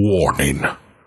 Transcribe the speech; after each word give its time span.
Warning. 0.00 0.64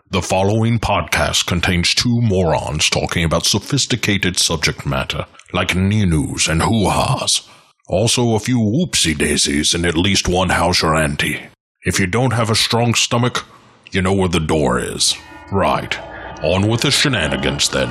The 0.09 0.21
following 0.21 0.77
podcast 0.77 1.45
contains 1.45 1.95
two 1.95 2.19
morons 2.19 2.89
talking 2.89 3.23
about 3.23 3.45
sophisticated 3.45 4.37
subject 4.37 4.85
matter, 4.85 5.27
like 5.53 5.73
news 5.73 6.49
and 6.49 6.61
hoo-has. 6.61 7.47
Also 7.87 8.35
a 8.35 8.39
few 8.39 8.57
whoopsie 8.57 9.17
daisies 9.17 9.73
and 9.73 9.85
at 9.85 9.95
least 9.95 10.27
one 10.27 10.49
houser 10.49 10.93
ante. 10.93 11.39
If 11.85 12.01
you 12.01 12.05
don't 12.05 12.33
have 12.33 12.49
a 12.49 12.55
strong 12.55 12.93
stomach, 12.93 13.45
you 13.91 14.01
know 14.01 14.11
where 14.11 14.27
the 14.27 14.41
door 14.41 14.77
is. 14.77 15.15
Right. 15.53 15.97
On 16.43 16.67
with 16.67 16.81
the 16.81 16.91
shenanigans 16.91 17.69
then. 17.69 17.87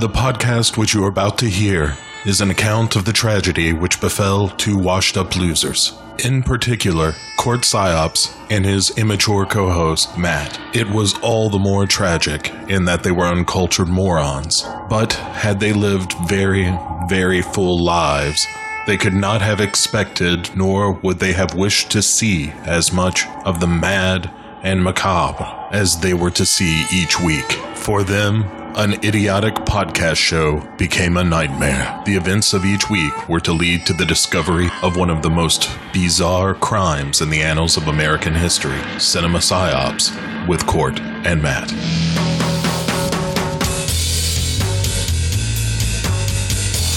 The 0.00 0.08
podcast 0.08 0.76
which 0.76 0.92
you 0.92 1.04
are 1.04 1.08
about 1.08 1.38
to 1.38 1.46
hear 1.46 1.96
is 2.26 2.40
an 2.40 2.50
account 2.50 2.96
of 2.96 3.04
the 3.04 3.12
tragedy 3.12 3.72
which 3.72 4.00
befell 4.00 4.48
two 4.48 4.76
washed 4.76 5.16
up 5.16 5.36
losers. 5.36 5.92
In 6.24 6.42
particular, 6.42 7.14
Court 7.36 7.60
Psyops 7.60 8.34
and 8.50 8.64
his 8.64 8.90
immature 8.98 9.46
co 9.46 9.70
host, 9.70 10.18
Matt. 10.18 10.58
It 10.74 10.90
was 10.90 11.16
all 11.20 11.48
the 11.48 11.60
more 11.60 11.86
tragic 11.86 12.52
in 12.68 12.86
that 12.86 13.04
they 13.04 13.12
were 13.12 13.26
uncultured 13.26 13.88
morons. 13.88 14.64
But 14.90 15.12
had 15.12 15.60
they 15.60 15.72
lived 15.72 16.14
very, 16.28 16.76
very 17.08 17.40
full 17.40 17.78
lives, 17.78 18.44
they 18.88 18.96
could 18.96 19.14
not 19.14 19.42
have 19.42 19.60
expected, 19.60 20.50
nor 20.56 20.92
would 20.92 21.20
they 21.20 21.34
have 21.34 21.54
wished 21.54 21.92
to 21.92 22.02
see 22.02 22.50
as 22.64 22.92
much 22.92 23.24
of 23.44 23.60
the 23.60 23.68
mad 23.68 24.28
and 24.64 24.82
macabre 24.82 25.68
as 25.70 26.00
they 26.00 26.14
were 26.14 26.32
to 26.32 26.44
see 26.44 26.84
each 26.92 27.20
week. 27.20 27.52
For 27.76 28.02
them, 28.02 28.44
an 28.78 28.92
idiotic 29.04 29.54
podcast 29.54 30.18
show 30.18 30.60
became 30.76 31.16
a 31.16 31.24
nightmare. 31.24 32.00
The 32.06 32.14
events 32.14 32.52
of 32.52 32.64
each 32.64 32.88
week 32.88 33.28
were 33.28 33.40
to 33.40 33.52
lead 33.52 33.84
to 33.86 33.92
the 33.92 34.04
discovery 34.04 34.68
of 34.84 34.96
one 34.96 35.10
of 35.10 35.20
the 35.20 35.28
most 35.28 35.68
bizarre 35.92 36.54
crimes 36.54 37.20
in 37.20 37.28
the 37.28 37.42
annals 37.42 37.76
of 37.76 37.88
American 37.88 38.32
history 38.32 38.78
cinema 39.00 39.38
psyops 39.38 40.14
with 40.46 40.64
Court 40.66 41.00
and 41.00 41.42
Matt. 41.42 41.72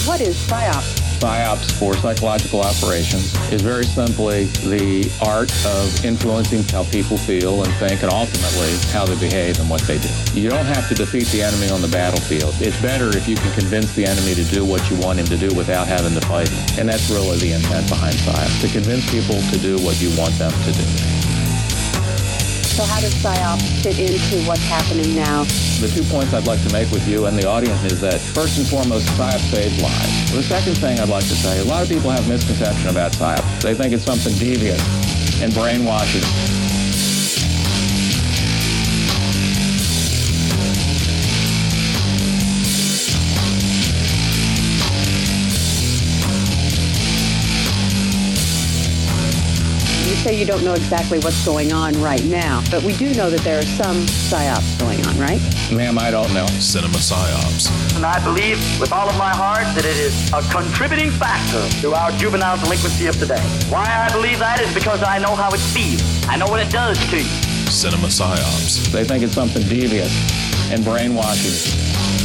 What 0.06 0.22
is 0.22 0.38
PSYOP? 0.48 1.01
PSYOPs 1.22 1.78
for 1.78 1.94
psychological 1.98 2.62
operations 2.62 3.36
is 3.54 3.62
very 3.62 3.84
simply 3.86 4.46
the 4.66 5.06
art 5.22 5.54
of 5.68 6.04
influencing 6.04 6.64
how 6.64 6.84
people 6.86 7.16
feel 7.16 7.64
and 7.64 7.72
think 7.76 8.02
and 8.02 8.12
ultimately 8.12 8.74
how 8.92 9.06
they 9.06 9.14
behave 9.20 9.60
and 9.60 9.70
what 9.70 9.82
they 9.82 10.00
do. 10.00 10.10
You 10.34 10.50
don't 10.50 10.66
have 10.66 10.90
to 10.90 10.96
defeat 10.96 11.28
the 11.28 11.44
enemy 11.44 11.70
on 11.70 11.80
the 11.80 11.90
battlefield. 11.90 12.56
It's 12.60 12.80
better 12.82 13.16
if 13.16 13.28
you 13.28 13.36
can 13.36 13.54
convince 13.54 13.94
the 13.94 14.06
enemy 14.06 14.34
to 14.34 14.44
do 14.46 14.66
what 14.66 14.90
you 14.90 14.98
want 14.98 15.20
him 15.20 15.28
to 15.28 15.38
do 15.38 15.54
without 15.56 15.88
having 15.88 16.16
to 16.20 16.26
fight. 16.26 16.52
And 16.80 16.90
that's 16.90 17.12
really 17.12 17.38
the 17.38 17.54
intent 17.54 17.88
behind 17.88 18.16
PSYOPs, 18.16 18.62
to 18.62 18.68
convince 18.70 19.10
people 19.12 19.40
to 19.52 19.60
do 19.60 19.78
what 19.86 20.02
you 20.02 20.10
want 20.18 20.34
them 20.40 20.52
to 20.52 20.72
do. 20.72 21.21
So 22.72 22.84
how 22.84 23.02
does 23.02 23.14
PSYOP 23.16 23.84
fit 23.84 24.00
into 24.00 24.48
what's 24.48 24.64
happening 24.64 25.14
now? 25.14 25.44
The 25.82 25.92
two 25.94 26.04
points 26.04 26.34
I'd 26.34 26.48
like 26.48 26.66
to 26.66 26.72
make 26.72 26.90
with 26.90 27.06
you 27.06 27.26
and 27.26 27.38
the 27.38 27.46
audience 27.46 27.84
is 27.84 28.00
that 28.00 28.22
first 28.22 28.58
and 28.58 28.66
foremost, 28.66 29.08
PSYOP 29.10 29.40
saves 29.52 29.82
lives. 29.82 30.32
The 30.32 30.42
second 30.42 30.78
thing 30.78 30.98
I'd 31.00 31.10
like 31.10 31.26
to 31.26 31.36
say, 31.36 31.60
a 31.60 31.66
lot 31.66 31.84
of 31.84 31.90
people 31.90 32.10
have 32.10 32.28
misconception 32.30 32.88
about 32.88 33.12
PSYOP. 33.12 33.62
They 33.62 33.76
think 33.76 33.94
it's 33.94 34.06
something 34.06 34.34
devious 34.36 34.82
and 35.42 35.54
brainwashing. 35.54 36.81
Say 50.22 50.40
you 50.40 50.46
don't 50.46 50.64
know 50.64 50.74
exactly 50.74 51.18
what's 51.20 51.44
going 51.44 51.74
on 51.74 52.00
right 52.00 52.24
now, 52.26 52.62
but 52.70 52.84
we 52.84 52.94
do 52.94 53.12
know 53.16 53.32
that 53.32 53.40
there 53.42 53.58
are 53.58 53.64
some 53.64 53.98
PSYOPs 54.30 54.80
going 54.80 55.04
on, 55.08 55.18
right? 55.18 55.42
Ma'am, 55.74 55.98
I 55.98 56.12
don't 56.12 56.32
know. 56.32 56.46
Cinema 56.60 56.98
psyops. 56.98 57.72
And 57.96 58.06
I 58.06 58.24
believe 58.24 58.58
with 58.80 58.94
all 58.94 59.10
of 59.10 59.18
my 59.18 59.32
heart 59.34 59.64
that 59.74 59.84
it 59.84 59.98
is 59.98 60.14
a 60.32 60.42
contributing 60.52 61.10
factor 61.10 61.68
to 61.82 61.96
our 61.96 62.12
juvenile 62.12 62.58
delinquency 62.58 63.08
of 63.08 63.18
today. 63.18 63.42
Why 63.70 63.84
I 63.84 64.12
believe 64.14 64.38
that 64.38 64.62
is 64.62 64.72
because 64.76 65.02
I 65.02 65.18
know 65.18 65.34
how 65.34 65.50
it 65.50 65.60
feels. 65.60 66.04
I 66.28 66.38
know 66.38 66.46
what 66.48 66.60
it 66.60 66.72
does 66.72 67.00
to 67.10 67.18
you. 67.18 67.24
Cinema 67.72 68.08
psyops. 68.08 68.92
They 68.92 69.04
think 69.04 69.24
it's 69.24 69.34
something 69.34 69.64
devious 69.64 70.14
and 70.72 70.86
brainwashing. 70.86 72.21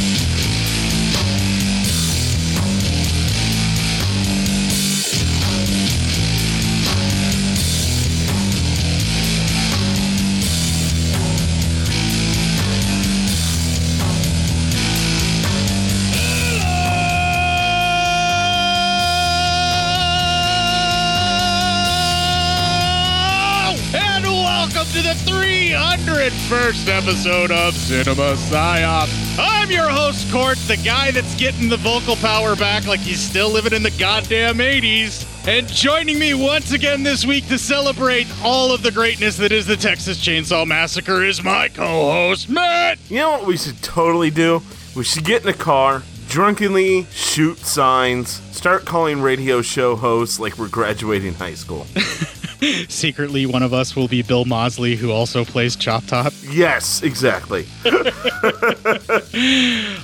301st 26.47 26.87
episode 26.87 27.51
of 27.51 27.73
Cinema 27.75 28.31
Psyop. 28.35 29.37
I'm 29.37 29.69
your 29.69 29.89
host, 29.89 30.31
Court, 30.31 30.57
the 30.59 30.77
guy 30.77 31.11
that's 31.11 31.35
getting 31.35 31.67
the 31.67 31.75
vocal 31.75 32.15
power 32.15 32.55
back 32.55 32.87
like 32.87 33.01
he's 33.01 33.19
still 33.19 33.51
living 33.51 33.73
in 33.73 33.83
the 33.83 33.91
goddamn 33.91 34.59
80s. 34.59 35.27
And 35.45 35.67
joining 35.67 36.17
me 36.17 36.33
once 36.33 36.71
again 36.71 37.03
this 37.03 37.25
week 37.25 37.49
to 37.49 37.57
celebrate 37.59 38.27
all 38.45 38.71
of 38.71 38.81
the 38.81 38.91
greatness 38.91 39.35
that 39.37 39.51
is 39.51 39.65
the 39.65 39.75
Texas 39.75 40.23
Chainsaw 40.23 40.65
Massacre 40.65 41.21
is 41.25 41.43
my 41.43 41.67
co-host, 41.67 42.47
Matt. 42.47 42.97
You 43.09 43.17
know 43.17 43.31
what 43.31 43.45
we 43.45 43.57
should 43.57 43.83
totally 43.83 44.31
do? 44.31 44.61
We 44.95 45.03
should 45.03 45.25
get 45.25 45.43
in 45.43 45.49
a 45.49 45.53
car, 45.53 46.01
drunkenly 46.29 47.07
shoot 47.11 47.57
signs, 47.57 48.41
start 48.55 48.85
calling 48.85 49.19
radio 49.19 49.61
show 49.61 49.97
hosts 49.97 50.39
like 50.39 50.57
we're 50.57 50.69
graduating 50.69 51.33
high 51.33 51.55
school. 51.55 51.85
Secretly, 52.89 53.45
one 53.45 53.63
of 53.63 53.73
us 53.73 53.95
will 53.95 54.07
be 54.07 54.21
Bill 54.21 54.45
Moseley, 54.45 54.95
who 54.95 55.11
also 55.11 55.43
plays 55.45 55.75
Chop 55.75 56.05
Top. 56.05 56.33
yes, 56.49 57.01
exactly. 57.03 57.65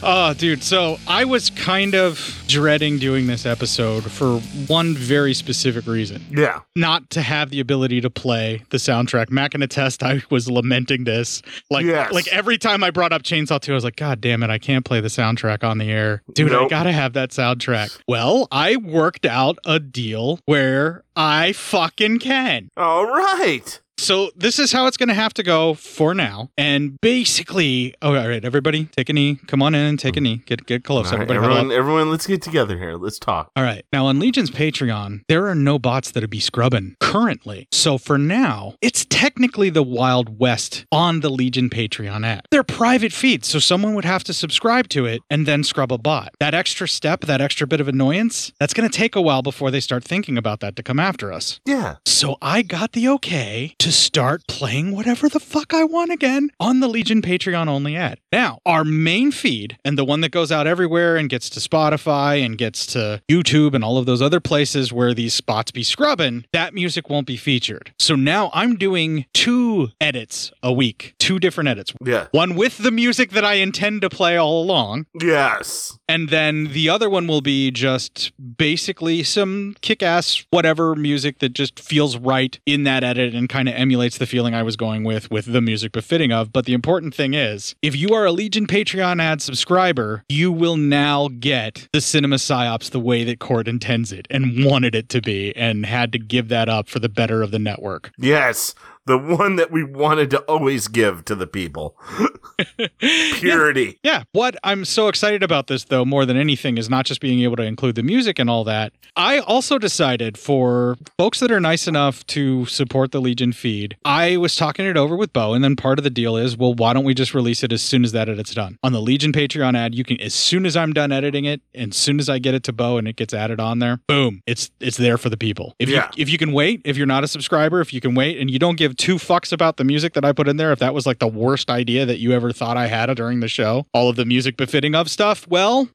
Oh, 0.01 0.33
dude. 0.37 0.63
So 0.63 0.97
I 1.07 1.25
was 1.25 1.49
kind 1.49 1.95
of 1.95 2.43
dreading 2.47 2.99
doing 2.99 3.27
this 3.27 3.45
episode 3.45 4.03
for 4.03 4.39
one 4.67 4.93
very 4.95 5.33
specific 5.33 5.87
reason. 5.87 6.23
Yeah. 6.29 6.59
Not 6.75 7.09
to 7.11 7.21
have 7.21 7.49
the 7.49 7.59
ability 7.59 8.01
to 8.01 8.09
play 8.09 8.63
the 8.69 8.77
soundtrack. 8.77 9.29
Matt 9.31 9.51
can 9.51 9.61
attest 9.63 10.03
I 10.03 10.21
was 10.29 10.49
lamenting 10.49 11.03
this. 11.05 11.41
Like 11.69 11.85
Yes. 11.85 12.11
like 12.13 12.27
every 12.27 12.57
time 12.57 12.83
I 12.83 12.91
brought 12.91 13.11
up 13.13 13.23
Chainsaw 13.23 13.59
2, 13.59 13.71
I 13.71 13.75
was 13.75 13.83
like, 13.83 13.95
God 13.95 14.21
damn 14.21 14.43
it, 14.43 14.49
I 14.49 14.57
can't 14.59 14.85
play 14.85 14.99
the 15.01 15.07
soundtrack 15.07 15.63
on 15.63 15.77
the 15.77 15.89
air. 15.91 16.21
Dude, 16.33 16.53
I 16.53 16.67
gotta 16.67 16.91
have 16.91 17.13
that 17.13 17.29
soundtrack. 17.31 17.97
Well, 18.07 18.47
I 18.51 18.75
worked 18.77 19.25
out 19.25 19.57
a 19.65 19.79
deal 19.79 20.39
where 20.45 21.03
I 21.15 21.53
fucking 21.53 22.19
can. 22.19 22.42
All 22.75 23.05
right. 23.05 23.79
So 24.03 24.31
this 24.35 24.59
is 24.59 24.73
how 24.73 24.87
it's 24.87 24.97
going 24.97 25.07
to 25.07 25.15
have 25.15 25.33
to 25.35 25.43
go 25.43 25.75
for 25.75 26.13
now. 26.13 26.49
And 26.57 26.99
basically, 26.99 27.95
oh, 28.01 28.15
all 28.15 28.27
right, 28.27 28.43
everybody, 28.43 28.83
take 28.85 29.07
a 29.07 29.13
knee. 29.13 29.39
Come 29.47 29.61
on 29.61 29.73
in, 29.73 29.95
take 29.95 30.17
a 30.17 30.21
knee. 30.21 30.41
Get 30.45 30.65
get 30.65 30.83
close. 30.83 31.07
All 31.07 31.13
everybody, 31.13 31.37
everyone, 31.37 31.71
everyone, 31.71 32.11
let's 32.11 32.27
get 32.27 32.41
together 32.41 32.77
here. 32.77 32.95
Let's 32.97 33.17
talk. 33.17 33.49
All 33.55 33.63
right. 33.63 33.85
Now 33.93 34.07
on 34.07 34.19
Legion's 34.19 34.51
Patreon, 34.51 35.21
there 35.29 35.47
are 35.47 35.55
no 35.55 35.79
bots 35.79 36.11
that'd 36.11 36.29
be 36.29 36.41
scrubbing 36.41 36.97
currently. 36.99 37.69
So 37.71 37.97
for 37.97 38.17
now, 38.17 38.75
it's 38.81 39.05
technically 39.05 39.69
the 39.69 39.83
Wild 39.83 40.37
West 40.37 40.85
on 40.91 41.21
the 41.21 41.29
Legion 41.29 41.69
Patreon 41.69 42.27
app. 42.27 42.47
They're 42.51 42.61
private 42.61 43.13
feeds, 43.13 43.47
so 43.47 43.59
someone 43.59 43.93
would 43.95 44.03
have 44.03 44.25
to 44.25 44.33
subscribe 44.33 44.89
to 44.89 45.05
it 45.05 45.21
and 45.29 45.45
then 45.45 45.63
scrub 45.63 45.93
a 45.93 45.97
bot. 45.97 46.33
That 46.41 46.53
extra 46.53 46.89
step, 46.89 47.21
that 47.21 47.39
extra 47.39 47.67
bit 47.67 47.79
of 47.79 47.87
annoyance, 47.87 48.51
that's 48.59 48.73
going 48.73 48.89
to 48.89 48.97
take 48.97 49.15
a 49.15 49.21
while 49.21 49.41
before 49.41 49.71
they 49.71 49.79
start 49.79 50.03
thinking 50.03 50.37
about 50.37 50.59
that 50.59 50.75
to 50.75 50.83
come 50.83 50.99
after 50.99 51.31
us. 51.31 51.61
Yeah. 51.65 51.95
So 52.05 52.35
I 52.41 52.63
got 52.63 52.91
the 52.91 53.07
okay 53.07 53.75
to 53.79 53.92
start 53.93 54.41
playing 54.47 54.91
whatever 54.95 55.29
the 55.29 55.39
fuck 55.39 55.73
I 55.73 55.83
want 55.83 56.11
again 56.11 56.50
on 56.59 56.79
the 56.79 56.88
Legion 56.88 57.21
Patreon 57.21 57.68
only 57.68 57.95
ad. 57.95 58.19
Now, 58.31 58.59
our 58.65 58.83
main 58.83 59.31
feed 59.31 59.77
and 59.85 59.97
the 59.97 60.03
one 60.06 60.21
that 60.21 60.31
goes 60.31 60.51
out 60.51 60.68
everywhere 60.68 61.15
and 61.15 61.29
gets 61.29 61.50
to 61.51 61.59
Spotify 61.59 62.44
and 62.44 62.57
gets 62.57 62.85
to 62.88 63.21
YouTube 63.29 63.73
and 63.73 63.83
all 63.83 63.97
of 63.97 64.06
those 64.06 64.21
other 64.21 64.39
places 64.39 64.91
where 64.91 65.13
these 65.13 65.33
spots 65.33 65.71
be 65.71 65.83
scrubbing, 65.83 66.45
that 66.53 66.73
music 66.73 67.09
won't 67.09 67.27
be 67.27 67.38
featured. 67.38 67.94
So 68.00 68.15
now 68.15 68.50
I'm 68.53 68.75
doing 68.75 69.25
two 69.33 69.89
edits 70.01 70.51
a 70.63 70.73
week, 70.73 71.13
two 71.19 71.39
different 71.39 71.69
edits. 71.69 71.94
Yeah. 72.03 72.27
One 72.31 72.56
with 72.56 72.79
the 72.79 72.91
music 72.91 73.31
that 73.31 73.45
I 73.45 73.56
intend 73.56 74.01
to 74.01 74.09
play 74.09 74.38
all 74.38 74.63
along, 74.63 75.06
Yes. 75.21 75.97
and 76.09 76.29
then 76.29 76.73
the 76.73 76.89
other 76.89 77.09
one 77.09 77.27
will 77.27 77.41
be 77.41 77.69
just 77.71 78.31
basically 78.57 79.23
some 79.23 79.75
kick 79.81 80.01
ass, 80.01 80.45
whatever 80.50 80.95
music 80.95 81.39
that 81.39 81.50
just 81.53 81.79
feels 81.79 82.18
right 82.18 82.59
in 82.65 82.83
that 82.83 83.03
edit 83.03 83.35
and 83.35 83.47
kind 83.50 83.69
of 83.69 83.72
emulates 83.73 84.17
the 84.17 84.25
feeling 84.25 84.53
I 84.53 84.63
was 84.63 84.75
going 84.75 85.03
with 85.03 85.31
with 85.31 85.51
the 85.51 85.61
music 85.61 85.91
befitting 85.91 86.31
of. 86.31 86.51
But 86.51 86.65
the 86.65 86.73
important 86.73 87.13
thing 87.13 87.33
is, 87.33 87.75
if 87.81 87.95
you 87.95 88.13
are 88.13 88.25
a 88.25 88.31
Legion 88.31 88.67
Patreon 88.67 89.21
ad 89.21 89.41
subscriber, 89.41 90.23
you 90.29 90.51
will 90.51 90.77
now 90.77 91.29
get 91.39 91.87
the 91.93 92.01
cinema 92.01 92.37
psyops 92.37 92.91
the 92.91 92.99
way 92.99 93.23
that 93.23 93.39
Court 93.39 93.67
intends 93.67 94.11
it 94.11 94.27
and 94.29 94.65
wanted 94.65 94.95
it 94.95 95.09
to 95.09 95.21
be 95.21 95.55
and 95.55 95.85
had 95.85 96.11
to 96.11 96.19
give 96.19 96.49
that 96.49 96.69
up 96.69 96.87
for 96.87 96.99
the 96.99 97.09
better 97.09 97.41
of 97.41 97.51
the 97.51 97.59
network. 97.59 98.11
Yes. 98.17 98.73
The 99.05 99.17
one 99.17 99.55
that 99.57 99.71
we 99.71 99.83
wanted 99.83 100.29
to 100.31 100.39
always 100.41 100.88
give 100.88 101.25
to 101.25 101.35
the 101.35 101.47
people. 101.47 101.97
Purity. 103.00 104.00
Yeah. 104.03 104.23
What 104.31 104.55
I'm 104.63 104.85
so 104.85 105.07
excited 105.07 105.44
about 105.44 105.67
this, 105.67 105.85
though, 105.85 106.05
more 106.05 106.25
than 106.25 106.38
anything, 106.38 106.77
is 106.77 106.89
not 106.89 107.05
just 107.05 107.19
being 107.21 107.41
able 107.41 107.55
to 107.57 107.63
include 107.63 107.95
the 107.95 108.03
music 108.03 108.39
and 108.39 108.50
all 108.50 108.63
that. 108.65 108.94
I 109.15 109.39
also 109.39 109.77
decided 109.77 110.38
for 110.38 110.97
folks 111.19 111.39
that 111.39 111.51
are 111.51 111.59
nice 111.59 111.88
enough 111.88 112.25
to 112.27 112.65
support 112.65 113.11
the 113.11 113.21
Legion 113.21 113.51
feed, 113.51 113.95
I 114.05 114.38
was 114.38 114.55
talking 114.55 114.85
it 114.85 114.97
over 114.97 115.15
with 115.15 115.33
Bo, 115.33 115.53
and 115.53 115.63
then 115.63 115.75
part 115.75 115.99
of 115.99 116.03
the 116.03 116.09
deal 116.09 116.35
is, 116.35 116.57
well, 116.57 116.73
why 116.73 116.94
don't 116.94 117.03
we 117.03 117.13
just 117.13 117.33
release 117.33 117.63
it 117.63 117.71
as 117.71 117.81
soon 117.81 118.03
as 118.03 118.11
that 118.13 118.27
edit's 118.29 118.53
done? 118.56 118.77
On 118.83 118.91
the 118.91 119.01
Legion 119.01 119.31
Patreon 119.31 119.75
ad, 119.77 119.94
you 119.94 120.03
can, 120.03 120.19
as 120.19 120.33
soon 120.33 120.65
as 120.65 120.75
I'm 120.75 120.94
done 120.94 121.11
editing 121.11 121.45
it, 121.45 121.61
and 121.75 121.91
as 121.91 121.97
soon 121.97 122.19
as 122.19 122.29
I 122.29 122.39
get 122.39 122.56
it 122.56 122.63
to 122.63 122.73
Bo 122.73 122.97
and 122.97 123.07
it 123.07 123.15
gets 123.15 123.33
added 123.33 123.59
on 123.59 123.79
there, 123.79 123.99
boom, 124.07 124.41
it's 124.47 124.71
it's 124.79 124.97
there 124.97 125.17
for 125.17 125.29
the 125.29 125.38
people. 125.38 125.75
If 125.79 125.89
Yeah. 125.89 126.09
you 126.15 126.23
if 126.23 126.29
you 126.29 126.38
can 126.38 126.51
wait, 126.51 126.81
if 126.85 126.97
you're 126.97 127.06
not 127.06 127.23
a 127.23 127.27
subscriber, 127.27 127.81
if 127.81 127.94
you 127.94 128.01
can 128.01 128.15
wait, 128.15 128.39
and 128.39 128.49
you 128.49 128.57
don't 128.59 128.77
give 128.77 128.93
two 128.94 129.16
fucks 129.16 129.51
about 129.51 129.78
the 129.78 129.84
music 129.84 130.13
that 130.13 130.24
I 130.25 130.31
put 130.31 130.48
in 130.48 130.57
there, 130.57 130.72
if 130.72 130.80
that 130.80 130.94
was 130.94 131.06
like 131.06 131.19
the 131.19 131.28
worst 131.28 131.69
idea 131.69 132.06
that 132.06 132.19
you 132.19 132.31
ever 132.31 132.51
thought 132.51 132.78
I 132.78 132.88
had 132.88 133.13
during 133.16 133.40
the 133.40 133.48
show, 133.48 133.86
all 133.94 134.10
of 134.10 134.16
the 134.16 134.25
music 134.25 134.57
befitting 134.57 134.95
of 134.95 135.10
stuff, 135.10 135.48
well, 135.48 135.90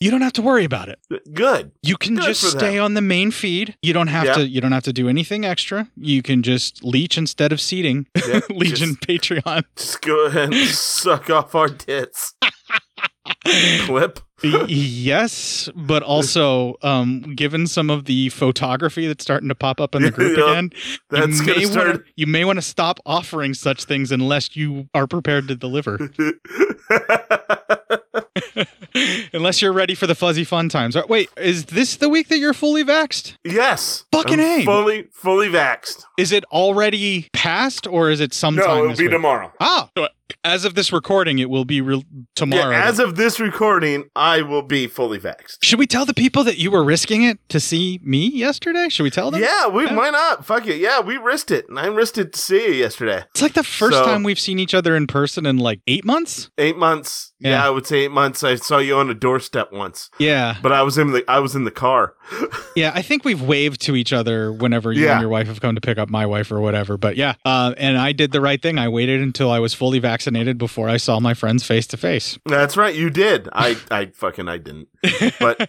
you 0.00 0.10
don't 0.10 0.22
have 0.22 0.32
to 0.34 0.42
worry 0.42 0.64
about 0.64 0.88
it. 0.88 0.98
Good. 1.32 1.72
You 1.82 1.96
can 1.96 2.16
Good 2.16 2.24
just 2.26 2.42
stay 2.50 2.76
them. 2.76 2.84
on 2.84 2.94
the 2.94 3.00
main 3.00 3.30
feed. 3.30 3.76
You 3.82 3.92
don't 3.92 4.06
have 4.08 4.24
Yeah. 4.24 4.34
to. 4.34 4.48
You 4.48 4.60
don't 4.60 4.72
have 4.72 4.82
to 4.84 4.92
do 4.92 5.08
anything 5.08 5.44
extra. 5.44 5.88
You 5.96 6.22
can 6.22 6.42
just 6.42 6.82
leech 6.84 7.16
instead 7.18 7.52
of 7.52 7.60
seating. 7.60 8.06
Yeah, 8.26 8.40
Legion 8.50 8.96
Patreon. 8.96 9.64
Just 9.76 10.00
go 10.02 10.26
ahead 10.26 10.52
and 10.52 10.68
suck 10.68 11.30
off 11.30 11.54
our 11.54 11.68
tits. 11.68 12.34
Clip. 13.86 14.18
Yes, 14.44 15.68
but 15.76 16.02
also, 16.02 16.74
um, 16.82 17.20
given 17.36 17.68
some 17.68 17.90
of 17.90 18.06
the 18.06 18.28
photography 18.30 19.06
that's 19.06 19.22
starting 19.22 19.48
to 19.48 19.54
pop 19.54 19.80
up 19.80 19.94
in 19.94 20.02
the 20.02 20.10
group 20.12 20.36
Yeah, 20.36 20.50
again, 20.50 20.70
that's 21.10 21.38
you 21.40 21.46
may 21.54 21.64
start- 21.64 21.86
wanna, 21.86 22.00
you 22.16 22.26
may 22.26 22.44
want 22.44 22.56
to 22.56 22.62
stop 22.62 22.98
offering 23.06 23.54
such 23.54 23.84
things 23.84 24.10
unless 24.10 24.56
you 24.56 24.88
are 24.94 25.06
prepared 25.06 25.46
to 25.48 25.54
deliver. 25.54 25.96
unless 29.32 29.62
you're 29.62 29.72
ready 29.72 29.94
for 29.94 30.06
the 30.06 30.14
fuzzy 30.14 30.44
fun 30.44 30.68
times. 30.68 30.96
Uh, 30.96 31.02
Wait, 31.08 31.28
is 31.36 31.66
this 31.66 31.96
the 31.96 32.08
week 32.08 32.28
that 32.28 32.38
you're 32.38 32.52
fully 32.54 32.84
vaxxed? 32.84 33.36
yes. 33.44 34.04
Fucking 34.12 34.40
I'm 34.40 34.60
A. 34.60 34.64
Fully, 34.64 35.02
fully 35.12 35.48
vaxxed. 35.48 36.04
Is 36.18 36.32
it 36.32 36.44
already 36.46 37.28
past, 37.32 37.86
or 37.86 38.10
is 38.10 38.20
it 38.20 38.34
sometime? 38.34 38.66
No, 38.66 38.76
it'll 38.78 38.88
this 38.90 38.98
be 38.98 39.04
week? 39.04 39.12
tomorrow. 39.12 39.52
Ah, 39.60 39.88
so 39.96 40.08
as 40.44 40.64
of 40.64 40.74
this 40.74 40.92
recording, 40.92 41.38
it 41.38 41.48
will 41.50 41.64
be 41.64 41.80
re- 41.80 42.04
tomorrow. 42.34 42.70
Yeah, 42.70 42.84
as 42.84 42.98
of 42.98 43.16
this 43.16 43.38
recording, 43.40 44.04
I 44.16 44.42
will 44.42 44.62
be 44.62 44.86
fully 44.86 45.18
vaxxed. 45.18 45.58
Should 45.62 45.78
we 45.78 45.86
tell 45.86 46.04
the 46.04 46.14
people 46.14 46.44
that 46.44 46.58
you 46.58 46.70
were 46.70 46.84
risking 46.84 47.22
it 47.22 47.38
to 47.48 47.60
see 47.60 48.00
me 48.02 48.26
yesterday? 48.28 48.88
Should 48.88 49.02
we 49.04 49.10
tell 49.10 49.30
them? 49.30 49.40
Yeah, 49.42 49.68
we 49.68 49.84
Yeah. 49.84 49.94
why 49.96 50.10
not? 50.10 50.44
Fuck 50.44 50.66
it. 50.66 50.76
Yeah, 50.76 51.00
we 51.00 51.16
risked 51.16 51.50
it. 51.50 51.68
And 51.68 51.78
I 51.78 51.86
risked 51.86 52.18
it 52.18 52.32
to 52.32 52.38
see 52.38 52.66
you 52.68 52.72
yesterday. 52.74 53.24
It's 53.30 53.42
like 53.42 53.54
the 53.54 53.62
first 53.64 53.96
So- 53.96 54.04
time 54.04 54.22
we've 54.22 54.40
seen 54.40 54.58
each 54.58 54.74
other 54.74 54.96
in 54.96 55.06
person 55.06 55.46
in 55.46 55.58
like 55.58 55.80
eight 55.86 56.04
months. 56.04 56.50
Eight 56.58 56.76
months. 56.76 57.32
Yeah. 57.40 57.50
Yeah. 57.50 57.66
I 57.66 57.70
would 57.70 57.86
say 57.86 58.00
eight 58.04 58.12
months. 58.12 58.44
I 58.44 58.54
saw 58.54 58.78
you 58.78 58.96
on 58.96 59.10
a 59.10 59.14
doorstep 59.14 59.72
once, 59.72 60.10
Yeah, 60.18 60.56
but 60.62 60.70
I 60.70 60.82
was 60.82 60.96
in 60.96 61.10
the 61.10 61.24
I 61.28 61.40
was 61.40 61.56
in 61.56 61.64
the 61.64 61.72
car. 61.72 62.14
yeah. 62.76 62.92
I 62.94 63.02
think 63.02 63.24
we've 63.24 63.42
waved 63.42 63.80
to 63.82 63.96
each 63.96 64.12
other 64.12 64.52
whenever 64.52 64.92
you 64.92 65.04
Yeah. 65.04 65.12
and 65.14 65.20
your 65.20 65.28
wife 65.28 65.48
have 65.48 65.60
come 65.60 65.74
to 65.74 65.80
pick 65.80 65.98
up 65.98 66.08
my 66.08 66.24
wife 66.24 66.52
or 66.52 66.60
whatever. 66.60 66.96
But 66.96 67.16
yeah, 67.16 67.34
uh, 67.44 67.74
and 67.78 67.98
I 67.98 68.12
did 68.12 68.30
the 68.30 68.40
right 68.40 68.62
thing. 68.62 68.78
I 68.78 68.88
waited 68.88 69.20
until 69.20 69.50
I 69.50 69.58
was 69.58 69.74
fully 69.74 69.98
vaccinated 69.98 70.21
before 70.58 70.88
I 70.88 70.96
saw 70.96 71.20
my 71.20 71.34
friends 71.34 71.64
face 71.64 71.86
to 71.88 71.96
face. 71.96 72.38
That's 72.46 72.76
right, 72.76 72.94
you 72.94 73.10
did. 73.10 73.48
I 73.52 73.76
I 73.90 74.06
fucking 74.06 74.48
I 74.48 74.58
didn't. 74.58 74.88
But 75.38 75.68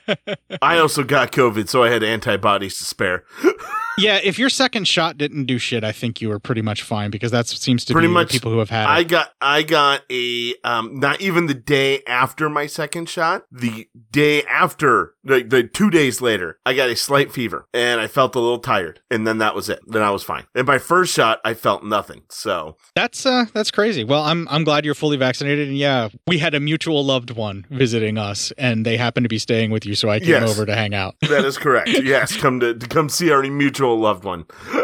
I 0.61 0.77
also 0.77 1.03
got 1.03 1.31
COVID, 1.31 1.67
so 1.69 1.83
I 1.83 1.89
had 1.89 2.03
antibodies 2.03 2.77
to 2.77 2.83
spare. 2.83 3.23
Yeah, 3.95 4.19
if 4.23 4.39
your 4.39 4.49
second 4.49 4.87
shot 4.87 5.19
didn't 5.19 5.45
do 5.45 5.59
shit, 5.59 5.83
I 5.83 5.91
think 5.91 6.19
you 6.19 6.29
were 6.29 6.39
pretty 6.39 6.63
much 6.63 6.81
fine 6.81 7.11
because 7.11 7.29
that 7.29 7.45
seems 7.47 7.85
to 7.85 7.93
Pretty 7.93 8.07
be 8.07 8.13
much, 8.15 8.31
people 8.31 8.51
who 8.51 8.57
have 8.57 8.71
had 8.71 8.85
it. 8.85 8.89
I 8.89 9.03
got 9.03 9.33
I 9.39 9.61
got 9.61 10.01
a 10.11 10.55
um 10.63 10.99
not 10.99 11.21
even 11.21 11.45
the 11.45 11.53
day 11.53 12.01
after 12.07 12.49
my 12.49 12.65
second 12.65 13.07
shot, 13.07 13.43
the 13.51 13.87
day 14.11 14.41
after 14.45 15.13
like 15.23 15.51
the 15.51 15.63
two 15.63 15.91
days 15.91 16.21
later, 16.21 16.57
I 16.65 16.73
got 16.73 16.89
a 16.89 16.95
slight 16.95 17.31
fever 17.31 17.67
and 17.71 18.01
I 18.01 18.07
felt 18.07 18.33
a 18.35 18.39
little 18.39 18.57
tired. 18.57 19.01
And 19.11 19.27
then 19.27 19.37
that 19.37 19.53
was 19.53 19.69
it. 19.69 19.81
Then 19.85 20.01
I 20.01 20.09
was 20.09 20.23
fine. 20.23 20.45
And 20.55 20.65
my 20.65 20.79
first 20.79 21.13
shot 21.13 21.39
I 21.45 21.53
felt 21.53 21.83
nothing. 21.83 22.23
So 22.29 22.77
That's 22.95 23.27
uh 23.27 23.45
that's 23.53 23.69
crazy. 23.69 24.03
Well, 24.03 24.23
I'm 24.23 24.47
I'm 24.49 24.63
glad 24.63 24.85
you're 24.85 24.95
fully 24.95 25.17
vaccinated 25.17 25.67
and 25.67 25.77
yeah, 25.77 26.09
we 26.25 26.39
had 26.39 26.55
a 26.55 26.59
mutual 26.59 27.05
loved 27.05 27.29
one 27.29 27.67
visiting 27.69 28.17
us 28.17 28.51
and 28.57 28.87
they 28.87 28.97
happened 28.97 29.22
to 29.23 29.29
be 29.29 29.39
staying 29.39 29.71
with 29.71 29.85
you 29.85 29.95
so 29.95 30.09
I 30.09 30.19
came 30.19 30.29
Yes. 30.29 30.49
over 30.49 30.65
to 30.65 30.75
hang 30.75 30.93
out. 30.93 31.15
that 31.21 31.45
is 31.45 31.57
correct. 31.57 31.89
yes, 32.03 32.35
come 32.37 32.59
to, 32.59 32.73
to 32.73 32.87
come 32.87 33.09
see 33.09 33.31
our 33.31 33.43
mutual 33.43 33.99
loved 33.99 34.23
one. 34.23 34.45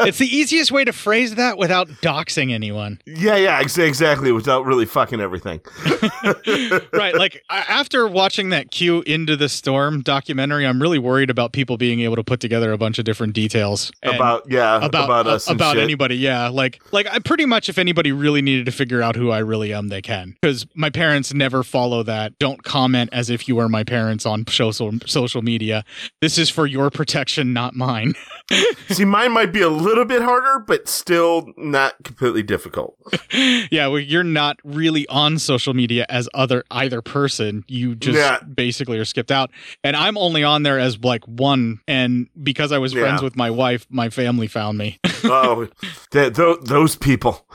it's 0.00 0.18
the 0.18 0.28
easiest 0.28 0.70
way 0.72 0.84
to 0.84 0.92
phrase 0.92 1.34
that 1.34 1.58
without 1.58 1.88
doxing 2.02 2.52
anyone. 2.52 3.00
yeah, 3.06 3.36
yeah, 3.36 3.58
ex- 3.60 3.76
exactly, 3.78 4.32
without 4.32 4.64
really 4.64 4.86
fucking 4.86 5.20
everything. 5.20 5.60
right, 6.92 7.14
like 7.14 7.42
after 7.50 8.06
watching 8.06 8.50
that 8.50 8.70
Q 8.70 9.02
into 9.02 9.36
the 9.36 9.48
storm 9.48 10.02
documentary, 10.02 10.66
I'm 10.66 10.80
really 10.80 10.98
worried 10.98 11.30
about 11.30 11.52
people 11.52 11.76
being 11.76 12.00
able 12.00 12.16
to 12.16 12.24
put 12.24 12.40
together 12.40 12.72
a 12.72 12.78
bunch 12.78 12.98
of 12.98 13.04
different 13.04 13.32
details 13.34 13.90
about 14.02 14.44
yeah, 14.50 14.76
about 14.84 15.04
about, 15.04 15.26
uh, 15.26 15.30
us 15.30 15.46
and 15.48 15.56
about 15.56 15.74
shit. 15.74 15.82
anybody 15.84 16.16
yeah 16.16 16.48
like 16.48 16.80
like 16.92 17.06
i 17.10 17.18
pretty 17.18 17.44
much 17.46 17.68
if 17.68 17.78
anybody 17.78 18.12
really 18.12 18.42
needed 18.42 18.66
to 18.66 18.72
figure 18.72 19.02
out 19.02 19.16
who 19.16 19.30
i 19.30 19.38
really 19.38 19.72
am 19.72 19.88
they 19.88 20.02
can 20.02 20.36
because 20.40 20.66
my 20.74 20.90
parents 20.90 21.32
never 21.34 21.62
follow 21.62 22.02
that 22.02 22.38
don't 22.38 22.62
comment 22.64 23.10
as 23.12 23.30
if 23.30 23.48
you 23.48 23.59
are 23.60 23.68
my 23.68 23.84
parents 23.84 24.26
on 24.26 24.46
social 24.48 24.92
social 25.06 25.42
media. 25.42 25.84
This 26.20 26.38
is 26.38 26.50
for 26.50 26.66
your 26.66 26.90
protection 26.90 27.52
not 27.52 27.74
mine. 27.74 28.14
See, 28.88 29.04
mine 29.04 29.30
might 29.32 29.52
be 29.52 29.60
a 29.62 29.68
little 29.68 30.04
bit 30.04 30.22
harder, 30.22 30.58
but 30.66 30.88
still 30.88 31.52
not 31.56 31.94
completely 32.02 32.42
difficult. 32.42 32.96
yeah 33.70 33.86
well, 33.86 33.98
you're 34.00 34.24
not 34.24 34.58
really 34.64 35.06
on 35.08 35.38
social 35.38 35.72
media 35.74 36.04
as 36.08 36.28
other 36.34 36.64
either 36.70 37.00
person. 37.02 37.64
You 37.68 37.94
just 37.94 38.18
Yeah. 38.18 38.40
basically 38.42 38.98
are 38.98 39.04
skipped 39.04 39.30
out. 39.30 39.50
And 39.84 39.94
i'm 39.96 40.18
only 40.18 40.42
on 40.42 40.62
there 40.64 40.78
as 40.78 40.98
like 41.04 41.24
one. 41.26 41.80
And 41.86 42.28
because 42.42 42.72
i 42.72 42.78
was 42.78 42.92
friends 42.92 43.22
with 43.22 43.36
my 43.36 43.50
wife 43.50 43.86
my 43.90 44.10
family 44.10 44.46
found 44.48 44.78
me. 44.78 44.98
Oh, 45.22 45.68
th- 46.12 46.34
th- 46.34 46.56
those 46.62 46.96
people. 46.96 47.46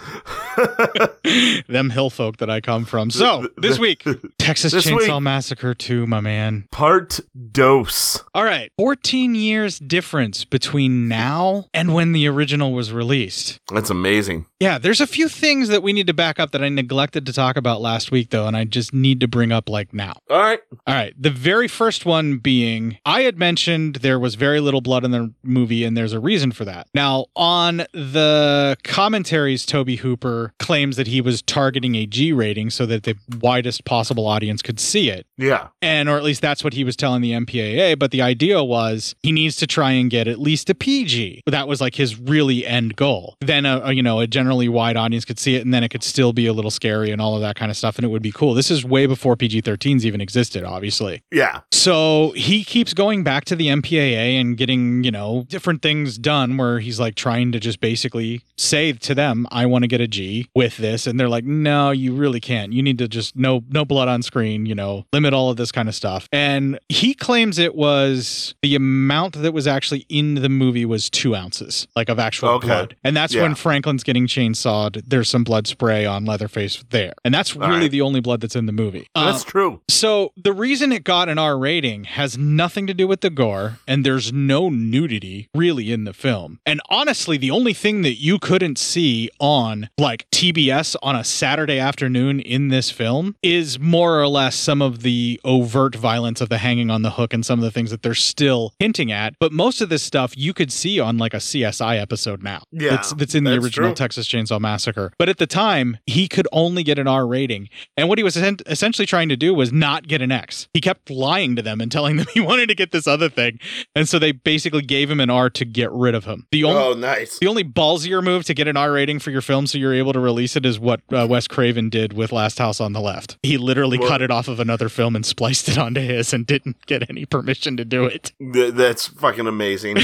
them 1.67 1.89
hill 1.89 2.09
folk 2.11 2.37
that 2.37 2.49
i 2.49 2.61
come 2.61 2.85
from. 2.85 3.09
So 3.09 3.47
this 3.57 3.79
week 3.79 4.03
texas 4.37 4.71
This 4.71 4.85
chainsaw 4.85 5.15
week- 5.15 5.23
massacre 5.23 5.73
2 5.95 6.07
my 6.07 6.19
man 6.19 6.65
Part 6.71 7.19
dose. 7.51 8.23
All 8.33 8.43
right. 8.43 8.71
14 8.77 9.35
years 9.35 9.79
difference 9.79 10.43
between 10.43 11.07
now 11.07 11.65
and 11.73 11.93
when 11.93 12.11
the 12.11 12.27
original 12.27 12.73
was 12.73 12.91
released. 12.91 13.59
That's 13.73 13.89
amazing. 13.89 14.45
Yeah, 14.59 14.77
there's 14.77 15.01
a 15.01 15.07
few 15.07 15.29
things 15.29 15.69
that 15.69 15.83
we 15.83 15.93
need 15.93 16.07
to 16.07 16.13
back 16.13 16.39
up 16.39 16.51
that 16.51 16.63
I 16.63 16.69
neglected 16.69 17.25
to 17.27 17.33
talk 17.33 17.55
about 17.55 17.81
last 17.81 18.11
week, 18.11 18.29
though, 18.31 18.47
and 18.47 18.57
I 18.57 18.63
just 18.65 18.93
need 18.93 19.19
to 19.21 19.27
bring 19.27 19.51
up 19.51 19.69
like 19.69 19.93
now. 19.93 20.13
All 20.29 20.39
right. 20.39 20.59
All 20.87 20.95
right. 20.95 21.13
The 21.17 21.29
very 21.29 21.67
first 21.67 22.05
one 22.05 22.37
being 22.37 22.97
I 23.05 23.21
had 23.21 23.37
mentioned 23.37 23.97
there 23.97 24.19
was 24.19 24.35
very 24.35 24.59
little 24.59 24.81
blood 24.81 25.05
in 25.05 25.11
the 25.11 25.33
movie, 25.43 25.83
and 25.83 25.95
there's 25.95 26.13
a 26.13 26.19
reason 26.19 26.51
for 26.51 26.65
that. 26.65 26.87
Now, 26.93 27.27
on 27.35 27.77
the 27.93 28.77
commentaries, 28.83 29.65
Tobe 29.65 29.97
Hooper 29.99 30.53
claims 30.59 30.97
that 30.97 31.07
he 31.07 31.21
was 31.21 31.41
targeting 31.41 31.95
a 31.95 32.05
G 32.05 32.33
rating 32.33 32.69
so 32.69 32.85
that 32.85 33.03
the 33.03 33.15
widest 33.39 33.85
possible 33.85 34.27
audience 34.27 34.61
could 34.61 34.79
see 34.79 35.09
it 35.09 35.25
Yeah. 35.37 35.67
And 35.85 36.09
or 36.09 36.17
at 36.17 36.23
least 36.23 36.41
that's 36.41 36.63
what 36.63 36.73
he 36.73 36.83
was 36.83 36.95
telling 36.95 37.21
the 37.21 37.31
MPAA. 37.31 37.97
But 37.99 38.09
the 38.09 38.21
idea 38.21 38.63
was 38.63 39.15
he 39.21 39.31
needs 39.31 39.55
to 39.57 39.67
try 39.67 39.91
and 39.91 40.09
get 40.09 40.27
at 40.27 40.39
least 40.39 40.69
a 40.71 40.75
PG. 40.75 41.43
That 41.45 41.67
was 41.67 41.79
like 41.79 41.93
his 41.93 42.19
really 42.19 42.65
end 42.65 42.95
goal. 42.95 43.35
Then 43.39 43.67
a, 43.67 43.81
a, 43.85 43.93
you 43.93 44.01
know 44.01 44.19
a 44.19 44.27
generally 44.27 44.67
wide 44.67 44.97
audience 44.97 45.25
could 45.25 45.37
see 45.37 45.55
it, 45.55 45.63
and 45.63 45.73
then 45.73 45.83
it 45.83 45.89
could 45.89 46.03
still 46.03 46.33
be 46.33 46.47
a 46.47 46.53
little 46.53 46.71
scary 46.71 47.11
and 47.11 47.21
all 47.21 47.35
of 47.35 47.41
that 47.41 47.55
kind 47.55 47.69
of 47.69 47.77
stuff, 47.77 47.97
and 47.97 48.05
it 48.05 48.07
would 48.07 48.23
be 48.23 48.31
cool. 48.31 48.55
This 48.55 48.71
is 48.71 48.83
way 48.83 49.05
before 49.05 49.35
PG-13s 49.35 50.03
even 50.05 50.21
existed, 50.21 50.63
obviously. 50.63 51.21
Yeah. 51.31 51.61
So 51.71 52.31
he 52.35 52.63
keeps 52.63 52.93
going 52.95 53.23
back 53.23 53.45
to 53.45 53.55
the 53.55 53.67
MPAA 53.67 54.41
and 54.41 54.57
getting, 54.57 55.03
you 55.03 55.11
know, 55.11 55.45
different 55.47 55.83
things 55.83 56.17
done 56.17 56.57
where 56.57 56.79
he's 56.79 56.99
like 56.99 57.13
trying 57.13 57.51
to 57.51 57.59
just 57.59 57.79
basically 57.79 58.41
say 58.57 58.93
to 58.93 59.13
them, 59.13 59.45
I 59.51 59.67
want 59.67 59.83
to 59.83 59.87
get 59.87 60.01
a 60.01 60.07
G 60.07 60.49
with 60.55 60.77
this. 60.77 61.05
And 61.05 61.19
they're 61.19 61.29
like, 61.29 61.45
no, 61.45 61.91
you 61.91 62.15
really 62.15 62.39
can't. 62.39 62.73
You 62.73 62.81
need 62.81 62.97
to 62.97 63.07
just 63.07 63.35
no 63.35 63.63
no 63.69 63.85
blood 63.85 64.07
on 64.07 64.23
screen, 64.23 64.65
you 64.65 64.73
know, 64.73 65.05
limit 65.13 65.33
all 65.33 65.51
of 65.51 65.57
this 65.57 65.71
kind 65.75 65.87
of 65.89 65.93
stuff. 65.95 66.27
And 66.31 66.79
he 66.89 67.13
claims 67.13 67.59
it 67.59 67.75
was 67.75 68.55
the 68.63 68.73
amount 68.75 69.33
that 69.41 69.53
was 69.53 69.67
actually 69.67 70.05
in 70.09 70.35
the 70.35 70.49
movie 70.49 70.85
was 70.85 71.09
two 71.09 71.35
ounces, 71.35 71.87
like 71.95 72.09
of 72.09 72.17
actual 72.17 72.49
Okay. 72.49 72.67
blood. 72.67 72.95
And 73.03 73.15
that's 73.15 73.33
Yeah. 73.35 73.43
when 73.43 73.53
Franklin's 73.55 74.03
getting 74.03 74.25
chainsawed. 74.27 75.03
There's 75.05 75.29
some 75.29 75.43
blood 75.43 75.67
spray 75.67 76.05
on 76.05 76.25
Leatherface 76.25 76.83
there. 76.89 77.13
And 77.23 77.33
that's 77.33 77.55
All 77.55 77.67
really 77.67 77.81
right. 77.81 77.91
the 77.91 78.01
only 78.01 78.21
blood 78.21 78.41
that's 78.41 78.55
in 78.55 78.65
the 78.65 78.71
movie. 78.71 79.07
That's 79.13 79.43
Um, 79.43 79.49
true. 79.49 79.81
so 79.89 80.31
the 80.41 80.53
reason 80.53 80.91
it 80.91 81.03
got 81.03 81.29
an 81.29 81.37
R 81.37 81.57
rating 81.57 82.05
has 82.05 82.37
nothing 82.37 82.87
to 82.87 82.93
do 82.93 83.07
with 83.07 83.21
the 83.21 83.29
gore, 83.29 83.77
and 83.87 84.05
there's 84.05 84.31
no 84.33 84.69
nudity 84.69 85.49
really 85.53 85.91
in 85.91 86.05
the 86.05 86.13
film. 86.13 86.59
And 86.65 86.79
honestly, 86.89 87.37
the 87.37 87.51
only 87.51 87.73
thing 87.73 88.01
that 88.03 88.15
you 88.15 88.39
couldn't 88.39 88.77
see 88.79 89.29
on 89.39 89.89
like 89.99 90.15
like 90.15 90.29
TBS 90.31 90.95
on 91.03 91.13
a 91.15 91.23
Saturday 91.25 91.77
afternoon 91.77 92.39
in 92.39 92.69
this 92.69 92.89
film 92.89 93.35
is 93.43 93.77
more 93.79 94.21
or 94.21 94.27
less 94.29 94.55
some 94.55 94.81
of 94.81 95.01
the 95.01 95.41
overt 95.55 95.95
violence 95.95 96.41
of 96.41 96.49
the 96.49 96.57
hanging 96.57 96.89
on 96.89 97.01
the 97.01 97.11
hook 97.11 97.33
and 97.33 97.45
some 97.45 97.59
of 97.59 97.63
the 97.63 97.71
things 97.71 97.91
that 97.91 98.01
they're 98.01 98.13
still 98.13 98.73
hinting 98.79 99.11
at. 99.11 99.33
But 99.39 99.51
most 99.51 99.81
of 99.81 99.89
this 99.89 100.03
stuff 100.03 100.33
you 100.37 100.53
could 100.53 100.71
see 100.71 100.99
on 100.99 101.17
like 101.17 101.33
a 101.33 101.37
CSI 101.37 101.99
episode 101.99 102.43
now. 102.43 102.63
Yeah, 102.71 102.91
that's, 102.91 103.13
that's 103.13 103.35
in 103.35 103.43
the 103.43 103.51
that's 103.51 103.63
original 103.65 103.89
true. 103.89 103.95
Texas 103.95 104.27
Chainsaw 104.27 104.59
Massacre. 104.59 105.11
But 105.17 105.29
at 105.29 105.37
the 105.37 105.47
time, 105.47 105.97
he 106.05 106.27
could 106.27 106.47
only 106.51 106.83
get 106.83 106.99
an 106.99 107.07
R 107.07 107.25
rating, 107.27 107.69
and 107.97 108.09
what 108.09 108.17
he 108.17 108.23
was 108.23 108.35
essentially 108.37 109.05
trying 109.05 109.29
to 109.29 109.35
do 109.37 109.53
was 109.53 109.71
not 109.71 110.07
get 110.07 110.21
an 110.21 110.31
X. 110.31 110.67
He 110.73 110.81
kept 110.81 111.09
lying 111.09 111.55
to 111.55 111.61
them 111.61 111.79
and 111.81 111.91
telling 111.91 112.17
them 112.17 112.25
he 112.33 112.41
wanted 112.41 112.67
to 112.69 112.75
get 112.75 112.91
this 112.91 113.07
other 113.07 113.29
thing, 113.29 113.59
and 113.95 114.07
so 114.09 114.19
they 114.19 114.31
basically 114.31 114.81
gave 114.81 115.09
him 115.09 115.19
an 115.19 115.29
R 115.29 115.49
to 115.51 115.65
get 115.65 115.91
rid 115.91 116.15
of 116.15 116.25
him. 116.25 116.45
The 116.51 116.63
only 116.63 116.81
Oh, 116.81 116.93
nice. 116.93 117.39
the 117.39 117.47
only 117.47 117.63
ballsier 117.63 118.23
move 118.23 118.43
to 118.45 118.53
get 118.53 118.67
an 118.67 118.77
R 118.77 118.91
rating 118.91 119.19
for 119.19 119.31
your 119.31 119.41
film 119.41 119.67
so 119.67 119.77
you're 119.77 119.93
able 119.93 120.13
to 120.13 120.19
release 120.19 120.55
it 120.55 120.65
is 120.65 120.79
what 120.79 121.01
uh, 121.11 121.25
Wes 121.29 121.47
Craven 121.47 121.89
did 121.89 122.13
with 122.13 122.31
Last 122.31 122.59
House 122.59 122.79
on 122.81 122.93
the 122.93 123.01
Left. 123.01 123.37
He 123.43 123.57
literally 123.57 123.97
Well- 123.97 124.09
cut 124.09 124.21
it 124.21 124.31
off 124.31 124.47
of 124.47 124.59
another 124.59 124.89
film 124.89 125.15
and 125.15 125.25
spliced 125.45 125.69
it 125.69 125.77
onto 125.77 126.01
his 126.01 126.33
and 126.33 126.47
didn't 126.47 126.83
get 126.87 127.07
any 127.09 127.25
permission 127.25 127.77
to 127.77 127.85
do 127.85 128.05
it. 128.05 128.31
Th- 128.39 128.73
that's 128.73 129.07
fucking 129.07 129.45
amazing. 129.45 129.97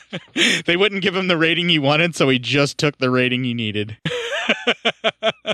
they 0.66 0.76
wouldn't 0.76 1.02
give 1.02 1.16
him 1.16 1.28
the 1.28 1.38
rating 1.38 1.70
he 1.70 1.78
wanted, 1.78 2.14
so 2.14 2.28
he 2.28 2.38
just 2.38 2.76
took 2.76 2.98
the 2.98 3.10
rating 3.10 3.44
he 3.44 3.54
needed. 3.54 3.96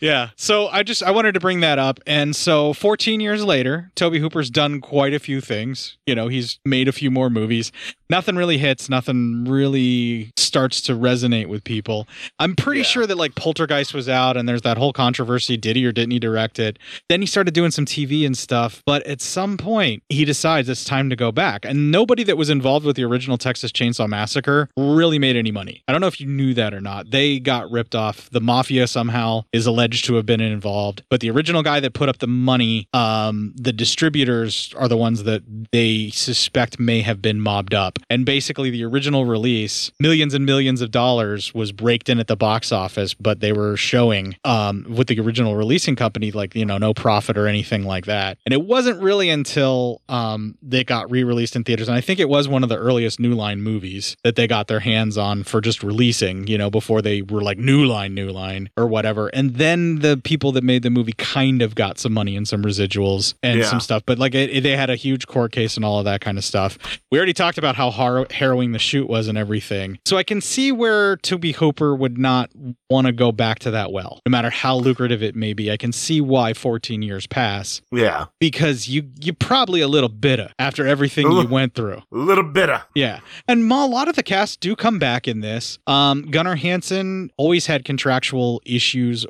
yeah. 0.00 0.30
So 0.36 0.68
I 0.68 0.82
just 0.82 1.02
I 1.02 1.10
wanted 1.10 1.32
to 1.34 1.40
bring 1.40 1.60
that 1.60 1.78
up. 1.78 2.00
And 2.06 2.34
so 2.34 2.72
14 2.72 3.20
years 3.20 3.44
later, 3.44 3.90
Tobe 3.94 4.14
Hooper's 4.14 4.50
done 4.50 4.80
quite 4.80 5.14
a 5.14 5.18
few 5.18 5.40
things. 5.40 5.96
You 6.06 6.14
know, 6.14 6.28
he's 6.28 6.58
made 6.64 6.88
a 6.88 6.92
few 6.92 7.10
more 7.10 7.30
movies. 7.30 7.72
Nothing 8.10 8.36
really 8.36 8.58
hits, 8.58 8.88
nothing 8.90 9.46
really 9.46 10.32
starts 10.36 10.82
to 10.82 10.92
resonate 10.94 11.46
with 11.46 11.64
people. 11.64 12.06
I'm 12.38 12.54
pretty 12.54 12.80
Yeah. 12.80 12.86
sure 12.86 13.06
that 13.06 13.16
like 13.16 13.34
Poltergeist 13.34 13.94
was 13.94 14.06
out 14.08 14.36
and 14.36 14.46
there's 14.48 14.62
that 14.62 14.76
whole 14.76 14.92
controversy 14.92 15.56
did 15.56 15.76
he 15.76 15.86
or 15.86 15.92
didn't 15.92 16.10
he 16.10 16.18
direct 16.18 16.58
it? 16.58 16.78
Then 17.08 17.22
he 17.22 17.26
started 17.26 17.54
doing 17.54 17.70
some 17.70 17.86
TV 17.86 18.26
and 18.26 18.36
stuff, 18.36 18.82
but 18.84 19.02
at 19.06 19.22
some 19.22 19.56
point 19.56 20.02
he 20.10 20.24
decides 20.26 20.68
it's 20.68 20.84
time 20.84 21.08
to 21.08 21.16
go 21.16 21.32
back. 21.32 21.64
And 21.64 21.90
nobody 21.90 22.22
that 22.24 22.36
was 22.36 22.50
involved 22.50 22.84
with 22.84 22.96
the 22.96 23.04
original 23.04 23.38
Texas 23.38 23.72
Chainsaw 23.72 24.06
Massacre 24.08 24.68
really 24.76 25.18
made 25.18 25.36
any 25.36 25.50
money. 25.50 25.82
I 25.88 25.92
don't 25.92 26.00
know 26.02 26.06
if 26.06 26.20
you 26.20 26.26
knew 26.26 26.52
that 26.54 26.74
or 26.74 26.80
not. 26.82 27.10
They 27.10 27.38
got 27.38 27.70
ripped 27.70 27.94
off. 27.94 28.28
The 28.30 28.40
mafia 28.40 28.86
somehow 29.02 29.42
is 29.52 29.66
alleged 29.66 30.04
to 30.04 30.14
have 30.14 30.24
been 30.24 30.40
involved, 30.40 31.02
but 31.10 31.20
the 31.20 31.28
original 31.28 31.60
guy 31.60 31.80
that 31.80 31.92
put 31.92 32.08
up 32.08 32.18
the 32.18 32.28
money, 32.28 32.86
um, 32.92 33.52
the 33.56 33.72
distributors 33.72 34.72
are 34.76 34.86
the 34.86 34.96
ones 34.96 35.24
that 35.24 35.42
they 35.72 36.08
suspect 36.10 36.78
may 36.78 37.00
have 37.00 37.20
been 37.20 37.40
mobbed 37.40 37.74
up. 37.74 37.98
And 38.08 38.24
basically, 38.24 38.70
the 38.70 38.84
original 38.84 39.24
release, 39.24 39.90
millions 39.98 40.34
and 40.34 40.46
millions 40.46 40.80
of 40.82 40.92
dollars, 40.92 41.52
was 41.52 41.72
raked 41.80 42.08
in 42.08 42.20
at 42.20 42.28
the 42.28 42.36
box 42.36 42.70
office, 42.70 43.12
but 43.12 43.40
they 43.40 43.52
were 43.52 43.76
showing 43.76 44.36
um, 44.44 44.86
with 44.88 45.08
the 45.08 45.18
original 45.18 45.56
releasing 45.56 45.96
company, 45.96 46.30
like, 46.30 46.54
you 46.54 46.64
know, 46.64 46.78
no 46.78 46.94
profit 46.94 47.36
or 47.36 47.48
anything 47.48 47.82
like 47.84 48.06
that. 48.06 48.38
And 48.46 48.52
it 48.52 48.62
wasn't 48.62 49.02
really 49.02 49.30
until 49.30 50.00
um, 50.08 50.56
they 50.62 50.84
got 50.84 51.10
re 51.10 51.24
released 51.24 51.56
in 51.56 51.64
theaters. 51.64 51.88
And 51.88 51.96
I 51.96 52.00
think 52.00 52.20
it 52.20 52.28
was 52.28 52.46
one 52.46 52.62
of 52.62 52.68
the 52.68 52.78
earliest 52.78 53.18
New 53.18 53.34
Line 53.34 53.62
movies 53.62 54.16
that 54.22 54.36
they 54.36 54.46
got 54.46 54.68
their 54.68 54.80
hands 54.80 55.18
on 55.18 55.42
for 55.42 55.60
just 55.60 55.82
releasing, 55.82 56.46
you 56.46 56.56
know, 56.56 56.70
before 56.70 57.02
they 57.02 57.22
were 57.22 57.42
like 57.42 57.58
New 57.58 57.84
Line, 57.84 58.14
New 58.14 58.30
Line 58.30 58.70
or 58.76 58.86
whatever. 58.92 59.28
And 59.28 59.56
then 59.56 59.98
the 60.00 60.20
people 60.22 60.52
that 60.52 60.62
made 60.62 60.82
the 60.84 60.90
movie 60.90 61.14
kind 61.14 61.62
of 61.62 61.74
got 61.74 61.98
some 61.98 62.12
money 62.12 62.36
and 62.36 62.46
some 62.46 62.62
residuals 62.62 63.34
and 63.42 63.58
Yeah. 63.60 63.64
some 63.66 63.80
stuff. 63.80 64.02
But 64.06 64.18
like 64.18 64.34
it, 64.34 64.50
it- 64.50 64.60
they 64.62 64.76
had 64.76 64.90
a 64.90 64.96
huge 64.96 65.26
court 65.26 65.50
case 65.50 65.74
and 65.76 65.84
all 65.84 65.98
of 65.98 66.04
that 66.04 66.20
kind 66.20 66.38
of 66.38 66.44
stuff. 66.44 66.78
We 67.10 67.18
already 67.18 67.32
talked 67.32 67.58
about 67.58 67.74
how 67.76 67.90
har- 67.90 68.26
harrowing 68.30 68.72
the 68.72 68.78
shoot 68.78 69.08
was 69.08 69.26
and 69.28 69.36
everything. 69.36 69.98
So 70.06 70.16
I 70.16 70.22
can 70.22 70.40
see 70.40 70.70
where 70.70 71.16
Tobe 71.16 71.46
Hooper 71.56 71.94
would 71.96 72.18
not 72.18 72.50
want 72.90 73.06
to 73.06 73.12
go 73.12 73.32
back 73.32 73.58
to 73.60 73.70
that 73.72 73.90
well, 73.90 74.20
no 74.26 74.30
matter 74.30 74.50
how 74.50 74.76
lucrative 74.76 75.22
it 75.22 75.34
may 75.34 75.52
be. 75.54 75.70
I 75.72 75.76
can 75.76 75.92
see 75.92 76.20
why 76.20 76.52
14 76.54 77.02
years 77.02 77.26
pass 77.26 77.80
yeah, 77.90 78.26
because 78.38 78.88
you 78.88 79.08
you 79.20 79.32
probably 79.32 79.80
a 79.80 79.88
little 79.88 80.08
bitter 80.10 80.50
after 80.58 80.86
everything 80.86 81.30
you 81.30 81.46
went 81.46 81.74
through. 81.74 82.02
a 82.12 82.16
little 82.16 82.44
bitter. 82.44 82.82
Yeah, 82.94 83.20
and 83.48 83.64
ma- 83.66 83.84
a 83.84 83.86
lot 83.86 84.08
of 84.08 84.16
the 84.16 84.22
cast 84.22 84.60
do 84.60 84.76
come 84.76 84.98
back 84.98 85.26
in 85.26 85.40
this. 85.40 85.78
Um, 85.86 86.22
Gunnar 86.30 86.56
Hansen 86.56 87.30
always 87.38 87.66
had 87.66 87.84
contractual 87.84 88.60
issues 88.66 88.81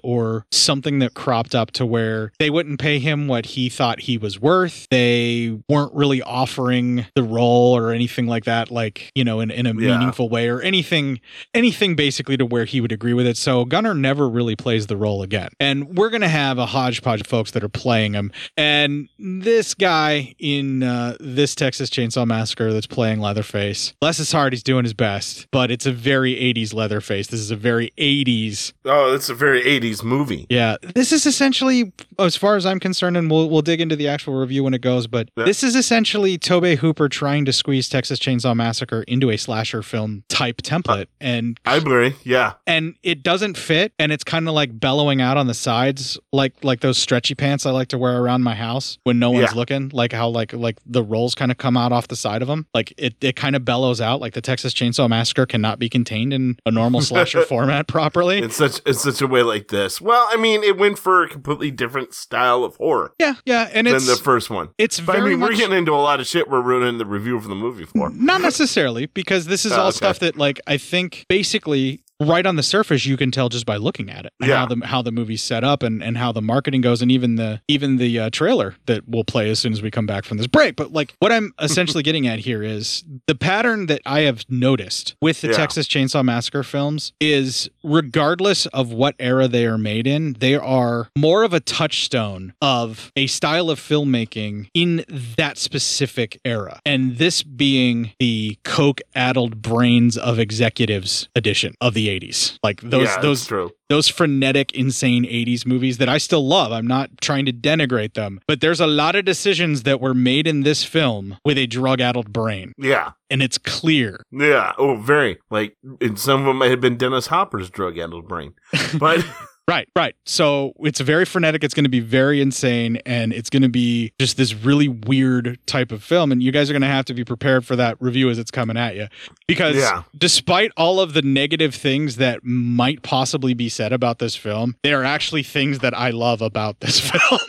or 0.02 0.46
something 0.50 0.98
that 1.00 1.14
cropped 1.14 1.54
up 1.54 1.70
to 1.72 1.84
where 1.86 2.32
they 2.38 2.50
wouldn't 2.50 2.80
pay 2.80 2.98
him 2.98 3.28
what 3.28 3.44
he 3.46 3.68
thought 3.68 4.00
he 4.00 4.16
was 4.18 4.40
worth. 4.40 4.86
They 4.90 5.58
weren't 5.68 5.92
really 5.94 6.22
offering 6.22 7.06
the 7.14 7.22
role 7.22 7.76
or 7.76 7.90
anything 7.92 8.26
like 8.26 8.44
that, 8.44 8.70
like 8.70 9.10
you 9.14 9.24
know, 9.24 9.40
in, 9.40 9.50
in 9.50 9.66
a 9.66 9.70
Yeah. 9.74 9.96
meaningful 9.98 10.28
way 10.28 10.48
or 10.48 10.60
anything, 10.60 11.20
anything 11.54 11.94
basically 11.96 12.36
to 12.36 12.46
where 12.46 12.64
he 12.64 12.80
would 12.80 12.92
agree 12.92 13.12
with 13.14 13.26
it. 13.26 13.36
So 13.36 13.64
Gunnar 13.64 13.94
never 13.94 14.28
really 14.28 14.56
plays 14.56 14.86
the 14.86 14.96
role 14.96 15.22
again, 15.22 15.48
and 15.60 15.96
we're 15.96 16.10
gonna 16.10 16.28
have 16.28 16.58
a 16.58 16.66
hodgepodge 16.66 17.20
of 17.20 17.26
folks 17.26 17.50
that 17.52 17.62
are 17.64 17.68
playing 17.68 18.14
him. 18.14 18.32
And 18.56 19.08
this 19.18 19.74
guy 19.74 20.34
in 20.38 20.82
uh, 20.82 21.16
this 21.20 21.54
Texas 21.54 21.90
Chainsaw 21.90 22.26
Massacre 22.26 22.72
that's 22.72 22.86
playing 22.86 23.20
Leatherface, 23.20 23.92
bless 24.00 24.18
his 24.18 24.32
heart, 24.32 24.52
he's 24.52 24.62
doing 24.62 24.84
his 24.84 24.94
best, 24.94 25.46
but 25.50 25.70
it's 25.70 25.86
a 25.86 25.92
very 25.92 26.34
80s 26.34 26.72
Leatherface. 26.74 27.26
This 27.28 27.40
is 27.40 27.50
a 27.50 27.56
very 27.56 27.92
80s. 27.98 28.72
Oh, 28.84 29.14
it's 29.14 29.28
a 29.28 29.34
very 29.42 29.62
80s 29.62 30.02
movie. 30.04 30.46
Yeah, 30.48 30.76
this 30.94 31.12
is 31.12 31.26
essentially, 31.26 31.92
as 32.18 32.36
far 32.36 32.56
as 32.56 32.64
I'm 32.64 32.78
concerned, 32.80 33.16
and 33.16 33.30
we'll 33.30 33.50
we'll 33.50 33.62
dig 33.62 33.80
into 33.80 33.96
the 33.96 34.08
actual 34.08 34.34
review 34.34 34.64
when 34.64 34.74
it 34.74 34.80
goes. 34.80 35.06
But 35.06 35.28
Yeah. 35.36 35.44
this 35.44 35.62
is 35.62 35.74
essentially 35.76 36.38
Tobe 36.38 36.78
Hooper 36.78 37.08
trying 37.08 37.44
to 37.46 37.52
squeeze 37.52 37.88
Texas 37.88 38.18
Chainsaw 38.18 38.54
Massacre 38.54 39.02
into 39.08 39.30
a 39.30 39.36
slasher 39.36 39.82
film 39.82 40.24
type 40.28 40.62
template, 40.62 41.06
and 41.20 41.58
I 41.66 41.76
agree. 41.76 42.14
Yeah. 42.24 42.52
and 42.66 42.94
it 43.02 43.22
doesn't 43.22 43.56
fit 43.56 43.92
and 43.98 44.12
it's 44.12 44.24
kind 44.24 44.48
of 44.48 44.54
like 44.54 44.78
bellowing 44.78 45.20
out 45.20 45.36
on 45.36 45.46
the 45.46 45.54
sides 45.54 46.18
like 46.32 46.52
like 46.62 46.80
those 46.80 46.96
stretchy 46.98 47.34
pants 47.34 47.66
i 47.66 47.70
like 47.70 47.88
to 47.88 47.98
wear 47.98 48.20
around 48.20 48.42
my 48.42 48.54
house 48.54 48.98
when 49.04 49.18
no 49.18 49.30
one's 49.30 49.50
Yeah. 49.52 49.56
looking 49.58 49.90
like 49.92 50.12
how 50.12 50.28
like 50.28 50.52
like 50.52 50.78
the 50.86 51.02
rolls 51.02 51.34
kind 51.34 51.50
of 51.50 51.58
come 51.58 51.76
out 51.76 51.92
off 51.92 52.08
the 52.08 52.16
side 52.16 52.42
of 52.42 52.48
them 52.48 52.66
like 52.74 52.92
it, 52.96 53.14
it 53.20 53.36
kind 53.36 53.56
of 53.56 53.64
bellows 53.64 54.00
out 54.00 54.20
like 54.20 54.34
the 54.34 54.40
texas 54.40 54.72
chainsaw 54.74 55.08
massacre 55.08 55.46
cannot 55.46 55.78
be 55.78 55.88
contained 55.88 56.32
in 56.32 56.56
a 56.66 56.70
normal 56.70 57.00
slasher 57.10 57.42
format 57.42 57.86
properly 57.88 58.38
It's 58.40 58.56
such 58.56 58.78
in 58.86 58.94
such 58.94 59.20
a 59.20 59.26
way 59.32 59.42
like 59.42 59.68
this. 59.68 60.00
Well, 60.00 60.26
I 60.30 60.36
mean, 60.36 60.62
it 60.62 60.76
went 60.78 60.98
for 60.98 61.24
a 61.24 61.28
completely 61.28 61.70
different 61.72 62.14
style 62.14 62.62
of 62.62 62.76
horror 62.76 63.12
yeah 63.18 63.34
yeah 63.44 63.68
and 63.72 63.86
than 63.86 63.96
it's 63.96 64.06
the 64.06 64.22
first 64.22 64.50
one. 64.50 64.68
it's 64.78 65.00
But 65.00 65.16
I 65.16 65.20
mean, 65.20 65.40
much 65.40 65.50
we're 65.50 65.56
getting 65.56 65.76
into 65.78 65.92
a 65.92 65.96
lot 65.96 66.20
of 66.20 66.26
shit 66.26 66.48
we're 66.48 66.60
ruining 66.62 66.98
the 66.98 67.06
review 67.06 67.40
for 67.40 67.48
the 67.48 67.54
movie 67.56 67.84
for. 67.86 68.10
Not 68.10 68.40
necessarily, 68.42 69.06
because 69.06 69.46
this 69.46 69.64
is 69.64 69.72
Oh, 69.76 69.80
all 69.80 69.88
okay. 69.88 69.96
stuff 69.96 70.18
that, 70.20 70.36
like, 70.36 70.60
I 70.66 70.76
think 70.76 71.24
basically 71.28 72.04
right 72.22 72.46
on 72.46 72.56
the 72.56 72.62
surface 72.62 73.04
you 73.06 73.16
can 73.16 73.30
tell 73.30 73.48
just 73.48 73.66
by 73.66 73.76
looking 73.76 74.10
at 74.10 74.24
it 74.26 74.32
Yeah. 74.40 74.58
how 74.58 74.66
the 74.66 74.86
how 74.86 75.02
the 75.02 75.12
movie's 75.12 75.42
set 75.42 75.64
up 75.64 75.82
and, 75.82 76.02
and 76.02 76.16
how 76.16 76.32
the 76.32 76.42
marketing 76.42 76.80
goes 76.80 77.02
and 77.02 77.10
even 77.10 77.36
the 77.36 77.60
even 77.68 77.96
the 77.96 78.18
uh, 78.18 78.30
trailer 78.30 78.76
that 78.86 79.08
we'll 79.08 79.24
play 79.24 79.50
as 79.50 79.58
soon 79.58 79.72
as 79.72 79.82
we 79.82 79.90
come 79.90 80.06
back 80.06 80.24
from 80.24 80.38
this 80.38 80.46
break 80.46 80.76
but 80.76 80.92
like 80.92 81.14
what 81.20 81.32
i'm 81.32 81.52
essentially 81.60 82.02
getting 82.08 82.26
at 82.26 82.38
here 82.40 82.62
is 82.62 83.04
the 83.26 83.34
pattern 83.34 83.86
that 83.86 84.00
i 84.06 84.20
have 84.20 84.44
noticed 84.48 85.14
with 85.20 85.40
the 85.40 85.48
Yeah. 85.48 85.54
texas 85.54 85.86
chainsaw 85.88 86.24
massacre 86.24 86.62
films 86.62 87.12
is 87.20 87.68
regardless 87.82 88.66
of 88.66 88.92
what 88.92 89.14
era 89.18 89.48
they 89.48 89.66
are 89.66 89.78
made 89.78 90.06
in 90.06 90.34
they 90.40 90.54
are 90.54 91.08
more 91.16 91.42
of 91.44 91.52
a 91.52 91.60
touchstone 91.60 92.52
of 92.60 93.12
a 93.16 93.26
style 93.26 93.70
of 93.70 93.78
filmmaking 93.78 94.68
in 94.74 95.04
that 95.36 95.56
specific 95.58 96.40
era 96.44 96.80
and 96.84 97.16
this 97.16 97.42
being 97.42 98.12
the 98.18 98.56
coke 98.64 99.00
addled 99.14 99.62
brains 99.62 100.16
of 100.16 100.38
executives 100.38 101.28
edition 101.36 101.74
of 101.80 101.94
the 101.94 102.08
80s 102.20 102.58
like 102.62 102.80
those 102.82 103.08
yeah, 103.08 103.20
those 103.20 103.46
true. 103.46 103.70
those 103.88 104.08
frenetic, 104.08 104.72
insane 104.72 105.24
80s 105.24 105.66
movies 105.66 105.98
that 105.98 106.08
I 106.08 106.18
still 106.18 106.46
love. 106.46 106.72
I'm 106.72 106.86
not 106.86 107.10
trying 107.20 107.46
to 107.46 107.52
denigrate 107.52 108.14
them, 108.14 108.40
but 108.46 108.60
there's 108.60 108.80
a 108.80 108.86
lot 108.86 109.16
of 109.16 109.24
decisions 109.24 109.82
that 109.84 110.00
were 110.00 110.14
made 110.14 110.46
in 110.46 110.62
this 110.62 110.84
film 110.84 111.36
with 111.44 111.58
a 111.58 111.66
drug 111.66 112.00
addled 112.00 112.32
brain, 112.32 112.72
Yeah. 112.78 113.12
and 113.30 113.42
it's 113.42 113.58
clear. 113.58 114.22
Yeah. 114.30 114.72
Oh, 114.78 114.96
very. 114.96 115.38
Like, 115.50 115.76
and 116.00 116.18
some 116.18 116.40
of 116.40 116.46
them 116.46 116.58
might 116.58 116.70
have 116.70 116.80
been 116.80 116.96
Dennis 116.96 117.26
Hopper's 117.28 117.70
drug 117.70 117.98
addled 117.98 118.28
brain. 118.28 118.54
But 118.98 119.24
Right, 119.68 119.88
right. 119.94 120.16
So 120.26 120.72
it's 120.80 121.00
very 121.00 121.24
frenetic. 121.24 121.62
It's 121.62 121.72
going 121.72 121.84
to 121.84 121.88
be 121.90 122.00
very 122.00 122.40
insane, 122.42 122.96
and 123.06 123.32
it's 123.32 123.48
going 123.48 123.62
to 123.62 123.68
be 123.68 124.12
just 124.18 124.36
this 124.36 124.52
really 124.54 124.88
weird 124.88 125.56
type 125.66 125.92
of 125.92 126.02
film. 126.02 126.32
And 126.32 126.42
you 126.42 126.50
guys 126.50 126.68
are 126.68 126.72
going 126.72 126.82
to 126.82 126.88
have 126.88 127.04
to 127.06 127.14
be 127.14 127.24
prepared 127.24 127.64
for 127.64 127.76
that 127.76 127.96
review 128.00 128.28
as 128.28 128.38
it's 128.38 128.50
coming 128.50 128.76
at 128.76 128.96
you, 128.96 129.06
because 129.46 129.76
Yeah. 129.76 130.02
despite 130.18 130.72
all 130.76 130.98
of 131.00 131.14
the 131.14 131.22
negative 131.22 131.76
things 131.76 132.16
that 132.16 132.40
might 132.44 133.02
possibly 133.02 133.54
be 133.54 133.68
said 133.68 133.92
about 133.92 134.18
this 134.18 134.34
film, 134.34 134.74
there 134.82 135.00
are 135.00 135.04
actually 135.04 135.44
things 135.44 135.78
that 135.78 135.96
I 135.96 136.10
love 136.10 136.42
about 136.42 136.80
this 136.80 136.98
film. 137.10 137.40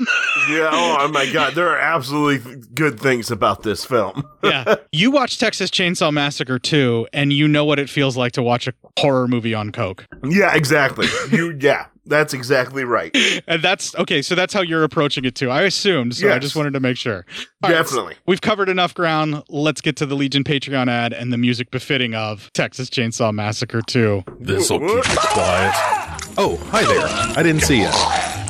Yeah. 0.49 0.69
Oh 0.71 1.07
my 1.11 1.29
God. 1.33 1.55
There 1.55 1.67
are 1.69 1.79
absolutely 1.79 2.61
good 2.75 2.99
things 2.99 3.31
about 3.31 3.63
this 3.63 3.85
film. 3.85 4.23
yeah. 4.43 4.75
You 4.91 5.09
watch 5.09 5.39
Texas 5.39 5.71
Chainsaw 5.71 6.13
Massacre 6.13 6.59
2 6.59 7.07
and 7.11 7.33
you 7.33 7.47
know 7.47 7.65
what 7.65 7.79
it 7.79 7.89
feels 7.89 8.15
like 8.15 8.33
to 8.33 8.43
watch 8.43 8.67
a 8.67 8.73
horror 8.99 9.27
movie 9.27 9.53
on 9.55 9.71
coke. 9.71 10.05
Yeah. 10.23 10.53
Exactly. 10.55 11.07
You. 11.31 11.57
Yeah. 11.59 11.85
That's 12.05 12.33
exactly 12.33 12.83
right. 12.83 13.15
And 13.47 13.61
that's 13.61 13.95
okay, 13.95 14.21
so 14.21 14.35
that's 14.35 14.53
how 14.53 14.61
you're 14.61 14.83
approaching 14.83 15.23
it 15.25 15.35
too. 15.35 15.49
I 15.49 15.61
assumed, 15.63 16.15
so 16.15 16.31
I 16.33 16.39
just 16.39 16.55
wanted 16.55 16.73
to 16.73 16.79
make 16.79 16.97
sure. 16.97 17.25
All 17.63 17.69
right, 17.69 17.75
Definitely. 17.77 18.15
we've 18.25 18.41
covered 18.41 18.67
enough 18.69 18.93
ground. 18.93 19.41
Let's 19.49 19.79
get 19.81 19.95
to 19.97 20.05
the 20.05 20.15
Legion 20.15 20.43
Patreon 20.43 20.89
ad 20.89 21.13
and 21.13 21.31
the 21.31 21.37
music 21.37 21.71
befitting 21.71 22.13
of 22.13 22.51
Texas 22.53 22.89
Chainsaw 22.89 23.33
Massacre 23.33 23.81
2. 23.81 24.23
This'll 24.39 24.79
keep 24.79 24.97
it 24.99 25.05
quiet. 25.19 25.73
Oh, 26.37 26.57
hi 26.71 26.83
there. 26.83 27.07
I 27.37 27.43
didn't 27.43 27.61
see 27.61 27.81
you. 27.81 27.89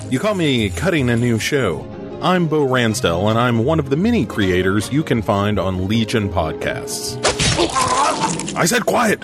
You 0.10 0.20
call 0.20 0.36
me 0.36 0.70
cutting 0.70 1.10
a 1.10 1.16
new 1.16 1.38
show. 1.38 1.88
I'm 2.22 2.48
Bo 2.48 2.66
Ransdell, 2.66 3.30
and 3.30 3.38
I'm 3.38 3.66
one 3.66 3.80
of 3.80 3.90
the 3.90 3.98
many 3.98 4.26
creators 4.26 4.92
you 4.92 5.04
can 5.04 5.22
find 5.22 5.60
on 5.60 5.88
Legion 5.88 6.30
Podcasts. 6.30 7.20
I 8.56 8.66
said 8.66 8.86
quiet! 8.86 9.24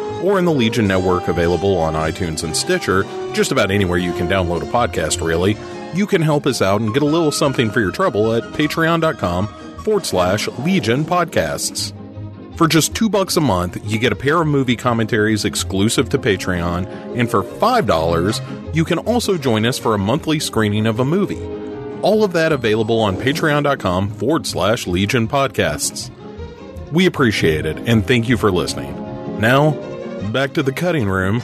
or 0.23 0.39
in 0.39 0.45
the 0.45 0.51
Legion 0.53 0.87
Network 0.87 1.27
available 1.27 1.77
on 1.77 1.93
iTunes 1.93 2.43
and 2.43 2.55
Stitcher, 2.55 3.03
just 3.33 3.51
about 3.51 3.71
anywhere 3.71 3.97
you 3.97 4.13
can 4.13 4.27
download 4.27 4.61
a 4.61 4.71
podcast, 4.71 5.25
really, 5.25 5.57
you 5.93 6.07
can 6.07 6.21
help 6.21 6.45
us 6.45 6.61
out 6.61 6.81
and 6.81 6.93
get 6.93 7.03
a 7.03 7.05
little 7.05 7.31
something 7.31 7.69
for 7.69 7.79
your 7.79 7.91
trouble 7.91 8.33
at 8.33 8.43
patreon.com 8.43 9.47
forward 9.83 10.05
slash 10.05 10.47
Legion 10.59 11.03
Podcasts. 11.03 11.93
For 12.57 12.67
just 12.67 12.93
two 12.93 13.09
bucks 13.09 13.37
a 13.37 13.41
month, 13.41 13.77
you 13.83 13.97
get 13.97 14.11
a 14.11 14.15
pair 14.15 14.39
of 14.41 14.47
movie 14.47 14.75
commentaries 14.75 15.45
exclusive 15.45 16.09
to 16.09 16.19
Patreon, 16.19 17.17
and 17.17 17.29
for 17.29 17.41
five 17.41 17.87
dollars, 17.87 18.39
you 18.73 18.85
can 18.85 18.99
also 18.99 19.37
join 19.37 19.65
us 19.65 19.79
for 19.79 19.95
a 19.95 19.97
monthly 19.97 20.39
screening 20.39 20.85
of 20.85 20.99
a 20.99 21.05
movie. 21.05 21.43
All 22.03 22.23
of 22.23 22.33
that 22.33 22.51
available 22.51 22.99
on 22.99 23.15
patreon.com 23.15 24.11
forward 24.11 24.45
slash 24.45 24.85
Legion 24.85 25.27
Podcasts. 25.27 26.11
We 26.91 27.05
appreciate 27.05 27.65
it, 27.65 27.77
and 27.87 28.05
thank 28.05 28.27
you 28.29 28.37
for 28.37 28.51
listening. 28.51 29.39
Now, 29.39 29.71
back 30.29 30.53
to 30.53 30.63
the 30.63 30.71
cutting 30.71 31.07
room. 31.07 31.41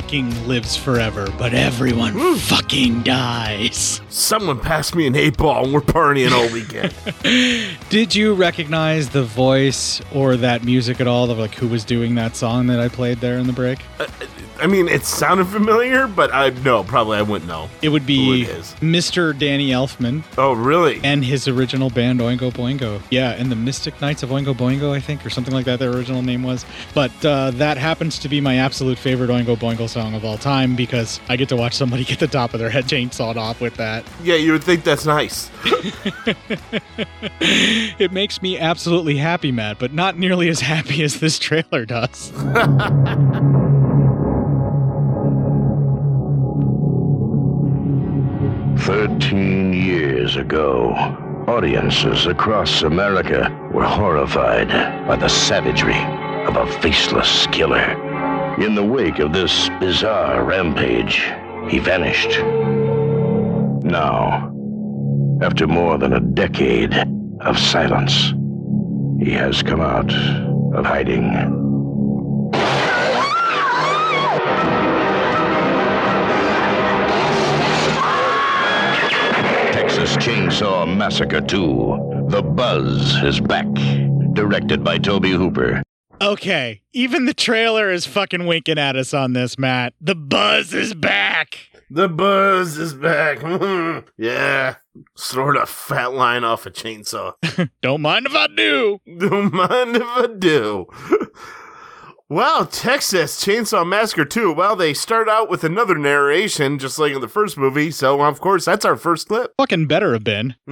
Fucking 0.00 0.46
lives 0.46 0.76
forever, 0.76 1.26
but 1.38 1.52
everyone 1.52 2.36
fucking 2.36 3.02
dies. 3.02 4.00
Someone 4.10 4.60
passed 4.60 4.94
me 4.94 5.08
an 5.08 5.16
eight 5.16 5.36
ball 5.36 5.64
and 5.64 5.74
we're 5.74 5.80
partying 5.80 6.30
all 6.30 6.48
weekend. 6.52 6.94
Did 7.90 8.14
you 8.14 8.34
recognize 8.34 9.08
the 9.08 9.24
voice 9.24 10.00
or 10.14 10.36
that 10.36 10.62
music 10.62 11.00
at 11.00 11.08
all 11.08 11.28
of 11.32 11.38
like 11.38 11.52
who 11.56 11.66
was 11.66 11.84
doing 11.84 12.14
that 12.14 12.36
song 12.36 12.68
that 12.68 12.78
I 12.78 12.86
played 12.86 13.18
there 13.18 13.38
in 13.38 13.48
the 13.48 13.52
break? 13.52 13.80
Uh, 13.98 14.06
I 14.60 14.66
mean, 14.66 14.88
it 14.88 15.04
sounded 15.04 15.46
familiar, 15.46 16.06
but 16.06 16.32
I 16.34 16.50
no, 16.50 16.82
probably 16.84 17.18
I 17.18 17.22
wouldn't 17.22 17.48
know. 17.48 17.68
It 17.82 17.90
would 17.90 18.04
be 18.06 18.42
it. 18.42 18.48
Mr. 18.80 19.36
Danny 19.38 19.70
Elfman 19.70 20.22
Oh, 20.36 20.52
really? 20.52 21.00
and 21.04 21.24
his 21.24 21.46
original 21.48 21.90
band 21.90 22.20
Oingo 22.20 22.52
Boingo. 22.52 23.00
Yeah, 23.10 23.30
and 23.32 23.50
the 23.50 23.56
Mystic 23.56 24.00
Knights 24.00 24.22
of 24.22 24.30
Oingo 24.30 24.54
Boingo, 24.54 24.90
I 24.92 25.00
think, 25.00 25.24
or 25.24 25.30
something 25.30 25.54
like 25.54 25.64
that. 25.66 25.78
Their 25.78 25.90
original 25.92 26.22
name 26.22 26.42
was. 26.42 26.64
But 26.94 27.12
uh, 27.24 27.50
that 27.52 27.76
happens 27.78 28.18
to 28.20 28.28
be 28.28 28.40
my 28.40 28.56
absolute 28.56 28.98
favorite 28.98 29.30
Oingo 29.30 29.56
Boingo 29.56 29.88
song 29.88 30.14
of 30.14 30.24
all 30.24 30.38
time 30.38 30.74
because 30.76 31.20
I 31.28 31.36
get 31.36 31.48
to 31.50 31.56
watch 31.56 31.74
somebody 31.74 32.04
get 32.08 32.18
the 32.18 32.26
top 32.26 32.52
of 32.54 32.60
their 32.60 32.70
head 32.70 32.84
chainsawed 32.84 33.36
off 33.36 33.60
with 33.60 33.74
that. 33.76 34.04
Yeah, 34.22 34.34
you 34.36 34.52
would 34.52 34.64
think 34.64 34.84
that's 34.84 35.06
nice. 35.06 35.50
It 37.40 38.12
makes 38.12 38.42
me 38.42 38.58
absolutely 38.58 39.16
happy, 39.16 39.50
Matt, 39.52 39.78
but 39.78 39.92
not 39.92 40.18
nearly 40.18 40.48
as 40.48 40.60
happy 40.60 41.02
as 41.02 41.20
this 41.20 41.38
trailer 41.38 41.84
does. 41.84 42.32
Thirteen 48.88 49.74
years 49.74 50.36
ago, 50.36 50.94
audiences 51.46 52.26
across 52.26 52.80
America 52.80 53.54
were 53.70 53.84
horrified 53.84 54.70
by 55.06 55.14
the 55.14 55.28
savagery 55.28 56.02
of 56.46 56.56
a 56.56 56.66
faceless 56.80 57.46
killer. 57.48 57.84
In 58.58 58.74
the 58.74 58.82
wake 58.82 59.18
of 59.18 59.34
this 59.34 59.68
bizarre 59.78 60.42
rampage, 60.42 61.30
he 61.68 61.78
vanished. 61.78 62.38
Now, 63.84 64.50
after 65.42 65.66
more 65.66 65.98
than 65.98 66.14
a 66.14 66.20
decade 66.20 66.94
of 67.42 67.58
silence, 67.58 68.32
he 69.22 69.32
has 69.32 69.62
come 69.62 69.82
out 69.82 70.10
of 70.74 70.86
hiding. 70.86 71.67
Texas 80.08 80.26
Chainsaw 80.26 80.96
Massacre 80.96 81.42
2. 81.42 82.28
The 82.28 82.40
Buzz 82.42 83.22
is 83.22 83.40
back. 83.40 83.66
Directed 84.32 84.82
by 84.82 84.96
Tobe 84.96 85.26
Hooper. 85.26 85.82
Okay, 86.22 86.80
even 86.94 87.26
the 87.26 87.34
trailer 87.34 87.90
is 87.90 88.06
fucking 88.06 88.46
winking 88.46 88.78
at 88.78 88.96
us 88.96 89.12
on 89.12 89.34
this, 89.34 89.58
Matt. 89.58 89.92
The 90.00 90.14
buzz 90.14 90.72
is 90.72 90.94
back. 90.94 91.58
The 91.90 92.08
buzz 92.08 92.78
is 92.78 92.94
back. 92.94 93.42
yeah. 94.16 94.76
Sort 95.14 95.58
of 95.58 95.68
fat 95.68 96.14
line 96.14 96.42
off 96.42 96.64
a 96.64 96.70
chainsaw. 96.70 97.34
Don't 97.82 98.00
mind 98.00 98.24
if 98.24 98.34
I 98.34 98.46
do. 98.46 99.00
Don't 99.18 99.52
mind 99.52 99.96
if 99.96 100.02
I 100.02 100.26
do. 100.38 100.86
Wow, 102.30 102.68
Texas 102.70 103.42
Chainsaw 103.42 103.88
Massacre 103.88 104.26
2. 104.26 104.52
Well, 104.52 104.76
they 104.76 104.92
start 104.92 105.30
out 105.30 105.48
with 105.48 105.64
another 105.64 105.96
narration, 105.96 106.78
just 106.78 106.98
like 106.98 107.14
in 107.14 107.22
the 107.22 107.26
first 107.26 107.56
movie. 107.56 107.90
So, 107.90 108.20
of 108.20 108.38
course, 108.38 108.66
that's 108.66 108.84
our 108.84 108.96
first 108.96 109.28
clip. 109.28 109.54
Fucking 109.56 109.86
better 109.86 110.12
have 110.12 110.24
been. 110.24 110.54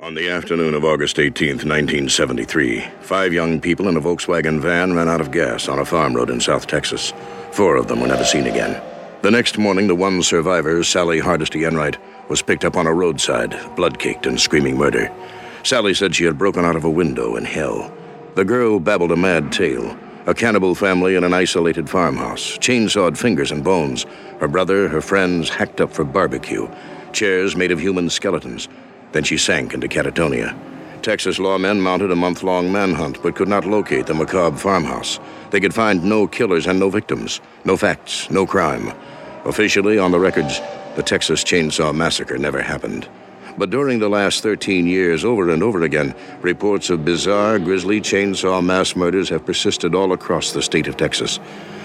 On 0.00 0.14
the 0.14 0.28
afternoon 0.28 0.74
of 0.74 0.84
August 0.84 1.16
18th, 1.16 1.64
1973, 1.64 2.84
five 3.00 3.32
young 3.32 3.58
people 3.58 3.88
in 3.88 3.96
a 3.96 4.02
Volkswagen 4.02 4.60
van 4.60 4.92
ran 4.92 5.08
out 5.08 5.22
of 5.22 5.30
gas 5.30 5.66
on 5.66 5.78
a 5.78 5.84
farm 5.86 6.14
road 6.14 6.28
in 6.28 6.42
South 6.42 6.66
Texas. 6.66 7.14
Four 7.52 7.76
of 7.76 7.88
them 7.88 8.02
were 8.02 8.08
never 8.08 8.24
seen 8.26 8.46
again. 8.46 8.78
The 9.22 9.30
next 9.30 9.56
morning, 9.56 9.86
the 9.86 9.94
one 9.94 10.22
survivor, 10.22 10.84
Sally 10.84 11.20
Hardesty 11.20 11.64
Enright, 11.64 11.96
was 12.28 12.42
picked 12.42 12.66
up 12.66 12.76
on 12.76 12.86
a 12.86 12.92
roadside, 12.92 13.58
blood 13.76 13.98
caked 13.98 14.26
and 14.26 14.38
screaming 14.38 14.76
murder. 14.76 15.10
Sally 15.62 15.94
said 15.94 16.14
she 16.14 16.24
had 16.24 16.36
broken 16.36 16.66
out 16.66 16.76
of 16.76 16.84
a 16.84 16.90
window 16.90 17.36
in 17.36 17.46
hell. 17.46 17.90
The 18.34 18.44
girl 18.44 18.78
babbled 18.78 19.12
a 19.12 19.16
mad 19.16 19.52
tale. 19.52 19.96
A 20.24 20.34
cannibal 20.34 20.76
family 20.76 21.16
in 21.16 21.24
an 21.24 21.34
isolated 21.34 21.90
farmhouse, 21.90 22.56
chainsawed 22.58 23.16
fingers 23.16 23.50
and 23.50 23.64
bones. 23.64 24.06
Her 24.38 24.46
brother, 24.46 24.86
her 24.86 25.00
friends, 25.00 25.48
hacked 25.48 25.80
up 25.80 25.92
for 25.92 26.04
barbecue. 26.04 26.68
Chairs 27.12 27.56
made 27.56 27.72
of 27.72 27.80
human 27.80 28.08
skeletons. 28.08 28.68
Then 29.10 29.24
she 29.24 29.36
sank 29.36 29.74
into 29.74 29.88
catatonia. 29.88 30.56
Texas 31.02 31.40
lawmen 31.40 31.80
mounted 31.80 32.12
a 32.12 32.16
month 32.16 32.44
long 32.44 32.70
manhunt 32.70 33.20
but 33.20 33.34
could 33.34 33.48
not 33.48 33.64
locate 33.64 34.06
the 34.06 34.14
macabre 34.14 34.56
farmhouse. 34.56 35.18
They 35.50 35.58
could 35.58 35.74
find 35.74 36.04
no 36.04 36.28
killers 36.28 36.68
and 36.68 36.78
no 36.78 36.88
victims, 36.88 37.40
no 37.64 37.76
facts, 37.76 38.30
no 38.30 38.46
crime. 38.46 38.92
Officially, 39.44 39.98
on 39.98 40.12
the 40.12 40.20
records, 40.20 40.60
the 40.94 41.02
Texas 41.02 41.42
Chainsaw 41.42 41.92
Massacre 41.92 42.38
never 42.38 42.62
happened. 42.62 43.08
But 43.58 43.70
during 43.70 43.98
the 43.98 44.08
last 44.08 44.42
13 44.42 44.86
years, 44.86 45.24
over 45.24 45.50
and 45.50 45.62
over 45.62 45.82
again, 45.82 46.14
reports 46.40 46.90
of 46.90 47.04
bizarre, 47.04 47.58
grisly 47.58 48.00
chainsaw 48.00 48.64
mass 48.64 48.96
murders 48.96 49.28
have 49.28 49.46
persisted 49.46 49.94
all 49.94 50.12
across 50.12 50.52
the 50.52 50.62
state 50.62 50.86
of 50.86 50.96
Texas. 50.96 51.38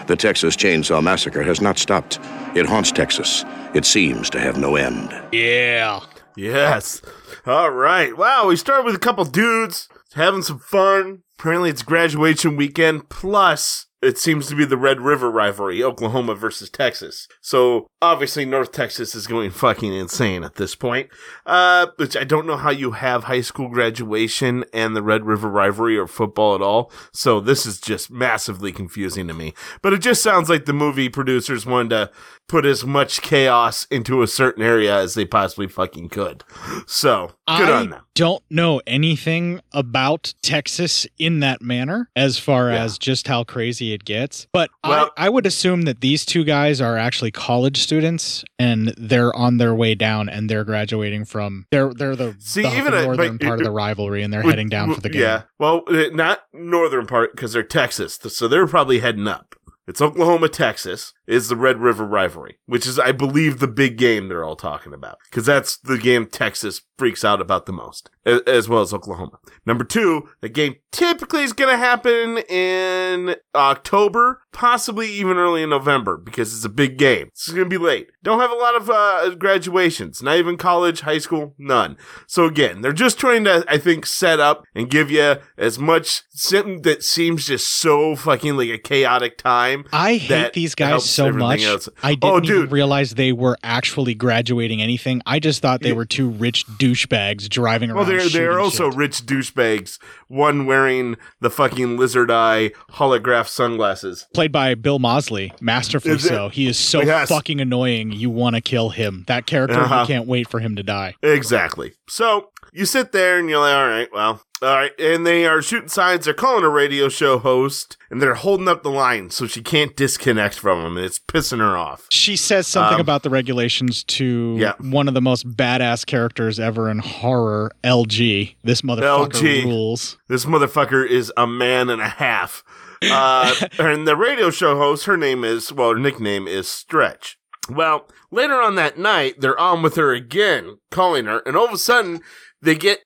The 0.08 0.15
Texas 0.15 0.56
Chainsaw 0.56 1.03
Massacre 1.03 1.43
has 1.43 1.60
not 1.60 1.77
stopped. 1.77 2.17
It 2.56 2.65
haunts 2.65 2.93
Texas. 2.93 3.43
It 3.73 3.84
seems 3.84 4.30
to 4.30 4.39
have 4.39 4.58
no 4.58 4.77
end. 4.77 5.13
Yeah. 5.34 5.99
Yes. 6.38 7.01
All 7.45 7.71
right. 7.71 8.17
Wow, 8.17 8.47
we 8.47 8.56
started 8.56 8.86
with 8.86 8.95
a 8.95 8.99
couple 8.99 9.25
dudes 9.25 9.89
having 10.13 10.43
some 10.43 10.60
fun. 10.60 11.23
Apparently, 11.38 11.69
it's 11.69 11.84
graduation 11.84 12.56
weekend. 12.56 13.10
Plus, 13.10 13.88
it 14.01 14.17
seems 14.17 14.47
to 14.47 14.56
be 14.56 14.63
the 14.63 14.77
Red 14.77 15.01
River 15.01 15.30
rivalry, 15.30 15.84
Oklahoma 15.84 16.36
versus 16.36 16.69
Texas. 16.69 17.27
So 17.41 17.88
obviously, 18.01 18.45
North 18.45 18.71
Texas 18.71 19.15
is 19.15 19.27
going 19.27 19.51
fucking 19.51 19.93
insane 19.93 20.43
at 20.43 20.55
this 20.55 20.75
point. 20.75 21.10
Uh, 21.45 21.88
which 21.97 22.15
I 22.17 22.23
don't 22.23 22.45
know 22.47 22.57
how 22.57 22.69
you 22.71 22.91
have 22.91 23.25
high 23.25 23.41
school 23.41 23.69
graduation 23.69 24.65
and 24.73 24.95
the 24.95 25.01
Red 25.03 25.25
River 25.25 25.49
rivalry 25.49 25.97
or 25.97 26.07
football 26.07 26.55
at 26.55 26.62
all. 26.62 26.91
So 27.13 27.39
this 27.39 27.65
is 27.65 27.79
just 27.79 28.12
massively 28.12 28.71
confusing 28.71 29.27
to 29.27 29.33
me. 29.33 29.53
But 29.81 29.93
it 29.93 29.99
just 30.01 30.21
sounds 30.21 30.49
like 30.49 30.65
the 30.65 30.73
movie 30.73 31.10
producers 31.10 31.65
wanted 31.65 31.89
to 31.89 32.12
put 32.47 32.65
as 32.65 32.86
much 32.86 33.21
chaos 33.21 33.86
into 33.91 34.21
a 34.21 34.27
certain 34.27 34.63
area 34.63 34.95
as 34.97 35.15
they 35.15 35.25
possibly 35.25 35.67
fucking 35.67 36.07
could. 36.07 36.43
So 36.86 37.27
good 37.47 37.69
I 37.69 37.79
on 37.81 37.89
them. 37.89 38.01
don't 38.15 38.41
know 38.49 38.81
anything 38.88 39.60
about 39.73 40.33
Texas 40.41 41.05
in 41.17 41.41
that 41.41 41.62
manner 41.62 42.10
as 42.15 42.38
far 42.39 42.69
Yeah. 42.69 42.83
as 42.83 42.97
just 42.97 43.27
how 43.27 43.43
crazy 43.43 43.91
it 43.93 44.05
gets. 44.05 44.47
But 44.53 44.69
Well- 44.86 45.12
I, 45.17 45.25
I 45.25 45.29
would 45.29 45.45
assume 45.45 45.81
that 45.83 45.99
these 45.99 46.25
two 46.25 46.45
guys 46.45 46.79
are 46.79 46.97
actually 46.97 47.31
college 47.31 47.87
students 47.88 48.43
and 48.60 48.93
they're 48.97 49.34
on 49.36 49.58
their 49.58 49.73
way 49.73 49.95
down 49.95 50.28
and 50.28 50.50
they're 50.50 50.65
graduating 50.65 51.23
from 51.26 51.65
they're 51.71 51.93
they're 51.93 52.15
the, 52.15 52.36
See, 52.39 52.62
the 52.63 52.78
even 52.78 52.93
a- 52.93 53.04
northern 53.04 53.38
but- 53.38 53.47
part 53.47 53.60
of 53.62 53.65
the 53.65 53.71
rivalry 53.71 54.21
and 54.23 54.32
they're 54.34 54.43
Would- 54.43 54.50
heading 54.52 54.67
down 54.69 54.93
for 54.93 55.00
the 55.02 55.10
game. 55.10 55.21
Yeah. 55.21 55.43
Well, 55.58 55.84
uh, 55.88 56.06
not 56.12 56.41
northern 56.54 57.08
part 57.08 57.32
because 57.34 57.54
they're 57.54 57.63
Texas, 57.63 58.19
so 58.21 58.47
they're 58.47 58.67
probably 58.67 59.00
heading 59.00 59.28
up. 59.28 59.56
It's 59.88 60.02
Oklahoma, 60.02 60.50
Texas 60.50 61.13
is 61.28 61.50
the 61.50 61.56
Red 61.56 61.78
River 61.80 62.06
rivalry, 62.06 62.58
which 62.66 62.88
is, 62.88 62.98
I 62.98 63.12
believe, 63.12 63.60
the 63.60 63.68
big 63.68 63.98
game 63.98 64.28
they're 64.28 64.44
all 64.44 64.56
talking 64.56 64.94
about 64.94 65.18
because 65.30 65.46
that's 65.46 65.78
the 65.78 65.98
game 65.98 66.26
Texas 66.26 66.82
freaks 66.98 67.24
out 67.24 67.42
about 67.42 67.66
the 67.66 67.74
most, 67.74 68.10
as 68.26 68.68
well 68.68 68.82
as 68.82 68.94
Oklahoma. 68.94 69.40
Number 69.66 69.84
two, 69.84 70.30
the 70.42 70.50
game 70.50 70.76
typically 70.92 71.44
is 71.44 71.54
going 71.54 71.70
to 71.70 71.78
happen 71.78 72.40
in 72.50 73.36
October, 73.54 74.42
possibly 74.52 75.08
even 75.12 75.38
early 75.38 75.62
in 75.62 75.70
November 75.70 76.18
because 76.18 76.56
it's 76.56 76.66
a 76.66 76.70
big 76.70 76.98
game. 76.98 77.28
It's 77.28 77.50
going 77.50 77.70
to 77.70 77.80
be 77.80 77.84
late. 77.84 78.10
Don't 78.24 78.40
have 78.40 78.52
a 78.52 78.56
lot 78.56 78.76
of 78.76 78.90
uh, 78.90 79.36
graduations, 79.36 80.24
not 80.24 80.38
even 80.38 80.58
college, 80.58 81.02
high 81.02 81.20
school, 81.20 81.54
none. 81.60 81.98
So 82.26 82.46
again, 82.46 82.82
they're 82.82 82.94
just 82.94 83.20
trying 83.20 83.44
to, 83.44 83.63
I 83.68 83.78
think, 83.78 84.06
set 84.06 84.40
up 84.40 84.63
and 84.74 84.90
give 84.90 85.12
you 85.12 85.36
as 85.58 85.78
much 85.78 86.24
something 86.30 86.82
that 86.82 87.04
seems 87.04 87.48
just 87.48 87.68
so 87.68 88.16
fucking 88.16 88.58
like 88.58 88.70
a 88.70 88.80
chaotic 88.80 89.38
time. 89.38 89.86
I 89.94 90.16
hate 90.16 90.54
these 90.54 90.74
guys 90.74 91.08
so 91.17 91.32
much. 91.32 91.63
else. 91.63 91.89
I 92.01 92.15
didn't 92.15 92.23
Oh, 92.34 92.39
dude. 92.39 92.71
realize 92.71 93.15
they 93.15 93.32
were 93.34 93.58
actually 93.63 94.13
graduating 94.15 94.82
anything. 94.82 95.21
I 95.25 95.39
just 95.39 95.62
thought 95.62 95.82
they 95.82 95.89
Yeah. 95.89 95.95
were 95.95 96.06
two 96.06 96.30
rich 96.30 96.65
douchebags 96.80 97.49
driving 97.49 97.89
around. 97.89 97.97
Well, 97.97 98.06
they're 98.06 98.30
they're 98.30 98.60
also 98.60 98.89
shit. 98.89 98.97
rich 98.97 99.25
douchebags. 99.25 99.99
One 100.27 100.65
wearing 100.65 101.17
the 101.41 101.49
fucking 101.49 101.97
lizard 101.97 102.32
eye 102.32 102.71
holograph 102.93 103.47
sunglasses. 103.47 104.25
played 104.34 104.51
by 104.51 104.75
Bill 104.75 104.99
Moseley, 104.99 105.53
masterfully 105.62 106.17
so. 106.19 106.49
He 106.49 106.67
is 106.67 106.77
so 106.77 107.01
Yes. 107.01 107.30
fucking 107.30 107.60
annoying. 107.62 108.12
You 108.12 108.30
want 108.30 108.56
to 108.56 108.62
kill 108.62 108.89
him. 108.89 109.23
That 109.27 109.45
character, 109.45 109.80
Uh-huh. 109.80 110.01
you 110.01 110.08
can't 110.08 110.27
wait 110.27 110.49
for 110.49 110.60
him 110.60 110.75
to 110.75 110.84
die. 110.84 111.15
Exactly. 111.23 111.93
So 112.10 112.49
you 112.73 112.86
sit 112.86 113.12
there 113.12 113.39
and 113.39 113.49
you're 113.49 113.60
like, 113.60 113.73
all 113.75 113.88
right, 113.88 114.10
well, 114.13 114.41
all 114.62 114.76
right. 114.76 114.91
And 115.00 115.26
they 115.26 115.46
are 115.46 115.62
shooting 115.62 115.89
signs. 115.89 116.26
They're 116.26 116.34
calling 116.34 116.63
a 116.63 116.70
radio 116.70 117.10
show 117.10 117.38
host 117.39 117.98
and 118.10 118.22
they're 118.22 118.34
holding 118.36 118.67
up 118.67 118.84
the 118.84 118.89
line 118.89 119.30
so 119.30 119.46
she 119.48 119.62
can't 119.62 119.96
disconnect 119.96 120.56
from 120.60 120.82
them. 120.84 120.98
And 120.98 121.06
it's 121.06 121.20
pissing 121.20 121.60
her 121.60 121.78
off. 121.78 122.08
She 122.10 122.36
says 122.36 122.67
something 122.67 122.96
Um, 122.96 123.02
about 123.02 123.24
the 123.24 123.30
regulations 123.30 124.04
to 124.06 124.56
Yeah. 124.58 124.74
one 124.80 125.08
of 125.08 125.13
the 125.13 125.22
most 125.22 125.48
badass 125.56 126.06
characters 126.06 126.60
ever 126.60 126.89
in 126.89 127.00
horror, 127.00 127.72
LG. 127.84 128.56
This 128.63 128.82
motherfucker 128.82 129.30
LG. 129.32 129.63
rules. 129.65 130.17
This 130.28 130.46
motherfucker 130.46 131.08
is 131.08 131.32
a 131.38 131.46
man 131.48 131.89
and 131.89 132.02
a 132.02 132.08
half. 132.10 132.63
Uh, 133.04 133.54
and 133.80 134.08
the 134.08 134.15
radio 134.15 134.50
show 134.50 134.78
host, 134.78 135.06
her 135.06 135.17
name 135.17 135.43
is, 135.43 135.72
well, 135.72 135.89
her 135.93 136.00
nickname 136.00 136.48
is 136.48 136.67
Stretch. 136.67 137.38
Well, 137.70 138.08
later 138.32 138.62
on 138.62 138.76
that 138.76 138.98
night, 138.98 139.36
they're 139.39 139.60
on 139.60 139.82
with 139.84 139.98
her 139.98 140.13
again, 140.13 140.78
calling 140.89 141.26
her, 141.26 141.39
and 141.46 141.56
all 141.58 141.65
of 141.67 141.74
a 141.74 141.78
sudden, 141.78 142.22
they 142.62 142.76
get 142.76 143.02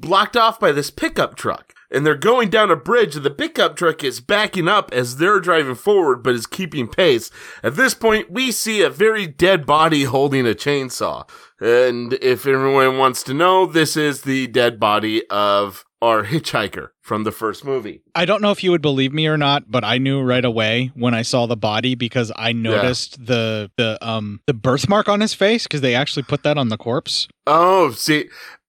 blocked 0.00 0.36
off 0.36 0.60
by 0.60 0.72
this 0.72 0.90
pickup 0.90 1.36
truck. 1.36 1.72
And 1.88 2.04
they're 2.04 2.16
going 2.16 2.50
down 2.50 2.72
a 2.72 2.76
bridge, 2.76 3.14
and 3.14 3.24
the 3.24 3.30
pickup 3.30 3.76
truck 3.76 4.02
is 4.02 4.20
backing 4.20 4.66
up 4.66 4.92
as 4.92 5.18
they're 5.18 5.38
driving 5.38 5.76
forward, 5.76 6.22
but 6.24 6.34
is 6.34 6.46
keeping 6.46 6.88
pace. 6.88 7.30
At 7.62 7.76
this 7.76 7.94
point, 7.94 8.28
we 8.28 8.50
see 8.50 8.82
a 8.82 8.90
very 8.90 9.28
dead 9.28 9.64
body 9.64 10.02
holding 10.02 10.48
a 10.48 10.54
chainsaw. 10.54 11.28
And 11.60 12.14
if 12.14 12.44
everyone 12.44 12.98
wants 12.98 13.22
to 13.24 13.34
know, 13.34 13.66
this 13.66 13.96
is 13.96 14.22
the 14.22 14.48
dead 14.48 14.80
body 14.80 15.24
of 15.30 15.84
our 16.02 16.24
hitchhiker 16.24 16.90
from 17.00 17.24
the 17.24 17.32
first 17.32 17.64
movie. 17.64 18.02
I 18.14 18.24
don't 18.26 18.42
know 18.42 18.50
if 18.50 18.62
you 18.62 18.70
would 18.70 18.82
believe 18.82 19.12
me 19.12 19.26
or 19.26 19.38
not, 19.38 19.70
but 19.70 19.82
I 19.82 19.98
knew 19.98 20.20
right 20.20 20.44
away 20.44 20.90
when 20.94 21.14
I 21.14 21.22
saw 21.22 21.46
the 21.46 21.56
body 21.56 21.94
because 21.94 22.30
I 22.36 22.52
noticed 22.52 23.24
the 23.24 23.70
the 23.76 23.98
um 24.06 24.40
the 24.46 24.54
birthmark 24.54 25.08
on 25.08 25.20
his 25.20 25.32
face 25.32 25.62
because 25.64 25.80
they 25.80 25.94
actually 25.94 26.24
put 26.24 26.42
that 26.42 26.58
on 26.58 26.68
the 26.68 26.76
corpse. 26.76 27.28
Oh, 27.46 27.92
see, 27.92 28.28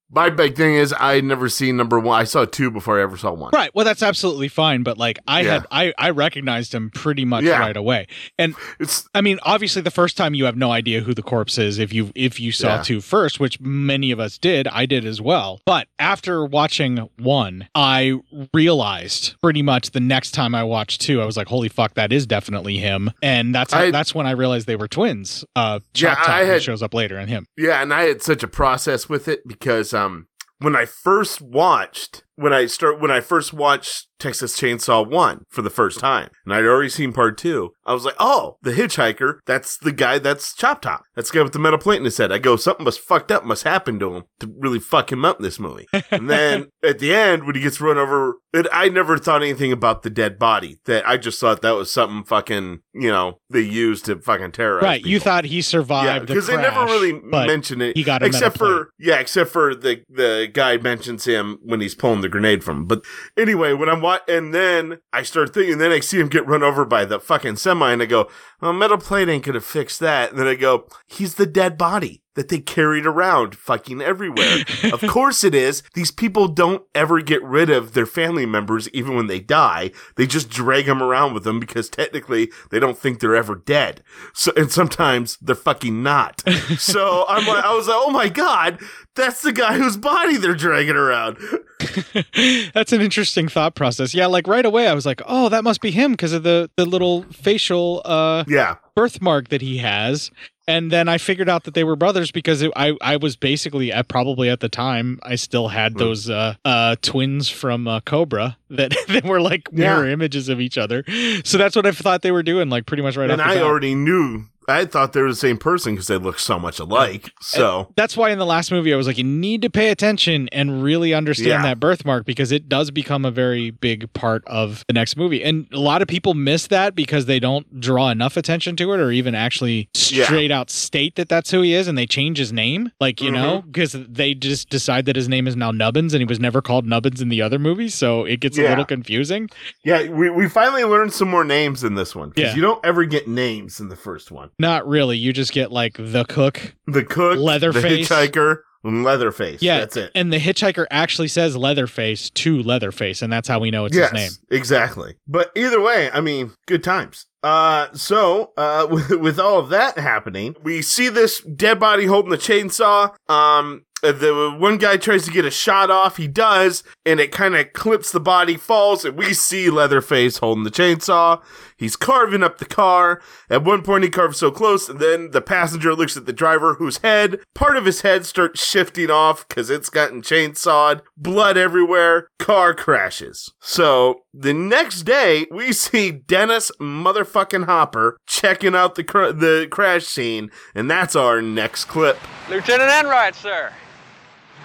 my 0.10 0.30
big 0.30 0.56
thing 0.56 0.76
is 0.76 0.94
I 0.94 1.16
had 1.16 1.24
never 1.26 1.50
seen 1.50 1.76
number 1.78 2.00
one. 2.00 2.20
I 2.20 2.24
saw 2.24 2.46
two 2.46 2.72
before 2.72 3.00
I 3.00 3.04
ever 3.04 3.18
saw 3.18 3.34
one. 3.34 3.52
Right. 3.54 3.70
Well, 3.74 3.84
that's 3.86 4.02
absolutely 4.04 4.48
fine, 4.48 4.84
but 4.84 4.98
like 4.98 5.20
I 5.28 5.42
Yeah. 5.42 5.52
had 5.54 5.66
I 5.72 5.94
I 5.98 6.10
recognized 6.12 6.74
him 6.74 6.90
pretty 6.90 7.26
much 7.26 7.44
Yeah. 7.44 7.60
right 7.60 7.76
away. 7.76 8.08
And 8.40 8.56
It's 8.80 9.08
I 9.14 9.22
mean, 9.22 9.40
obviously 9.44 9.82
the 9.82 9.92
first 9.92 10.16
time 10.18 10.34
you 10.34 10.46
have 10.46 10.56
no 10.56 10.72
idea 10.72 11.02
who 11.02 11.14
the 11.14 11.22
corpse 11.24 11.58
is 11.58 11.78
if 11.80 11.92
you 11.94 12.12
if 12.16 12.40
you 12.40 12.52
saw 12.52 12.76
Yeah. 12.78 12.84
two 12.84 13.02
first, 13.02 13.40
which 13.40 13.60
many 13.60 14.12
of 14.12 14.20
us 14.20 14.38
did. 14.38 14.68
I 14.70 14.86
did 14.86 15.06
as 15.06 15.20
well. 15.22 15.62
But 15.66 15.88
after 16.00 16.46
watching 16.46 17.10
one, 17.18 17.68
I 17.76 18.14
realized 18.54 19.36
pretty 19.42 19.62
much 19.62 19.92
the 19.92 20.00
next 20.00 20.32
time 20.32 20.56
I 20.56 20.64
watched 20.64 21.02
two, 21.02 21.22
I 21.22 21.26
was 21.26 21.38
like, 21.38 21.48
"Holy 21.48 21.70
fuck, 21.70 21.94
that 21.96 22.12
is 22.12 22.26
definitely 22.26 22.78
him." 22.78 23.12
And 23.22 23.54
that's 23.54 23.74
I- 23.74 23.92
that's 23.92 24.16
when 24.16 24.26
I 24.26 24.32
realized 24.32 24.68
they 24.68 24.76
were 24.76 24.88
twins. 24.88 25.44
Uh, 25.56 25.80
Yeah, 25.96 26.16
I 26.28 26.46
who 26.46 26.52
had- 26.52 26.64
shows 26.64 26.82
up 26.84 26.94
later, 26.94 27.18
and 27.18 27.30
him. 27.30 27.46
Yeah, 27.58 27.82
and 27.82 27.94
I 27.94 28.04
had 28.04 28.22
such 28.22 28.44
a 28.44 28.48
process 28.48 29.08
with 29.10 29.28
it 29.28 29.48
because 29.48 29.94
um 29.98 30.28
when 30.60 30.76
I 30.76 30.86
first 30.86 31.42
watched 31.42 32.24
when 32.38 32.54
I 32.54 32.66
start 32.68 33.02
when 33.02 33.12
I 33.12 33.20
first 33.20 33.52
watched 33.52 34.08
Texas 34.20 34.60
Chainsaw 34.60 35.08
1 35.08 35.44
for 35.50 35.62
the 35.62 35.70
first 35.70 36.00
time 36.00 36.30
and 36.44 36.52
I'd 36.54 36.64
already 36.66 36.90
seen 36.90 37.14
part 37.14 37.38
2, 37.38 37.70
I 37.86 37.94
was 37.94 38.04
like, 38.06 38.16
"Oh, 38.20 38.58
the 38.64 38.72
hitchhiker, 38.72 39.40
that's 39.46 39.78
the 39.78 39.92
guy 39.92 40.18
that's 40.18 40.56
Chop 40.56 40.82
Top. 40.82 41.04
That's 41.16 41.30
the 41.30 41.38
guy 41.40 41.44
with 41.44 41.54
the 41.54 41.60
metal 41.60 41.78
plate 41.78 41.98
in 42.00 42.06
his 42.06 42.18
head." 42.18 42.32
I 42.32 42.38
go, 42.40 42.56
"Something 42.56 42.86
must 42.86 43.00
fucked 43.00 43.32
up 43.32 43.44
must 43.46 43.64
happen 43.64 44.00
to 44.00 44.16
him 44.16 44.24
to 44.40 44.52
really 44.58 44.80
fuck 44.80 45.12
him 45.12 45.26
up 45.26 45.38
in 45.38 45.44
this 45.44 45.60
movie." 45.60 45.88
and 46.12 46.30
then 46.30 46.68
at 46.84 47.00
the 47.00 47.14
end 47.14 47.46
when 47.46 47.56
he 47.56 47.62
gets 47.62 47.82
run 47.82 47.98
over, 47.98 48.36
it, 48.54 48.66
I 48.72 48.90
never 48.90 49.18
thought 49.18 49.42
anything 49.44 49.72
about 49.72 50.04
the 50.04 50.10
dead 50.10 50.40
body. 50.40 50.80
That 50.86 51.08
I 51.08 51.18
just 51.18 51.40
thought 51.40 51.62
that 51.62 51.76
was 51.76 51.92
something 51.92 52.24
fucking, 52.24 52.80
you 52.94 53.10
know, 53.12 53.40
they 53.50 53.62
used 53.62 54.06
to 54.06 54.20
fucking 54.20 54.52
terrorize 54.54 54.84
Right. 54.84 55.06
You 55.06 55.20
thought 55.20 55.46
he 55.46 55.62
survived 55.62 56.06
Yeah, 56.06 56.20
the 56.20 56.26
because 56.26 56.48
they 56.48 56.58
never 56.58 56.86
really 56.86 57.20
but 57.32 57.48
mention 57.48 57.82
it. 57.82 57.96
he 57.98 58.04
got 58.04 58.24
except 58.24 58.58
for 58.58 58.90
yeah, 59.00 59.20
except 59.20 59.50
for 59.52 59.76
the 59.76 60.02
the 60.10 60.50
guy 60.52 60.78
mentions 60.78 61.26
him 61.26 61.58
when 61.64 61.82
he's 61.82 61.96
pulling 61.96 62.22
the 62.22 62.27
the 62.28 62.32
grenade 62.32 62.64
from. 62.64 62.78
him. 62.78 62.86
But 62.86 63.04
anyway, 63.36 63.74
when 63.74 63.90
I'm 63.90 64.02
wa- 64.02 64.20
and 64.28 64.54
then 64.54 65.00
I 65.12 65.24
start 65.24 65.54
thinking, 65.54 65.78
then 65.78 65.92
I 65.92 66.00
see 66.00 66.20
him 66.20 66.28
get 66.28 66.48
run 66.48 66.64
over 66.64 66.86
by 66.86 67.06
the 67.06 67.20
fucking 67.20 67.56
semi, 67.56 67.92
and 67.92 68.02
I 68.02 68.06
go, 68.06 68.30
"Well, 68.62 68.74
metal 68.74 68.98
plate 68.98 69.30
ain't 69.30 69.46
gonna 69.46 69.62
fix 69.62 69.98
that." 70.00 70.32
And 70.32 70.40
then 70.40 70.48
I 70.48 70.56
go, 70.56 70.88
"He's 71.06 71.36
the 71.36 71.46
dead 71.46 71.78
body." 71.78 72.22
That 72.38 72.48
they 72.48 72.60
carried 72.60 73.06
around 73.06 73.56
fucking 73.56 74.02
everywhere. 74.02 74.64
of 74.94 75.02
course 75.10 75.44
it 75.44 75.54
is. 75.54 75.84
These 75.96 76.12
people 76.12 76.48
don't 76.48 76.84
ever 76.96 77.20
get 77.20 77.44
rid 77.44 77.70
of 77.70 77.94
their 77.94 78.06
family 78.06 78.46
members 78.46 78.88
even 78.94 79.16
when 79.18 79.28
they 79.28 79.40
die. 79.40 79.92
They 80.16 80.28
just 80.28 80.50
drag 80.50 80.86
them 80.86 81.04
around 81.04 81.34
with 81.34 81.44
them 81.44 81.60
because 81.60 81.90
technically 81.90 82.52
they 82.72 82.80
don't 82.80 82.98
think 82.98 83.20
they're 83.20 83.36
ever 83.36 83.56
dead. 83.56 84.04
So, 84.34 84.54
and 84.56 84.72
sometimes 84.72 85.38
they're 85.42 85.56
fucking 85.56 86.02
not. 86.04 86.42
so 86.78 87.26
I'm 87.30 87.46
like, 87.46 87.66
I 87.66 87.74
was 87.74 87.88
like, 87.88 87.98
oh 88.00 88.12
my 88.12 88.30
God, 88.30 88.80
that's 89.16 89.42
the 89.42 89.52
guy 89.52 89.78
whose 89.78 89.98
body 89.98 90.38
they're 90.38 90.54
dragging 90.56 90.96
around. 90.96 91.38
That's 92.74 92.92
an 92.92 93.02
interesting 93.02 93.48
thought 93.48 93.76
process. 93.76 94.14
Yeah, 94.14 94.26
like 94.28 94.48
right 94.48 94.66
away 94.66 94.88
I 94.88 94.94
was 94.94 95.06
like, 95.06 95.22
"Oh, 95.26 95.50
that 95.50 95.64
must 95.64 95.80
be 95.82 95.92
him 95.92 96.12
because 96.12 96.34
of 96.34 96.44
the 96.44 96.70
the 96.76 96.86
little 96.86 97.24
facial 97.32 98.02
uh 98.06 98.44
Yeah. 98.48 98.76
Birthmark 98.98 99.50
that 99.50 99.62
he 99.62 99.78
has." 99.78 100.32
And 100.70 100.92
then 100.92 101.08
I 101.08 101.18
figured 101.18 101.48
out 101.48 101.64
that 101.64 101.76
they 101.76 101.86
were 101.86 101.96
brothers 101.96 102.30
because 102.32 102.62
it, 102.62 102.72
I 102.76 102.98
I 103.02 103.16
was 103.16 103.38
basically 103.38 103.90
at 103.92 104.10
probably 104.10 104.50
at 104.50 104.60
the 104.60 104.68
time 104.70 105.18
I 105.24 105.36
still 105.36 105.70
had 105.70 105.94
Hmm. 105.94 105.98
those 106.00 106.30
uh 106.30 106.56
uh 106.66 106.96
twins 107.02 107.48
from 107.50 107.88
uh, 107.88 108.02
Cobra 108.02 108.58
that 108.70 108.94
that 109.08 109.24
were 109.24 109.40
like 109.40 109.72
mirror 109.72 110.06
Yeah. 110.06 110.12
images 110.14 110.50
of 110.50 110.60
each 110.60 110.78
other. 110.78 111.06
So 111.46 111.58
that's 111.58 111.76
what 111.76 111.86
I 111.86 111.92
thought 111.92 112.22
they 112.22 112.32
were 112.34 112.44
doing 112.44 112.70
like 112.70 112.86
pretty 112.86 113.04
much 113.04 113.16
right 113.16 113.30
and 113.30 113.40
off 113.42 113.54
the 113.54 113.60
I 113.60 113.64
already 113.64 113.96
knew, 113.96 114.46
I 114.68 114.86
thought 114.86 115.14
they 115.14 115.22
were 115.22 115.30
the 115.30 115.36
same 115.36 115.58
person 115.58 115.94
because 115.94 116.08
they 116.08 116.18
look 116.18 116.40
so 116.40 116.60
much 116.60 116.80
alike. 116.80 117.32
So, 117.42 117.92
That's 117.96 118.18
why 118.18 118.32
in 118.32 118.38
the 118.40 118.46
last 118.46 118.72
movie 118.72 118.94
I 118.94 118.98
was 118.98 119.08
like, 119.08 119.18
you 119.18 119.24
need 119.24 119.62
to 119.62 119.70
pay 119.70 119.90
attention 119.90 120.50
and 120.52 120.84
really 120.84 121.14
understand 121.14 121.48
Yeah. 121.50 121.62
that 121.64 121.80
birthmark 121.80 122.26
because 122.26 122.52
it 122.52 122.68
does 122.68 122.92
become 122.92 123.24
a 123.26 123.32
very 123.32 123.72
big 123.72 124.12
part 124.14 124.44
of 124.46 124.84
the 124.88 124.94
next 124.94 125.16
movie. 125.16 125.44
And 125.44 125.68
a 125.72 125.80
lot 125.80 126.02
of 126.02 126.08
people 126.08 126.34
miss 126.34 126.68
that 126.68 126.96
because 126.96 127.26
they 127.28 127.40
don't 127.40 127.80
draw 127.80 128.10
enough 128.10 128.36
attention 128.38 128.76
to 128.78 128.94
it 128.94 129.00
or 129.00 129.12
even 129.12 129.36
actually 129.36 129.90
Yeah. 130.10 130.26
straight 130.26 130.52
out 130.52 130.70
state 130.70 131.16
that 131.16 131.30
that's 131.30 131.50
who 131.52 131.62
he 131.62 131.74
is 131.74 131.88
and 131.88 131.98
they 131.98 132.06
change 132.06 132.38
his 132.38 132.52
name. 132.52 132.92
Like, 133.00 133.22
you 133.22 133.32
know, 133.32 133.60
Mm-hmm. 133.60 133.72
because 133.72 133.94
they 133.94 134.34
just 134.34 134.70
decide 134.70 135.06
that 135.06 135.16
his 135.16 135.30
name 135.30 135.48
is 135.48 135.56
now 135.56 135.72
Nubbins 135.72 136.14
and 136.14 136.22
he 136.22 136.26
was 136.26 136.40
never 136.40 136.62
called 136.62 136.86
Nubbins 136.86 137.22
in 137.22 137.30
the 137.30 137.42
other 137.42 137.58
movies. 137.60 137.96
So 137.96 138.26
it 138.26 138.40
gets 138.42 138.58
a 138.58 138.64
little 138.64 138.86
confusing. 138.86 139.50
yeah, 139.86 140.08
we, 140.10 140.30
we 140.30 140.50
finally 140.50 140.84
learned 140.84 141.14
some 141.14 141.30
more 141.30 141.44
names 141.46 141.84
in 141.84 141.96
this 141.96 142.16
one 142.16 142.30
because 142.30 142.50
Yeah. 142.52 142.56
you 142.56 142.62
don't 142.62 142.84
ever 142.86 143.06
get 143.06 143.28
names 143.28 143.80
in 143.80 143.90
the 143.90 143.96
first 143.96 144.32
one. 144.32 144.50
Not 144.60 144.88
really. 144.88 145.18
You 145.18 145.34
just 145.34 145.52
get 145.52 145.72
like 145.72 145.98
the 145.98 146.26
cook. 146.28 146.76
The 146.88 147.04
cook, 147.04 147.38
Leatherface. 147.38 148.08
the 148.08 148.16
hitchhiker, 148.16 148.62
and 148.84 149.04
Leatherface. 149.04 149.62
Yeah. 149.62 149.80
that's 149.80 149.98
it. 149.98 150.12
And 150.16 150.32
the 150.32 150.40
hitchhiker 150.40 150.86
actually 150.90 151.28
says 151.28 151.56
Leatherface 151.56 152.30
to 152.32 152.62
Leatherface. 152.64 153.22
And 153.22 153.32
that's 153.32 153.48
how 153.48 153.60
we 153.60 153.72
know 153.72 153.86
it's 153.86 153.96
yes, 153.96 154.12
his 154.12 154.14
name. 154.14 154.32
exactly. 154.50 155.16
But 155.28 155.52
either 155.56 155.82
way, 155.82 156.10
I 156.12 156.22
mean, 156.22 156.54
good 156.66 156.84
times. 156.84 157.26
Uh, 157.44 157.88
so, 157.94 158.54
uh, 158.58 158.88
with, 158.92 159.12
with 159.12 159.40
all 159.40 159.60
of 159.60 159.70
that 159.70 159.98
happening, 159.98 160.56
we 160.64 160.82
see 160.82 161.10
this 161.10 161.42
dead 161.42 161.80
body 161.80 162.06
holding 162.06 162.32
the 162.32 162.38
chainsaw. 162.38 163.14
Um, 163.30 163.84
the 164.02 164.56
one 164.58 164.78
guy 164.78 164.98
tries 164.98 165.26
to 165.26 165.32
get 165.32 165.44
a 165.46 165.52
shot 165.52 165.90
off. 165.90 166.18
He 166.18 166.28
does, 166.28 166.84
and 167.06 167.20
it 167.20 167.32
kind 167.32 167.56
of 167.56 167.74
clips 167.74 168.12
the 168.12 168.20
body, 168.20 168.56
falls, 168.56 169.04
and 169.04 169.18
we 169.18 169.34
see 169.34 169.70
Leatherface 169.70 170.38
holding 170.38 170.64
the 170.64 170.72
chainsaw. 170.72 171.42
He's 171.78 171.96
carving 171.96 172.44
up 172.44 172.58
the 172.58 172.66
car. 172.66 173.22
At 173.50 173.64
one 173.64 173.84
point, 173.84 174.04
he 174.04 174.10
carves 174.10 174.38
so 174.38 174.52
close, 174.52 174.90
and 174.90 175.00
then 175.00 175.32
the 175.32 175.42
passenger 175.42 175.94
looks 175.94 176.18
at 176.18 176.26
the 176.26 176.34
driver, 176.34 176.74
whose 176.76 176.98
head, 176.98 177.40
part 177.54 177.78
of 177.78 177.86
his 177.86 178.02
head 178.02 178.26
starts 178.26 178.64
shifting 178.64 179.12
off 179.12 179.48
because 179.48 179.70
it's 179.70 179.90
gotten 179.90 180.22
chainsawed. 180.22 181.02
Blood 181.16 181.56
everywhere. 181.56 182.30
Car 182.40 182.74
crashes. 182.74 183.54
So 183.62 184.22
the 184.34 184.54
next 184.54 185.04
day, 185.04 185.46
we 185.52 185.72
see 185.72 186.12
Dennis 186.12 186.72
motherfucking 186.80 187.66
Hopper 187.66 188.18
checking 188.26 188.76
out 188.76 188.96
the 188.96 189.04
cr- 189.04 189.32
the 189.32 189.68
crash 189.70 190.06
scene, 190.06 190.50
and 190.74 190.90
that's 190.90 191.16
our 191.16 191.42
next 191.42 191.86
clip. 191.86 192.18
Lieutenant 192.50 192.90
Enright, 192.90 193.36
sir. 193.36 193.72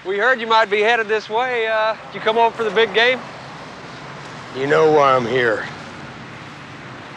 We 0.06 0.18
heard 0.18 0.40
you 0.40 0.46
might 0.46 0.70
be 0.70 0.80
headed 0.80 1.08
this 1.08 1.28
way. 1.30 1.68
Uh, 1.68 1.96
you 2.12 2.20
come 2.20 2.36
over 2.36 2.56
for 2.56 2.64
the 2.64 2.70
big 2.70 2.92
game? 2.92 3.20
You 4.56 4.66
know 4.66 4.90
why 4.90 5.14
I'm 5.14 5.26
here. 5.26 5.66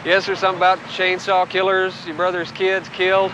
Yes, 0.06 0.24
there's 0.24 0.38
something 0.38 0.58
about 0.58 0.78
chainsaw 0.82 1.50
killers, 1.50 2.06
your 2.06 2.14
brother's 2.14 2.52
kids 2.52 2.88
killed. 2.90 3.32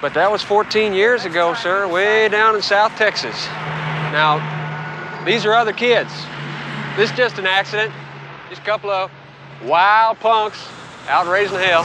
But 0.00 0.14
that 0.14 0.32
was 0.32 0.42
14 0.42 0.94
years 0.94 1.26
ago, 1.26 1.52
sir, 1.52 1.86
way 1.86 2.30
down 2.30 2.56
in 2.56 2.62
South 2.62 2.96
Texas. 2.96 3.46
Now, 4.10 4.40
these 5.26 5.44
are 5.44 5.52
other 5.52 5.74
kids. 5.74 6.10
This 6.96 7.10
is 7.10 7.16
just 7.16 7.38
an 7.38 7.46
accident. 7.46 7.92
Just 8.48 8.62
a 8.62 8.64
couple 8.64 8.88
of 8.88 9.10
wild 9.66 10.18
punks 10.18 10.66
out 11.08 11.26
raising 11.26 11.58
hell. 11.58 11.82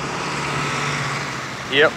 Yep. 1.69 1.91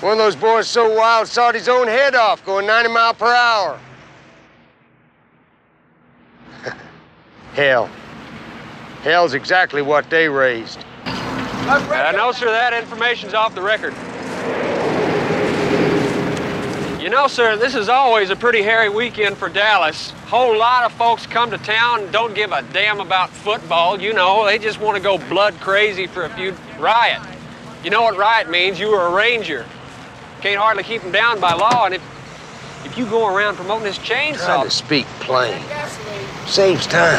One 0.00 0.12
of 0.12 0.18
those 0.18 0.36
boys 0.36 0.68
so 0.68 0.96
wild 0.96 1.28
sawed 1.28 1.54
his 1.54 1.68
own 1.68 1.86
head 1.86 2.14
off 2.14 2.42
going 2.46 2.66
90 2.66 2.94
mile 2.94 3.12
per 3.12 3.34
hour. 3.34 3.78
Hell. 7.52 7.90
Hell's 9.02 9.34
exactly 9.34 9.82
what 9.82 10.08
they 10.10 10.28
raised. 10.28 10.78
Uh, 11.04 12.12
no, 12.14 12.32
sir, 12.32 12.46
that 12.46 12.72
information's 12.72 13.32
off 13.32 13.54
the 13.54 13.62
record. 13.62 13.94
You 17.00 17.08
know, 17.08 17.28
sir, 17.28 17.56
this 17.56 17.74
is 17.74 17.88
always 17.88 18.28
a 18.28 18.36
pretty 18.36 18.60
hairy 18.60 18.90
weekend 18.90 19.38
for 19.38 19.48
Dallas. 19.48 20.10
Whole 20.26 20.58
lot 20.58 20.84
of 20.84 20.92
folks 20.92 21.26
come 21.26 21.50
to 21.50 21.56
town 21.58 22.02
and 22.02 22.12
don't 22.12 22.34
give 22.34 22.52
a 22.52 22.60
damn 22.74 23.00
about 23.00 23.30
football. 23.30 23.98
You 23.98 24.12
know, 24.12 24.44
they 24.44 24.58
just 24.58 24.80
want 24.80 24.98
to 24.98 25.02
go 25.02 25.16
blood 25.16 25.54
crazy 25.60 26.06
for 26.06 26.24
a 26.24 26.28
few 26.30 26.54
riot. 26.78 27.22
You 27.82 27.88
know 27.88 28.02
what 28.02 28.18
riot 28.18 28.50
means? 28.50 28.78
You 28.78 28.90
were 28.90 29.06
a 29.06 29.14
ranger. 29.14 29.64
Can't 30.42 30.60
hardly 30.60 30.82
keep 30.82 31.00
them 31.00 31.10
down 31.10 31.40
by 31.40 31.54
law, 31.54 31.86
and 31.86 31.94
if 31.94 32.02
if 32.84 32.98
you 32.98 33.06
go 33.06 33.34
around 33.34 33.56
promoting 33.56 33.84
this 33.84 33.98
Trying 33.98 34.34
chainsaw, 34.34 34.64
to 34.64 34.70
speak 34.70 35.06
plain. 35.20 35.62
Saves 36.46 36.86
time. 36.86 37.18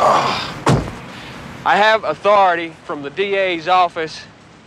I 0.00 1.76
have 1.76 2.04
authority 2.04 2.70
from 2.84 3.02
the 3.02 3.10
DA's 3.10 3.66
office 3.66 4.22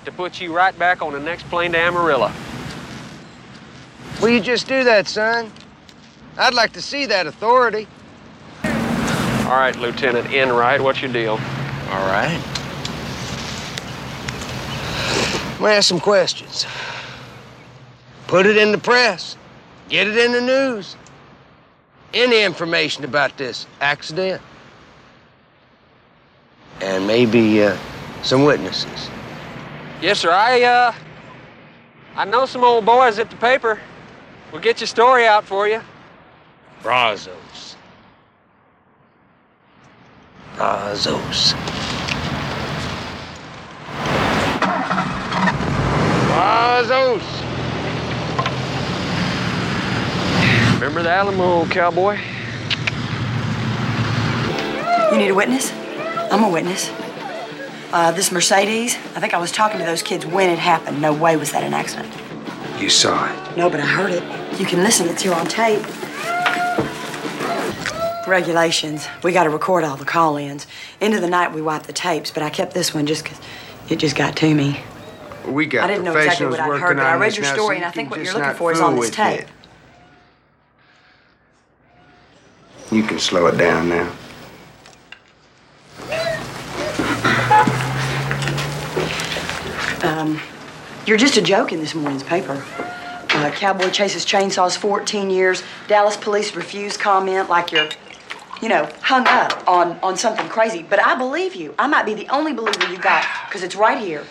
to 0.05 0.11
put 0.11 0.41
you 0.41 0.53
right 0.53 0.77
back 0.77 1.01
on 1.01 1.13
the 1.13 1.19
next 1.19 1.43
plane 1.49 1.71
to 1.71 1.77
Amarillo. 1.77 2.31
Will 4.21 4.29
you 4.29 4.41
just 4.41 4.67
do 4.67 4.83
that, 4.83 5.07
son? 5.07 5.51
I'd 6.37 6.53
like 6.53 6.73
to 6.73 6.81
see 6.81 7.05
that 7.07 7.27
authority. 7.27 7.87
All 8.63 9.57
right, 9.57 9.75
Lieutenant 9.77 10.31
Enright, 10.33 10.81
what's 10.81 11.01
your 11.01 11.11
deal? 11.11 11.31
All 11.31 12.07
right. 12.07 12.39
I'm 15.53 15.59
gonna 15.59 15.73
ask 15.73 15.87
some 15.87 15.99
questions. 15.99 16.65
Put 18.27 18.45
it 18.45 18.57
in 18.57 18.71
the 18.71 18.77
press. 18.77 19.37
Get 19.89 20.07
it 20.07 20.17
in 20.17 20.31
the 20.31 20.41
news. 20.41 20.95
Any 22.13 22.43
information 22.43 23.03
about 23.03 23.37
this 23.37 23.67
accident. 23.79 24.41
And 26.81 27.05
maybe 27.05 27.63
uh, 27.63 27.77
some 28.23 28.43
witnesses. 28.43 29.09
Yes, 30.01 30.19
sir. 30.19 30.31
I 30.31 30.61
uh, 30.63 30.93
I 32.15 32.25
know 32.25 32.45
some 32.45 32.63
old 32.63 32.85
boys 32.85 33.19
at 33.19 33.29
the 33.29 33.35
paper. 33.37 33.79
We'll 34.51 34.61
get 34.61 34.81
your 34.81 34.87
story 34.87 35.27
out 35.27 35.45
for 35.45 35.67
you. 35.67 35.81
Brazos. 36.81 37.75
Brazos. 40.55 41.53
Brazos. 46.27 47.23
Remember 50.75 51.03
the 51.03 51.11
Alamo, 51.11 51.65
cowboy? 51.67 52.17
You 55.11 55.17
need 55.17 55.29
a 55.29 55.35
witness? 55.35 55.80
I'm 56.31 56.43
a 56.43 56.49
witness. 56.49 56.89
Uh, 57.91 58.11
this 58.13 58.31
Mercedes, 58.31 58.95
I 59.15 59.19
think 59.19 59.33
I 59.33 59.37
was 59.37 59.51
talking 59.51 59.79
to 59.79 59.85
those 59.85 60.01
kids 60.01 60.25
when 60.25 60.49
it 60.49 60.57
happened. 60.59 61.01
No 61.01 61.13
way 61.13 61.35
was 61.35 61.51
that 61.51 61.63
an 61.63 61.73
accident. 61.73 62.11
You 62.79 62.89
saw 62.89 63.29
it. 63.31 63.57
No, 63.57 63.69
but 63.69 63.81
I 63.81 63.85
heard 63.85 64.11
it. 64.11 64.59
You 64.59 64.65
can 64.65 64.81
listen, 64.81 65.07
it's 65.09 65.23
here 65.23 65.33
on 65.33 65.45
tape. 65.45 65.85
Regulations. 68.27 69.07
We 69.23 69.33
got 69.33 69.43
to 69.43 69.49
record 69.49 69.83
all 69.83 69.97
the 69.97 70.05
call 70.05 70.37
ins. 70.37 70.67
End 71.01 71.13
of 71.13 71.21
the 71.21 71.27
night, 71.29 71.51
we 71.53 71.61
wiped 71.61 71.87
the 71.87 71.93
tapes, 71.93 72.31
but 72.31 72.43
I 72.43 72.49
kept 72.49 72.73
this 72.73 72.93
one 72.93 73.05
just 73.05 73.25
'cause 73.25 73.39
it 73.89 73.97
just 73.97 74.15
got 74.15 74.37
to 74.37 74.55
me. 74.55 74.79
We 75.45 75.65
got 75.65 75.83
I 75.83 75.87
didn't 75.87 76.05
know 76.05 76.15
exactly 76.15 76.45
what 76.47 76.59
I'd 76.61 76.79
heard, 76.79 76.97
but 76.97 77.05
I 77.05 77.15
read 77.15 77.35
your 77.35 77.43
now, 77.45 77.53
story, 77.53 77.75
so 77.75 77.77
and 77.77 77.85
I 77.85 77.91
think 77.91 78.09
what 78.09 78.23
you're 78.23 78.33
looking 78.33 78.53
for 78.53 78.71
is 78.71 78.79
on 78.79 78.95
this 78.95 79.09
tape. 79.09 79.41
it. 79.41 79.47
You 82.91 83.03
can 83.03 83.19
slow 83.19 83.47
it 83.47 83.57
down 83.57 83.89
now. 83.89 84.09
Um, 90.03 90.39
you're 91.05 91.17
just 91.17 91.37
a 91.37 91.41
joke 91.41 91.71
in 91.71 91.79
this 91.79 91.93
morning's 91.93 92.23
paper. 92.23 92.63
Uh, 93.33 93.51
cowboy 93.51 93.89
chases 93.91 94.25
chainsaws 94.25 94.75
14 94.77 95.29
years. 95.29 95.63
Dallas 95.87 96.17
police 96.17 96.55
refuse 96.55 96.97
comment 96.97 97.49
like 97.49 97.71
you're, 97.71 97.89
you 98.61 98.69
know, 98.69 98.89
hung 99.01 99.27
up 99.27 99.67
on, 99.67 99.99
on 100.01 100.17
something 100.17 100.47
crazy. 100.49 100.83
But 100.83 101.03
I 101.03 101.15
believe 101.15 101.55
you. 101.55 101.75
I 101.77 101.87
might 101.87 102.05
be 102.05 102.13
the 102.13 102.27
only 102.29 102.53
believer 102.53 102.91
you 102.91 102.97
got 102.97 103.25
because 103.47 103.63
it's 103.63 103.75
right 103.75 103.97
here. 103.97 104.25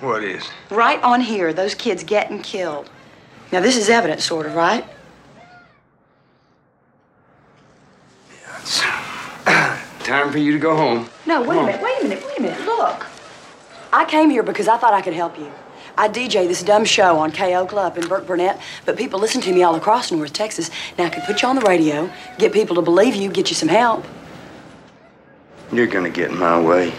What 0.00 0.24
is? 0.24 0.48
Right 0.70 1.02
on 1.02 1.20
here, 1.20 1.52
those 1.52 1.74
kids 1.74 2.04
getting 2.04 2.42
killed. 2.42 2.90
Now, 3.52 3.60
this 3.60 3.76
is 3.76 3.88
evidence, 3.88 4.24
sort 4.24 4.46
of, 4.46 4.54
right? 4.54 4.84
Time 10.04 10.30
for 10.30 10.38
you 10.38 10.52
to 10.52 10.58
go 10.58 10.76
home. 10.76 11.08
No, 11.24 11.40
wait 11.42 11.56
a 11.56 11.62
minute, 11.62 11.80
wait 11.80 12.00
a 12.00 12.08
minute, 12.08 12.26
wait 12.26 12.38
a 12.38 12.42
minute. 12.42 12.60
Look. 12.66 13.06
I 13.96 14.04
came 14.04 14.28
here 14.28 14.42
because 14.42 14.68
I 14.68 14.76
thought 14.76 14.92
I 14.92 15.00
could 15.00 15.14
help 15.14 15.38
you. 15.38 15.50
I 15.96 16.06
DJ 16.06 16.46
this 16.46 16.62
dumb 16.62 16.84
show 16.84 17.18
on 17.18 17.32
KO 17.32 17.64
Club 17.64 17.96
in 17.96 18.04
Burkburnett, 18.04 18.60
but 18.84 18.98
people 18.98 19.18
listen 19.18 19.40
to 19.40 19.52
me 19.54 19.62
all 19.62 19.74
across 19.74 20.12
North 20.12 20.34
Texas. 20.34 20.70
Now 20.98 21.06
I 21.06 21.08
could 21.08 21.22
put 21.22 21.40
you 21.40 21.48
on 21.48 21.56
the 21.56 21.62
radio, 21.62 22.10
get 22.36 22.52
people 22.52 22.76
to 22.76 22.82
believe 22.82 23.14
you, 23.14 23.30
get 23.30 23.48
you 23.48 23.54
some 23.54 23.70
help. 23.70 24.04
You're 25.72 25.86
gonna 25.86 26.10
get 26.10 26.30
in 26.30 26.36
my 26.36 26.60
way. 26.60 26.92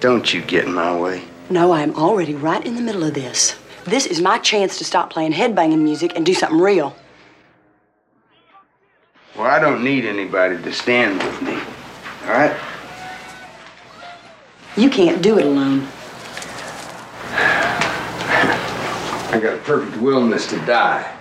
Don't 0.00 0.32
you 0.32 0.40
get 0.40 0.64
in 0.64 0.72
my 0.72 0.98
way. 0.98 1.22
No, 1.50 1.72
I 1.72 1.82
am 1.82 1.94
already 1.94 2.34
right 2.34 2.64
in 2.64 2.76
the 2.76 2.80
middle 2.80 3.04
of 3.04 3.12
this. 3.12 3.54
This 3.84 4.06
is 4.06 4.22
my 4.22 4.38
chance 4.38 4.78
to 4.78 4.84
stop 4.84 5.10
playing 5.10 5.34
headbanging 5.34 5.82
music 5.82 6.12
and 6.16 6.24
do 6.24 6.32
something 6.32 6.58
real. 6.58 6.96
Well, 9.36 9.46
I 9.46 9.58
don't 9.58 9.84
need 9.84 10.06
anybody 10.06 10.56
to 10.56 10.72
stand 10.72 11.22
with 11.22 11.42
me. 11.42 11.58
All 12.24 12.32
right? 12.32 12.56
You 14.76 14.90
can't 14.90 15.22
do 15.22 15.38
it 15.38 15.46
alone. 15.46 15.88
I 19.32 19.40
got 19.42 19.54
a 19.54 19.62
perfect 19.62 19.96
willingness 20.02 20.46
to 20.48 20.56
die. 20.66 21.16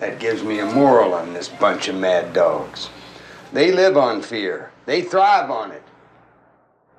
That 0.00 0.20
gives 0.20 0.42
me 0.42 0.58
a 0.58 0.66
moral 0.66 1.14
on 1.14 1.32
this 1.32 1.48
bunch 1.48 1.88
of 1.88 1.94
mad 1.94 2.34
dogs. 2.34 2.90
They 3.54 3.72
live 3.72 3.96
on 3.96 4.20
fear. 4.20 4.70
They 4.84 5.00
thrive 5.00 5.50
on 5.50 5.70
it. 5.70 5.82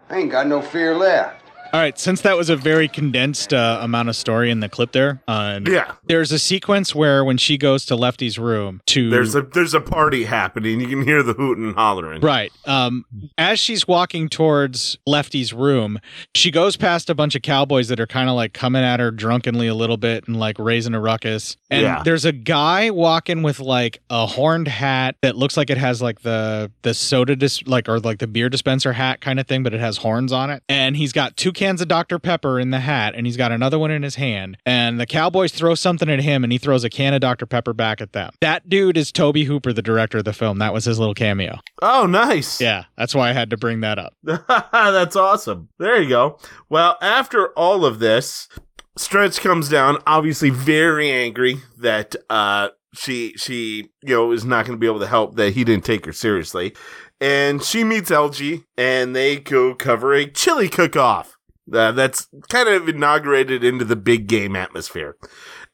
I 0.09 0.17
ain't 0.17 0.31
got 0.31 0.47
no 0.47 0.61
fear 0.61 0.95
left. 0.95 1.42
All 1.73 1.79
right, 1.79 1.97
since 1.97 2.21
that 2.21 2.37
was 2.37 2.51
a 2.51 2.55
very 2.55 2.87
condensed 2.87 3.51
uh, 3.51 3.79
amount 3.81 4.07
of 4.07 4.15
story 4.15 4.51
in 4.51 4.59
the 4.59 4.69
clip 4.69 4.91
there, 4.91 5.23
uh, 5.27 5.59
Yeah. 5.65 5.93
there's 6.05 6.31
a 6.31 6.37
sequence 6.37 6.93
where 6.93 7.25
when 7.25 7.37
she 7.39 7.57
goes 7.57 7.83
to 7.87 7.95
Lefty's 7.95 8.37
room 8.37 8.79
to 8.85 9.09
There's 9.09 9.33
a 9.33 9.41
there's 9.41 9.73
a 9.73 9.81
party 9.81 10.25
happening. 10.25 10.79
You 10.79 10.87
can 10.87 11.01
hear 11.03 11.23
the 11.23 11.33
hooting 11.33 11.65
and 11.65 11.75
hollering. 11.75 12.21
Right. 12.21 12.51
Um, 12.65 13.05
as 13.39 13.59
she's 13.59 13.87
walking 13.87 14.29
towards 14.29 14.99
Lefty's 15.07 15.51
room, 15.51 15.97
she 16.35 16.51
goes 16.51 16.77
past 16.77 17.09
a 17.09 17.15
bunch 17.15 17.33
of 17.33 17.41
cowboys 17.41 17.87
that 17.87 17.99
are 17.99 18.05
kind 18.05 18.29
of 18.29 18.35
like 18.35 18.53
coming 18.53 18.83
at 18.83 18.99
her 18.99 19.09
drunkenly 19.09 19.65
a 19.65 19.73
little 19.73 19.97
bit 19.97 20.27
and 20.27 20.37
like 20.39 20.59
raising 20.59 20.93
a 20.93 20.99
ruckus. 21.01 21.57
And 21.71 21.81
Yeah. 21.81 22.03
there's 22.03 22.23
a 22.25 22.31
guy 22.31 22.91
walking 22.91 23.41
with 23.41 23.59
like 23.59 23.99
a 24.11 24.27
horned 24.27 24.67
hat 24.67 25.15
that 25.23 25.35
looks 25.37 25.57
like 25.57 25.71
it 25.71 25.79
has 25.79 26.03
like 26.03 26.21
the 26.21 26.71
the 26.83 26.93
soda 26.93 27.35
dis- 27.35 27.65
like 27.65 27.89
or 27.89 27.99
like 27.99 28.19
the 28.19 28.27
beer 28.27 28.47
dispenser 28.49 28.93
hat 28.93 29.21
kind 29.21 29.39
of 29.39 29.47
thing, 29.47 29.63
but 29.63 29.73
it 29.73 29.79
has 29.79 29.97
horns 29.97 30.31
on 30.31 30.51
it. 30.51 30.61
And 30.69 30.95
he's 30.95 31.11
got 31.13 31.35
two 31.35 31.51
cans 31.63 31.79
of 31.79 31.87
Dr. 31.87 32.19
Pepper 32.19 32.59
in 32.59 32.71
the 32.71 32.79
hat, 32.81 33.15
and 33.15 33.25
he's 33.25 33.37
got 33.37 33.53
another 33.53 33.79
one 33.79 33.89
in 33.89 34.03
his 34.03 34.15
hand. 34.15 34.57
And 34.65 34.99
the 34.99 35.05
cowboys 35.05 35.53
throw 35.53 35.75
something 35.75 36.09
at 36.09 36.19
him, 36.19 36.43
and 36.43 36.51
he 36.51 36.57
throws 36.57 36.83
a 36.83 36.89
can 36.89 37.13
of 37.13 37.21
Dr. 37.21 37.45
Pepper 37.45 37.71
back 37.71 38.01
at 38.01 38.11
them. 38.11 38.33
That 38.41 38.67
dude 38.67 38.97
is 38.97 39.13
Tobe 39.13 39.37
Hooper, 39.37 39.71
the 39.71 39.81
director 39.81 40.17
of 40.17 40.25
the 40.25 40.33
film. 40.33 40.59
That 40.59 40.73
was 40.73 40.83
his 40.83 40.99
little 40.99 41.13
cameo. 41.13 41.59
Oh, 41.81 42.05
nice. 42.05 42.59
Yeah, 42.59 42.83
that's 42.97 43.15
why 43.15 43.29
I 43.29 43.33
had 43.33 43.49
to 43.51 43.57
bring 43.57 43.79
that 43.79 43.97
up. 43.97 44.13
That's 44.23 45.15
awesome. 45.15 45.69
There 45.79 46.01
you 46.01 46.09
go. 46.09 46.37
Well, 46.69 46.97
after 47.01 47.53
all 47.53 47.85
of 47.85 47.99
this, 47.99 48.49
Stretch 48.97 49.39
comes 49.39 49.69
down, 49.69 49.99
obviously 50.05 50.49
very 50.49 51.09
angry 51.09 51.57
that 51.77 52.15
uh 52.29 52.69
she 52.93 53.33
she 53.37 53.89
you 54.03 54.15
know 54.15 54.31
is 54.31 54.45
not 54.45 54.65
going 54.65 54.77
to 54.77 54.79
be 54.79 54.87
able 54.87 54.99
to 54.99 55.07
help 55.07 55.35
that 55.35 55.53
he 55.53 55.63
didn't 55.63 55.85
take 55.85 56.05
her 56.05 56.13
seriously, 56.13 56.75
and 57.19 57.63
she 57.63 57.83
meets 57.83 58.11
LG 58.11 58.65
and 58.77 59.15
they 59.15 59.37
go 59.37 59.73
cover 59.73 60.13
a 60.13 60.29
chili 60.29 60.69
cook 60.69 60.95
off. 60.95 61.32
Uh, 61.71 61.91
that's 61.91 62.27
kind 62.49 62.67
of 62.67 62.89
inaugurated 62.89 63.63
into 63.63 63.85
the 63.85 63.95
big 63.95 64.27
game 64.27 64.55
atmosphere. 64.55 65.15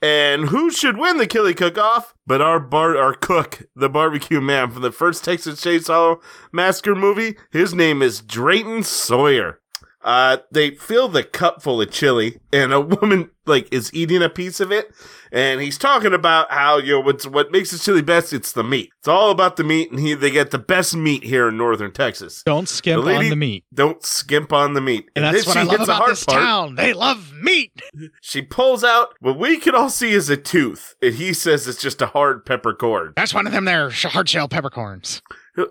And 0.02 0.50
who 0.50 0.72
should 0.72 0.98
win 0.98 1.18
the 1.18 1.28
Killy 1.28 1.54
Cook 1.54 1.78
Off 1.78 2.14
but 2.26 2.42
our 2.42 2.60
bar 2.60 2.96
our 2.96 3.14
cook, 3.14 3.64
the 3.76 3.90
barbecue 3.90 4.40
man 4.40 4.72
from 4.72 4.82
the 4.82 4.92
first 4.92 5.24
Texas 5.24 5.60
Chainsaw 5.60 6.22
Massacre 6.52 6.96
movie? 6.96 7.38
His 7.52 7.74
name 7.74 8.02
is 8.02 8.22
Drayton 8.22 8.84
Sawyer. 8.84 9.60
Uh, 10.10 10.38
they 10.52 10.72
fill 10.72 11.08
the 11.08 11.24
cup 11.24 11.62
full 11.62 11.80
of 11.80 11.92
chili, 11.92 12.40
and 12.52 12.74
a 12.74 12.82
woman 13.02 13.30
like 13.46 13.72
is 13.72 13.94
eating 13.94 14.24
a 14.24 14.30
piece 14.30 14.60
of 14.60 14.72
it, 14.72 14.92
and 15.32 15.62
he's 15.62 15.78
talking 15.78 16.14
about 16.16 16.52
how 16.52 16.78
you 16.78 16.94
know 16.94 17.00
what's 17.02 17.28
what 17.28 17.52
makes 17.52 17.70
the 17.70 17.78
chili 17.78 18.02
best. 18.02 18.34
It's 18.34 18.52
the 18.54 18.64
meat. 18.64 18.90
It's 18.98 19.08
all 19.08 19.30
about 19.30 19.56
the 19.56 19.64
meat, 19.64 19.92
and 19.92 20.00
he 20.00 20.16
they 20.16 20.32
get 20.32 20.50
the 20.50 20.58
best 20.58 20.96
meat 20.96 21.24
here 21.24 21.50
in 21.50 21.58
northern 21.58 21.92
Texas. 21.92 22.42
Don't 22.44 22.68
skimp 22.68 23.04
The 23.04 23.06
lady- 23.06 23.26
on 23.26 23.30
the 23.30 23.36
meat. 23.36 23.66
Don't 23.72 24.04
skimp 24.04 24.52
on 24.52 24.74
the 24.74 24.82
meat. 24.82 25.12
And 25.16 25.24
that's 25.26 25.46
then 25.46 25.48
what 25.48 25.58
I 25.58 25.64
love 25.78 25.82
about 25.82 25.98
hard 25.98 26.12
this 26.12 26.24
part. 26.26 26.40
town. 26.42 26.74
They 26.76 26.94
love 26.94 27.32
meat. 27.42 27.72
She 28.22 28.42
pulls 28.42 28.84
out 28.84 29.10
what 29.20 29.38
we 29.38 29.58
can 29.58 29.76
all 29.76 29.90
see 29.90 30.12
is 30.12 30.30
a 30.30 30.38
tooth, 30.38 30.96
and 31.04 31.14
he 31.14 31.34
says 31.34 31.68
it's 31.68 31.82
just 31.82 32.02
a 32.02 32.08
hard 32.08 32.46
peppercorn. 32.46 33.14
That's 33.16 33.34
one 33.34 33.46
of 33.46 33.54
them 33.54 33.66
there 33.66 33.90
hard 33.92 34.28
shell 34.30 34.48
peppercorns. 34.48 35.22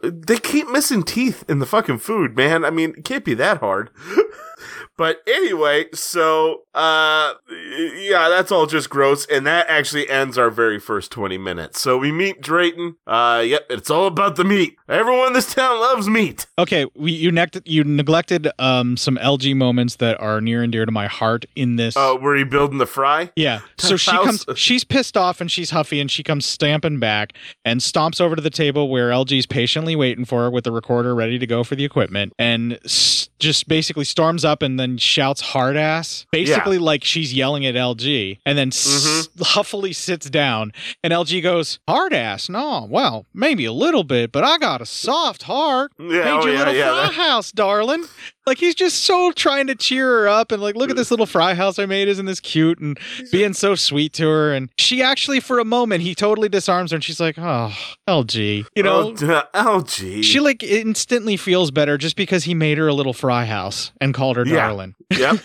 They 0.02 0.38
keep 0.38 0.68
missing 0.70 1.02
teeth 1.02 1.44
in 1.48 1.58
the 1.58 1.66
fucking 1.66 1.98
food, 1.98 2.36
man. 2.36 2.64
I 2.64 2.70
mean, 2.70 2.94
it 2.96 3.04
can't 3.04 3.24
be 3.24 3.34
that 3.34 3.58
hard. 3.58 3.90
but 4.96 5.22
anyway, 5.26 5.86
so 5.94 6.62
uh 6.74 7.34
yeah, 7.50 8.28
that's 8.28 8.50
all 8.52 8.66
just 8.66 8.90
gross 8.90 9.26
and 9.26 9.46
that 9.46 9.66
actually 9.68 10.08
ends 10.08 10.38
our 10.38 10.50
very 10.50 10.78
first 10.78 11.10
20 11.12 11.38
minutes. 11.38 11.80
So 11.80 11.96
we 11.98 12.12
meet 12.12 12.40
Drayton. 12.40 12.96
Uh 13.06 13.42
yep, 13.46 13.66
it's 13.70 13.90
all 13.90 14.06
about 14.06 14.36
the 14.36 14.44
meat. 14.44 14.76
Everyone 14.88 15.28
in 15.28 15.32
this 15.32 15.52
town 15.54 15.80
loves 15.80 16.08
meat. 16.08 16.46
Okay, 16.58 16.86
we, 16.94 17.12
you 17.12 17.30
nect- 17.30 17.60
you 17.66 17.84
neglected 17.84 18.48
um, 18.58 18.96
some 18.96 19.16
LG 19.18 19.54
moments 19.56 19.96
that 19.96 20.18
are 20.20 20.40
near 20.40 20.62
and 20.62 20.72
dear 20.72 20.86
to 20.86 20.92
my 20.92 21.06
heart 21.06 21.44
in 21.56 21.76
this. 21.76 21.96
Uh 21.96 22.16
were 22.20 22.36
you 22.36 22.46
building 22.46 22.78
the 22.78 22.86
fry? 22.86 23.30
Yeah. 23.36 23.60
So 23.78 23.96
she 23.96 24.10
comes 24.10 24.44
she's 24.56 24.84
pissed 24.84 25.16
off 25.16 25.40
and 25.40 25.50
she's 25.50 25.70
huffy 25.70 25.98
and 26.00 26.10
she 26.10 26.22
comes 26.22 26.44
stamping 26.44 26.98
back 26.98 27.32
and 27.64 27.80
stomps 27.80 28.20
over 28.20 28.36
to 28.36 28.42
the 28.42 28.50
table 28.50 28.88
where 28.90 29.08
LG's 29.10 29.46
patiently 29.46 29.96
waiting 29.96 30.24
for 30.26 30.42
her 30.42 30.50
with 30.50 30.64
the 30.64 30.72
recorder 30.72 31.14
ready 31.14 31.38
to 31.38 31.46
go 31.46 31.64
for 31.64 31.74
the 31.74 31.84
equipment 31.84 32.32
and 32.38 32.78
s- 32.84 33.28
just 33.38 33.66
basically 33.68 34.04
storms 34.04 34.44
up 34.44 34.57
and 34.62 34.78
then 34.78 34.98
shouts 34.98 35.40
hard 35.40 35.76
ass. 35.76 36.26
Basically 36.30 36.78
like 36.78 37.04
she's 37.04 37.32
yelling 37.32 37.66
at 37.66 37.74
LG 37.74 38.38
and 38.44 38.58
then 38.58 38.68
s- 38.68 38.86
mm-hmm. 38.86 39.42
huffily 39.42 39.92
sits 39.92 40.28
down 40.30 40.72
and 41.02 41.12
LG 41.12 41.42
goes, 41.42 41.78
"Hard 41.88 42.12
ass? 42.12 42.48
No. 42.48 42.86
Well, 42.88 43.26
maybe 43.34 43.64
a 43.64 43.72
little 43.72 44.04
bit, 44.04 44.32
but 44.32 44.44
I 44.44 44.58
got 44.58 44.80
a 44.80 44.86
soft 44.86 45.44
heart. 45.44 45.92
Yeah, 45.98 46.06
Made 46.06 46.26
oh, 46.26 46.46
your 46.46 46.54
yeah, 46.54 46.58
little 46.58 46.74
yeah, 46.74 47.08
fry 47.08 47.12
house, 47.12 47.52
darling." 47.52 48.04
Like 48.48 48.58
he's 48.58 48.74
just 48.74 49.04
so 49.04 49.30
trying 49.32 49.66
to 49.66 49.74
cheer 49.74 50.06
her 50.06 50.28
up 50.28 50.52
and 50.52 50.62
like, 50.62 50.74
look 50.74 50.88
at 50.88 50.96
this 50.96 51.10
little 51.10 51.26
fry 51.26 51.52
house 51.52 51.78
I 51.78 51.84
made. 51.84 52.08
Isn't 52.08 52.24
this 52.24 52.40
cute? 52.40 52.78
And 52.78 52.98
being 53.30 53.52
so 53.52 53.74
sweet 53.74 54.14
to 54.14 54.26
her. 54.26 54.54
And 54.54 54.70
she 54.78 55.02
actually, 55.02 55.38
for 55.40 55.58
a 55.58 55.66
moment, 55.66 56.00
he 56.00 56.14
totally 56.14 56.48
disarms 56.48 56.90
her, 56.90 56.94
and 56.94 57.04
she's 57.04 57.20
like, 57.20 57.38
"Oh, 57.38 57.74
LG," 58.08 58.64
you 58.74 58.82
know. 58.82 59.10
Oh, 59.10 59.12
LG. 59.54 60.24
She 60.24 60.40
like 60.40 60.62
instantly 60.62 61.36
feels 61.36 61.70
better 61.70 61.98
just 61.98 62.16
because 62.16 62.44
he 62.44 62.54
made 62.54 62.78
her 62.78 62.88
a 62.88 62.94
little 62.94 63.12
fry 63.12 63.44
house 63.44 63.92
and 64.00 64.14
called 64.14 64.38
her 64.38 64.46
Yeah. 64.48 64.66
darling. 64.66 64.94
Yep. 65.10 65.36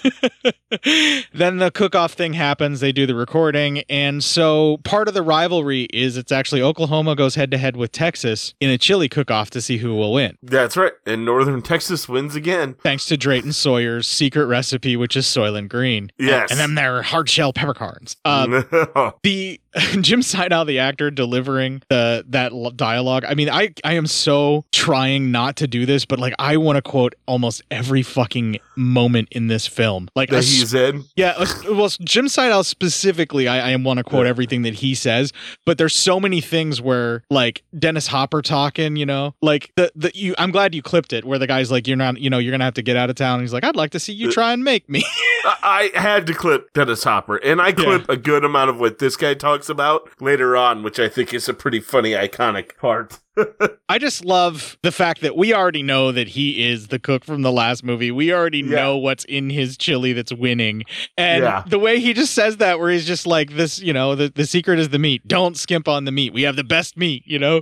then 1.33 1.57
the 1.57 1.71
cook-off 1.71 2.13
thing 2.13 2.33
happens. 2.33 2.79
They 2.79 2.91
do 2.91 3.05
the 3.05 3.15
recording, 3.15 3.79
and 3.89 4.23
so 4.23 4.77
part 4.83 5.07
of 5.07 5.13
the 5.13 5.21
rivalry 5.21 5.83
is 5.93 6.17
it's 6.17 6.31
actually 6.31 6.61
Oklahoma 6.61 7.15
goes 7.15 7.35
head 7.35 7.51
to 7.51 7.57
head 7.57 7.75
with 7.75 7.91
Texas 7.91 8.53
in 8.59 8.69
a 8.69 8.77
chili 8.77 9.07
cook-off 9.09 9.49
to 9.51 9.61
see 9.61 9.77
who 9.77 9.95
will 9.95 10.13
win. 10.13 10.37
That's 10.43 10.75
right. 10.77 10.93
And 11.05 11.25
Northern 11.25 11.61
Texas 11.61 12.09
wins 12.09 12.35
again. 12.35 12.75
Thanks 12.83 13.05
to 13.07 13.17
Drayton 13.17 13.53
Sawyer's 13.53 14.07
secret 14.07 14.45
recipe, 14.45 14.95
which 14.95 15.15
is 15.15 15.25
Soylent 15.25 15.69
Green. 15.69 16.11
Yes. 16.17 16.51
and 16.51 16.59
then 16.59 16.75
they're 16.75 17.01
hard 17.01 17.29
shell 17.29 17.53
peppercorns. 17.53 18.17
Um, 18.25 18.51
the 19.23 19.59
Jim 20.01 20.21
Siedow, 20.21 20.65
the 20.65 20.79
actor, 20.79 21.09
delivering 21.09 21.81
the 21.89 22.23
that 22.29 22.51
dialogue. 22.75 23.25
I 23.25 23.33
mean, 23.33 23.49
I 23.49 23.73
I 23.83 23.93
am 23.93 24.07
so 24.07 24.65
trying 24.71 25.31
not 25.31 25.55
to 25.57 25.67
do 25.67 25.85
this, 25.85 26.05
but 26.05 26.19
like 26.19 26.33
I 26.37 26.57
want 26.57 26.77
to 26.77 26.81
quote 26.81 27.15
almost 27.27 27.63
every 27.71 28.03
fucking 28.03 28.59
moment 28.75 29.29
in 29.31 29.47
this 29.47 29.65
film. 29.65 30.09
Like 30.15 30.29
that 30.29 30.43
a 30.43 30.45
he's 30.45 30.73
in. 30.73 31.05
yeah, 31.15 31.43
well, 31.69 31.89
Jim 32.01 32.25
Siedow 32.25 32.63
specifically, 32.63 33.47
I, 33.47 33.71
I 33.71 33.75
want 33.77 33.97
to 33.97 34.03
quote 34.03 34.27
everything 34.27 34.61
that 34.63 34.75
he 34.75 34.93
says, 34.95 35.33
but 35.65 35.77
there's 35.77 35.95
so 35.95 36.19
many 36.19 36.41
things 36.41 36.81
where, 36.81 37.23
like 37.29 37.63
Dennis 37.77 38.07
Hopper 38.07 38.41
talking, 38.41 38.95
you 38.95 39.05
know, 39.05 39.33
like 39.41 39.71
the 39.75 39.91
the 39.95 40.11
you. 40.13 40.35
I'm 40.37 40.51
glad 40.51 40.75
you 40.75 40.81
clipped 40.81 41.13
it, 41.13 41.25
where 41.25 41.39
the 41.39 41.47
guy's 41.47 41.71
like, 41.71 41.87
"You're 41.87 41.97
not, 41.97 42.19
you 42.19 42.29
know, 42.29 42.37
you're 42.37 42.51
gonna 42.51 42.65
have 42.65 42.75
to 42.75 42.83
get 42.83 42.95
out 42.95 43.09
of 43.09 43.15
town." 43.15 43.35
And 43.35 43.41
he's 43.41 43.53
like, 43.53 43.63
"I'd 43.63 43.75
like 43.75 43.91
to 43.91 43.99
see 43.99 44.13
you 44.13 44.31
try 44.31 44.53
and 44.53 44.63
make 44.63 44.87
me." 44.89 45.03
I 45.45 45.91
I 45.95 45.99
had 45.99 46.27
to 46.27 46.33
clip 46.33 46.71
Dennis 46.73 47.03
Hopper, 47.03 47.37
and 47.37 47.61
I 47.61 47.71
clip 47.71 48.07
a 48.07 48.15
good 48.15 48.45
amount 48.45 48.69
of 48.69 48.79
what 48.79 48.99
this 48.99 49.15
guy 49.15 49.33
talks 49.33 49.62
about 49.69 50.09
later 50.21 50.55
on, 50.55 50.83
which 50.83 50.99
I 50.99 51.09
think 51.09 51.33
is 51.33 51.49
a 51.49 51.53
pretty 51.53 51.79
funny, 51.79 52.11
iconic 52.11 52.77
part. 52.77 53.19
I 53.89 53.97
just 53.97 54.23
love 54.25 54.77
the 54.83 54.91
fact 54.91 55.21
that 55.21 55.35
we 55.35 55.53
already 55.53 55.83
know 55.83 56.11
that 56.11 56.29
he 56.29 56.67
is 56.69 56.87
the 56.87 56.99
cook 56.99 57.25
from 57.25 57.41
the 57.41 57.51
last 57.51 57.83
movie. 57.83 58.11
We 58.11 58.33
already 58.33 58.59
Yeah. 58.59 58.75
know 58.75 58.97
what's 58.97 59.25
in 59.25 59.49
his 59.49 59.77
chili 59.77 60.13
that's 60.13 60.31
winning. 60.33 60.83
And 61.17 61.43
Yeah. 61.43 61.63
the 61.67 61.79
way 61.79 61.99
he 61.99 62.13
just 62.13 62.33
says 62.33 62.57
that, 62.57 62.79
where 62.79 62.91
he's 62.91 63.05
just 63.05 63.25
like, 63.27 63.55
this, 63.55 63.79
you 63.79 63.93
know, 63.93 64.15
the, 64.15 64.31
the 64.33 64.45
secret 64.45 64.79
is 64.79 64.89
the 64.89 64.99
meat. 64.99 65.27
Don't 65.27 65.57
skimp 65.57 65.87
on 65.87 66.05
the 66.05 66.11
meat. 66.11 66.33
We 66.33 66.43
have 66.43 66.55
the 66.55 66.63
best 66.63 66.97
meat, 66.97 67.23
you 67.25 67.39
know? 67.39 67.61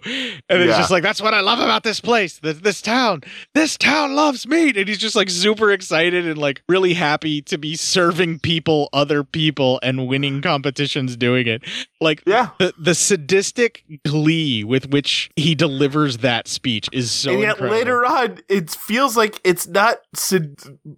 And 0.49 0.61
it's 0.61 0.77
just 0.77 0.91
like, 0.91 1.03
that's 1.03 1.21
what 1.21 1.33
I 1.33 1.41
love 1.41 1.59
about 1.59 1.83
this 1.83 1.99
place, 1.99 2.39
this, 2.39 2.59
this 2.59 2.81
town. 2.81 3.21
This 3.53 3.77
town 3.77 4.15
loves 4.15 4.47
meat. 4.47 4.77
And 4.77 4.87
he's 4.87 4.97
just 4.99 5.15
like 5.15 5.29
super 5.29 5.71
excited 5.71 6.25
and 6.27 6.37
like 6.37 6.61
really 6.69 6.93
happy 6.93 7.41
to 7.43 7.57
be 7.57 7.75
serving 7.75 8.39
people, 8.39 8.89
other 8.93 9.23
people, 9.23 9.79
and 9.83 10.07
winning 10.07 10.41
competitions 10.41 11.15
doing 11.17 11.47
it. 11.47 11.63
Like, 11.99 12.23
Yeah. 12.27 12.49
the, 12.59 12.73
the 12.77 12.95
sadistic 12.95 13.83
glee 14.05 14.63
with 14.63 14.89
which 14.91 15.29
he 15.35 15.55
delivers 15.61 16.17
that 16.17 16.47
speech 16.47 16.89
is 16.91 17.11
so 17.11 17.31
and 17.31 17.41
yet 17.41 17.51
incredible. 17.51 17.77
later 17.77 18.05
on, 18.05 18.39
it 18.49 18.71
feels 18.71 19.15
like 19.15 19.39
it's 19.43 19.67
not 19.67 19.97
sad- 20.15 20.55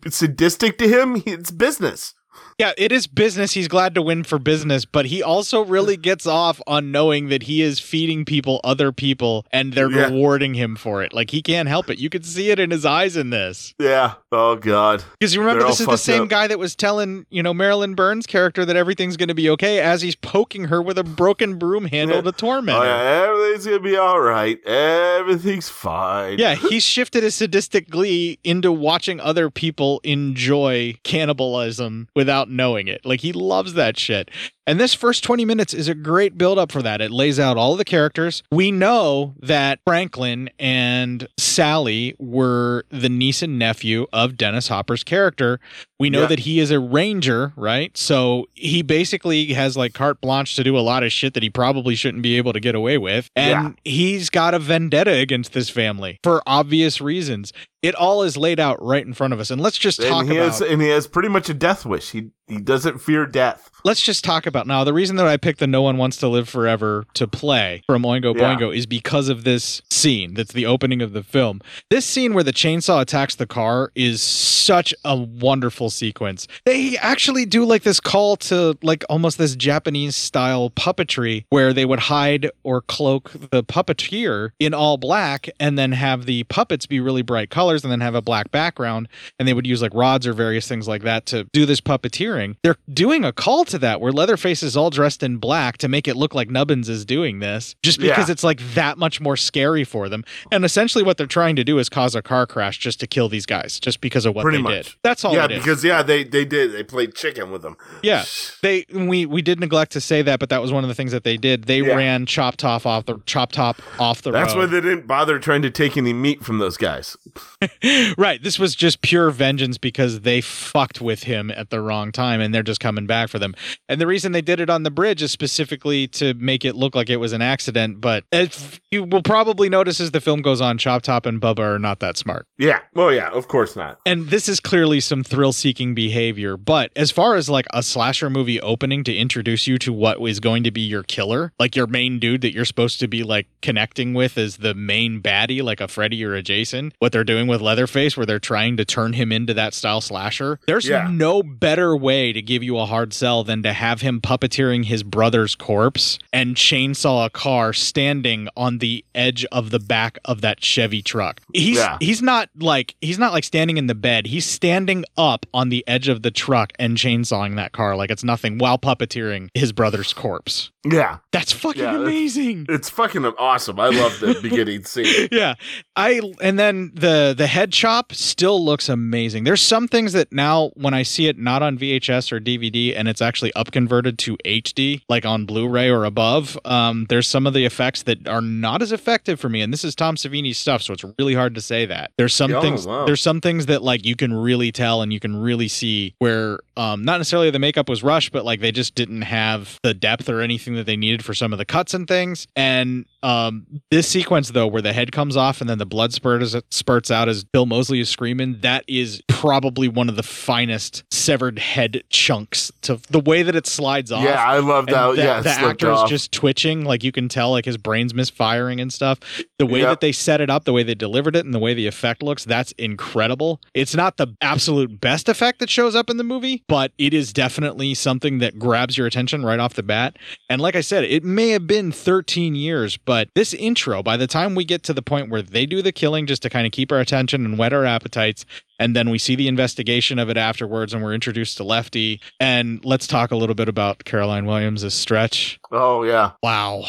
sadistic 0.10 0.78
to 0.78 0.88
him. 0.88 1.22
It's 1.26 1.52
business. 1.52 2.14
Yeah, 2.60 2.74
it 2.78 2.92
is 2.92 3.08
business. 3.08 3.54
He's 3.54 3.68
glad 3.68 3.96
to 3.96 4.02
win 4.02 4.24
for 4.24 4.40
business, 4.40 4.86
but 4.86 5.08
he 5.08 5.22
also 5.24 5.64
really 5.64 5.98
gets 5.98 6.26
off 6.28 6.62
on 6.68 6.92
knowing 6.92 7.30
that 7.30 7.44
he 7.44 7.62
is 7.62 7.80
feeding 7.80 8.26
people 8.26 8.60
other 8.64 8.92
people 8.92 9.46
and 9.52 9.74
they're 9.74 9.92
Yeah. 9.92 10.06
rewarding 10.08 10.54
him 10.54 10.76
for 10.76 11.04
it. 11.04 11.14
Like 11.14 11.32
he 11.32 11.42
can't 11.42 11.68
help 11.68 11.90
it. 11.90 11.98
You 12.00 12.10
can 12.10 12.24
see 12.24 12.50
it 12.52 12.60
in 12.60 12.72
his 12.72 12.86
eyes 12.86 13.18
in 13.18 13.30
this. 13.32 13.74
Yeah. 13.80 14.14
Oh 14.32 14.56
God. 14.56 15.04
Because 15.20 15.34
you 15.34 15.42
remember 15.42 15.62
They're 15.64 15.72
this 15.72 15.80
is 15.82 15.88
the 15.88 15.98
same 15.98 16.24
up. 16.24 16.30
guy 16.30 16.48
that 16.48 16.60
was 16.60 16.76
telling, 16.76 17.26
you 17.30 17.42
know, 17.44 17.54
Marilyn 17.54 17.96
Burns' 17.96 18.26
character 18.28 18.66
that 18.66 18.76
everything's 18.76 19.18
going 19.18 19.30
to 19.30 19.34
be 19.36 19.50
okay 19.52 19.80
as 19.80 20.02
he's 20.02 20.16
poking 20.16 20.66
her 20.66 20.82
with 20.82 20.98
a 20.98 21.04
broken 21.04 21.58
broom 21.58 21.86
handle 21.86 22.22
to 22.24 22.32
torment 22.32 22.78
Oh 22.78 22.84
yeah, 22.84 23.26
everything's 23.28 23.66
gonna 23.66 23.80
be 23.80 23.96
all 23.98 24.20
right. 24.20 24.60
Everything's 24.68 25.70
fine. 25.70 26.38
Yeah, 26.40 26.56
he's 26.56 26.84
shifted 26.94 27.24
his 27.24 27.36
sadistic 27.36 27.90
glee 27.90 28.40
into 28.44 28.72
watching 28.72 29.20
other 29.20 29.50
people 29.50 30.00
enjoy 30.04 30.96
cannibalism 31.04 32.08
without 32.16 32.43
knowing 32.50 32.88
it. 32.88 33.06
Like 33.06 33.22
he 33.22 33.34
loves 33.34 33.74
that 33.74 33.98
shit. 33.98 34.30
And 34.66 34.80
this 34.80 34.94
first 34.94 35.24
20 35.26 35.44
minutes 35.44 35.74
is 35.74 35.90
a 35.90 35.94
great 35.94 36.38
build 36.38 36.58
up 36.58 36.72
for 36.72 36.82
that. 36.82 37.02
It 37.02 37.12
lays 37.12 37.38
out 37.40 37.58
all 37.58 37.76
the 37.76 37.84
characters. 37.84 38.44
We 38.52 38.72
know 38.72 39.36
that 39.42 39.80
Franklin 39.86 40.50
and 40.58 41.28
Sally 41.38 42.16
were 42.18 42.86
the 42.90 43.10
niece 43.10 43.42
and 43.42 43.60
nephew 43.60 44.08
of 44.14 44.38
Dennis 44.38 44.70
Hopper's 44.70 45.04
character. 45.04 45.60
We 46.00 46.10
know 46.10 46.22
Yeah. 46.22 46.28
that 46.28 46.40
he 46.40 46.60
is 46.60 46.72
a 46.72 46.80
ranger, 46.80 47.52
right? 47.58 47.96
So 47.98 48.48
he 48.54 48.82
basically 48.82 49.48
has 49.54 49.76
like 49.76 49.94
carte 49.94 50.22
blanche 50.22 50.56
to 50.56 50.64
do 50.64 50.78
a 50.78 50.82
lot 50.82 51.04
of 51.04 51.12
shit 51.12 51.34
that 51.34 51.44
he 51.44 51.50
probably 51.50 51.96
shouldn't 51.96 52.24
be 52.24 52.38
able 52.38 52.54
to 52.54 52.60
get 52.62 52.74
away 52.76 52.98
with. 52.98 53.30
And 53.36 53.78
he's 53.84 54.30
got 54.30 54.54
a 54.54 54.60
vendetta 54.60 55.12
against 55.14 55.52
this 55.54 55.70
family 55.70 56.20
for 56.24 56.42
obvious 56.48 57.02
reasons. 57.02 57.52
It 57.82 57.96
all 57.96 58.24
is 58.24 58.38
laid 58.38 58.62
out 58.62 58.82
right 58.82 59.06
in 59.06 59.14
front 59.14 59.34
of 59.34 59.42
us. 59.42 59.52
And 59.52 59.60
let's 59.62 59.78
just 59.78 60.02
talk 60.02 60.22
and 60.22 60.32
he 60.32 60.38
about 60.38 60.52
has 60.52 60.62
and 60.62 60.82
he 60.82 60.88
has 60.88 61.06
pretty 61.06 61.28
much 61.28 61.50
a 61.50 61.54
death 61.54 61.86
wish. 61.86 62.12
He 62.12 62.30
he 62.48 62.58
doesn't 62.60 63.00
fear 63.00 63.26
death. 63.26 63.70
let's 63.86 64.02
just 64.02 64.24
talk 64.24 64.46
about 64.46 64.53
now 64.68 64.84
the 64.84 64.94
reason 64.94 65.16
that 65.18 65.28
I 65.28 65.38
picked 65.38 65.60
the 65.60 65.68
No 65.68 65.82
One 65.82 65.98
Wants 65.98 66.18
to 66.18 66.28
Live 66.28 66.48
Forever 66.48 67.06
to 67.16 67.28
play 67.28 67.82
from 67.88 68.04
Oingo 68.04 68.36
Yeah. 68.36 68.56
Boingo 68.56 68.76
is 68.76 68.86
because 68.86 69.30
of 69.30 69.44
this 69.44 69.82
scene 69.90 70.34
that's 70.34 70.54
the 70.54 70.66
opening 70.66 71.02
of 71.02 71.14
the 71.14 71.24
film. 71.24 71.62
This 71.90 72.06
scene 72.06 72.34
where 72.34 72.44
the 72.44 72.54
chainsaw 72.54 73.02
attacks 73.02 73.36
the 73.36 73.46
car 73.48 73.92
is 73.96 74.22
such 74.22 74.94
a 75.04 75.16
wonderful 75.18 75.90
sequence. 75.90 76.48
They 76.66 76.98
actually 76.98 77.46
do 77.46 77.66
like 77.66 77.84
this 77.84 78.00
call 78.00 78.38
to 78.38 78.78
like 78.82 79.04
almost 79.10 79.38
this 79.38 79.56
Japanese 79.56 80.16
style 80.16 80.70
puppetry 80.70 81.46
where 81.50 81.74
they 81.74 81.86
would 81.86 82.00
hide 82.00 82.50
or 82.64 82.82
cloak 82.82 83.32
the 83.52 83.64
puppeteer 83.64 84.52
in 84.60 84.74
all 84.74 84.98
black 84.98 85.50
and 85.60 85.78
then 85.78 85.92
have 85.92 86.26
the 86.26 86.44
puppets 86.46 86.86
be 86.86 87.00
really 87.00 87.22
bright 87.22 87.50
colors 87.50 87.84
and 87.84 87.92
then 87.92 88.02
have 88.02 88.16
a 88.16 88.22
black 88.22 88.52
background 88.52 89.08
and 89.40 89.48
they 89.48 89.54
would 89.54 89.68
use 89.68 89.82
like 89.82 89.94
rods 89.94 90.28
or 90.28 90.34
various 90.34 90.68
things 90.68 90.88
like 90.88 91.04
that 91.04 91.26
to 91.26 91.46
do 91.54 91.66
this 91.66 91.82
puppeteering. 91.82 92.56
They're 92.64 92.78
doing 92.92 93.24
a 93.26 93.32
call 93.34 93.66
to 93.66 93.78
that 93.80 94.00
where 94.02 94.12
Leatherface 94.12 94.43
is 94.44 94.76
all 94.76 94.90
dressed 94.90 95.24
in 95.24 95.38
black 95.38 95.78
to 95.78 95.88
make 95.88 96.08
it 96.08 96.16
look 96.16 96.34
like 96.36 96.50
Nubbins 96.50 96.90
is 96.90 97.06
doing 97.06 97.40
this 97.40 97.76
just 97.84 98.00
because 98.00 98.28
Yeah. 98.28 98.34
it's 98.34 98.44
like 98.44 98.60
that 98.74 98.98
much 98.98 99.22
more 99.22 99.38
scary 99.38 99.84
for 99.84 100.10
them. 100.10 100.24
And 100.52 100.66
essentially 100.66 101.04
what 101.04 101.18
they're 101.18 101.26
trying 101.28 101.56
to 101.56 101.64
do 101.64 101.80
is 101.80 101.88
cause 101.90 102.16
a 102.16 102.22
car 102.22 102.46
crash 102.46 102.78
just 102.78 103.00
to 103.00 103.08
kill 103.08 103.30
these 103.30 103.46
guys 103.46 103.80
just 103.80 104.02
because 104.02 104.26
of 104.26 104.36
what 104.36 104.42
Pretty 104.44 104.58
they 104.58 104.64
much. 104.64 104.74
did. 104.86 104.96
That's 105.04 105.24
all 105.24 105.34
yeah, 105.34 105.46
it 105.46 105.52
is. 105.52 105.60
because 105.60 105.84
yeah, 105.84 106.04
they 106.04 106.24
they 106.24 106.44
did. 106.46 106.74
They 106.74 106.84
played 106.84 107.16
chicken 107.16 107.52
with 107.52 107.62
them. 107.62 107.78
Yeah, 108.02 108.26
they 108.62 108.86
we 108.94 109.26
we 109.26 109.42
did 109.42 109.60
neglect 109.60 109.92
to 109.94 110.02
say 110.02 110.22
that, 110.24 110.40
but 110.40 110.50
that 110.50 110.62
was 110.62 110.72
one 110.72 110.84
of 110.84 110.88
the 110.90 110.96
things 110.96 111.12
that 111.12 111.24
they 111.24 111.38
did. 111.38 111.64
They 111.66 111.80
Yeah. 111.82 111.96
ran 111.96 112.26
Chop 112.26 112.58
Top 112.58 112.86
off 112.86 113.06
the 113.06 113.20
Chop 113.26 113.52
Top 113.52 113.82
off 114.00 114.22
the 114.22 114.32
road 114.32 114.40
That's 114.42 114.56
road. 114.56 114.60
why 114.62 114.66
they 114.68 114.82
didn't 114.82 115.08
bother 115.08 115.40
trying 115.40 115.62
to 115.62 115.70
take 115.72 115.96
any 115.98 116.12
meat 116.14 116.44
from 116.44 116.58
those 116.58 116.76
guys. 116.78 117.16
right. 118.18 118.42
This 118.44 118.60
was 118.60 118.76
just 118.76 119.02
pure 119.02 119.30
vengeance 119.32 119.78
because 119.78 120.22
they 120.22 120.42
fucked 120.42 121.02
with 121.02 121.24
him 121.24 121.52
at 121.52 121.70
the 121.70 121.80
wrong 121.82 122.12
time 122.12 122.42
and 122.42 122.54
they're 122.54 122.64
just 122.64 122.80
coming 122.80 123.06
back 123.06 123.30
for 123.30 123.40
them. 123.40 123.56
And 123.88 124.00
the 124.02 124.08
reason 124.08 124.32
they 124.34 124.42
did 124.42 124.60
it 124.60 124.70
on 124.70 124.84
the 124.84 124.92
bridge 124.92 125.22
is 125.22 125.32
specifically 125.32 126.08
to 126.10 126.34
make 126.36 126.66
it 126.66 126.76
look 126.76 126.96
like 126.96 127.10
it 127.10 127.18
was 127.18 127.34
an 127.34 127.42
accident. 127.42 128.02
But 128.02 128.24
if 128.32 128.80
you 128.92 129.04
will 129.04 129.22
probably 129.24 129.70
notice 129.70 130.00
as 130.00 130.12
the 130.12 130.22
film 130.22 130.42
goes 130.42 130.62
on, 130.62 130.78
Chop 130.78 131.02
Top 131.02 131.26
and 131.26 131.42
Bubba 131.42 131.60
are 131.60 131.80
not 131.80 132.00
that 132.00 132.18
smart. 132.18 132.46
Yeah. 132.58 132.80
Well, 132.94 133.14
yeah. 133.14 133.30
Of 133.30 133.48
course 133.48 133.76
not. 133.76 134.00
And 134.06 134.28
this 134.28 134.48
is 134.50 134.60
clearly 134.60 135.00
some 135.00 135.24
thrill 135.24 135.54
seeking 135.54 135.96
behavior. 135.96 136.58
But 136.58 136.92
as 136.96 137.12
far 137.12 137.36
as 137.36 137.50
like 137.50 137.66
a 137.74 137.82
slasher 137.84 138.30
movie 138.30 138.60
opening 138.62 139.04
to 139.06 139.16
introduce 139.16 139.68
you 139.68 139.78
to 139.80 139.94
what 139.94 140.20
is 140.22 140.40
going 140.40 140.64
to 140.64 140.72
be 140.72 140.82
your 140.82 141.04
killer, 141.04 141.54
like 141.60 141.76
your 141.76 141.88
main 141.88 142.20
dude 142.20 142.42
that 142.42 142.54
you're 142.54 142.66
supposed 142.66 143.00
to 143.00 143.08
be 143.08 143.24
like 143.24 143.48
connecting 143.62 144.14
with 144.14 144.38
as 144.38 144.58
the 144.58 144.74
main 144.74 145.22
baddie, 145.22 145.62
like 145.64 145.82
a 145.82 145.88
Freddy 145.88 146.24
or 146.26 146.34
a 146.36 146.42
Jason, 146.44 146.92
what 147.00 147.12
they're 147.12 147.24
doing 147.24 147.48
with 147.48 147.62
Leatherface, 147.62 148.16
where 148.18 148.26
they're 148.26 148.40
trying 148.40 148.78
to 148.78 148.86
turn 148.86 149.14
him 149.14 149.32
into 149.32 149.54
that 149.54 149.74
style 149.74 150.02
slasher, 150.02 150.60
there's 150.68 150.88
Yeah. 150.88 151.08
no 151.12 151.44
better 151.44 151.96
way 151.96 152.34
to 152.34 152.42
give 152.42 152.64
you 152.64 152.78
a 152.78 152.86
hard 152.86 153.14
sell 153.14 153.44
than 153.44 153.64
to 153.64 153.74
have 153.74 154.02
him 154.02 154.22
puppeteering 154.24 154.86
his 154.86 155.04
brother's 155.04 155.54
corpse 155.56 156.18
and 156.32 156.56
chainsaw 156.56 157.26
a 157.26 157.30
car 157.30 157.74
standing 157.74 158.48
on 158.58 158.80
the 158.80 159.04
edge 159.14 159.46
of 159.52 159.70
the 159.70 159.80
back 159.80 160.18
of 160.26 160.42
that 160.42 160.64
Chevy 160.64 161.02
truck. 161.02 161.42
He's 161.54 161.78
Yeah. 161.78 161.98
he's 162.00 162.22
not 162.22 162.50
like 162.58 162.96
he's 163.02 163.20
not 163.20 163.34
like 163.34 163.44
standing 163.44 163.78
in 163.78 163.88
the 163.88 163.96
bed. 163.96 164.26
He's 164.28 164.46
standing 164.46 165.06
up 165.18 165.46
on 165.54 165.70
the 165.70 165.84
edge 165.88 166.08
of 166.08 166.22
the 166.24 166.32
truck 166.32 166.74
and 166.80 166.98
chainsawing 166.98 167.56
that 167.58 167.72
car 167.74 167.96
like 167.96 168.10
it's 168.10 168.24
nothing 168.24 168.58
while 168.58 168.78
puppeteering 168.80 169.50
his 169.54 169.72
brother's 169.72 170.14
corpse. 170.14 170.72
Yeah. 170.90 171.18
That's 171.32 171.52
fucking 171.52 171.82
Yeah, 171.84 171.96
amazing. 171.98 172.66
It's 172.70 172.90
fucking 172.90 173.26
awesome. 173.38 173.80
I 173.80 173.90
love 173.90 174.20
the 174.20 174.40
beginning 174.42 174.84
scene. 174.86 175.28
yeah 175.32 175.54
i 175.96 176.22
and 176.42 176.58
then 176.58 176.92
the 176.96 177.34
the 177.38 177.48
head 177.48 177.72
chop 177.72 178.14
still 178.14 178.64
looks 178.64 178.88
amazing 178.90 179.44
there's 179.44 179.62
some 179.62 179.88
things 179.88 180.14
that 180.14 180.32
now 180.32 180.72
when 180.76 180.94
i 180.94 181.04
see 181.04 181.28
it 181.28 181.38
not 181.38 181.62
on 181.62 181.78
vhs 181.78 182.32
or 182.32 182.40
dvd 182.40 182.94
and 182.96 183.08
it's 183.08 183.22
actually 183.22 183.52
up 183.54 183.72
converted 184.14 184.20
to 184.20 184.38
hd 184.46 185.02
like 185.10 185.26
on 185.26 185.46
blu-ray 185.46 185.90
or 185.90 186.06
above 186.06 186.58
um 186.66 187.06
there's 187.10 187.28
some 187.28 187.48
of 187.48 187.54
the 187.54 187.66
effects 187.66 188.04
that 188.04 188.28
are 188.28 188.42
not 188.42 188.82
as 188.82 188.92
effective 188.92 189.40
for 189.40 189.50
me 189.50 189.62
and 189.62 189.72
this 189.74 189.84
is 189.84 189.96
tom 189.96 190.16
savini's 190.16 190.58
stuff 190.58 190.82
so 190.82 190.94
it's 190.94 191.04
really 191.18 191.34
hard 191.34 191.56
to 191.56 191.62
say 191.62 191.86
that 191.86 192.12
there's 192.18 192.34
some 192.34 192.54
Oh, 192.54 192.62
things 192.62 192.86
wow. 192.86 193.06
there's 193.06 193.22
some 193.22 193.42
things 193.42 193.66
that 193.66 193.82
like 193.82 194.06
you 194.06 194.16
can 194.16 194.34
really 194.34 194.72
tell 194.72 195.02
and 195.02 195.12
you 195.12 195.20
can 195.20 195.36
really 195.36 195.68
see 195.68 196.14
where 196.20 196.60
um 196.78 197.04
not 197.04 197.18
necessarily 197.18 197.50
the 197.52 197.60
makeup 197.60 197.88
was 197.90 198.04
rushed 198.04 198.32
but 198.32 198.44
like 198.46 198.60
they 198.62 198.72
just 198.72 198.96
didn't 198.96 199.22
have 199.24 199.80
the 199.84 199.94
depth 199.94 200.30
or 200.30 200.42
anything 200.42 200.76
that 200.76 200.86
they 200.86 200.96
needed 200.98 201.24
for 201.24 201.34
some 201.34 201.52
of 201.54 201.60
the 201.60 201.66
cuts 201.66 201.94
and 201.94 202.08
things 202.08 202.48
and 202.56 203.06
um 203.22 203.66
this 203.92 204.08
sequence 204.08 204.50
though 204.52 204.68
where 204.68 204.82
the 204.82 204.94
head 204.94 205.12
comes 205.12 205.38
off 205.38 205.62
and 205.62 205.70
then 205.70 205.78
the 205.78 205.86
blood 205.86 206.14
spurts 206.14 206.56
spurts 206.72 207.10
out 207.12 207.30
as 207.30 207.44
Bill 207.44 207.66
Moseley 207.66 208.00
is 208.00 208.10
screaming 208.10 208.60
that 208.62 208.84
is 208.88 209.22
probably 209.28 209.88
one 209.88 210.10
of 210.10 210.16
the 210.16 210.24
finest 210.24 211.04
severed 211.12 211.60
head 211.60 212.04
chunks 212.10 212.72
to 212.82 213.00
the 213.10 213.20
way 213.20 213.44
that 213.44 213.56
it 213.56 213.68
slides 213.68 214.12
off 214.12 214.24
Yeah, 214.24 214.44
I 214.44 214.58
love 214.60 214.88
that. 214.88 215.16
the, 215.16 215.22
yeah, 215.22 215.42
the 215.42 215.50
actor 215.50 215.92
is 215.92 216.04
just 216.04 216.32
twitching 216.32 216.84
like 216.86 217.04
you 217.04 217.12
can 217.12 217.30
tell 217.30 217.52
like 217.52 217.66
his 217.66 217.78
brain's 217.78 218.14
misfiring 218.14 218.80
and 218.82 218.92
stuff 218.92 219.20
the 219.60 219.66
way 219.66 219.80
Yep. 219.80 219.90
that 219.90 220.00
they 220.02 220.12
set 220.12 220.42
it 220.42 220.50
up 220.50 220.64
the 220.66 220.74
way 220.74 220.84
they 220.84 220.96
delivered 220.96 221.36
it 221.36 221.46
and 221.46 221.54
the 221.54 221.60
way 221.60 221.74
the 221.74 221.88
effect 221.88 222.24
looks 222.24 222.44
that's 222.46 222.72
incredible 222.74 223.62
it's 223.74 223.96
not 223.96 224.18
the 224.18 224.28
absolute 224.42 225.00
best 225.02 225.28
effect 225.30 225.60
that 225.60 225.70
shows 225.70 225.96
up 225.96 226.10
in 226.10 226.18
the 226.18 226.24
movie 226.24 226.63
but 226.68 226.92
it 226.98 227.14
is 227.14 227.34
definitely 227.34 227.94
something 227.94 228.40
that 228.40 228.60
grabs 228.60 228.98
your 228.98 229.08
attention 229.08 229.46
right 229.46 229.60
off 229.60 229.74
the 229.74 229.84
bat. 229.84 230.18
And 230.50 230.62
like 230.62 230.76
i 230.76 230.82
said 230.82 231.04
it 231.04 231.24
may 231.24 231.50
have 231.50 231.68
been 231.68 231.92
13 231.92 232.56
years 232.56 232.98
but 232.98 233.30
this 233.36 233.54
intro 233.54 234.02
by 234.02 234.18
the 234.18 234.28
time 234.28 234.56
we 234.56 234.66
get 234.66 234.84
to 234.84 234.94
the 234.94 235.02
point 235.02 235.30
where 235.30 235.42
they 235.42 235.66
do 235.66 235.82
the 235.82 235.92
killing 235.92 236.26
just 236.26 236.42
to 236.44 236.50
kind 236.50 236.66
of 236.66 236.72
keep 236.72 236.92
our 236.92 237.00
attention 237.00 237.46
and 237.46 237.58
whet 237.58 237.74
our 237.74 237.86
appetites 237.86 238.46
And 238.80 238.96
then 238.96 239.10
we 239.10 239.18
see 239.18 239.36
the 239.36 239.48
investigation 239.48 240.20
of 240.20 240.30
it 240.30 240.38
afterwards, 240.38 240.94
and 240.94 241.04
we're 241.04 241.14
introduced 241.14 241.58
to 241.58 241.64
Lefty. 241.64 242.20
And 242.40 242.84
let's 242.84 243.08
talk 243.08 243.32
a 243.32 243.36
little 243.36 243.56
bit 243.56 243.70
about 243.70 244.04
Caroline 244.04 244.46
Williams' 244.46 244.94
Stretch. 244.94 245.60
Oh 245.72 246.04
yeah. 246.04 246.32
Wow. 246.42 246.84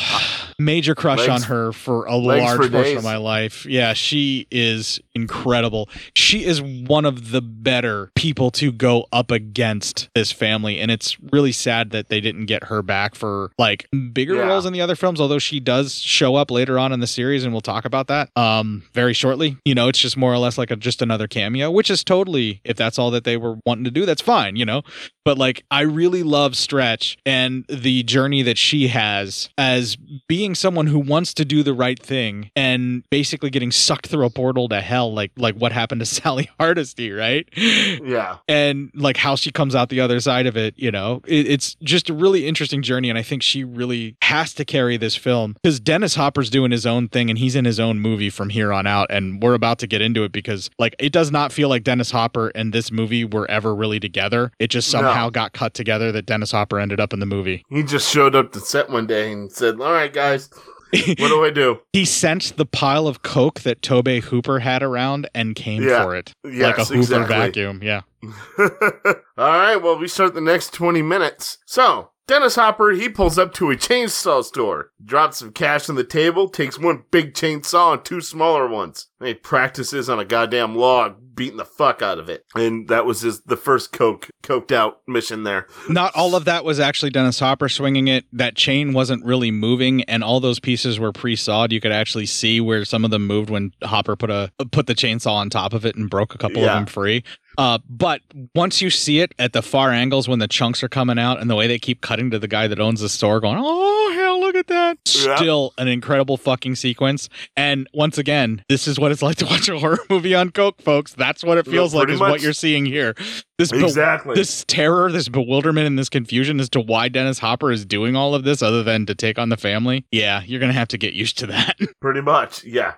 Major 0.58 0.94
crush 0.94 1.20
Legs- 1.20 1.30
on 1.30 1.42
her 1.42 1.72
for 1.72 2.04
a 2.06 2.16
large 2.16 2.56
for 2.56 2.68
portion 2.68 2.72
days. 2.82 2.96
of 2.98 3.04
my 3.04 3.16
life. 3.16 3.66
Yeah, 3.66 3.92
she 3.92 4.46
is 4.50 5.00
incredible. 5.14 5.88
She 6.14 6.44
is 6.44 6.60
one 6.62 7.04
of 7.04 7.30
the 7.30 7.40
better 7.42 8.10
people 8.14 8.50
to 8.52 8.70
go 8.72 9.06
up 9.12 9.30
against 9.30 10.08
this 10.14 10.30
family. 10.32 10.78
And 10.78 10.90
it's 10.90 11.16
really 11.32 11.52
sad 11.52 11.90
that 11.90 12.08
they 12.08 12.20
didn't 12.20 12.46
get 12.46 12.64
her 12.64 12.82
back 12.82 13.14
for 13.14 13.50
like 13.58 13.86
bigger 14.12 14.34
Yeah. 14.36 14.42
roles 14.46 14.66
in 14.66 14.72
the 14.72 14.80
other 14.80 14.96
films, 14.96 15.20
although 15.20 15.38
she 15.38 15.60
does 15.60 15.94
show 16.00 16.36
up 16.36 16.50
later 16.50 16.78
on 16.78 16.92
in 16.92 17.00
the 17.00 17.06
series 17.06 17.44
and 17.44 17.52
we'll 17.52 17.60
talk 17.60 17.84
about 17.84 18.06
that 18.08 18.30
um 18.36 18.84
very 18.92 19.12
shortly. 19.14 19.56
You 19.64 19.74
know, 19.74 19.88
it's 19.88 19.98
just 19.98 20.16
more 20.16 20.32
or 20.32 20.38
less 20.38 20.56
like 20.58 20.70
a 20.70 20.76
just 20.76 21.02
another 21.02 21.26
cameo, 21.26 21.70
which 21.74 21.90
is 21.90 22.04
totally 22.04 22.60
if 22.64 22.76
that's 22.76 22.98
all 22.98 23.10
that 23.10 23.24
they 23.24 23.36
were 23.36 23.56
wanting 23.66 23.84
to 23.84 23.90
do, 23.90 24.06
that's 24.06 24.22
fine, 24.22 24.56
you 24.56 24.64
know. 24.64 24.82
But 25.24 25.38
like 25.38 25.64
I 25.70 25.80
really 25.82 26.22
love 26.22 26.56
Stretch 26.56 27.16
and 27.24 27.64
the 27.68 28.02
journey 28.02 28.42
that 28.42 28.58
she 28.58 28.88
has 28.88 29.48
as 29.56 29.96
being 30.28 30.54
someone 30.54 30.86
who 30.86 30.98
wants 30.98 31.32
to 31.34 31.44
do 31.44 31.62
the 31.62 31.72
right 31.74 31.98
thing 31.98 32.50
and 32.54 33.02
basically 33.10 33.50
getting 33.50 33.70
sucked 33.72 34.06
through 34.08 34.26
a 34.26 34.30
portal 34.30 34.68
to 34.68 34.80
hell 34.80 35.12
like 35.12 35.32
like 35.36 35.54
what 35.56 35.72
happened 35.72 36.00
to 36.00 36.06
Sally 36.14 36.50
Hardesty, 36.60 37.10
right? 37.10 37.48
Yeah. 37.56 38.36
and 38.48 38.90
like 38.94 39.16
how 39.16 39.34
she 39.36 39.50
comes 39.50 39.74
out 39.74 39.88
the 39.88 40.00
other 40.00 40.20
side 40.20 40.46
of 40.46 40.56
it 40.56 40.74
you 40.76 40.90
know 40.90 41.20
it, 41.26 41.46
it's 41.46 41.74
just 41.82 42.10
a 42.10 42.14
really 42.14 42.46
interesting 42.46 42.82
journey 42.82 43.08
and 43.08 43.18
i 43.18 43.22
think 43.22 43.42
she 43.42 43.64
really 43.64 44.16
has 44.22 44.54
to 44.54 44.64
carry 44.64 44.96
this 44.96 45.16
film 45.16 45.54
because 45.62 45.80
dennis 45.80 46.14
hopper's 46.14 46.50
doing 46.50 46.70
his 46.70 46.86
own 46.86 47.08
thing 47.08 47.30
and 47.30 47.38
he's 47.38 47.56
in 47.56 47.64
his 47.64 47.80
own 47.80 47.98
movie 48.00 48.30
from 48.30 48.50
here 48.50 48.72
on 48.72 48.86
out 48.86 49.06
and 49.10 49.42
we're 49.42 49.54
about 49.54 49.78
to 49.78 49.86
get 49.86 50.00
into 50.00 50.22
it 50.24 50.32
because 50.32 50.70
like 50.78 50.94
it 50.98 51.12
does 51.12 51.30
not 51.30 51.52
feel 51.52 51.63
like 51.68 51.84
dennis 51.84 52.10
hopper 52.10 52.48
and 52.54 52.72
this 52.72 52.90
movie 52.92 53.24
were 53.24 53.50
ever 53.50 53.74
really 53.74 54.00
together 54.00 54.50
it 54.58 54.68
just 54.68 54.92
No. 54.92 55.00
somehow 55.00 55.30
got 55.30 55.52
cut 55.52 55.74
together 55.74 56.10
that 56.12 56.26
dennis 56.26 56.50
hopper 56.52 56.78
ended 56.78 57.00
up 57.00 57.12
in 57.12 57.20
the 57.20 57.26
movie 57.26 57.64
He 57.70 57.82
just 57.82 58.10
showed 58.12 58.34
up 58.34 58.52
to 58.52 58.60
set 58.60 58.90
one 58.90 59.06
day 59.06 59.32
and 59.32 59.50
said, 59.52 59.80
"All 59.80 59.92
right, 59.92 60.12
guys, 60.12 60.48
what 60.92 61.16
do 61.18 61.44
I 61.44 61.50
do?" 61.50 61.80
he 61.92 62.04
sensed 62.04 62.56
the 62.56 62.66
pile 62.66 63.06
of 63.08 63.22
coke 63.22 63.60
that 63.60 63.82
tobe 63.82 64.08
hooper 64.22 64.60
had 64.60 64.82
around 64.82 65.28
and 65.34 65.54
came 65.54 65.82
Yeah. 65.82 66.04
for 66.04 66.14
it 66.16 66.32
like 66.44 66.78
a 66.78 66.84
hooper 66.84 66.98
exactly. 67.00 67.36
vacuum 67.36 67.80
yeah 67.82 68.02
All 68.58 69.48
right, 69.48 69.76
well, 69.76 69.98
we 69.98 70.08
start 70.08 70.32
the 70.34 70.40
next 70.40 70.72
20 70.72 71.02
minutes. 71.02 71.58
So, 71.66 72.10
Dennis 72.26 72.54
Hopper, 72.54 72.92
he 72.92 73.10
pulls 73.10 73.38
up 73.38 73.52
to 73.54 73.70
a 73.70 73.76
chainsaw 73.76 74.42
store, 74.42 74.90
drops 75.04 75.38
some 75.38 75.52
cash 75.52 75.90
on 75.90 75.96
the 75.96 76.04
table, 76.04 76.48
takes 76.48 76.78
one 76.78 77.04
big 77.10 77.34
chainsaw 77.34 77.92
and 77.92 78.04
two 78.04 78.22
smaller 78.22 78.66
ones. 78.66 79.08
And 79.20 79.28
he 79.28 79.34
practices 79.34 80.08
on 80.08 80.18
a 80.18 80.24
goddamn 80.24 80.74
log, 80.74 81.16
beating 81.34 81.58
the 81.58 81.66
fuck 81.66 82.00
out 82.00 82.18
of 82.18 82.30
it. 82.30 82.44
And 82.54 82.88
that 82.88 83.04
was 83.04 83.20
his 83.20 83.42
the 83.42 83.58
first 83.58 83.92
coke 83.92 84.30
coked 84.42 84.72
out 84.72 85.00
mission 85.06 85.42
there. 85.42 85.66
Not 85.90 86.14
all 86.14 86.34
of 86.34 86.46
that 86.46 86.64
was 86.64 86.80
actually 86.80 87.10
Dennis 87.10 87.40
Hopper 87.40 87.68
swinging 87.68 88.08
it. 88.08 88.24
That 88.32 88.54
chain 88.54 88.94
wasn't 88.94 89.22
really 89.24 89.50
moving, 89.50 90.02
and 90.04 90.24
all 90.24 90.40
those 90.40 90.60
pieces 90.60 90.98
were 90.98 91.12
pre-sawed. 91.12 91.72
You 91.72 91.80
could 91.80 91.92
actually 91.92 92.26
see 92.26 92.58
where 92.58 92.86
some 92.86 93.04
of 93.04 93.10
them 93.10 93.26
moved 93.26 93.50
when 93.50 93.72
Hopper 93.82 94.16
put 94.16 94.30
a 94.30 94.50
put 94.72 94.86
the 94.86 94.94
chainsaw 94.94 95.32
on 95.34 95.50
top 95.50 95.74
of 95.74 95.84
it 95.84 95.94
and 95.94 96.08
broke 96.08 96.34
a 96.34 96.38
couple 96.38 96.62
Yeah. 96.62 96.68
of 96.72 96.74
them 96.76 96.86
free. 96.86 97.22
Uh, 97.58 97.78
but 97.88 98.20
once 98.54 98.80
you 98.82 98.90
see 98.90 99.20
it 99.20 99.34
at 99.38 99.52
the 99.52 99.62
far 99.62 99.90
angles 99.90 100.28
when 100.28 100.38
the 100.38 100.48
chunks 100.48 100.82
are 100.82 100.88
coming 100.88 101.18
out 101.18 101.40
and 101.40 101.48
the 101.48 101.54
way 101.54 101.66
they 101.66 101.78
keep 101.78 102.00
cutting 102.00 102.30
to 102.30 102.38
the 102.38 102.48
guy 102.48 102.66
that 102.66 102.80
owns 102.80 103.00
the 103.00 103.08
store, 103.08 103.40
going, 103.40 103.58
"Oh 103.60 104.12
hell, 104.14 104.40
look 104.40 104.54
at 104.56 104.66
that!" 104.68 104.98
Yeah. 105.06 105.36
Still 105.36 105.72
an 105.78 105.88
incredible 105.88 106.36
fucking 106.36 106.74
sequence. 106.76 107.28
And 107.56 107.88
once 107.94 108.18
again, 108.18 108.64
this 108.68 108.86
is 108.88 108.98
what 108.98 109.12
it's 109.12 109.22
like 109.22 109.36
to 109.36 109.46
watch 109.46 109.68
a 109.68 109.78
horror 109.78 109.98
movie 110.10 110.34
on 110.34 110.50
coke, 110.50 110.80
folks. 110.82 111.12
That's 111.14 111.44
what 111.44 111.58
it 111.58 111.66
Yeah, 111.66 111.72
feels 111.72 111.94
like. 111.94 112.02
pretty 112.04 112.14
Is 112.14 112.20
what 112.20 112.40
you're 112.40 112.52
seeing 112.52 112.86
here. 112.86 113.14
This 113.58 113.70
be- 113.70 113.84
Exactly. 113.84 114.34
this 114.34 114.64
terror, 114.66 115.12
this 115.12 115.28
bewilderment, 115.28 115.86
and 115.86 115.96
this 115.98 116.08
confusion 116.08 116.58
as 116.58 116.68
to 116.70 116.80
why 116.80 117.08
Dennis 117.08 117.38
Hopper 117.38 117.70
is 117.70 117.84
doing 117.84 118.16
all 118.16 118.34
of 118.34 118.42
this 118.42 118.62
other 118.62 118.82
than 118.82 119.06
to 119.06 119.14
take 119.14 119.38
on 119.38 119.48
the 119.48 119.56
family. 119.56 120.04
Yeah, 120.10 120.42
you're 120.44 120.58
gonna 120.60 120.72
have 120.72 120.88
to 120.88 120.98
get 120.98 121.14
used 121.14 121.38
to 121.38 121.46
that. 121.46 121.76
Pretty 122.00 122.20
much, 122.20 122.64
yeah. 122.64 122.94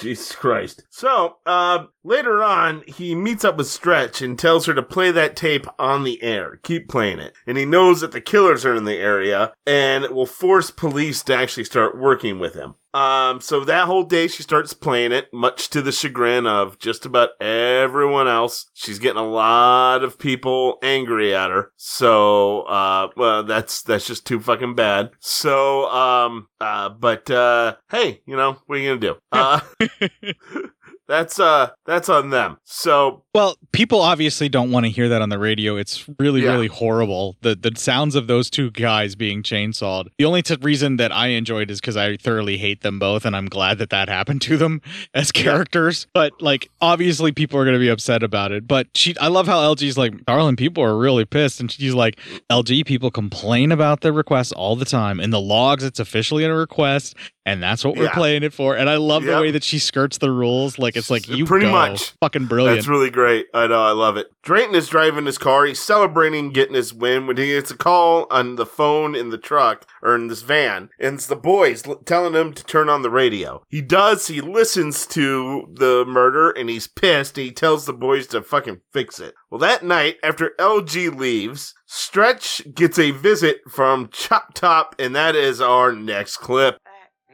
Jesus 0.00 0.32
Christ. 0.34 0.84
So, 0.88 1.36
uh, 1.44 1.84
later 2.04 2.42
on, 2.42 2.82
he 2.86 3.14
meets 3.14 3.44
up 3.44 3.56
with 3.58 3.66
Stretch 3.66 4.22
and 4.22 4.38
tells 4.38 4.64
her 4.66 4.72
to 4.74 4.82
play 4.82 5.10
that 5.10 5.36
tape 5.36 5.66
on 5.78 6.04
the 6.04 6.22
air. 6.22 6.58
Keep 6.62 6.88
playing 6.88 7.18
it. 7.18 7.34
And 7.46 7.58
he 7.58 7.66
knows 7.66 8.00
that 8.00 8.12
the 8.12 8.20
killers 8.22 8.64
are 8.64 8.74
in 8.74 8.84
the 8.84 8.96
area 8.96 9.52
and 9.66 10.06
will 10.08 10.24
force 10.26 10.70
police 10.70 11.22
to 11.24 11.36
actually 11.36 11.64
start 11.64 11.98
working 11.98 12.38
with 12.38 12.54
him. 12.54 12.74
Um, 12.92 13.40
so 13.40 13.64
that 13.64 13.86
whole 13.86 14.02
day 14.02 14.26
she 14.28 14.42
starts 14.42 14.72
playing 14.72 15.12
it, 15.12 15.32
much 15.32 15.70
to 15.70 15.82
the 15.82 15.92
chagrin 15.92 16.46
of 16.46 16.78
just 16.78 17.06
about 17.06 17.30
everyone 17.40 18.28
else. 18.28 18.66
She's 18.74 18.98
getting 18.98 19.20
a 19.20 19.28
lot 19.28 20.02
of 20.02 20.18
people 20.18 20.78
angry 20.82 21.34
at 21.34 21.50
her. 21.50 21.72
So, 21.76 22.62
uh, 22.62 23.08
well, 23.16 23.44
that's, 23.44 23.82
that's 23.82 24.06
just 24.06 24.26
too 24.26 24.40
fucking 24.40 24.74
bad. 24.74 25.10
So, 25.20 25.88
um, 25.90 26.48
uh, 26.60 26.88
but, 26.88 27.30
uh, 27.30 27.76
hey, 27.90 28.22
you 28.26 28.36
know, 28.36 28.58
what 28.66 28.76
are 28.76 28.78
you 28.78 28.96
gonna 28.96 29.00
do? 29.00 29.16
Uh, 29.30 29.60
that's, 31.10 31.38
uh, 31.40 31.70
that's 31.84 32.08
on 32.08 32.30
them. 32.30 32.56
So, 32.64 33.22
Well, 33.34 33.56
people 33.72 34.00
obviously 34.00 34.48
don't 34.48 34.70
want 34.70 34.86
to 34.86 34.90
hear 34.90 35.08
that 35.08 35.20
on 35.22 35.28
the 35.28 35.38
radio. 35.38 35.76
It's 35.76 36.04
really, 36.18 36.42
Yeah. 36.42 36.52
really 36.52 36.66
horrible. 36.68 37.36
The 37.42 37.54
the 37.54 37.72
sounds 37.76 38.14
of 38.14 38.26
those 38.26 38.48
two 38.50 38.70
guys 38.70 39.14
being 39.14 39.42
chainsawed. 39.42 40.06
The 40.18 40.24
only 40.24 40.42
t- 40.42 40.56
reason 40.60 40.96
that 40.96 41.12
I 41.12 41.28
enjoyed 41.28 41.70
is 41.70 41.80
because 41.80 41.96
I 41.96 42.16
thoroughly 42.16 42.56
hate 42.58 42.82
them 42.82 42.98
both, 42.98 43.24
and 43.24 43.36
I'm 43.36 43.46
glad 43.46 43.78
that 43.78 43.90
that 43.90 44.08
happened 44.08 44.40
to 44.42 44.56
them 44.56 44.80
as 45.14 45.30
characters. 45.32 46.06
But 46.14 46.32
like, 46.40 46.70
obviously, 46.80 47.30
people 47.32 47.58
are 47.60 47.64
going 47.64 47.74
to 47.74 47.80
be 47.80 47.88
upset 47.88 48.22
about 48.22 48.52
it. 48.52 48.66
But 48.66 48.88
she, 48.94 49.16
I 49.18 49.28
love 49.28 49.46
how 49.46 49.60
LG's 49.74 49.96
like, 49.98 50.24
darling, 50.26 50.56
people 50.56 50.82
are 50.82 50.96
really 50.96 51.24
pissed, 51.24 51.60
and 51.60 51.70
she's 51.70 51.94
like, 51.94 52.18
LG, 52.50 52.84
people 52.86 53.10
complain 53.10 53.70
about 53.72 54.00
the 54.00 54.12
requests 54.12 54.52
all 54.52 54.74
the 54.76 54.84
time. 54.84 55.20
In 55.20 55.30
the 55.30 55.40
logs, 55.40 55.84
it's 55.84 56.00
officially 56.00 56.44
a 56.44 56.54
request. 56.54 57.14
And 57.46 57.62
that's 57.62 57.84
what 57.84 57.96
we're 57.96 58.04
Yeah. 58.04 58.12
playing 58.14 58.42
it 58.42 58.52
for. 58.52 58.76
And 58.76 58.88
I 58.90 58.96
love 58.96 59.24
the 59.24 59.40
way 59.40 59.50
that 59.50 59.64
she 59.64 59.78
skirts 59.78 60.18
the 60.18 60.30
rules. 60.30 60.78
Like 60.78 60.94
it's 60.94 61.08
like 61.10 61.26
you 61.26 61.46
Pretty 61.46 61.64
go. 61.66 61.72
much. 61.72 62.12
fucking 62.20 62.44
brilliant. 62.46 62.76
That's 62.76 62.86
really 62.86 63.08
great. 63.10 63.46
I 63.54 63.66
know. 63.66 63.82
I 63.82 63.92
love 63.92 64.18
it. 64.18 64.26
Drayton 64.42 64.74
is 64.74 64.88
driving 64.88 65.24
his 65.26 65.38
car. 65.38 65.64
He's 65.64 65.80
celebrating 65.80 66.50
getting 66.52 66.74
his 66.74 66.92
win 66.92 67.26
when 67.26 67.38
he 67.38 67.46
gets 67.46 67.70
a 67.70 67.76
call 67.76 68.26
on 68.30 68.56
the 68.56 68.66
phone 68.66 69.14
in 69.14 69.30
the 69.30 69.38
truck 69.38 69.86
or 70.02 70.14
in 70.14 70.28
this 70.28 70.42
van. 70.42 70.90
And 71.00 71.14
it's 71.14 71.26
the 71.26 71.34
boys 71.36 71.86
l- 71.88 71.96
telling 72.04 72.34
him 72.34 72.52
to 72.52 72.64
turn 72.64 72.88
on 72.90 73.00
the 73.02 73.10
radio. 73.10 73.62
He 73.68 73.80
does. 73.80 74.26
He 74.26 74.40
listens 74.42 75.06
to 75.08 75.66
the 75.72 76.04
murder 76.06 76.50
and 76.50 76.68
he's 76.68 76.88
pissed. 76.88 77.38
And 77.38 77.46
he 77.46 77.52
tells 77.52 77.86
the 77.86 77.92
boys 77.94 78.26
to 78.28 78.42
fucking 78.42 78.80
fix 78.92 79.18
it. 79.18 79.34
Well, 79.50 79.58
that 79.60 79.82
night, 79.82 80.16
after 80.22 80.52
LG 80.58 81.08
leaves, 81.08 81.74
Stretch 81.86 82.62
gets 82.74 82.98
a 82.98 83.10
visit 83.12 83.60
from 83.68 84.08
Chop 84.12 84.54
Top. 84.54 84.94
And 84.98 85.16
that 85.16 85.34
is 85.34 85.60
our 85.60 85.92
next 85.92 86.36
clip. 86.38 86.76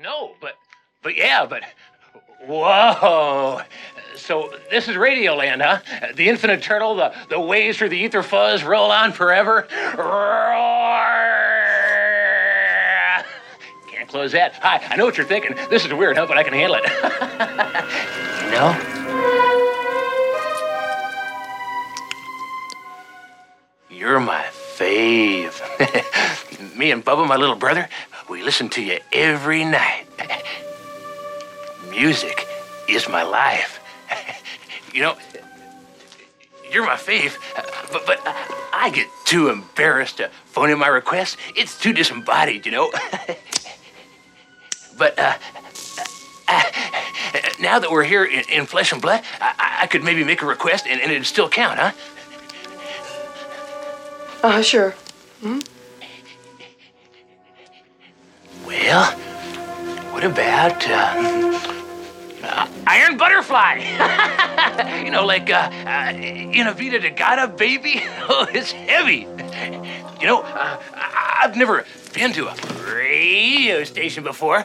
No, 0.02 0.34
but 0.40 0.56
but 1.02 1.16
yeah, 1.16 1.46
but 1.46 1.62
whoa. 2.46 3.62
So 4.16 4.52
this 4.70 4.88
is 4.88 4.96
Radioland, 4.96 5.62
huh? 5.62 6.12
The 6.14 6.28
infinite 6.28 6.62
turtle, 6.62 6.96
the, 6.96 7.14
the 7.30 7.40
waves 7.40 7.78
through 7.78 7.90
the 7.90 7.98
ether 7.98 8.22
fuzz 8.22 8.62
roll 8.64 8.90
on 8.90 9.12
forever. 9.12 9.66
Roar. 9.96 10.84
Can't 13.90 14.08
close 14.08 14.32
that. 14.32 14.54
Hi, 14.56 14.84
I 14.90 14.96
know 14.96 15.04
what 15.04 15.16
you're 15.16 15.26
thinking. 15.26 15.56
This 15.70 15.84
is 15.84 15.92
weird, 15.92 16.16
huh? 16.16 16.26
But 16.26 16.38
I 16.38 16.42
can 16.42 16.52
handle 16.52 16.78
it. 16.82 16.84
you 18.44 18.50
know? 18.50 18.96
You're 23.90 24.20
my 24.20 24.44
fave. 24.76 25.56
Me 26.76 26.90
and 26.90 27.02
Bubba, 27.04 27.26
my 27.26 27.36
little 27.36 27.56
brother, 27.56 27.88
we 28.28 28.42
listen 28.42 28.68
to 28.70 28.82
you 28.82 28.98
every 29.12 29.64
night. 29.64 30.06
Music 31.90 32.46
is 32.88 33.08
my 33.08 33.22
life. 33.22 33.80
you 34.94 35.02
know, 35.02 35.16
you're 36.70 36.84
my 36.84 36.96
fave, 36.96 37.36
but, 37.92 38.04
but 38.06 38.20
I 38.72 38.90
get 38.92 39.06
too 39.24 39.48
embarrassed 39.48 40.18
to 40.18 40.30
phone 40.46 40.70
in 40.70 40.78
my 40.78 40.88
request. 40.88 41.36
It's 41.54 41.78
too 41.78 41.92
disembodied, 41.92 42.66
you 42.66 42.72
know. 42.72 42.90
but 44.98 45.18
uh, 45.18 45.34
now 47.60 47.78
that 47.78 47.90
we're 47.90 48.04
here 48.04 48.24
in, 48.24 48.42
in 48.50 48.66
flesh 48.66 48.92
and 48.92 49.00
blood, 49.00 49.22
I, 49.40 49.78
I- 49.82 49.86
could 49.86 50.02
maybe 50.02 50.24
make 50.24 50.42
a 50.42 50.46
request 50.46 50.86
and, 50.88 51.00
and 51.00 51.12
it'd 51.12 51.26
still 51.26 51.48
count, 51.48 51.78
huh? 51.78 51.92
Uh, 54.42 54.62
sure. 54.62 54.94
Well, 58.86 59.10
what 60.12 60.22
about 60.22 60.88
uh, 60.88 61.60
uh, 62.44 62.68
Iron 62.86 63.16
Butterfly? 63.16 63.78
you 65.04 65.10
know, 65.10 65.26
like 65.26 65.50
uh, 65.50 65.68
uh, 65.84 66.12
in 66.16 66.68
a 66.68 66.72
Vita 66.72 67.00
de 67.00 67.10
Gata, 67.10 67.48
baby. 67.48 68.00
Oh, 68.28 68.46
it's 68.52 68.70
heavy. 68.70 69.26
You 70.20 70.26
know, 70.28 70.42
uh, 70.42 70.80
I've 70.94 71.56
never 71.56 71.84
been 72.14 72.32
to 72.34 72.46
a 72.46 72.54
radio 72.94 73.82
station 73.82 74.22
before. 74.22 74.64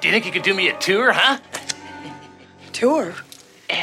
Do 0.00 0.08
you 0.08 0.12
think 0.12 0.26
you 0.26 0.32
could 0.32 0.42
do 0.42 0.52
me 0.52 0.68
a 0.68 0.76
tour, 0.78 1.12
huh? 1.12 1.38
Tour? 2.72 3.14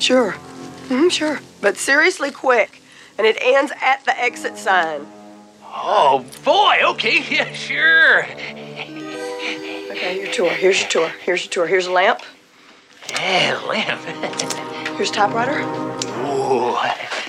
Sure. 0.00 0.32
hmm 0.32 1.08
sure. 1.08 1.40
But 1.60 1.76
seriously 1.76 2.30
quick. 2.30 2.80
And 3.18 3.26
it 3.26 3.36
ends 3.40 3.72
at 3.82 4.04
the 4.04 4.18
exit 4.18 4.56
sign. 4.56 5.06
Oh, 5.80 6.24
boy, 6.44 6.78
okay, 6.92 7.22
yeah, 7.30 7.52
sure. 7.52 8.24
Okay, 9.90 10.20
your 10.22 10.32
tour. 10.32 10.50
Here's 10.50 10.80
your 10.80 10.88
tour. 10.90 11.08
Here's 11.24 11.44
your 11.44 11.50
tour. 11.52 11.66
Here's 11.66 11.86
a 11.86 11.92
lamp. 11.92 12.20
Yeah, 13.10 13.60
lamp. 13.66 14.00
Here's 14.96 15.10
typewriter. 15.10 15.60
Ooh, 16.26 16.76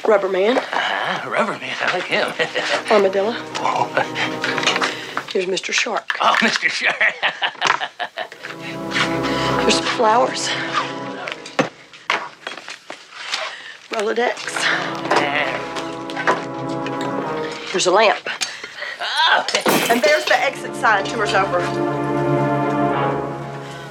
Rubber 0.07 0.29
man. 0.29 0.57
uh, 0.57 1.29
rubber 1.29 1.53
man, 1.53 1.75
I 1.79 1.93
like 1.93 2.05
him. 2.05 2.27
Armadillo. 2.91 3.31
Here's 5.31 5.45
Mr. 5.45 5.71
Shark. 5.71 6.17
Oh, 6.19 6.35
Mr. 6.39 6.67
Shark. 6.69 6.95
Here's 9.61 9.75
some 9.75 9.85
flowers. 9.85 10.49
Rolodex. 13.91 15.68
Here's 17.71 17.87
a 17.87 17.91
lamp. 17.91 18.27
Oh. 18.99 19.45
And 19.89 20.01
there's 20.01 20.25
the 20.25 20.35
exit 20.35 20.75
sign. 20.75 21.05
Tour's 21.05 21.33
over. 21.33 21.59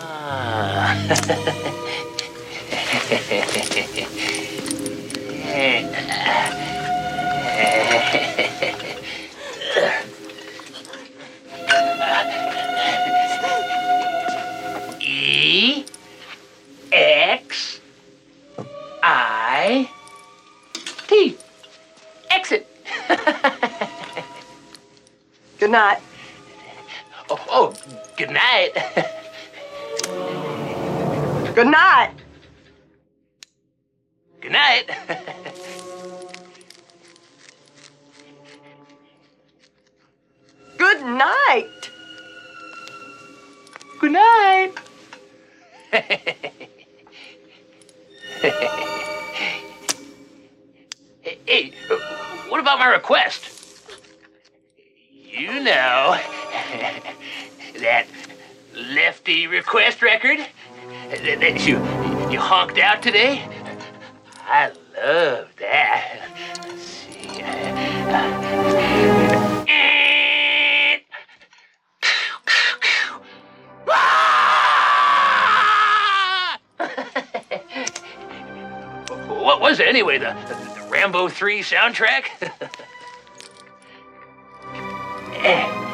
Ah. 0.03 0.95
E 15.01 15.85
X 16.93 17.81
I 19.03 19.91
Good 25.59 25.71
night. 25.71 25.99
Oh, 27.31 27.39
oh 27.51 27.75
good 28.17 28.31
night. 28.31 28.71
Good 31.55 31.67
night. 31.67 32.13
Good 34.41 34.53
night. 34.53 34.89
Good 40.77 41.05
night. 41.05 41.91
Good 44.01 44.13
night. 44.13 44.73
hey, 51.47 51.73
what 52.49 52.61
about 52.61 52.79
my 52.79 52.87
request? 52.87 53.51
You 55.13 55.61
know 55.61 56.19
that 57.81 58.07
lefty 58.75 59.47
request 59.47 60.03
record 60.03 60.39
that, 61.11 61.67
you 61.67 61.77
you 62.31 62.39
honked 62.41 62.79
out 62.79 63.03
today. 63.03 63.47
I 64.47 64.73
love 64.97 65.49
that. 65.59 66.21
Let's 66.67 66.83
see. 66.83 67.43
What 79.49 79.63
was 79.63 79.81
it 79.81 79.89
anyway? 79.89 80.19
The 80.19 80.35
Rambo 80.89 81.29
3 81.29 81.61
soundtrack? 81.61 82.25
Eh. 85.35 85.85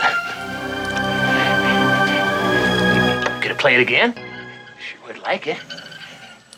Gonna 3.42 3.54
play 3.54 3.74
it 3.74 3.80
again? 3.80 4.14
Sure 4.14 4.98
would 5.06 5.18
like 5.22 5.46
it. 5.46 5.56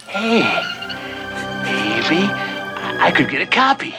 Hey, 0.08 0.40
maybe 1.62 2.26
I 2.26 2.96
I 3.00 3.10
could 3.10 3.30
get 3.30 3.40
a 3.40 3.46
copy. 3.46 3.94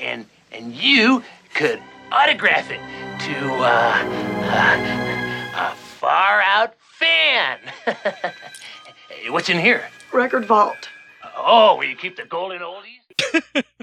And 0.00 0.26
and 0.50 0.74
you 0.74 1.22
could 1.54 1.80
autograph 2.10 2.70
it 2.70 2.80
to 3.26 3.54
uh, 3.54 4.02
uh, 4.44 5.56
a 5.56 5.74
far 5.74 6.40
out 6.42 6.74
fan. 6.80 7.58
What's 9.28 9.48
in 9.48 9.58
here? 9.58 9.88
Record 10.12 10.46
vault. 10.46 10.87
Oh, 11.38 11.76
will 11.76 11.84
you 11.84 11.96
keep 11.96 12.16
the 12.16 12.24
golden 12.24 12.60
oldies? 12.60 13.64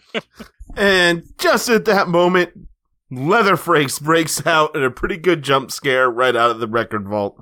And 0.78 1.24
just 1.38 1.70
at 1.70 1.86
that 1.86 2.08
moment, 2.08 2.68
Leatherface 3.10 3.99
breaks 3.99 4.45
out 4.45 4.76
in 4.76 4.84
a 4.84 4.91
pretty 4.91 5.18
good 5.18 5.41
jump 5.41 5.72
scare 5.72 6.10
right 6.10 6.36
out 6.36 6.51
of 6.51 6.60
the 6.60 6.68
record 6.68 7.08
vault. 7.08 7.41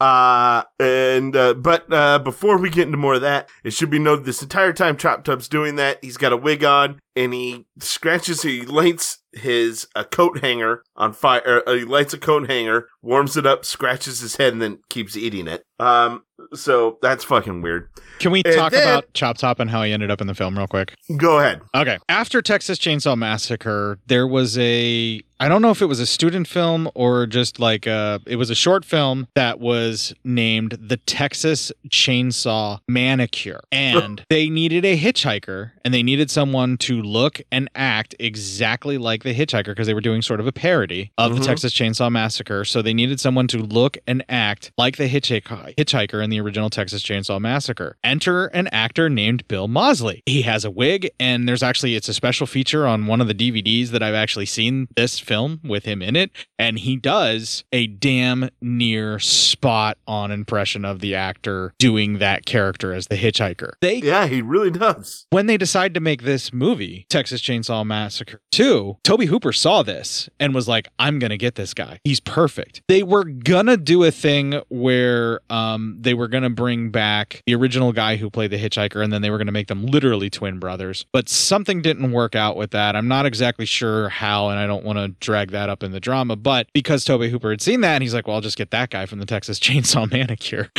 Uh, 0.00 0.62
and, 0.78 1.34
uh, 1.34 1.54
but, 1.54 1.92
uh, 1.92 2.18
before 2.20 2.56
we 2.58 2.70
get 2.70 2.86
into 2.86 2.98
more 2.98 3.14
of 3.14 3.22
that, 3.22 3.48
it 3.64 3.72
should 3.72 3.90
be 3.90 3.98
noted 3.98 4.24
this 4.24 4.42
entire 4.42 4.72
time 4.72 4.96
Chop 4.96 5.24
Top's 5.24 5.48
doing 5.48 5.76
that, 5.76 5.98
he's 6.02 6.16
got 6.16 6.32
a 6.32 6.36
wig 6.36 6.62
on 6.62 7.00
and 7.24 7.34
he 7.34 7.66
scratches, 7.80 8.42
he 8.42 8.62
lights 8.62 9.18
his, 9.32 9.86
a 9.94 10.04
coat 10.04 10.40
hanger 10.40 10.82
on 10.96 11.12
fire, 11.12 11.62
uh, 11.66 11.72
he 11.74 11.84
lights 11.84 12.14
a 12.14 12.18
coat 12.18 12.48
hanger, 12.48 12.88
warms 13.02 13.36
it 13.36 13.46
up, 13.46 13.64
scratches 13.64 14.20
his 14.20 14.36
head 14.36 14.52
and 14.52 14.62
then 14.62 14.78
keeps 14.88 15.16
eating 15.16 15.46
it. 15.46 15.64
Um, 15.80 16.22
so 16.54 16.98
that's 17.02 17.24
fucking 17.24 17.62
weird. 17.62 17.88
Can 18.20 18.32
we 18.32 18.42
And 18.44 18.54
talk 18.54 18.72
then- 18.72 18.82
about 18.82 19.12
Chop 19.14 19.36
Top 19.38 19.60
and 19.60 19.70
how 19.70 19.82
he 19.82 19.92
ended 19.92 20.10
up 20.10 20.20
in 20.20 20.26
the 20.26 20.34
film 20.34 20.56
real 20.56 20.66
quick? 20.66 20.94
Go 21.16 21.38
ahead. 21.40 21.60
Okay. 21.74 21.98
After 22.08 22.40
Texas 22.42 22.78
Chainsaw 22.78 23.16
Massacre, 23.16 23.98
there 24.06 24.26
was 24.26 24.56
a 24.58 25.20
I 25.40 25.48
don't 25.48 25.62
know 25.62 25.70
if 25.70 25.80
it 25.82 25.86
was 25.86 26.00
a 26.00 26.06
student 26.06 26.48
film 26.48 26.90
or 26.96 27.24
just 27.26 27.60
like 27.60 27.86
a 27.86 28.20
it 28.26 28.36
was 28.36 28.50
a 28.50 28.56
short 28.56 28.84
film 28.84 29.28
that 29.36 29.60
was 29.60 30.12
named 30.24 30.76
The 30.80 30.96
Texas 30.96 31.70
Chainsaw 31.90 32.80
Manicure. 32.88 33.60
And 33.72 34.24
they 34.30 34.48
needed 34.48 34.84
a 34.84 34.98
hitchhiker 34.98 35.72
and 35.84 35.94
they 35.94 36.02
needed 36.02 36.30
someone 36.30 36.76
to 36.78 37.00
look 37.08 37.40
and 37.50 37.68
act 37.74 38.14
exactly 38.18 38.98
like 38.98 39.22
the 39.24 39.34
hitchhiker 39.34 39.66
because 39.66 39.86
they 39.86 39.94
were 39.94 40.00
doing 40.00 40.22
sort 40.22 40.40
of 40.40 40.46
a 40.46 40.52
parody 40.52 41.10
of 41.18 41.32
Mhm. 41.32 41.38
the 41.40 41.44
Texas 41.44 41.72
Chainsaw 41.74 42.10
Massacre. 42.10 42.64
So 42.64 42.82
they 42.82 42.94
needed 42.94 43.20
someone 43.20 43.46
to 43.48 43.58
look 43.58 43.98
and 44.06 44.24
act 44.28 44.70
like 44.78 44.96
the 44.96 45.08
hitchhiker, 45.08 45.74
hitchhiker 45.76 46.22
in 46.22 46.30
the 46.30 46.40
original 46.40 46.70
Texas 46.70 47.02
Chainsaw 47.02 47.40
Massacre. 47.40 47.96
Enter 48.04 48.46
an 48.46 48.68
actor 48.68 49.08
named 49.08 49.46
Bill 49.48 49.68
Moseley. 49.68 50.22
He 50.26 50.42
has 50.42 50.64
a 50.64 50.70
wig, 50.70 51.10
and 51.18 51.48
there's 51.48 51.62
actually 51.62 51.94
it's 51.94 52.08
a 52.08 52.14
special 52.14 52.46
feature 52.46 52.86
on 52.86 53.06
one 53.06 53.20
of 53.20 53.28
the 53.28 53.34
DVDs 53.34 53.90
that 53.90 54.02
I've 54.02 54.14
actually 54.14 54.46
seen 54.46 54.88
this 54.96 55.18
film 55.18 55.60
with 55.64 55.84
him 55.84 56.02
in 56.02 56.16
it, 56.16 56.30
and 56.58 56.78
he 56.78 56.96
does 56.96 57.64
a 57.72 57.86
damn 57.86 58.50
near 58.60 59.18
spot 59.18 59.98
on 60.06 60.30
impression 60.30 60.84
of 60.84 61.00
the 61.00 61.14
actor 61.14 61.72
doing 61.78 62.18
that 62.18 62.44
character 62.46 62.92
as 62.92 63.06
the 63.06 63.16
hitchhiker. 63.16 63.72
They 63.80 63.98
Yeah, 63.98 64.26
he 64.26 64.42
really 64.42 64.70
does. 64.70 65.26
when 65.30 65.46
they 65.46 65.56
decide 65.56 65.94
to 65.94 66.00
make 66.00 66.22
this 66.22 66.52
movie, 66.52 66.97
Texas 67.08 67.40
Chainsaw 67.40 67.84
Massacre 67.84 68.40
2, 68.52 68.98
Tobe 69.04 69.22
Hooper 69.22 69.52
saw 69.52 69.82
this 69.82 70.28
and 70.38 70.54
was 70.54 70.68
like, 70.68 70.88
I'm 70.98 71.18
going 71.18 71.30
to 71.30 71.36
get 71.36 71.54
this 71.54 71.74
guy. 71.74 72.00
He's 72.04 72.20
perfect. 72.20 72.82
They 72.88 73.02
were 73.02 73.24
going 73.24 73.66
to 73.66 73.76
do 73.76 74.04
a 74.04 74.10
thing 74.10 74.60
where 74.68 75.40
um, 75.50 75.96
they 76.00 76.14
were 76.14 76.28
going 76.28 76.42
to 76.42 76.50
bring 76.50 76.90
back 76.90 77.42
the 77.46 77.54
original 77.54 77.92
guy 77.92 78.16
who 78.16 78.30
played 78.30 78.50
the 78.50 78.58
hitchhiker 78.58 79.02
and 79.02 79.12
then 79.12 79.22
they 79.22 79.30
were 79.30 79.38
going 79.38 79.46
to 79.46 79.52
make 79.52 79.68
them 79.68 79.86
literally 79.86 80.30
twin 80.30 80.58
brothers. 80.58 81.06
But 81.12 81.28
something 81.28 81.82
didn't 81.82 82.12
work 82.12 82.34
out 82.34 82.56
with 82.56 82.70
that. 82.72 82.96
I'm 82.96 83.08
not 83.08 83.26
exactly 83.26 83.66
sure 83.66 84.08
how, 84.08 84.48
and 84.48 84.58
I 84.58 84.66
don't 84.66 84.84
want 84.84 84.98
to 84.98 85.08
drag 85.20 85.50
that 85.52 85.68
up 85.68 85.82
in 85.82 85.92
the 85.92 86.00
drama. 86.00 86.36
But 86.36 86.68
because 86.72 87.04
Tobe 87.04 87.22
Hooper 87.30 87.50
had 87.50 87.60
seen 87.60 87.80
that, 87.82 88.02
he's 88.02 88.14
like, 88.14 88.26
well, 88.26 88.36
I'll 88.36 88.42
just 88.42 88.58
get 88.58 88.70
that 88.70 88.90
guy 88.90 89.06
from 89.06 89.18
the 89.18 89.26
Texas 89.26 89.58
Chainsaw 89.60 90.10
Manicure. 90.10 90.70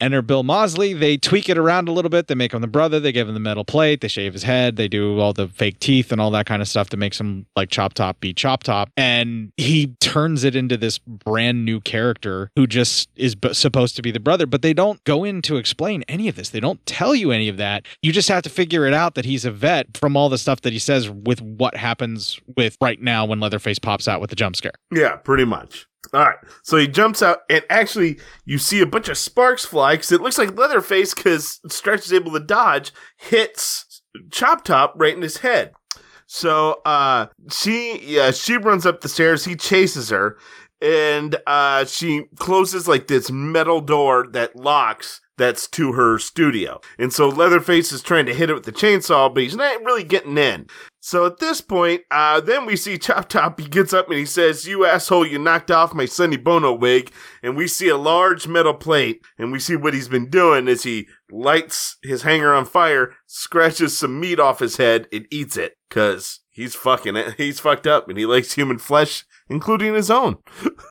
Enter 0.00 0.22
Bill 0.22 0.42
Moseley. 0.42 0.92
They 0.92 1.16
tweak 1.16 1.48
it 1.48 1.56
around 1.56 1.88
a 1.88 1.92
little 1.92 2.08
bit. 2.08 2.26
They 2.26 2.34
make 2.34 2.52
him 2.52 2.60
the 2.60 2.66
brother. 2.66 3.00
They 3.00 3.12
give 3.12 3.28
him 3.28 3.34
the 3.34 3.40
metal 3.40 3.64
plate. 3.64 4.00
They 4.00 4.08
shave 4.08 4.32
his 4.32 4.42
head. 4.42 4.76
They 4.76 4.88
do 4.88 5.18
all 5.18 5.32
the 5.32 5.48
fake 5.48 5.78
teeth 5.80 6.12
and 6.12 6.20
all 6.20 6.30
that 6.32 6.46
kind 6.46 6.60
of 6.60 6.68
stuff 6.68 6.90
to 6.90 6.96
make 6.96 7.14
him 7.14 7.46
like 7.56 7.70
Chop 7.70 7.94
Top 7.94 8.20
be 8.20 8.34
Chop 8.34 8.62
Top. 8.62 8.90
And 8.96 9.52
he 9.56 9.88
turns 10.00 10.44
it 10.44 10.54
into 10.54 10.76
this 10.76 10.98
brand 10.98 11.64
new 11.64 11.80
character 11.80 12.50
who 12.56 12.66
just 12.66 13.08
is 13.16 13.34
b- 13.34 13.54
supposed 13.54 13.96
to 13.96 14.02
be 14.02 14.10
the 14.10 14.20
brother. 14.20 14.46
But 14.46 14.62
they 14.62 14.74
don't 14.74 15.02
go 15.04 15.24
in 15.24 15.42
to 15.42 15.56
explain 15.56 16.04
any 16.08 16.28
of 16.28 16.36
this. 16.36 16.50
They 16.50 16.60
don't 16.60 16.84
tell 16.86 17.14
you 17.14 17.30
any 17.30 17.48
of 17.48 17.56
that. 17.56 17.86
You 18.02 18.12
just 18.12 18.28
have 18.28 18.42
to 18.42 18.50
figure 18.50 18.86
it 18.86 18.92
out 18.94 19.14
that 19.14 19.24
he's 19.24 19.44
a 19.44 19.50
vet 19.50 19.96
from 19.96 20.16
all 20.16 20.28
the 20.28 20.38
stuff 20.38 20.60
that 20.62 20.72
he 20.72 20.78
says 20.78 21.08
with 21.08 21.40
what 21.40 21.76
happens 21.76 22.38
with 22.56 22.76
right 22.80 23.00
now 23.00 23.24
when 23.24 23.40
Leatherface 23.40 23.78
pops 23.78 24.06
out 24.08 24.20
with 24.20 24.30
the 24.30 24.36
jump 24.36 24.56
scare. 24.56 24.72
Yeah, 24.94 25.16
pretty 25.16 25.44
much. 25.44 25.86
All 26.12 26.20
right. 26.20 26.38
So 26.62 26.76
he 26.76 26.86
jumps 26.86 27.22
out, 27.22 27.40
and 27.50 27.64
actually, 27.68 28.18
you 28.44 28.58
see 28.58 28.80
a 28.80 28.86
bunch 28.86 29.08
of 29.08 29.18
sparks 29.18 29.64
fly 29.64 29.94
because 29.94 30.12
it 30.12 30.20
looks 30.20 30.38
like 30.38 30.56
Leatherface, 30.56 31.14
because 31.14 31.60
Stretch 31.68 32.06
is 32.06 32.12
able 32.12 32.32
to 32.32 32.40
dodge, 32.40 32.92
hits 33.16 34.02
Chop 34.30 34.64
Top 34.64 34.94
right 34.96 35.14
in 35.14 35.22
his 35.22 35.38
head. 35.38 35.72
So 36.26 36.80
uh, 36.84 37.26
she, 37.50 38.00
yeah, 38.02 38.30
she 38.30 38.56
runs 38.56 38.86
up 38.86 39.00
the 39.00 39.08
stairs. 39.08 39.44
He 39.44 39.56
chases 39.56 40.10
her, 40.10 40.38
and 40.80 41.36
uh, 41.46 41.84
she 41.84 42.24
closes 42.36 42.88
like 42.88 43.06
this 43.06 43.30
metal 43.30 43.80
door 43.80 44.26
that 44.32 44.56
locks 44.56 45.20
that's 45.38 45.68
to 45.68 45.92
her 45.92 46.18
studio. 46.18 46.80
And 46.98 47.12
so 47.12 47.28
Leatherface 47.28 47.92
is 47.92 48.02
trying 48.02 48.26
to 48.26 48.34
hit 48.34 48.50
it 48.50 48.54
with 48.54 48.64
the 48.64 48.72
chainsaw, 48.72 49.32
but 49.32 49.42
he's 49.42 49.54
not 49.56 49.84
really 49.84 50.04
getting 50.04 50.38
in. 50.38 50.66
So 51.06 51.24
at 51.24 51.38
this 51.38 51.60
point, 51.60 52.02
uh, 52.10 52.40
then 52.40 52.66
we 52.66 52.74
see 52.74 52.98
Chop 52.98 53.28
Top. 53.28 53.60
He 53.60 53.68
gets 53.68 53.92
up 53.92 54.08
and 54.08 54.18
he 54.18 54.26
says, 54.26 54.66
You 54.66 54.84
asshole, 54.84 55.24
you 55.24 55.38
knocked 55.38 55.70
off 55.70 55.94
my 55.94 56.04
Sonny 56.04 56.36
Bono 56.36 56.72
wig. 56.72 57.12
And 57.44 57.56
we 57.56 57.68
see 57.68 57.88
a 57.88 57.96
large 57.96 58.48
metal 58.48 58.74
plate. 58.74 59.22
And 59.38 59.52
we 59.52 59.60
see 59.60 59.76
what 59.76 59.94
he's 59.94 60.08
been 60.08 60.28
doing 60.28 60.66
is 60.66 60.82
he 60.82 61.06
lights 61.30 61.98
his 62.02 62.22
hanger 62.22 62.52
on 62.52 62.64
fire, 62.64 63.14
scratches 63.24 63.96
some 63.96 64.18
meat 64.18 64.40
off 64.40 64.58
his 64.58 64.78
head, 64.78 65.06
and 65.12 65.28
eats 65.30 65.56
it. 65.56 65.76
Cause 65.90 66.40
he's 66.50 66.74
fucking. 66.74 67.14
He's 67.36 67.60
fucked 67.60 67.86
up 67.86 68.08
and 68.08 68.18
he 68.18 68.26
likes 68.26 68.54
human 68.54 68.78
flesh, 68.78 69.24
including 69.48 69.94
his 69.94 70.10
own. 70.10 70.38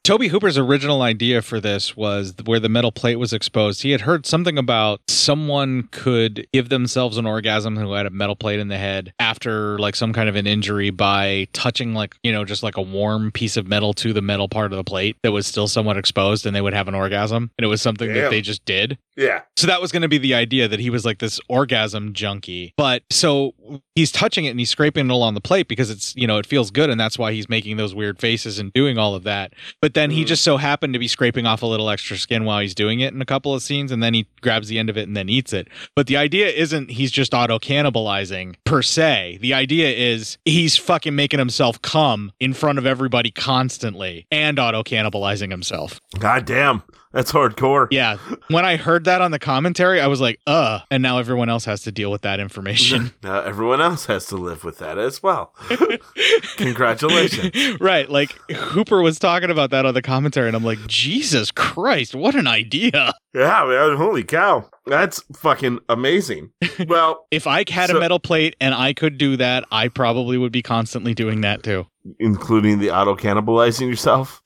Tobe 0.04 0.24
Hooper's 0.24 0.58
original 0.58 1.02
idea 1.02 1.42
for 1.42 1.60
this 1.60 1.98
was 1.98 2.34
where 2.46 2.60
the 2.60 2.70
metal 2.70 2.92
plate 2.92 3.16
was 3.16 3.34
exposed. 3.34 3.82
He 3.82 3.92
had 3.92 4.02
heard 4.02 4.26
something 4.26 4.58
about 4.58 5.02
someone 5.08 5.90
could 5.92 6.48
give 6.54 6.70
themselves 6.70 7.18
an 7.18 7.26
orgasm 7.26 7.76
who 7.76 7.94
had 7.94 8.06
a 8.06 8.12
metal 8.12 8.36
plate 8.36 8.60
in 8.60 8.68
the 8.68 8.78
head 8.78 9.14
after 9.20 9.80
like 9.80 9.96
some 9.96 10.14
kind 10.14 10.30
of 10.30 10.36
an 10.36 10.46
injury 10.46 10.92
by 10.92 11.48
touching 11.54 11.94
like, 11.94 12.16
you 12.24 12.32
know, 12.32 12.46
just 12.46 12.62
like 12.62 12.78
a 12.78 12.82
warm 12.82 13.32
piece 13.32 13.58
of 13.58 13.68
metal 13.68 13.94
to 13.94 14.14
the 14.14 14.22
metal 14.22 14.48
part 14.48 14.72
of 14.72 14.78
the 14.78 14.84
plate 14.84 15.18
that 15.24 15.32
was 15.32 15.48
still 15.48 15.68
somewhat 15.68 15.98
exposed 15.98 16.46
and 16.46 16.56
they 16.56 16.62
would 16.62 16.74
have 16.74 16.88
an 16.88 16.96
orgasm. 16.96 17.50
And 17.58 17.66
it 17.66 17.68
was 17.68 17.82
something 17.82 18.14
that 18.14 18.30
they 18.30 18.42
just 18.42 18.64
did. 18.66 18.98
Yeah. 19.18 19.42
So 19.58 19.68
that 19.68 19.82
was 19.82 19.92
going 19.92 20.02
to 20.02 20.10
be 20.10 20.18
the 20.18 20.34
idea 20.34 20.68
that 20.68 20.80
he 20.80 20.90
was 20.90 21.06
like 21.06 21.20
this 21.20 21.40
orgasm 21.50 22.14
junkie. 22.14 22.74
But 22.78 23.04
so 23.10 23.54
he's 23.96 24.12
touching 24.12 24.46
it 24.46 24.50
and 24.50 24.60
he's 24.60 24.70
scraping 24.70 25.06
it 25.06 25.12
along 25.12 25.34
the 25.34 25.42
plate 25.42 25.68
because 25.68 25.90
it's, 25.90 26.16
you 26.16 26.28
know, 26.28 26.38
it 26.38 26.46
feels 26.46 26.70
good. 26.70 26.90
And 26.90 27.00
that's 27.00 27.18
why 27.18 27.32
he's 27.32 27.50
making 27.50 27.78
those 27.78 27.96
weird 27.96 28.20
faces 28.20 28.45
and 28.46 28.72
doing 28.74 28.98
all 28.98 29.16
of 29.16 29.24
that. 29.24 29.54
But 29.82 29.94
then 29.94 30.12
he 30.12 30.24
mm. 30.24 30.28
just 30.28 30.44
so 30.44 30.58
happened 30.58 30.94
to 30.94 31.00
be 31.00 31.08
scraping 31.08 31.46
off 31.46 31.62
a 31.62 31.66
little 31.66 31.90
extra 31.90 32.18
skin 32.18 32.46
while 32.46 32.60
he's 32.60 32.76
doing 32.76 33.00
it 33.00 33.14
in 33.14 33.22
a 33.22 33.26
couple 33.26 33.54
of 33.54 33.62
scenes. 33.62 33.92
And 33.92 34.02
then 34.02 34.14
he 34.14 34.28
grabs 34.42 34.68
the 34.68 34.80
end 34.80 34.90
of 34.90 34.98
it 34.98 35.08
and 35.08 35.16
then 35.16 35.30
eats 35.30 35.54
it. 35.54 35.68
But 35.96 36.08
the 36.08 36.18
idea 36.18 36.48
isn't 36.48 36.92
he's 36.92 37.12
just 37.12 37.34
auto 37.34 37.60
cannibalizing 37.60 38.56
per 38.64 38.82
se. 38.82 39.40
The 39.42 39.54
idea 39.54 39.90
is 39.92 40.38
he's 40.46 40.78
fucking 40.78 41.16
making 41.16 41.40
himself 41.40 41.82
come 41.82 42.32
in 42.40 42.54
front 42.54 42.78
of 42.78 42.86
everybody 42.86 43.32
constantly 43.32 44.28
and 44.32 44.60
auto 44.60 44.84
cannibalizing 44.84 45.52
himself. 45.52 46.00
God 46.20 46.46
damn. 46.46 46.84
That's 47.16 47.32
hardcore. 47.32 47.88
Yeah. 47.92 48.18
When 48.50 48.66
I 48.66 48.76
heard 48.76 49.06
that 49.06 49.22
on 49.22 49.32
the 49.32 49.40
commentary, 49.40 50.02
I 50.02 50.08
was 50.08 50.20
like, 50.22 50.38
uh, 50.46 50.80
and 50.92 51.02
now 51.02 51.18
everyone 51.18 51.48
else 51.50 51.64
has 51.66 51.82
to 51.84 51.92
deal 51.92 52.12
with 52.12 52.22
that 52.24 52.40
information. 52.42 53.14
Now 53.24 53.40
everyone 53.40 53.82
else 53.82 54.06
has 54.06 54.28
to 54.28 54.36
live 54.36 54.64
with 54.64 54.78
that 54.78 54.98
as 55.00 55.24
well. 55.24 55.56
Congratulations. 56.58 57.80
right. 57.80 58.10
Like 58.10 58.32
Hooper 58.52 59.02
was 59.02 59.18
talking 59.20 59.50
about 59.50 59.72
that 59.72 59.86
on 59.86 59.94
the 59.94 60.02
commentary, 60.02 60.48
and 60.48 60.56
I'm 60.56 60.64
like, 60.64 60.80
Jesus 60.88 61.52
Christ, 61.52 62.14
what 62.16 62.36
an 62.36 62.48
idea. 62.48 63.14
Yeah, 63.34 63.66
man, 63.66 63.98
holy 63.98 64.24
cow. 64.24 64.70
That's 64.86 65.24
fucking 65.36 65.80
amazing. 65.90 66.52
Well, 66.88 67.26
If 67.32 67.48
I 67.48 67.64
had 67.70 67.90
So- 67.90 67.98
a 67.98 68.00
metal 68.00 68.20
plate 68.20 68.56
and 68.62 68.76
I 68.76 68.94
could 68.94 69.18
do 69.18 69.38
that, 69.38 69.64
I 69.72 69.88
probably 69.88 70.38
would 70.38 70.52
be 70.52 70.62
constantly 70.62 71.14
doing 71.14 71.42
that 71.42 71.64
too. 71.64 71.88
Including 72.20 72.80
the 72.80 72.92
auto 72.92 73.16
cannibalizing 73.16 73.88
yourself. 73.90 74.42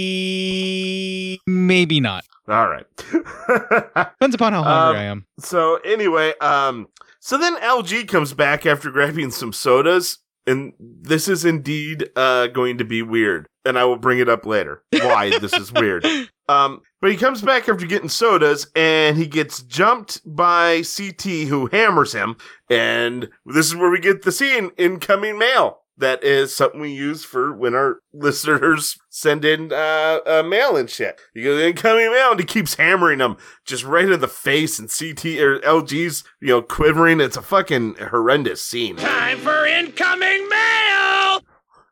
E- 0.00 1.38
Maybe 1.46 2.00
not. 2.00 2.24
All 2.48 2.68
right. 2.68 2.86
Depends 2.96 4.34
upon 4.34 4.52
how 4.52 4.62
hungry 4.62 4.96
Um, 5.00 5.02
I 5.02 5.04
am. 5.04 5.26
So 5.38 5.76
anyway, 5.84 6.34
um, 6.40 6.88
so 7.20 7.38
then 7.38 7.56
LG 7.56 8.08
comes 8.08 8.32
back 8.34 8.66
after 8.66 8.90
grabbing 8.90 9.30
some 9.30 9.52
sodas, 9.52 10.18
and 10.46 10.72
this 10.78 11.28
is 11.28 11.44
indeed 11.44 12.10
uh 12.16 12.48
going 12.48 12.78
to 12.78 12.84
be 12.84 13.02
weird, 13.02 13.46
and 13.64 13.78
I 13.78 13.84
will 13.84 13.98
bring 13.98 14.18
it 14.18 14.28
up 14.28 14.46
later 14.46 14.82
why 14.92 15.38
this 15.38 15.52
is 15.52 15.72
weird. 15.72 16.04
Um, 16.50 16.80
but 17.00 17.12
he 17.12 17.16
comes 17.16 17.42
back 17.42 17.68
after 17.68 17.86
getting 17.86 18.08
sodas, 18.08 18.66
and 18.74 19.16
he 19.16 19.28
gets 19.28 19.62
jumped 19.62 20.20
by 20.26 20.82
CT, 20.82 21.22
who 21.46 21.66
hammers 21.68 22.12
him, 22.12 22.34
and 22.68 23.28
this 23.46 23.66
is 23.66 23.76
where 23.76 23.88
we 23.88 24.00
get 24.00 24.22
the 24.22 24.32
scene 24.32 24.72
incoming 24.76 25.38
mail. 25.38 25.79
That 26.00 26.24
is 26.24 26.56
something 26.56 26.80
we 26.80 26.92
use 26.92 27.24
for 27.24 27.52
when 27.52 27.74
our 27.74 28.00
listeners 28.14 28.98
send 29.10 29.44
in 29.44 29.70
uh, 29.70 30.20
uh, 30.26 30.42
mail 30.42 30.76
and 30.76 30.88
shit. 30.88 31.20
You 31.34 31.44
go 31.44 31.58
incoming 31.58 32.10
mail, 32.10 32.30
and 32.30 32.40
he 32.40 32.46
keeps 32.46 32.74
hammering 32.74 33.18
them 33.18 33.36
just 33.66 33.84
right 33.84 34.08
in 34.08 34.20
the 34.20 34.26
face, 34.28 34.78
and 34.78 34.88
CT 34.88 35.38
or 35.40 35.60
LG's 35.60 36.24
you 36.40 36.48
know 36.48 36.62
quivering. 36.62 37.20
It's 37.20 37.36
a 37.36 37.42
fucking 37.42 37.96
horrendous 37.96 38.62
scene. 38.62 38.96
Time 38.96 39.38
for 39.38 39.66
incoming 39.66 40.48
mail! 40.48 41.42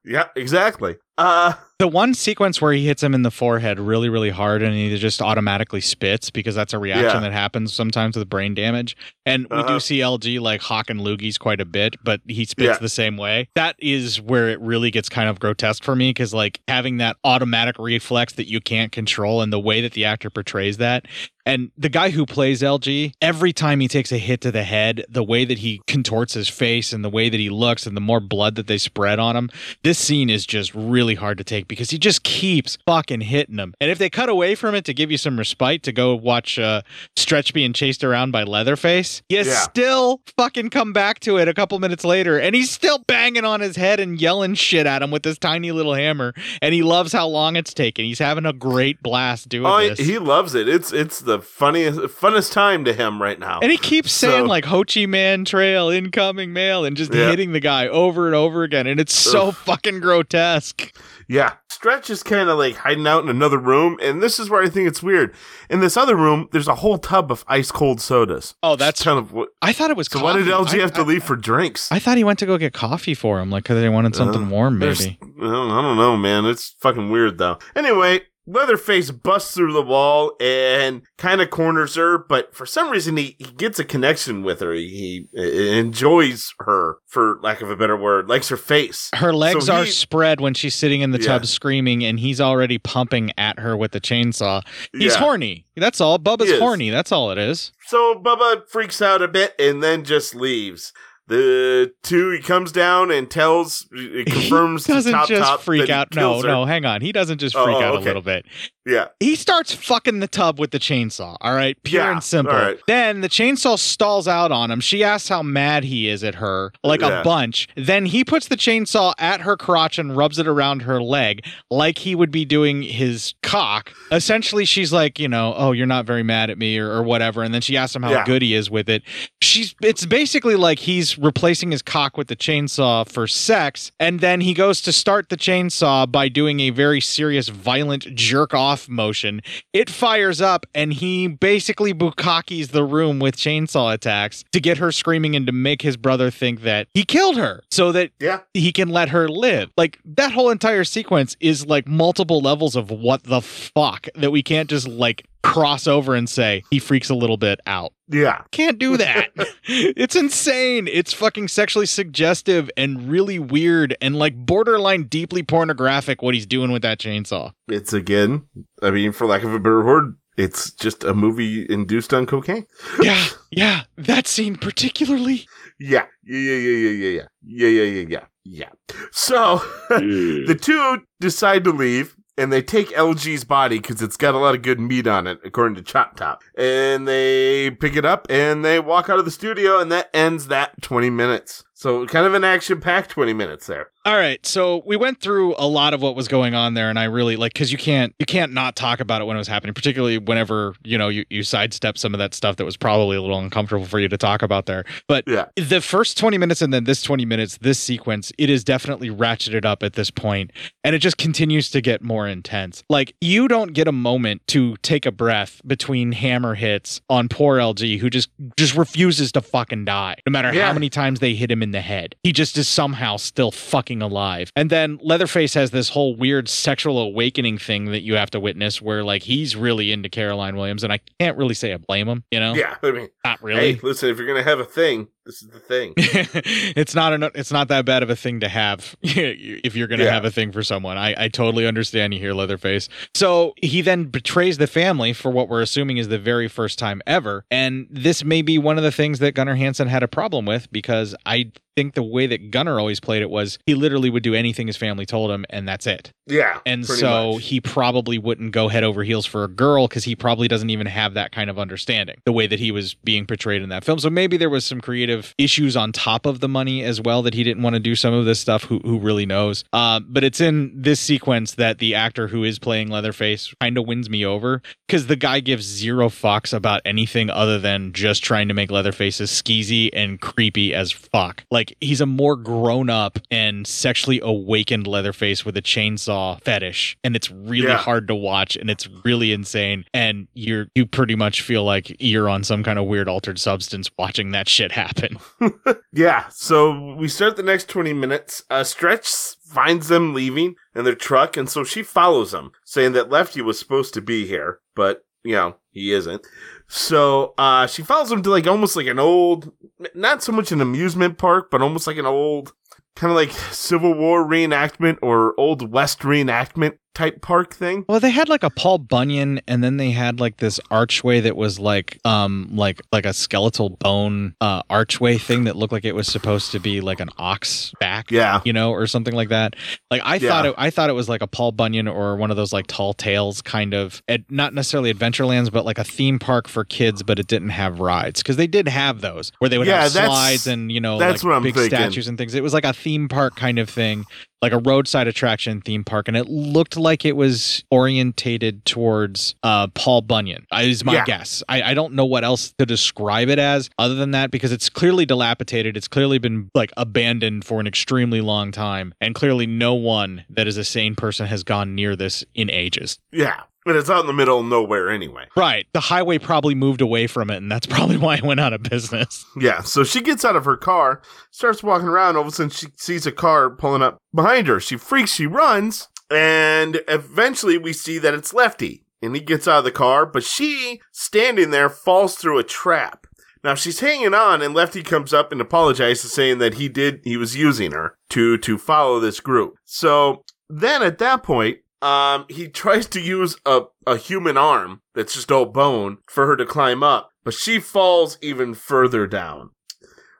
Yeah, 0.05 0.29
exactly. 0.35 0.97
Uh, 1.19 1.53
The 1.81 1.87
one 1.87 2.13
sequence 2.13 2.61
where 2.61 2.73
he 2.73 2.87
hits 2.87 3.05
him 3.05 3.15
in 3.15 3.23
the 3.23 3.31
forehead 3.31 3.79
really, 3.79 4.09
really 4.09 4.31
hard 4.31 4.63
and 4.65 4.75
he 4.75 4.97
just 4.99 5.23
automatically 5.23 5.81
spits 5.81 6.29
because 6.29 6.57
that's 6.57 6.73
a 6.73 6.79
reaction 6.79 7.23
Yeah. 7.23 7.29
that 7.29 7.33
happens 7.33 7.73
sometimes 7.73 8.17
with 8.17 8.29
brain 8.29 8.53
damage. 8.55 8.97
And 9.25 9.47
we 9.49 9.59
Uh-huh. 9.59 9.75
do 9.75 9.81
see 9.81 10.01
LG 10.01 10.41
like 10.41 10.61
hawking 10.61 10.97
loogies 10.97 11.39
quite 11.39 11.61
a 11.61 11.65
bit, 11.65 11.95
but 12.03 12.21
he 12.27 12.45
spits 12.45 12.67
Yeah. 12.67 12.79
the 12.81 12.89
same 12.89 13.17
way. 13.17 13.47
That 13.55 13.77
is 13.79 14.21
where 14.21 14.49
it 14.49 14.61
really 14.61 14.91
gets 14.91 15.09
kind 15.09 15.29
of 15.29 15.39
grotesque 15.39 15.85
for 15.85 15.95
me 15.95 16.11
because 16.11 16.35
like 16.35 16.59
having 16.67 16.97
that 16.97 17.17
automatic 17.23 17.77
reflex 17.79 18.33
that 18.33 18.49
you 18.49 18.61
can't 18.61 18.91
control 18.91 19.41
and 19.41 19.53
the 19.53 19.61
way 19.61 19.81
that 19.81 19.93
the 19.93 20.05
actor 20.05 20.31
portrays 20.31 20.79
that. 20.79 21.07
And 21.47 21.71
the 21.79 21.89
guy 21.89 22.11
who 22.11 22.27
plays 22.27 22.61
LG, 22.61 23.13
every 23.23 23.55
time 23.55 23.81
he 23.81 23.89
takes 23.89 24.13
a 24.13 24.19
hit 24.19 24.43
to 24.43 24.51
the 24.51 24.65
head, 24.65 25.05
the 25.09 25.25
way 25.25 25.47
that 25.47 25.59
he 25.61 25.81
contorts 25.87 26.35
his 26.35 26.47
face 26.49 26.93
and 26.93 27.03
the 27.03 27.09
way 27.09 27.31
that 27.31 27.41
he 27.41 27.49
looks 27.49 27.87
and 27.87 27.97
the 27.97 28.03
more 28.03 28.21
blood 28.21 28.55
that 28.57 28.67
they 28.67 28.77
spread 28.77 29.19
on 29.19 29.35
him, 29.35 29.49
this 29.83 29.99
scene 29.99 30.29
is 30.29 30.45
just 30.45 30.75
really 30.75 31.08
hard 31.15 31.39
to 31.39 31.45
take 31.45 31.69
because 31.69 31.91
he 31.91 31.99
just 31.99 32.23
keeps 32.23 32.79
fucking 32.87 33.21
hitting 33.23 33.59
him. 33.59 33.75
And 33.81 33.91
if 33.91 33.99
they 33.99 34.11
cut 34.11 34.29
away 34.29 34.55
from 34.55 34.75
it 34.75 34.85
to 34.87 34.95
give 34.95 35.11
you 35.11 35.19
some 35.19 35.39
respite 35.39 35.83
to 35.85 35.93
go 35.93 36.15
watch 36.15 36.59
uh, 36.59 36.83
Stretch 37.17 37.53
being 37.55 37.73
chased 37.73 38.03
around 38.05 38.31
by 38.31 38.43
Leatherface, 38.45 39.23
you 39.29 39.39
Yeah. 39.39 39.55
still 39.55 40.21
fucking 40.37 40.71
come 40.71 40.93
back 40.93 41.21
to 41.21 41.37
it 41.39 41.49
a 41.49 41.55
couple 41.55 41.79
minutes 41.79 42.05
later 42.05 42.39
and 42.39 42.55
he's 42.55 42.71
still 42.71 42.99
banging 43.07 43.45
on 43.45 43.61
his 43.61 43.77
head 43.77 44.01
and 44.01 44.21
yelling 44.21 44.55
shit 44.55 44.87
at 44.87 45.03
him 45.03 45.11
with 45.11 45.23
this 45.23 45.39
tiny 45.39 45.73
little 45.73 45.95
hammer. 45.95 46.35
And 46.63 46.75
he 46.75 46.83
loves 46.83 47.13
how 47.13 47.27
long 47.29 47.57
it's 47.57 47.73
taken. 47.75 48.05
He's 48.05 48.19
having 48.19 48.47
a 48.47 48.53
great 48.53 49.03
blast 49.03 49.49
doing 49.49 49.67
oh, 49.67 49.79
this. 49.89 49.99
he 49.99 50.19
loves 50.19 50.55
it. 50.55 50.69
It's 50.69 50.93
it's 50.93 51.21
the 51.21 51.41
funniest, 51.41 51.99
funnest 52.01 52.53
time 52.53 52.85
to 52.85 52.93
him 52.93 53.21
right 53.23 53.39
now. 53.39 53.61
And 53.61 53.71
he 53.71 53.79
keeps 53.79 54.13
saying 54.13 54.45
So- 54.45 54.49
like 54.49 54.65
Ho 54.65 54.79
Chi 54.85 55.07
Minh 55.07 55.45
Trail, 55.47 55.89
incoming 55.89 56.53
mail, 56.53 56.85
and 56.85 56.97
just 56.97 57.13
Yeah. 57.13 57.31
hitting 57.31 57.53
the 57.53 57.61
guy 57.61 57.87
over 57.89 58.27
and 58.27 58.35
over 58.35 58.63
again. 58.63 58.87
And 58.87 58.99
it's 59.01 59.15
so 59.15 59.49
Ugh. 59.49 59.55
fucking 59.55 60.01
grotesque. 60.01 60.93
Yeah. 61.29 61.53
Stretch 61.69 62.11
is 62.11 62.23
kind 62.23 62.49
of 62.49 62.59
like 62.59 62.75
hiding 62.77 63.07
out 63.07 63.23
in 63.23 63.29
another 63.29 63.59
room, 63.59 63.99
and 64.03 64.21
this 64.23 64.41
is 64.41 64.49
where 64.51 64.63
I 64.63 64.69
think 64.69 64.89
it's 64.89 65.03
weird. 65.03 65.35
In 65.71 65.81
this 65.81 65.97
other 65.97 66.17
room, 66.17 66.49
there's 66.53 66.67
a 66.67 66.75
whole 66.77 66.99
tub 66.99 67.31
of 67.31 67.45
ice 67.47 67.71
cold 67.71 68.01
sodas. 68.01 68.55
Oh, 68.63 68.75
that's 68.77 69.05
kind 69.05 69.19
of 69.19 69.33
what. 69.33 69.51
I 69.63 69.73
thought 69.73 69.91
it 69.91 69.97
was 69.97 70.09
So 70.11 70.23
why 70.25 70.33
did. 70.37 70.47
LG 70.47 70.75
I- 70.79 70.81
have 70.81 70.93
to 70.95 71.03
leave 71.05 71.23
for 71.23 71.37
drinks? 71.37 71.93
I 71.93 71.99
thought 71.99 72.17
he 72.17 72.25
went 72.25 72.39
to 72.41 72.47
go 72.47 72.57
get 72.59 72.73
coffee 72.73 73.15
for 73.15 73.39
him, 73.41 73.51
like 73.51 73.65
because 73.65 73.81
they 73.81 73.89
wanted 73.89 74.17
something 74.17 74.45
Uh, 74.45 74.49
warm, 74.49 74.79
maybe. 74.79 75.19
I 75.23 75.27
don't 75.45 75.97
know, 75.97 76.17
man. 76.17 76.47
It's 76.47 76.75
fucking 76.81 77.11
weird 77.11 77.39
though. 77.39 77.59
Anyway, 77.77 78.23
Leatherface 78.49 79.11
busts 79.11 79.55
through 79.55 79.73
the 79.73 79.83
wall 79.83 80.33
and 80.41 81.03
kind 81.19 81.41
of 81.41 81.51
corners 81.51 81.95
her, 81.97 82.17
but 82.19 82.55
for 82.55 82.65
some 82.67 82.91
reason 82.91 83.17
he, 83.17 83.37
he 83.39 83.45
gets 83.57 83.79
a 83.79 83.85
connection 83.85 84.43
with 84.43 84.61
her. 84.61 84.73
He, 84.73 85.29
he 85.35 85.79
enjoys 85.79 86.53
her, 86.61 86.97
for 87.07 87.39
lack 87.43 87.61
of 87.61 87.71
a 87.71 87.77
better 87.77 87.97
word, 87.97 88.29
likes 88.29 88.49
her 88.49 88.57
face. 88.57 89.11
Her 89.15 89.33
legs 89.35 89.67
So 89.67 89.75
are 89.75 89.85
he- 89.85 89.91
spread 89.91 90.41
when 90.41 90.55
she's 90.55 90.75
sitting 90.75 91.03
in 91.03 91.11
the 91.11 91.21
Yeah. 91.21 91.27
tub 91.27 91.47
screaming, 91.47 92.05
and 92.05 92.19
he's 92.19 92.41
already 92.41 92.79
pumping 92.79 93.33
at 93.37 93.59
her 93.59 93.77
with 93.77 93.93
the 93.93 94.01
chainsaw. 94.01 94.63
He's 94.93 95.13
Yeah. 95.15 95.19
horny. 95.21 95.67
That's 95.77 96.01
all. 96.01 96.19
Bubba's 96.19 96.59
horny. 96.59 96.91
That's 96.91 97.13
all 97.13 97.31
it 97.31 97.39
is. 97.39 97.71
So 97.87 98.15
Bubba 98.25 98.69
freaks 98.69 99.01
out 99.01 99.23
a 99.23 99.29
bit 99.29 99.55
and 99.59 99.83
then 99.83 100.05
just 100.05 100.35
leaves. 100.35 100.93
The 101.29 101.93
two, 102.03 102.31
he 102.31 102.41
comes 102.41 102.73
down 102.73 103.11
and 103.11 103.31
tells, 103.31 103.87
he 103.95 104.25
confirms 104.25 104.87
He 104.87 104.93
doesn't 104.95 105.13
to 105.13 105.19
Top 105.19 105.29
just 105.29 105.43
Top 105.43 105.61
freak 105.61 105.91
out. 105.91 106.15
No, 106.15 106.41
her. 106.41 106.49
no, 106.49 106.65
hang 106.65 106.85
on. 106.87 107.03
He 107.03 107.13
doesn't 107.13 107.39
just 107.39 107.55
freak 107.55 107.77
oh, 107.77 107.83
out 107.83 107.95
a 107.97 107.99
little 108.01 108.23
bit. 108.23 108.47
Yeah. 108.87 109.09
He 109.21 109.37
starts 109.37 109.75
fucking 109.75 110.21
the 110.21 110.29
tub 110.29 110.59
with 110.59 110.71
the 110.71 110.79
chainsaw. 110.79 111.37
All 111.43 111.55
right, 111.55 111.77
pure 111.83 112.03
Yeah, 112.03 112.13
and 112.13 112.25
simple. 112.25 112.55
right. 112.55 112.79
Then 112.87 113.21
the 113.21 113.29
chainsaw 113.29 113.79
stalls 113.79 114.27
out 114.27 114.51
on 114.51 114.71
him. 114.71 114.81
She 114.81 115.05
asks 115.05 115.29
how 115.29 115.43
mad 115.43 115.85
he 115.85 116.09
is 116.09 116.25
at 116.25 116.37
her, 116.37 116.73
like 116.83 117.03
Yeah. 117.03 117.21
a 117.21 117.25
bunch. 117.25 117.69
Then 117.77 118.07
he 118.07 118.25
puts 118.25 118.49
the 118.49 118.57
chainsaw 118.57 119.13
at 119.19 119.43
her 119.43 119.59
crotch 119.59 119.99
and 119.99 120.17
rubs 120.17 120.39
it 120.39 120.47
around 120.49 120.83
her 120.83 121.03
leg, 121.03 121.45
like 121.71 121.99
he 121.99 122.15
would 122.15 122.31
be 122.31 122.47
doing 122.47 122.81
his 122.83 123.35
cock. 123.43 123.93
Essentially, 124.11 124.65
she's 124.65 124.91
like, 124.91 125.19
you 125.19 125.29
know, 125.29 125.53
oh, 125.59 125.73
you're 125.73 125.87
not 125.87 126.07
very 126.07 126.23
mad 126.23 126.49
at 126.49 126.57
me 126.57 126.79
or, 126.79 126.91
or 126.91 127.03
whatever. 127.03 127.43
And 127.43 127.53
then 127.53 127.61
she 127.61 127.77
asks 127.77 127.95
him 127.95 128.03
how 128.03 128.13
Yeah. 128.13 128.25
good 128.25 128.41
he 128.41 128.55
is 128.55 128.71
with 128.71 128.89
it. 128.89 129.03
She's. 129.43 129.75
It's 129.83 130.07
basically 130.07 130.57
like 130.57 130.79
he's 130.79 131.18
replacing 131.19 131.71
his 131.71 131.83
cock 131.83 132.17
with 132.17 132.29
the 132.29 132.37
chainsaw 132.37 133.09
for 133.09 133.27
sex, 133.27 133.93
and 133.99 134.21
then 134.21 134.41
he 134.41 134.55
goes 134.55 134.81
to 134.83 134.93
start 134.93 135.29
the 135.29 135.37
chainsaw 135.37 136.11
by 136.11 136.29
doing 136.29 136.61
a 136.61 136.71
very 136.71 137.01
serious, 137.01 137.49
violent 137.49 138.15
jerk 138.15 138.55
off 138.55 138.89
motion. 138.89 139.41
It 139.73 139.91
fires 139.91 140.41
up, 140.41 140.67
and 140.75 140.93
he 140.93 141.29
basically 141.29 141.93
bukakis 141.93 142.69
the 142.69 142.85
room 142.85 143.19
with 143.19 143.37
chainsaw 143.37 143.93
attacks 143.93 144.45
to 144.53 144.61
get 144.61 144.79
her 144.79 144.93
screaming 144.93 145.37
and 145.37 145.47
to 145.47 145.53
make 145.53 145.83
his 145.83 145.97
brother 145.97 146.31
think 146.31 146.63
that 146.63 146.89
he 146.95 147.05
killed 147.05 147.37
her 147.37 147.63
so 147.71 147.93
that 147.93 148.11
yeah. 148.21 148.41
he 148.55 148.73
can 148.73 148.89
let 148.89 149.11
her 149.11 149.29
live. 149.29 149.71
Like 149.77 149.99
that 150.05 150.33
whole 150.33 150.51
entire 150.51 150.85
sequence 150.85 151.37
is 151.41 151.67
like 151.67 151.87
multiple 151.87 152.41
levels 152.41 152.77
of 152.77 152.91
what 152.91 153.25
the 153.25 153.41
fuck 153.41 154.09
that 154.15 154.31
we 154.31 154.43
can't 154.43 154.69
just 154.71 154.89
like 154.89 155.27
cross 155.43 155.87
over 155.87 156.15
and 156.15 156.29
say 156.29 156.63
he 156.71 156.79
freaks 156.79 157.11
a 157.11 157.15
little 157.15 157.37
bit 157.37 157.61
out. 157.67 157.93
Yeah. 158.09 158.43
Can't 158.53 158.79
do 158.79 158.97
that. 158.97 159.31
it's 159.65 160.17
insane. 160.17 160.89
It's 160.89 161.13
fucking 161.13 161.49
sexually 161.49 161.87
suggestive 161.87 162.71
and 162.77 163.11
really 163.11 163.39
weird 163.39 163.97
and 164.01 164.17
like 164.17 164.35
borderline 164.35 165.05
deeply 165.05 165.43
pornographic 165.43 166.23
what 166.23 166.35
he's 166.35 166.47
doing 166.47 166.73
with 166.73 166.83
that 166.83 166.99
chainsaw. 166.99 167.53
It's 167.69 167.93
again, 167.93 168.47
I 168.83 168.91
mean, 168.91 169.13
for 169.13 169.27
lack 169.27 169.43
of 169.43 169.53
a 169.53 169.59
better 169.59 169.85
word, 169.85 170.17
it's 170.37 170.71
just 170.71 171.03
a 171.03 171.15
movie 171.15 171.67
induced 171.69 172.15
on 172.15 172.25
cocaine. 172.25 172.67
yeah, 173.03 173.27
yeah. 173.51 173.83
That 173.97 174.27
scene 174.27 174.57
particularly. 174.57 175.47
Yeah. 175.81 176.07
Yeah, 176.25 176.39
yeah, 176.39 176.57
yeah, 176.57 176.77
yeah, 176.77 176.91
yeah, 176.91 177.09
yeah. 177.09 177.69
Yeah, 177.69 177.83
yeah, 177.83 178.05
yeah, 178.09 178.25
yeah. 178.45 178.69
So 179.11 179.57
the 179.89 180.59
two 180.61 181.03
decide 181.21 181.65
to 181.65 181.71
leave 181.71 182.15
and 182.39 182.53
they 182.53 182.63
take 182.63 182.91
LG's 182.91 183.43
body 183.43 183.81
because 183.81 184.01
it's 184.01 184.17
got 184.17 184.35
a 184.35 184.39
lot 184.39 184.55
of 184.55 184.63
good 184.63 184.79
meat 184.79 185.09
on 185.09 185.27
it, 185.27 185.41
according 185.45 185.75
to 185.75 185.83
Chop 185.83 186.17
Top. 186.17 186.43
And 186.57 187.09
they 187.09 187.73
pick 187.73 187.97
it 187.97 188.05
up 188.05 188.29
and 188.31 188.65
they 188.65 188.79
walk 188.79 189.11
out 189.11 189.19
of 189.19 189.25
the 189.25 189.31
studio, 189.33 189.81
and 189.81 189.91
that 189.91 190.09
ends 190.15 190.47
that 190.47 190.81
20 190.81 191.11
minutes. 191.11 191.65
So 191.79 192.05
kind 192.07 192.27
of 192.27 192.35
an 192.35 192.43
action 192.43 192.81
packed 192.81 193.11
20 193.11 193.33
minutes 193.35 193.69
there. 193.69 193.91
All 194.05 194.17
right, 194.17 194.45
so 194.45 194.83
we 194.87 194.97
went 194.97 195.21
through 195.21 195.55
a 195.59 195.67
lot 195.69 195.93
of 195.93 196.01
what 196.01 196.17
was 196.17 196.29
going 196.29 196.55
on 196.55 196.73
there, 196.73 196.89
and 196.89 196.99
I 196.99 197.05
really 197.05 197.37
like 197.37 197.53
because 197.53 197.71
you 197.71 197.77
can't 197.77 198.15
you 198.19 198.25
can't 198.25 198.55
not 198.55 198.75
talk 198.75 199.01
about 199.01 199.21
it 199.21 199.27
when 199.27 199.37
it 199.37 199.39
was 199.39 199.49
happening, 199.49 199.75
particularly 199.75 200.17
whenever 200.17 200.75
you 200.83 200.97
know 200.97 201.09
you, 201.09 201.27
you 201.29 201.43
sidestep 201.43 201.99
some 201.99 202.15
of 202.15 202.19
that 202.19 202.33
stuff 202.33 202.57
that 202.57 202.65
was 202.65 202.75
probably 202.75 203.19
a 203.19 203.21
little 203.21 203.39
uncomfortable 203.39 203.85
for 203.85 204.01
you 204.01 204.09
to 204.09 204.17
talk 204.17 204.41
about 204.41 204.65
there. 204.65 204.85
But 205.09 205.25
yeah. 205.29 205.47
the 205.57 205.83
first 205.83 206.17
twenty 206.17 206.39
minutes 206.39 206.63
and 206.63 206.73
then 206.73 206.85
this 206.85 207.03
twenty 207.03 207.27
minutes, 207.27 207.59
this 207.59 207.79
sequence, 207.79 208.33
it 208.39 208.49
is 208.49 208.65
definitely 208.65 209.11
ratcheted 209.11 209.67
up 209.67 209.83
at 209.83 209.93
this 209.93 210.11
point, 210.11 210.53
and 210.85 210.95
it 210.95 211.01
just 211.01 211.19
continues 211.19 211.69
to 211.71 211.83
get 211.83 212.01
more 212.03 212.27
intense. 212.27 212.83
Like 212.89 213.15
you 213.21 213.47
don't 213.47 213.75
get 213.75 213.89
a 213.89 213.93
moment 213.93 214.41
to 214.49 214.77
take 214.79 215.05
a 215.05 215.13
breath 215.13 215.61
between 215.67 216.13
hammer 216.13 216.55
hits 216.55 217.03
on 217.11 217.29
poor 217.29 217.59
LG, 217.59 217.99
who 217.99 218.09
just 218.09 218.31
just 218.57 218.75
refuses 218.75 219.33
to 219.33 219.43
fucking 219.43 219.85
die, 219.85 220.17
no 220.27 220.31
matter 220.31 220.51
Yeah. 220.55 220.69
how 220.69 220.73
many 220.73 220.89
times 220.89 221.21
they 221.21 221.35
hit 221.35 221.51
him 221.51 221.63
in 221.63 221.68
the 221.73 221.81
head. 221.81 222.17
He 222.23 222.33
just 222.33 222.57
is 222.59 222.69
somehow 222.69 223.17
still 223.17 223.51
fucking 223.51 224.03
alive. 224.03 224.53
And 224.57 224.71
then 224.71 224.99
Leatherface 225.03 225.55
has 225.55 225.71
this 225.71 225.91
whole 225.91 226.17
weird 226.17 226.49
sexual 226.49 226.99
awakening 226.99 227.59
thing 227.59 227.87
that 227.87 228.03
you 228.03 228.15
have 228.15 228.31
to 228.31 228.41
witness 228.41 228.81
where 228.83 229.05
like 229.05 229.23
he's 229.23 229.57
really 229.57 229.93
into 229.93 230.09
Caroline 230.09 230.57
Williams 230.57 230.85
and 230.85 230.93
I 230.93 231.01
can't 231.19 231.37
really 231.37 231.55
say 231.55 231.73
I 231.73 231.77
blame 231.77 232.09
him, 232.09 232.25
you 232.31 232.41
know? 232.41 232.55
Yeah, 232.55 232.77
I 232.83 232.91
mean, 232.91 233.09
Not 233.25 233.43
really. 233.43 233.75
Hey, 233.75 233.81
listen, 233.83 234.11
if 234.11 234.19
you're 234.19 234.27
gonna 234.27 234.43
have 234.43 234.61
a 234.61 234.65
thing, 234.65 235.09
this 235.29 235.43
is 235.43 235.49
the 235.49 235.61
thing. 235.61 235.93
it's 235.97 236.95
not 236.95 237.13
an, 237.13 237.25
it's 237.35 237.53
not 237.53 237.69
that 237.69 237.85
bad 237.85 238.03
of 238.03 238.09
a 238.11 238.17
thing 238.17 238.41
to 238.41 238.49
have 238.49 238.97
if 239.03 239.77
you're 239.77 239.87
going 239.87 239.99
to 239.99 240.07
Yeah. 240.07 240.13
have 240.15 240.25
a 240.25 240.31
thing 240.31 240.53
for 240.53 240.63
someone. 240.63 240.97
I, 240.97 241.25
I 241.25 241.29
totally 241.29 241.67
understand 241.67 242.15
you 242.15 242.21
here, 242.21 242.33
Leatherface. 242.33 242.89
So 243.15 243.53
he 243.63 243.83
then 243.83 244.05
betrays 244.05 244.57
the 244.59 244.67
family 244.67 245.13
for 245.13 245.31
what 245.31 245.49
we're 245.49 245.61
assuming 245.63 245.99
is 245.99 246.09
the 246.09 246.19
very 246.19 246.49
first 246.49 246.79
time 246.79 247.03
ever. 247.07 247.45
And 247.51 247.87
this 247.91 248.25
may 248.25 248.41
be 248.43 248.57
one 248.59 248.79
of 248.79 248.85
the 248.85 248.93
things 248.93 249.19
that 249.19 249.35
Gunnar 249.35 249.55
Hansen 249.57 249.89
had 249.89 250.03
a 250.03 250.09
problem 250.09 250.47
with 250.47 250.71
because 250.73 251.15
I 251.27 251.53
think 251.77 251.95
the 251.95 252.03
way 252.03 252.27
that 252.27 252.51
Gunnar 252.51 252.81
always 252.81 252.99
played 252.99 253.23
it 253.23 253.31
was 253.31 253.57
he 253.67 253.75
literally 253.77 254.11
would 254.11 254.25
do 254.25 254.35
anything 254.35 254.67
his 254.67 254.77
family 254.77 255.07
told 255.07 255.31
him 255.31 255.45
and 255.51 255.69
that's 255.69 255.87
it. 255.87 256.11
Yeah, 256.27 256.59
And 256.67 256.85
so 256.85 257.35
much. 257.35 257.45
he 257.45 257.61
probably 257.61 258.19
wouldn't 258.19 258.51
go 258.53 258.67
head 258.69 258.83
over 258.85 259.05
heels 259.05 259.25
for 259.27 259.45
a 259.45 259.49
girl 259.49 259.87
because 259.89 260.03
he 260.05 260.17
probably 260.17 260.49
doesn't 260.49 260.69
even 260.71 260.87
have 260.89 261.15
that 261.15 261.31
kind 261.33 261.49
of 261.49 261.59
understanding 261.59 262.17
the 262.27 262.33
way 262.33 262.47
that 262.49 262.59
he 262.59 262.71
was 262.73 262.95
being 262.95 263.27
portrayed 263.27 263.63
in 263.63 263.69
that 263.69 263.85
film. 263.85 263.99
So 264.01 264.11
maybe 264.11 264.37
there 264.37 264.51
was 264.51 264.65
some 264.67 264.81
creative 264.81 265.18
issues 265.39 265.77
on 265.77 265.93
top 265.93 266.27
of 266.27 266.41
the 266.41 266.49
money 266.49 266.83
as 266.83 267.01
well 267.01 267.23
that 267.23 267.35
he 267.35 267.43
didn't 267.45 267.63
want 267.63 267.75
to 267.75 267.81
do 267.81 267.95
some 267.95 268.13
of 268.15 268.25
this 268.25 268.41
stuff. 268.41 268.65
Who 268.65 268.79
who 268.81 268.99
really 268.99 269.27
knows? 269.27 269.65
Uh, 269.73 270.01
but 270.01 270.25
it's 270.25 270.41
in 270.41 270.73
this 270.75 271.01
sequence 271.01 271.55
that 271.55 271.79
the 271.79 271.95
actor 271.95 272.29
who 272.29 272.45
is 272.45 272.59
playing 272.59 272.89
Leatherface 272.89 273.53
kind 273.61 273.77
of 273.79 273.87
wins 273.87 274.09
me 274.11 274.25
over 274.25 274.63
because 274.87 275.07
the 275.07 275.17
guy 275.17 275.41
gives 275.41 275.65
zero 275.65 276.09
fucks 276.09 276.53
about 276.53 276.81
anything 276.85 277.31
other 277.31 277.59
than 277.59 277.93
just 277.93 278.23
trying 278.23 278.49
to 278.49 278.55
make 278.55 278.71
Leatherface 278.71 279.21
as 279.21 279.31
skeezy 279.31 279.91
and 279.93 280.21
creepy 280.21 280.75
as 280.75 280.93
fuck. 280.93 281.45
Like 281.51 281.75
he's 281.81 282.01
a 282.01 282.07
more 282.07 282.37
grown 282.37 282.91
up 282.91 283.19
and 283.31 283.67
sexually 283.67 284.21
awakened 284.23 284.87
Leatherface 284.87 285.45
with 285.45 285.57
a 285.57 285.63
chainsaw 285.63 286.41
fetish, 286.43 286.97
and 287.05 287.15
it's 287.17 287.31
really 287.31 287.69
Yeah. 287.69 287.77
hard 287.79 288.09
to 288.09 288.15
watch 288.15 288.57
and 288.57 288.71
it's 288.71 288.89
really 289.05 289.33
insane. 289.33 289.85
And 289.95 290.29
you're 290.35 290.69
you 290.75 290.87
pretty 290.87 291.15
much 291.15 291.43
feel 291.43 291.65
like 291.65 291.95
you're 292.01 292.29
on 292.29 292.45
some 292.45 292.63
kind 292.63 292.79
of 292.79 292.87
weird 292.87 293.09
altered 293.09 293.39
substance 293.39 293.91
watching 293.99 294.31
that 294.31 294.49
shit 294.49 294.73
happen. 294.73 295.08
Yeah, 295.93 296.29
so 296.29 296.95
we 296.95 297.09
start 297.09 297.37
the 297.37 297.43
next 297.43 297.69
20 297.69 297.93
minutes. 297.93 298.45
Uh, 298.51 298.63
Stretch 298.63 299.09
finds 299.43 299.89
them 299.89 300.15
leaving 300.15 300.55
in 300.75 300.85
their 300.85 300.95
truck, 300.95 301.37
and 301.37 301.49
so 301.49 301.65
she 301.65 301.83
follows 301.83 302.33
them, 302.33 302.53
saying 302.65 302.93
that 302.93 303.11
Lefty 303.11 303.41
was 303.43 303.59
supposed 303.59 303.95
to 303.95 304.01
be 304.01 304.27
here, 304.27 304.61
but, 304.77 305.05
you 305.25 305.35
know, 305.35 305.57
he 305.71 305.93
isn't. 305.93 306.27
So 306.69 307.35
uh, 307.39 307.67
she 307.67 307.83
follows 307.83 308.11
them 308.11 308.23
to 308.23 308.31
like 308.31 308.47
almost 308.47 308.77
like 308.77 308.87
an 308.87 308.99
old, 308.99 309.51
not 309.95 310.23
so 310.23 310.33
much 310.33 310.53
an 310.53 310.61
amusement 310.61 311.19
park, 311.19 311.51
but 311.51 311.63
almost 311.63 311.87
like 311.87 311.97
an 311.97 312.07
old, 312.07 312.53
kind 312.95 313.11
of 313.11 313.17
like 313.17 313.31
Civil 313.53 313.95
War 313.95 314.25
reenactment 314.25 314.99
or 315.01 315.35
Old 315.41 315.73
West 315.73 316.01
reenactment 316.01 316.79
type 316.95 317.21
park 317.21 317.55
thing. 317.55 317.85
Well, 317.89 318.01
they 318.01 318.11
had 318.11 318.29
like 318.29 318.43
a 318.43 318.51
Paul 318.51 318.79
Bunyan, 318.79 319.41
and 319.47 319.63
then 319.63 319.77
they 319.77 319.93
had 319.93 320.19
like 320.19 320.39
this 320.39 320.59
archway 320.71 321.21
that 321.21 321.37
was 321.37 321.59
like 321.61 321.99
um 322.05 322.49
like 322.53 322.81
like 322.91 323.07
a 323.07 323.13
skeletal 323.13 323.71
bone 323.71 324.35
uh 324.41 324.63
archway 324.69 325.17
thing 325.19 325.45
that 325.45 325.55
looked 325.55 325.73
like 325.73 325.85
it 325.85 325.95
was 325.95 326.09
supposed 326.09 326.51
to 326.53 326.59
be 326.59 326.81
like 326.81 326.99
an 327.01 327.09
ox 327.19 327.73
back, 327.79 328.11
Yeah. 328.11 328.41
you 328.45 328.53
know, 328.53 328.73
or 328.73 328.87
something 328.89 329.15
like 329.15 329.29
that. 329.29 329.55
Like 329.91 330.03
I 330.05 330.17
Yeah. 330.17 330.29
thought 330.29 330.47
it, 330.47 330.55
I 330.59 330.71
thought 330.71 330.91
it 330.91 330.95
was 330.95 331.09
like 331.09 331.23
a 331.23 331.27
Paul 331.29 331.53
Bunyan 331.53 331.87
or 331.87 332.17
one 332.17 332.31
of 332.33 332.37
those 332.37 332.53
like 332.53 332.67
tall 332.67 332.95
tales 332.95 333.43
kind 333.43 333.75
of, 333.75 334.03
ad- 334.09 334.25
not 334.29 334.53
necessarily 334.55 334.93
Adventurelands, 334.93 335.53
but 335.53 335.65
like 335.65 335.79
a 335.79 335.85
theme 335.85 336.19
park 336.19 336.49
for 336.49 336.65
kids, 336.65 337.03
but 337.05 337.19
it 337.19 337.27
didn't 337.29 337.51
have 337.51 337.79
rides 337.81 338.23
because 338.23 338.37
they 338.37 338.47
did 338.49 338.67
have 338.67 339.01
those 339.01 339.31
where 339.39 339.49
they 339.49 339.59
would 339.59 339.67
Yeah, 339.69 339.83
have 339.83 339.93
slides 339.93 340.47
and 340.49 340.73
you 340.73 340.81
know 340.81 340.99
that's 340.99 341.23
like 341.23 341.31
what 341.31 341.37
I'm 341.37 341.43
big 341.45 341.55
thinking. 341.55 341.77
statues 341.79 342.09
and 342.09 342.19
things. 342.19 342.35
It 342.35 342.43
was 342.43 342.53
like 342.55 342.65
a 342.65 342.73
theme 342.73 343.09
park 343.09 343.37
kind 343.37 343.59
of 343.61 343.71
thing 343.71 344.05
like 344.41 344.53
a 344.53 344.59
roadside 344.59 345.09
attraction 345.09 345.61
theme 345.61 345.85
park, 345.85 346.07
and 346.09 346.17
it 346.17 346.29
looked 346.29 346.77
like 346.77 347.05
it 347.05 347.17
was 347.17 347.65
orientated 347.71 348.65
towards 348.65 349.35
uh, 349.43 349.67
Paul 349.69 350.03
Bunyan. 350.03 350.47
uh, 350.53 350.61
Is 350.63 350.85
my 350.85 350.95
Yeah. 350.95 351.05
guess. 351.05 351.43
I, 351.49 351.63
I 351.63 351.75
don't 351.75 351.95
know 351.95 352.05
what 352.05 352.23
else 352.25 352.53
to 352.59 352.67
describe 352.67 353.29
it 353.29 353.39
as 353.39 353.69
other 353.79 353.95
than 353.95 354.13
that 354.13 354.31
because 354.31 354.53
it's 354.53 354.69
clearly 354.69 355.05
dilapidated. 355.07 355.77
It's 355.77 355.89
clearly 355.89 356.19
been 356.19 356.51
like 356.55 356.71
abandoned 356.77 357.45
for 357.45 357.59
an 357.61 357.67
extremely 357.67 358.21
long 358.21 358.53
time, 358.53 358.95
and 359.01 359.15
clearly 359.15 359.47
no 359.47 359.75
one 359.75 360.25
that 360.31 360.47
is 360.47 360.57
a 360.57 360.65
sane 360.65 360.95
person 360.95 361.27
has 361.27 361.43
gone 361.43 361.75
near 361.75 361.97
this 361.97 362.25
in 362.35 362.51
ages. 362.51 362.99
Yeah, 363.11 363.41
but 363.69 363.77
it's 363.77 363.91
out 363.91 364.01
in 364.01 364.07
the 364.07 364.15
middle 364.15 364.41
of 364.41 364.47
nowhere 364.47 364.89
anyway. 364.89 365.27
Right. 365.37 365.67
The 365.75 365.81
highway 365.81 366.17
probably 366.17 366.55
moved 366.55 366.81
away 366.81 367.07
from 367.07 367.29
it, 367.29 367.37
and 367.37 367.53
that's 367.53 367.67
probably 367.69 367.99
why 367.99 368.17
it 368.17 368.23
went 368.23 368.41
out 368.41 368.55
of 368.55 368.63
business. 368.63 369.27
Yeah, 369.39 369.61
so 369.61 369.85
she 369.85 370.01
gets 370.01 370.25
out 370.25 370.37
of 370.37 370.47
her 370.47 370.57
car, 370.57 371.03
starts 371.31 371.63
walking 371.63 371.87
around. 371.87 372.17
All 372.17 372.23
of 372.23 372.29
a 372.29 372.31
sudden, 372.31 372.49
she 372.49 372.69
sees 372.79 373.07
a 373.07 373.13
car 373.13 373.51
pulling 373.51 373.83
up 373.83 373.99
behind 374.15 374.47
her. 374.47 374.59
She 374.59 374.79
freaks, 374.79 375.13
she 375.13 375.27
runs, 375.27 375.89
and 376.11 376.81
eventually 376.89 377.59
we 377.59 377.75
see 377.75 377.99
that 377.99 378.15
it's 378.15 378.33
Lefty. 378.33 378.87
And 379.03 379.15
he 379.15 379.21
gets 379.21 379.47
out 379.47 379.59
of 379.59 379.65
the 379.65 379.71
car, 379.71 380.07
but 380.07 380.25
she, 380.25 380.81
standing 380.91 381.51
there, 381.51 381.69
falls 381.69 382.17
through 382.17 382.39
a 382.39 382.45
trap. 382.45 383.07
Now 383.45 383.55
she's 383.55 383.81
hanging 383.81 384.15
on, 384.15 384.41
and 384.41 384.55
Lefty 384.55 384.83
comes 384.83 385.13
up 385.13 385.31
and 385.31 385.43
apologizes, 385.43 386.11
saying 386.11 386.39
that 386.39 386.55
he 386.55 386.71
did, 386.71 387.03
he 387.05 387.19
was 387.19 387.37
using 387.37 387.73
her 387.73 387.99
to, 388.09 388.39
to 388.39 388.57
follow 388.57 388.99
this 388.99 389.21
group. 389.21 389.57
So 389.67 390.25
then 390.49 390.83
at 390.83 390.97
that 390.99 391.23
point, 391.23 391.59
um, 391.83 392.27
he 392.29 392.49
tries 392.49 392.87
to 392.89 393.01
use 393.01 393.37
a, 393.47 393.63
a 393.87 393.97
human 393.97 394.37
arm 394.37 394.83
that's 394.95 395.15
just 395.15 395.31
all 395.33 395.47
bone 395.47 395.99
for 396.09 396.27
her 396.27 396.37
to 396.37 396.45
climb 396.47 396.83
up, 396.83 397.11
but 397.25 397.35
she 397.35 397.59
falls 397.61 398.19
even 398.23 398.55
further 398.55 399.07
down. 399.07 399.51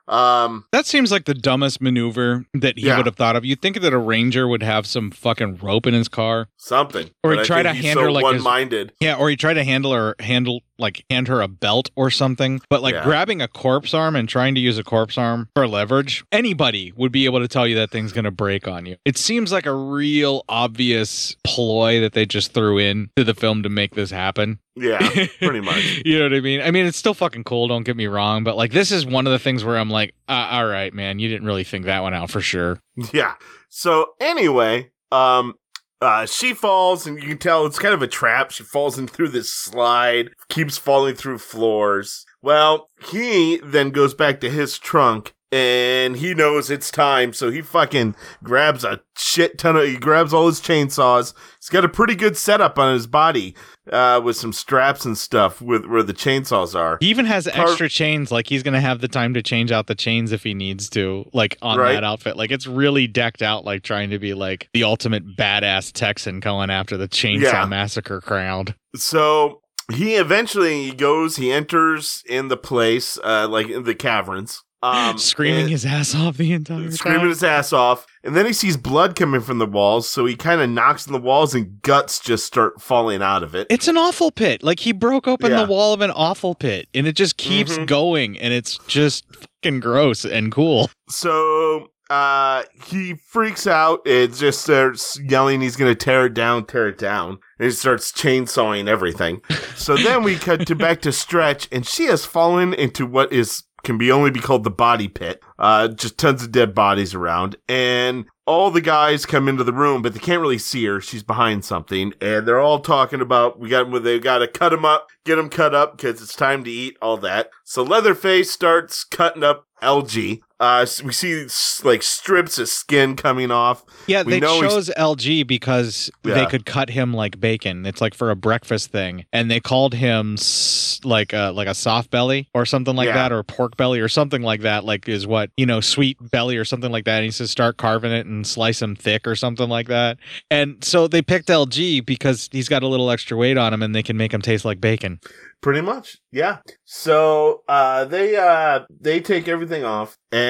Um, 0.07 0.65
That 0.71 0.87
seems 0.87 1.11
like 1.11 1.25
the 1.25 1.35
dumbest 1.35 1.81
maneuver 1.81 2.45
that 2.55 2.79
he 2.79 2.87
Yeah. 2.87 2.97
would 2.97 3.05
have 3.05 3.15
thought 3.15 3.35
of. 3.35 3.45
You'd 3.45 3.61
think 3.61 3.79
that 3.81 3.93
a 3.93 3.97
ranger 3.99 4.47
would 4.47 4.63
have 4.63 4.87
some 4.87 5.11
fucking 5.11 5.57
rope 5.57 5.85
in 5.85 5.93
his 5.93 6.07
car. 6.07 6.47
something. 6.57 7.11
Or 7.23 7.33
he 7.35 7.43
tried 7.43 7.63
to 7.63 7.73
handle 7.73 8.05
so 8.05 8.11
like 8.11 8.25
his- 8.33 8.43
one-minded. 8.43 8.93
Yeah, 8.99 9.15
or 9.17 9.29
he 9.29 9.35
tried 9.35 9.53
to 9.55 9.63
handle 9.63 9.93
her 9.93 10.15
handle 10.19 10.61
like 10.79 11.03
hand 11.09 11.27
her 11.27 11.41
a 11.41 11.47
belt 11.47 11.89
or 11.95 12.09
something. 12.09 12.61
But 12.69 12.81
like 12.81 12.93
Yeah. 12.95 13.03
grabbing 13.03 13.41
a 13.41 13.47
corpse 13.47 13.93
arm 13.93 14.15
and 14.15 14.27
trying 14.27 14.55
to 14.55 14.61
use 14.61 14.77
a 14.77 14.83
corpse 14.83 15.17
arm 15.17 15.49
for 15.55 15.67
leverage, 15.67 16.23
anybody 16.31 16.91
would 16.95 17.11
be 17.11 17.25
able 17.25 17.39
to 17.39 17.47
tell 17.47 17.67
you 17.67 17.75
that 17.75 17.91
thing's 17.91 18.11
going 18.13 18.25
to 18.25 18.31
break 18.31 18.67
on 18.67 18.85
you. 18.85 18.95
It 19.05 19.17
seems 19.17 19.51
like 19.51 19.65
a 19.65 19.73
real 19.73 20.43
obvious 20.49 21.35
ploy 21.43 21.99
that 22.01 22.13
they 22.13 22.25
just 22.25 22.53
threw 22.53 22.77
in 22.77 23.09
to 23.15 23.23
the 23.23 23.33
film 23.33 23.63
to 23.63 23.69
make 23.69 23.95
this 23.95 24.11
happen. 24.11 24.59
Yeah, 24.75 24.99
pretty 25.41 25.59
much. 25.61 26.01
You 26.05 26.19
know 26.19 26.25
what 26.25 26.33
I 26.33 26.39
mean? 26.39 26.61
I 26.61 26.71
mean, 26.71 26.85
it's 26.85 26.97
still 26.97 27.13
fucking 27.13 27.43
cool. 27.43 27.67
Don't 27.67 27.83
get 27.83 27.97
me 27.97 28.07
wrong, 28.07 28.43
but 28.43 28.55
like 28.55 28.71
this 28.71 28.91
is 28.91 29.05
one 29.05 29.27
of 29.27 29.33
the 29.33 29.39
things 29.39 29.63
where 29.65 29.77
I'm 29.77 29.89
like, 29.89 30.13
uh, 30.29 30.47
all 30.51 30.65
right, 30.65 30.93
man, 30.93 31.19
you 31.19 31.27
didn't 31.27 31.45
really 31.47 31.63
think 31.65 31.85
that 31.85 32.01
one 32.01 32.13
out 32.13 32.29
for 32.29 32.39
sure. 32.41 32.79
Yeah. 33.13 33.33
So 33.67 34.13
anyway, 34.21 34.89
um, 35.11 35.55
uh, 36.01 36.25
she 36.25 36.53
falls, 36.53 37.05
and 37.05 37.21
you 37.21 37.29
can 37.29 37.37
tell 37.37 37.65
it's 37.65 37.79
kind 37.79 37.93
of 37.93 38.01
a 38.01 38.07
trap. 38.07 38.51
She 38.51 38.63
falls 38.63 38.97
in 38.97 39.07
through 39.07 39.29
this 39.29 39.51
slide, 39.51 40.29
keeps 40.47 40.77
falling 40.77 41.15
through 41.15 41.39
floors. 41.39 42.25
Well, 42.41 42.89
he 43.09 43.59
then 43.63 43.91
goes 43.91 44.13
back 44.13 44.39
to 44.41 44.49
his 44.49 44.77
trunk, 44.79 45.33
and 45.51 46.17
he 46.17 46.33
knows 46.33 46.69
it's 46.69 46.91
time, 46.91 47.33
so 47.33 47.49
he 47.49 47.61
fucking 47.61 48.15
grabs 48.43 48.83
a 48.83 49.01
shit 49.17 49.57
ton 49.57 49.75
of. 49.75 49.83
He 49.85 49.97
grabs 49.97 50.33
all 50.33 50.47
his 50.47 50.61
chainsaws. 50.61 51.33
He's 51.59 51.69
got 51.69 51.83
a 51.85 51.89
pretty 51.89 52.15
good 52.15 52.37
setup 52.37 52.77
on 52.77 52.93
his 52.93 53.07
body, 53.07 53.55
uh, 53.91 54.21
with 54.23 54.35
some 54.37 54.53
straps 54.53 55.05
and 55.05 55.17
stuff 55.17 55.61
with 55.61 55.85
where 55.85 56.03
the 56.03 56.13
chainsaws 56.13 56.75
are. 56.77 56.97
He 57.01 57.07
even 57.09 57.25
has 57.25 57.47
Car- 57.47 57.65
extra 57.67 57.89
chains, 57.89 58.31
like 58.31 58.47
he's 58.47 58.61
gonna 58.63 58.79
have 58.81 59.01
the 59.01 59.07
time 59.07 59.33
to 59.33 59.41
change 59.41 59.71
out 59.71 59.87
the 59.87 59.95
chains 59.95 60.31
if 60.31 60.43
he 60.43 60.53
needs 60.53 60.89
to, 60.91 61.25
like 61.33 61.57
on 61.61 61.77
Right. 61.79 61.93
that 61.93 62.03
outfit. 62.03 62.37
Like 62.37 62.51
it's 62.51 62.67
really 62.67 63.07
decked 63.07 63.41
out, 63.41 63.65
like 63.65 63.81
trying 63.83 64.11
to 64.11 64.19
be 64.19 64.33
like 64.35 64.69
the 64.73 64.83
ultimate 64.83 65.35
badass 65.35 65.91
Texan 65.91 66.39
going 66.39 66.69
after 66.69 66.95
the 66.97 67.07
chainsaw 67.07 67.41
Yeah. 67.53 67.65
massacre 67.65 68.21
crowd. 68.21 68.75
So 68.95 69.61
he 69.91 70.13
eventually 70.15 70.83
he 70.85 70.91
goes, 70.91 71.37
he 71.37 71.51
enters 71.51 72.23
in 72.27 72.47
the 72.49 72.57
place, 72.57 73.17
uh, 73.23 73.47
like 73.49 73.69
in 73.69 73.83
the 73.83 73.95
caverns, 73.95 74.61
um, 74.81 75.17
Screaming 75.17 75.61
and- 75.61 75.69
his 75.69 75.85
ass 75.85 76.15
off 76.15 76.37
the 76.37 76.53
entire 76.53 76.83
time. 76.83 76.91
screaming 76.93 77.19
time. 77.21 77.29
his 77.29 77.43
ass 77.43 77.73
off, 77.73 78.05
and 78.23 78.35
then 78.35 78.45
he 78.45 78.53
sees 78.53 78.77
blood 78.77 79.15
coming 79.15 79.41
from 79.41 79.57
the 79.59 79.65
walls. 79.65 80.07
So 80.07 80.25
he 80.25 80.35
kind 80.35 80.61
of 80.61 80.69
knocks 80.69 81.05
on 81.07 81.13
the 81.13 81.19
walls, 81.19 81.53
and 81.53 81.81
guts 81.81 82.19
just 82.19 82.45
start 82.45 82.81
falling 82.81 83.21
out 83.21 83.43
of 83.43 83.55
it. 83.55 83.67
It's 83.69 83.87
an 83.87 83.97
awful 83.97 84.31
pit. 84.31 84.63
Like 84.63 84.79
he 84.79 84.91
broke 84.93 85.27
open 85.27 85.51
Yeah. 85.51 85.63
the 85.65 85.71
wall 85.71 85.93
of 85.93 86.01
an 86.01 86.11
awful 86.11 86.55
pit, 86.55 86.87
and 86.93 87.05
it 87.07 87.15
just 87.15 87.37
keeps 87.37 87.77
Mhm. 87.77 87.87
going, 87.87 88.37
and 88.39 88.53
it's 88.53 88.77
just 88.87 89.25
fucking 89.63 89.79
gross 89.81 90.23
and 90.25 90.51
cool. 90.51 90.89
So 91.09 91.87
uh, 92.11 92.63
he 92.87 93.13
freaks 93.15 93.67
out 93.67 93.99
and 94.07 94.33
just 94.33 94.61
starts 94.63 95.19
yelling 95.19 95.61
he's 95.61 95.75
going 95.75 95.91
to 95.91 95.95
tear 95.95 96.25
it 96.27 96.33
down, 96.33 96.65
tear 96.65 96.87
it 96.89 96.97
down. 96.97 97.37
And 97.59 97.65
he 97.65 97.71
starts 97.71 98.11
chainsawing 98.11 98.87
everything. 98.87 99.41
so 99.75 99.95
then 99.95 100.23
we 100.23 100.35
cut 100.35 100.65
to 100.67 100.75
back 100.75 101.01
to 101.01 101.11
Stretch, 101.11 101.67
and 101.71 101.85
she 101.85 102.05
has 102.05 102.25
fallen 102.25 102.73
into 102.73 103.05
what 103.05 103.31
is 103.33 103.63
can 103.83 103.97
be 103.97 104.11
only 104.11 104.31
be 104.31 104.39
called 104.39 104.63
the 104.63 104.69
body 104.69 105.07
pit. 105.07 105.41
Uh, 105.57 105.87
just 105.87 106.17
tons 106.17 106.43
of 106.43 106.51
dead 106.51 106.73
bodies 106.73 107.13
around, 107.13 107.55
and 107.67 108.25
all 108.45 108.71
the 108.71 108.81
guys 108.81 109.25
come 109.25 109.47
into 109.47 109.63
the 109.63 109.73
room, 109.73 110.01
but 110.01 110.13
they 110.13 110.19
can't 110.19 110.41
really 110.41 110.57
see 110.57 110.85
her. 110.85 110.99
She's 110.99 111.23
behind 111.23 111.63
something, 111.63 112.13
and 112.19 112.47
they're 112.47 112.59
all 112.59 112.79
talking 112.79 113.21
about 113.21 113.59
we 113.59 113.69
got 113.69 113.91
they 114.03 114.19
got 114.19 114.39
to 114.39 114.47
cut 114.47 114.73
him 114.73 114.85
up, 114.85 115.07
get 115.25 115.37
him 115.37 115.49
cut 115.49 115.75
up 115.75 115.97
because 115.97 116.21
it's 116.21 116.35
time 116.35 116.63
to 116.63 116.71
eat 116.71 116.97
all 117.01 117.17
that. 117.17 117.49
So 117.63 117.83
Leatherface 117.83 118.49
starts 118.51 119.03
cutting 119.03 119.43
up 119.43 119.67
LG. 119.83 120.41
Uh, 120.59 120.85
we 121.05 121.13
see 121.13 121.47
like 121.83 122.03
strips 122.03 122.59
of 122.59 122.67
skin 122.67 123.15
coming 123.15 123.49
off. 123.49 123.83
Yeah, 124.07 124.23
We 124.23 124.33
they 124.33 124.39
know 124.41 124.59
he's- 124.61 124.73
chose 124.73 124.89
LG 124.97 125.47
because 125.47 126.11
they 126.23 126.45
could 126.47 126.65
cut 126.65 126.89
him 126.89 127.13
like 127.13 127.39
bacon. 127.39 127.85
It's 127.85 128.01
like 128.01 128.13
for 128.13 128.29
a 128.29 128.35
breakfast 128.35 128.91
thing, 128.91 129.25
and 129.31 129.49
they 129.49 129.59
called 129.61 129.93
him 129.93 130.33
s- 130.33 130.99
like 131.05 131.31
a 131.31 131.51
like 131.55 131.67
a 131.69 131.73
soft 131.73 132.11
belly 132.11 132.49
or 132.53 132.65
something 132.65 132.95
like 132.95 133.07
Yeah. 133.07 133.13
that, 133.13 133.31
or 133.31 133.41
pork 133.43 133.77
belly 133.77 133.99
or 134.01 134.09
something 134.09 134.41
like 134.41 134.61
that. 134.61 134.83
Like 134.83 135.07
is 135.07 135.25
what 135.25 135.49
you 135.55 135.65
know, 135.65 135.79
sweet 135.79 136.17
belly 136.31 136.57
or 136.57 136.65
something 136.65 136.91
like 136.91 137.05
that. 137.05 137.17
And 137.17 137.25
he 137.25 137.31
says 137.31 137.49
start 137.51 137.77
carving 137.77 138.11
it 138.11 138.25
and 138.25 138.45
slice 138.45 138.81
him 138.81 138.95
thick 138.95 139.25
or 139.27 139.35
something 139.35 139.69
like 139.69 139.87
that. 139.87 140.17
And 140.51 140.83
so 140.83 141.07
they 141.07 141.21
picked 141.21 141.47
LG 141.47 142.05
because 142.05 142.49
he's 142.51 142.67
got 142.67 142.83
a 142.83 142.87
little 142.87 143.09
extra 143.11 143.37
weight 143.37 143.57
on 143.57 143.73
him, 143.73 143.81
and 143.81 143.95
they 143.95 144.03
can 144.03 144.17
make 144.17 144.33
him 144.33 144.41
taste 144.41 144.65
like 144.65 144.81
bacon. 144.81 145.19
Pretty 145.61 145.81
much, 145.81 146.17
yeah. 146.31 146.57
So 146.85 147.63
uh, 147.67 148.05
they 148.05 148.35
uh, 148.37 148.81
they 149.01 149.19
take 149.19 149.47
everything 149.49 149.83
off, 149.83 150.17
and 150.31 150.48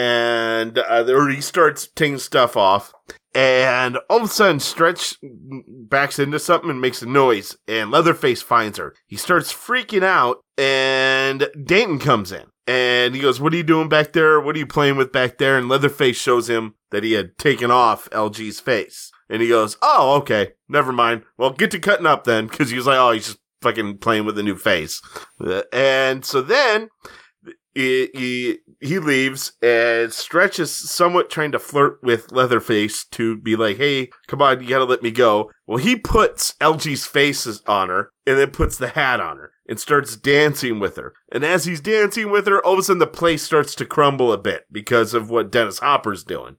uh, 0.78 1.06
or 1.08 1.30
he 1.30 1.42
starts 1.42 1.88
taking 1.96 2.18
stuff 2.18 2.56
off, 2.58 2.94
and 3.36 3.98
all 4.10 4.18
of 4.18 4.24
a 4.24 4.28
sudden, 4.28 4.60
Stretch 4.60 5.16
backs 5.22 6.20
into 6.20 6.40
something 6.40 6.70
and 6.70 6.82
makes 6.82 7.02
a 7.02 7.06
noise, 7.06 7.58
and 7.68 7.92
Leatherface 7.92 8.42
finds 8.42 8.78
her. 8.78 8.96
He 9.08 9.18
starts 9.18 9.54
freaking 9.54 10.04
out, 10.04 10.44
and 10.58 11.48
Drayton 11.64 12.00
comes 12.00 12.32
in. 12.32 12.46
And 12.68 13.16
he 13.16 13.22
goes, 13.22 13.42
What 13.42 13.52
are 13.54 13.58
you 13.58 13.64
doing 13.64 13.90
back 13.90 14.14
there? 14.14 14.40
What 14.40 14.56
are 14.56 14.60
you 14.60 14.68
playing 14.68 14.96
with 14.96 15.12
back 15.12 15.40
there? 15.40 15.58
And 15.58 15.68
Leatherface 15.68 16.18
shows 16.18 16.48
him 16.48 16.76
that 16.92 17.04
he 17.04 17.14
had 17.14 17.36
taken 17.40 17.72
off 17.72 18.08
LG's 18.12 18.60
face. 18.60 19.12
And 19.28 19.42
he 19.42 19.48
goes, 19.48 19.76
Oh, 19.82 20.18
okay. 20.18 20.52
Never 20.68 20.92
mind. 20.92 21.24
Well, 21.36 21.50
get 21.50 21.72
to 21.72 21.80
cutting 21.80 22.06
up 22.06 22.26
then. 22.26 22.48
Cause 22.48 22.70
he 22.70 22.78
was 22.78 22.86
like, 22.86 23.00
Oh, 23.00 23.10
he's 23.10 23.26
just 23.26 23.40
fucking 23.64 23.98
playing 23.98 24.26
with 24.26 24.38
a 24.38 24.44
new 24.44 24.56
face. 24.56 25.02
Uh, 25.44 25.64
And 25.74 26.24
so 26.24 26.44
then 26.44 26.90
he, 27.76 28.10
he, 28.14 28.58
he 28.82 29.00
leaves 29.00 29.54
and 29.62 30.12
Stretch 30.12 30.60
is 30.60 30.74
somewhat 30.76 31.30
trying 31.30 31.52
to 31.52 31.60
flirt 31.60 32.00
with 32.04 32.32
Leatherface 32.32 33.06
to 33.12 33.38
be 33.38 33.56
like, 33.56 33.78
Hey, 33.78 34.10
come 34.28 34.42
on, 34.42 34.62
you 34.62 34.70
gotta 34.70 34.86
let 34.86 35.04
me 35.04 35.12
go. 35.12 35.52
Well, 35.68 35.78
he 35.78 35.96
puts 35.96 36.54
LG's 36.62 37.06
faces 37.06 37.62
on 37.68 37.90
her 37.90 38.12
and 38.26 38.38
then 38.40 38.50
puts 38.52 38.78
the 38.78 38.88
hat 38.90 39.20
on 39.20 39.38
her 39.38 39.52
and 39.68 39.80
starts 39.80 40.16
dancing 40.16 40.80
with 40.80 40.96
her. 40.96 41.14
And 41.32 41.44
as 41.44 41.66
he's 41.66 41.80
dancing 41.80 42.32
with 42.32 42.48
her, 42.48 42.60
all 42.66 42.74
of 42.74 42.80
a 42.80 42.84
sudden 42.84 42.98
the 42.98 43.06
place 43.06 43.44
starts 43.44 43.76
to 43.76 43.86
crumble 43.86 44.34
a 44.34 44.38
bit 44.40 44.66
because 44.72 45.14
of 45.14 45.30
what 45.30 45.52
Dennis 45.52 45.78
Hopper's 45.78 46.24
doing. 46.24 46.58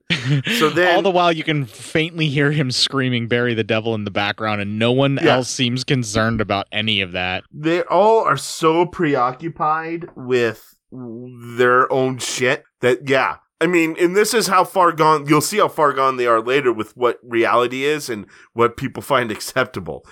So 0.59 0.71
then 0.71 0.95
All 0.95 1.03
the 1.03 1.11
while, 1.11 1.33
you 1.33 1.43
can 1.43 1.65
faintly 1.65 2.29
hear 2.29 2.53
him 2.53 2.71
screaming 2.71 3.27
"Bury 3.27 3.55
the 3.55 3.65
devil" 3.65 3.97
in 3.97 4.05
the 4.05 4.13
background, 4.13 4.61
and 4.61 4.79
no 4.79 4.93
one 4.93 5.19
Yeah. 5.21 5.37
else 5.37 5.49
seems 5.51 5.83
concerned 5.83 6.41
about 6.41 6.69
any 6.71 7.01
of 7.01 7.11
that. 7.13 7.43
they 7.53 7.83
all 7.83 8.21
are 8.23 8.37
so 8.37 8.87
preoccupied 8.87 10.07
with 10.15 10.77
their 10.93 11.91
own 11.93 12.19
shit 12.19 12.65
that 12.81 13.09
yeah. 13.09 13.37
I 13.61 13.67
mean 13.67 13.97
and 13.99 14.17
this 14.17 14.33
is 14.33 14.47
how 14.47 14.65
far 14.65 14.93
gone 14.93 15.27
you'll 15.27 15.41
see 15.41 15.59
how 15.59 15.69
far 15.69 15.93
gone 15.93 16.17
they 16.17 16.27
are 16.27 16.41
later 16.41 16.73
with 16.73 16.97
what 16.97 17.19
reality 17.23 17.85
is 17.85 18.09
and 18.09 18.27
what 18.55 18.77
people 18.77 19.03
find 19.13 19.31
acceptable. 19.31 20.05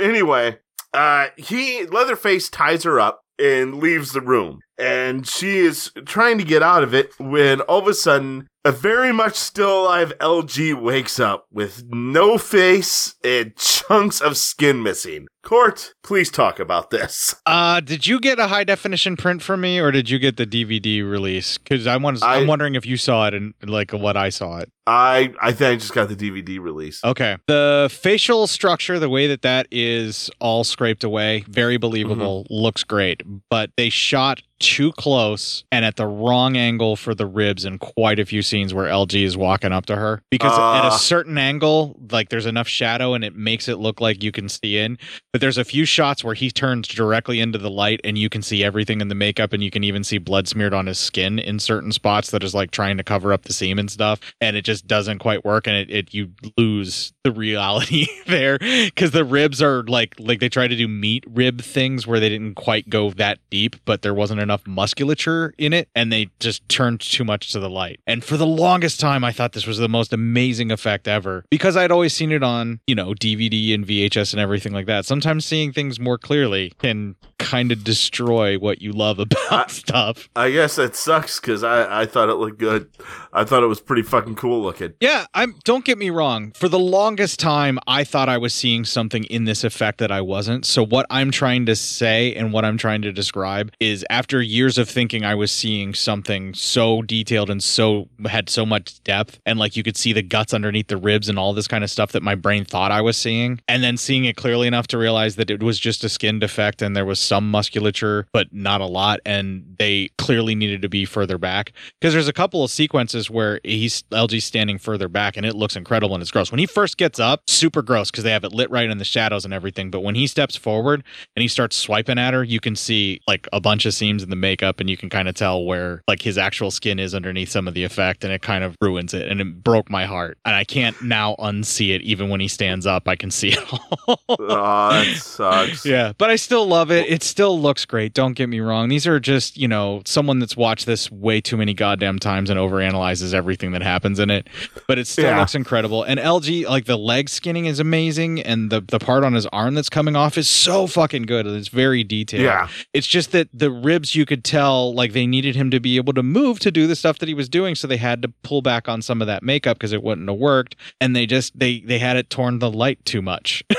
Anyway 0.00 0.58
uh 0.94 1.28
he 1.36 1.86
leatherface 1.86 2.48
ties 2.48 2.84
her 2.84 2.98
up 2.98 3.22
and 3.38 3.76
leaves 3.76 4.12
the 4.12 4.20
room. 4.20 4.60
And 4.76 5.26
she 5.26 5.58
is 5.58 5.92
trying 6.06 6.38
to 6.38 6.44
get 6.44 6.62
out 6.62 6.82
of 6.82 6.94
it 6.94 7.12
when 7.18 7.60
all 7.62 7.78
of 7.78 7.86
a 7.86 7.94
sudden 7.94 8.48
a 8.64 8.72
very 8.72 9.12
much 9.12 9.34
still 9.36 9.82
alive 9.84 10.12
lg 10.20 10.74
wakes 10.80 11.18
up 11.20 11.46
with 11.50 11.84
no 11.88 12.36
face 12.38 13.14
and 13.24 13.54
chunks 13.56 14.20
of 14.20 14.36
skin 14.36 14.82
missing 14.82 15.26
court 15.44 15.94
please 16.02 16.30
talk 16.30 16.58
about 16.60 16.90
this 16.90 17.34
Uh, 17.46 17.80
did 17.80 18.06
you 18.06 18.20
get 18.20 18.38
a 18.38 18.48
high 18.48 18.64
definition 18.64 19.16
print 19.16 19.40
for 19.42 19.56
me, 19.56 19.78
or 19.80 19.90
did 19.90 20.10
you 20.10 20.18
get 20.18 20.36
the 20.36 20.46
DVD 20.46 21.08
release? 21.08 21.56
Because 21.56 21.86
I 21.86 21.96
want, 21.96 22.22
I'm 22.22 22.46
wondering 22.46 22.74
if 22.74 22.84
you 22.84 22.98
saw 22.98 23.26
it 23.26 23.32
and 23.34 23.54
like 23.64 23.92
what 23.92 24.16
I 24.18 24.28
saw 24.28 24.58
it. 24.58 24.70
I 24.86 25.32
I 25.40 25.52
think 25.52 25.70
I 25.72 25.76
just 25.76 25.94
got 25.94 26.08
the 26.10 26.16
DVD 26.16 26.58
release. 26.60 27.02
Okay. 27.04 27.36
The 27.46 27.88
facial 27.90 28.46
structure, 28.46 28.98
the 28.98 29.08
way 29.08 29.26
that 29.28 29.42
that 29.42 29.66
is 29.70 30.30
all 30.40 30.64
scraped 30.64 31.04
away, 31.04 31.44
very 31.48 31.78
believable, 31.78 32.44
Mm-hmm. 32.44 32.54
looks 32.54 32.84
great. 32.84 33.22
But 33.48 33.70
they 33.76 33.88
shot 33.88 34.42
too 34.58 34.92
close 34.92 35.64
and 35.72 35.84
at 35.84 35.96
the 35.96 36.06
wrong 36.06 36.56
angle 36.56 36.96
for 36.96 37.14
the 37.14 37.26
ribs 37.26 37.64
in 37.64 37.78
quite 37.78 38.18
a 38.18 38.26
few 38.26 38.42
scenes 38.48 38.74
where 38.74 38.86
LG 38.88 39.22
is 39.22 39.36
walking 39.36 39.72
up 39.72 39.86
to 39.86 39.96
her. 39.96 40.22
Because 40.30 40.52
at 40.52 40.58
Ah. 40.58 40.94
a 40.94 40.98
certain 40.98 41.38
angle, 41.38 41.98
like 42.10 42.28
there's 42.30 42.46
enough 42.46 42.68
shadow 42.68 43.14
and 43.14 43.22
it 43.24 43.36
makes 43.36 43.68
it 43.68 43.76
look 43.78 44.00
like 44.00 44.22
you 44.22 44.32
can 44.32 44.48
see 44.48 44.78
in. 44.78 44.98
But 45.32 45.40
there's 45.40 45.58
a 45.58 45.64
few 45.64 45.84
shots 45.84 46.24
where 46.24 46.34
he 46.34 46.50
turns 46.50 46.88
directly 46.88 47.40
into 47.40 47.58
the 47.58 47.70
light 47.70 48.00
and 48.04 48.16
you 48.18 48.28
can 48.28 48.42
see 48.42 48.64
everything 48.64 49.00
in 49.00 49.08
the 49.08 49.14
makeup 49.14 49.52
and 49.52 49.62
you 49.62 49.70
can 49.70 49.84
even 49.84 50.02
see 50.02 50.18
blood 50.18 50.48
smeared 50.48 50.74
on 50.74 50.86
his 50.86 50.98
skin 50.98 51.38
in 51.38 51.58
certain 51.58 51.92
spots 51.92 52.30
that 52.30 52.42
is 52.42 52.54
like 52.54 52.70
trying 52.70 52.96
to 52.96 53.04
cover 53.04 53.32
up 53.32 53.42
the 53.42 53.52
seam 53.52 53.78
and 53.78 53.90
stuff. 53.90 54.20
And 54.40 54.56
it 54.56 54.62
just 54.64 54.86
doesn't 54.86 55.18
quite 55.18 55.44
work 55.44 55.66
and 55.66 55.76
it, 55.76 55.90
it 55.90 56.14
you 56.14 56.30
lose 56.56 57.12
the 57.24 57.30
reality 57.30 58.06
there 58.26 58.58
because 58.58 59.10
the 59.10 59.24
ribs 59.24 59.60
are 59.60 59.82
like 59.84 60.14
like 60.18 60.40
they 60.40 60.48
try 60.48 60.66
to 60.66 60.74
do 60.76 60.88
meat 60.88 61.24
rib 61.28 61.60
things 61.60 62.06
where 62.06 62.18
they 62.18 62.28
didn't 62.30 62.54
quite 62.54 62.88
go 62.88 63.10
that 63.10 63.38
deep, 63.50 63.76
but 63.84 64.00
there 64.02 64.14
wasn't 64.14 64.40
enough 64.40 64.66
musculature 64.66 65.52
in 65.58 65.72
it 65.74 65.88
and 65.94 66.10
they 66.10 66.30
just 66.40 66.66
turned 66.68 67.00
too 67.00 67.24
much 67.24 67.52
to 67.52 67.60
the 67.60 67.68
light. 67.68 68.00
And 68.06 68.24
for 68.24 68.36
the 68.38 68.46
longest 68.46 69.00
time 69.00 69.24
I 69.24 69.32
thought 69.32 69.52
this 69.52 69.66
was 69.66 69.78
the 69.78 69.88
most 69.88 70.12
amazing 70.12 70.70
effect 70.70 71.06
ever 71.06 71.44
because 71.50 71.76
I'd 71.76 71.90
always 71.90 72.14
seen 72.14 72.32
it 72.32 72.42
on, 72.42 72.80
you 72.86 72.94
know, 72.94 73.12
DVD 73.12 73.74
and 73.74 73.86
VHS 73.86 74.32
and 74.32 74.40
everything 74.40 74.72
like 74.72 74.86
that. 74.86 75.04
Sometimes 75.04 75.44
seeing 75.44 75.72
things 75.72 76.00
more 76.00 76.18
clearly 76.18 76.72
can 76.78 77.16
kind 77.38 77.72
of 77.72 77.84
destroy 77.84 78.58
what 78.58 78.82
you 78.82 78.92
love 78.92 79.18
about 79.18 79.70
stuff. 79.70 80.28
I 80.36 80.50
guess 80.50 80.76
that 80.76 80.96
sucks 80.96 81.40
because 81.40 81.62
I, 81.62 82.02
I 82.02 82.06
thought 82.06 82.28
it 82.28 82.34
looked 82.34 82.58
good. 82.58 82.90
I 83.32 83.44
thought 83.44 83.62
it 83.62 83.66
was 83.66 83.80
pretty 83.80 84.02
fucking 84.02 84.36
cool 84.36 84.62
looking. 84.62 84.94
Yeah, 85.00 85.26
I'm 85.34 85.54
don't 85.64 85.84
get 85.84 85.98
me 85.98 86.10
wrong. 86.10 86.52
For 86.52 86.68
the 86.68 86.78
longest 86.78 87.40
time 87.40 87.78
I 87.86 88.04
thought 88.04 88.28
I 88.28 88.38
was 88.38 88.54
seeing 88.54 88.84
something 88.84 89.24
in 89.24 89.44
this 89.44 89.64
effect 89.64 89.98
that 89.98 90.10
I 90.10 90.20
wasn't. 90.20 90.66
So 90.66 90.84
what 90.84 91.06
I'm 91.10 91.30
trying 91.30 91.66
to 91.66 91.76
say 91.76 92.34
and 92.34 92.52
what 92.52 92.64
I'm 92.64 92.76
trying 92.76 93.02
to 93.02 93.12
describe 93.12 93.72
is 93.80 94.04
after 94.10 94.42
years 94.42 94.78
of 94.78 94.88
thinking 94.88 95.24
I 95.24 95.34
was 95.34 95.52
seeing 95.52 95.94
something 95.94 96.54
so 96.54 97.02
detailed 97.02 97.50
and 97.50 97.62
so 97.62 98.08
had 98.26 98.48
so 98.48 98.66
much 98.66 99.02
depth 99.04 99.40
and 99.46 99.58
like 99.58 99.76
you 99.76 99.82
could 99.82 99.96
see 99.96 100.12
the 100.12 100.22
guts 100.22 100.52
underneath 100.52 100.88
the 100.88 100.96
ribs 100.96 101.28
and 101.28 101.38
all 101.38 101.52
this 101.52 101.68
kind 101.68 101.84
of 101.84 101.90
stuff 101.90 102.12
that 102.12 102.22
my 102.22 102.34
brain 102.34 102.64
thought 102.64 102.90
I 102.90 103.00
was 103.00 103.16
seeing 103.16 103.60
and 103.68 103.82
then 103.82 103.96
seeing 103.96 104.24
it 104.24 104.36
clearly 104.36 104.66
enough 104.66 104.86
to 104.88 104.98
realize 104.98 105.36
that 105.36 105.50
it 105.50 105.62
was 105.62 105.78
just 105.78 106.04
a 106.04 106.08
skin 106.08 106.38
defect 106.38 106.82
and 106.82 106.96
there 106.96 107.04
was 107.04 107.18
some 107.28 107.50
musculature 107.50 108.26
but 108.32 108.52
not 108.52 108.80
a 108.80 108.86
lot 108.86 109.20
and 109.24 109.76
they 109.78 110.08
clearly 110.18 110.54
needed 110.54 110.82
to 110.82 110.88
be 110.88 111.04
further 111.04 111.38
back 111.38 111.72
because 112.00 112.12
there's 112.12 112.28
a 112.28 112.32
couple 112.32 112.64
of 112.64 112.70
sequences 112.70 113.30
where 113.30 113.60
he's 113.64 114.02
LG 114.04 114.42
standing 114.42 114.78
further 114.78 115.08
back 115.08 115.36
and 115.36 115.46
it 115.46 115.54
looks 115.54 115.76
incredible 115.76 116.14
and 116.14 116.22
it's 116.22 116.30
gross. 116.30 116.50
When 116.50 116.58
he 116.58 116.66
first 116.66 116.96
gets 116.96 117.20
up, 117.20 117.42
super 117.48 117.82
gross 117.82 118.10
because 118.10 118.24
they 118.24 118.30
have 118.30 118.44
it 118.44 118.52
lit 118.52 118.70
right 118.70 118.88
in 118.88 118.98
the 118.98 119.04
shadows 119.04 119.44
and 119.44 119.54
everything. 119.54 119.90
But 119.90 120.00
when 120.00 120.14
he 120.14 120.26
steps 120.26 120.56
forward 120.56 121.04
and 121.36 121.42
he 121.42 121.48
starts 121.48 121.76
swiping 121.76 122.18
at 122.18 122.34
her, 122.34 122.44
you 122.44 122.60
can 122.60 122.76
see 122.76 123.20
like 123.26 123.46
a 123.52 123.60
bunch 123.60 123.86
of 123.86 123.94
seams 123.94 124.22
in 124.22 124.30
the 124.30 124.36
makeup 124.36 124.80
and 124.80 124.88
you 124.88 124.96
can 124.96 125.08
kind 125.08 125.28
of 125.28 125.34
tell 125.34 125.64
where 125.64 126.02
like 126.08 126.22
his 126.22 126.38
actual 126.38 126.70
skin 126.70 126.98
is 126.98 127.14
underneath 127.14 127.50
some 127.50 127.68
of 127.68 127.74
the 127.74 127.84
effect 127.84 128.24
and 128.24 128.32
it 128.32 128.42
kind 128.42 128.64
of 128.64 128.74
ruins 128.80 129.14
it 129.14 129.28
and 129.28 129.40
it 129.40 129.62
broke 129.62 129.90
my 129.90 130.06
heart. 130.06 130.38
And 130.44 130.54
I 130.54 130.64
can't 130.64 131.00
now 131.02 131.36
unsee 131.38 131.94
it 131.94 132.02
even 132.02 132.28
when 132.28 132.40
he 132.40 132.48
stands 132.48 132.86
up. 132.86 133.08
I 133.08 133.16
can 133.16 133.30
see 133.30 133.50
it 133.50 133.72
all. 133.72 134.20
oh, 134.28 134.48
that 134.48 135.16
sucks. 135.16 135.84
Yeah, 135.84 136.12
but 136.18 136.30
I 136.30 136.36
still 136.36 136.66
love 136.66 136.90
it. 136.90 137.08
It 137.18 137.24
still 137.24 137.60
looks 137.60 137.84
great. 137.84 138.14
Don't 138.14 138.34
get 138.34 138.48
me 138.48 138.60
wrong. 138.60 138.88
These 138.88 139.04
are 139.04 139.18
just, 139.18 139.56
you 139.56 139.66
know, 139.66 140.02
someone 140.04 140.38
that's 140.38 140.56
watched 140.56 140.86
this 140.86 141.10
way 141.10 141.40
too 141.40 141.56
many 141.56 141.74
goddamn 141.74 142.20
times 142.20 142.48
and 142.48 142.60
overanalyzes 142.60 143.34
everything 143.34 143.72
that 143.72 143.82
happens 143.82 144.20
in 144.20 144.30
it. 144.30 144.46
But 144.86 145.00
it 145.00 145.08
still 145.08 145.24
Yeah. 145.24 145.40
looks 145.40 145.56
incredible. 145.56 146.04
And 146.04 146.20
LG, 146.20 146.64
like 146.68 146.84
the 146.84 146.96
leg 146.96 147.28
skinning 147.28 147.66
is 147.66 147.80
amazing, 147.80 148.40
and 148.40 148.70
the 148.70 148.80
the 148.86 149.00
part 149.00 149.24
on 149.24 149.32
his 149.32 149.46
arm 149.46 149.74
that's 149.74 149.88
coming 149.88 150.14
off 150.14 150.38
is 150.38 150.48
so 150.48 150.86
fucking 150.86 151.22
good. 151.22 151.44
It's 151.44 151.66
very 151.66 152.04
detailed. 152.04 152.44
Yeah. 152.44 152.68
It's 152.94 153.08
just 153.08 153.32
that 153.32 153.48
the 153.52 153.72
ribs 153.72 154.14
you 154.14 154.24
could 154.24 154.44
tell 154.44 154.94
like 154.94 155.12
they 155.12 155.26
needed 155.26 155.56
him 155.56 155.72
to 155.72 155.80
be 155.80 155.96
able 155.96 156.12
to 156.12 156.22
move 156.22 156.60
to 156.60 156.70
do 156.70 156.86
the 156.86 156.94
stuff 156.94 157.18
that 157.18 157.26
he 157.28 157.34
was 157.34 157.48
doing, 157.48 157.74
so 157.74 157.88
they 157.88 157.96
had 157.96 158.22
to 158.22 158.28
pull 158.44 158.62
back 158.62 158.88
on 158.88 159.02
some 159.02 159.20
of 159.20 159.26
that 159.26 159.42
makeup 159.42 159.76
because 159.78 159.92
it 159.92 160.04
wouldn't 160.04 160.28
have 160.28 160.38
worked. 160.38 160.76
And 161.00 161.16
they 161.16 161.26
just 161.26 161.58
they 161.58 161.80
they 161.80 161.98
had 161.98 162.16
it 162.16 162.30
torn 162.30 162.60
the 162.60 162.70
light 162.70 163.04
too 163.04 163.22
much. 163.22 163.64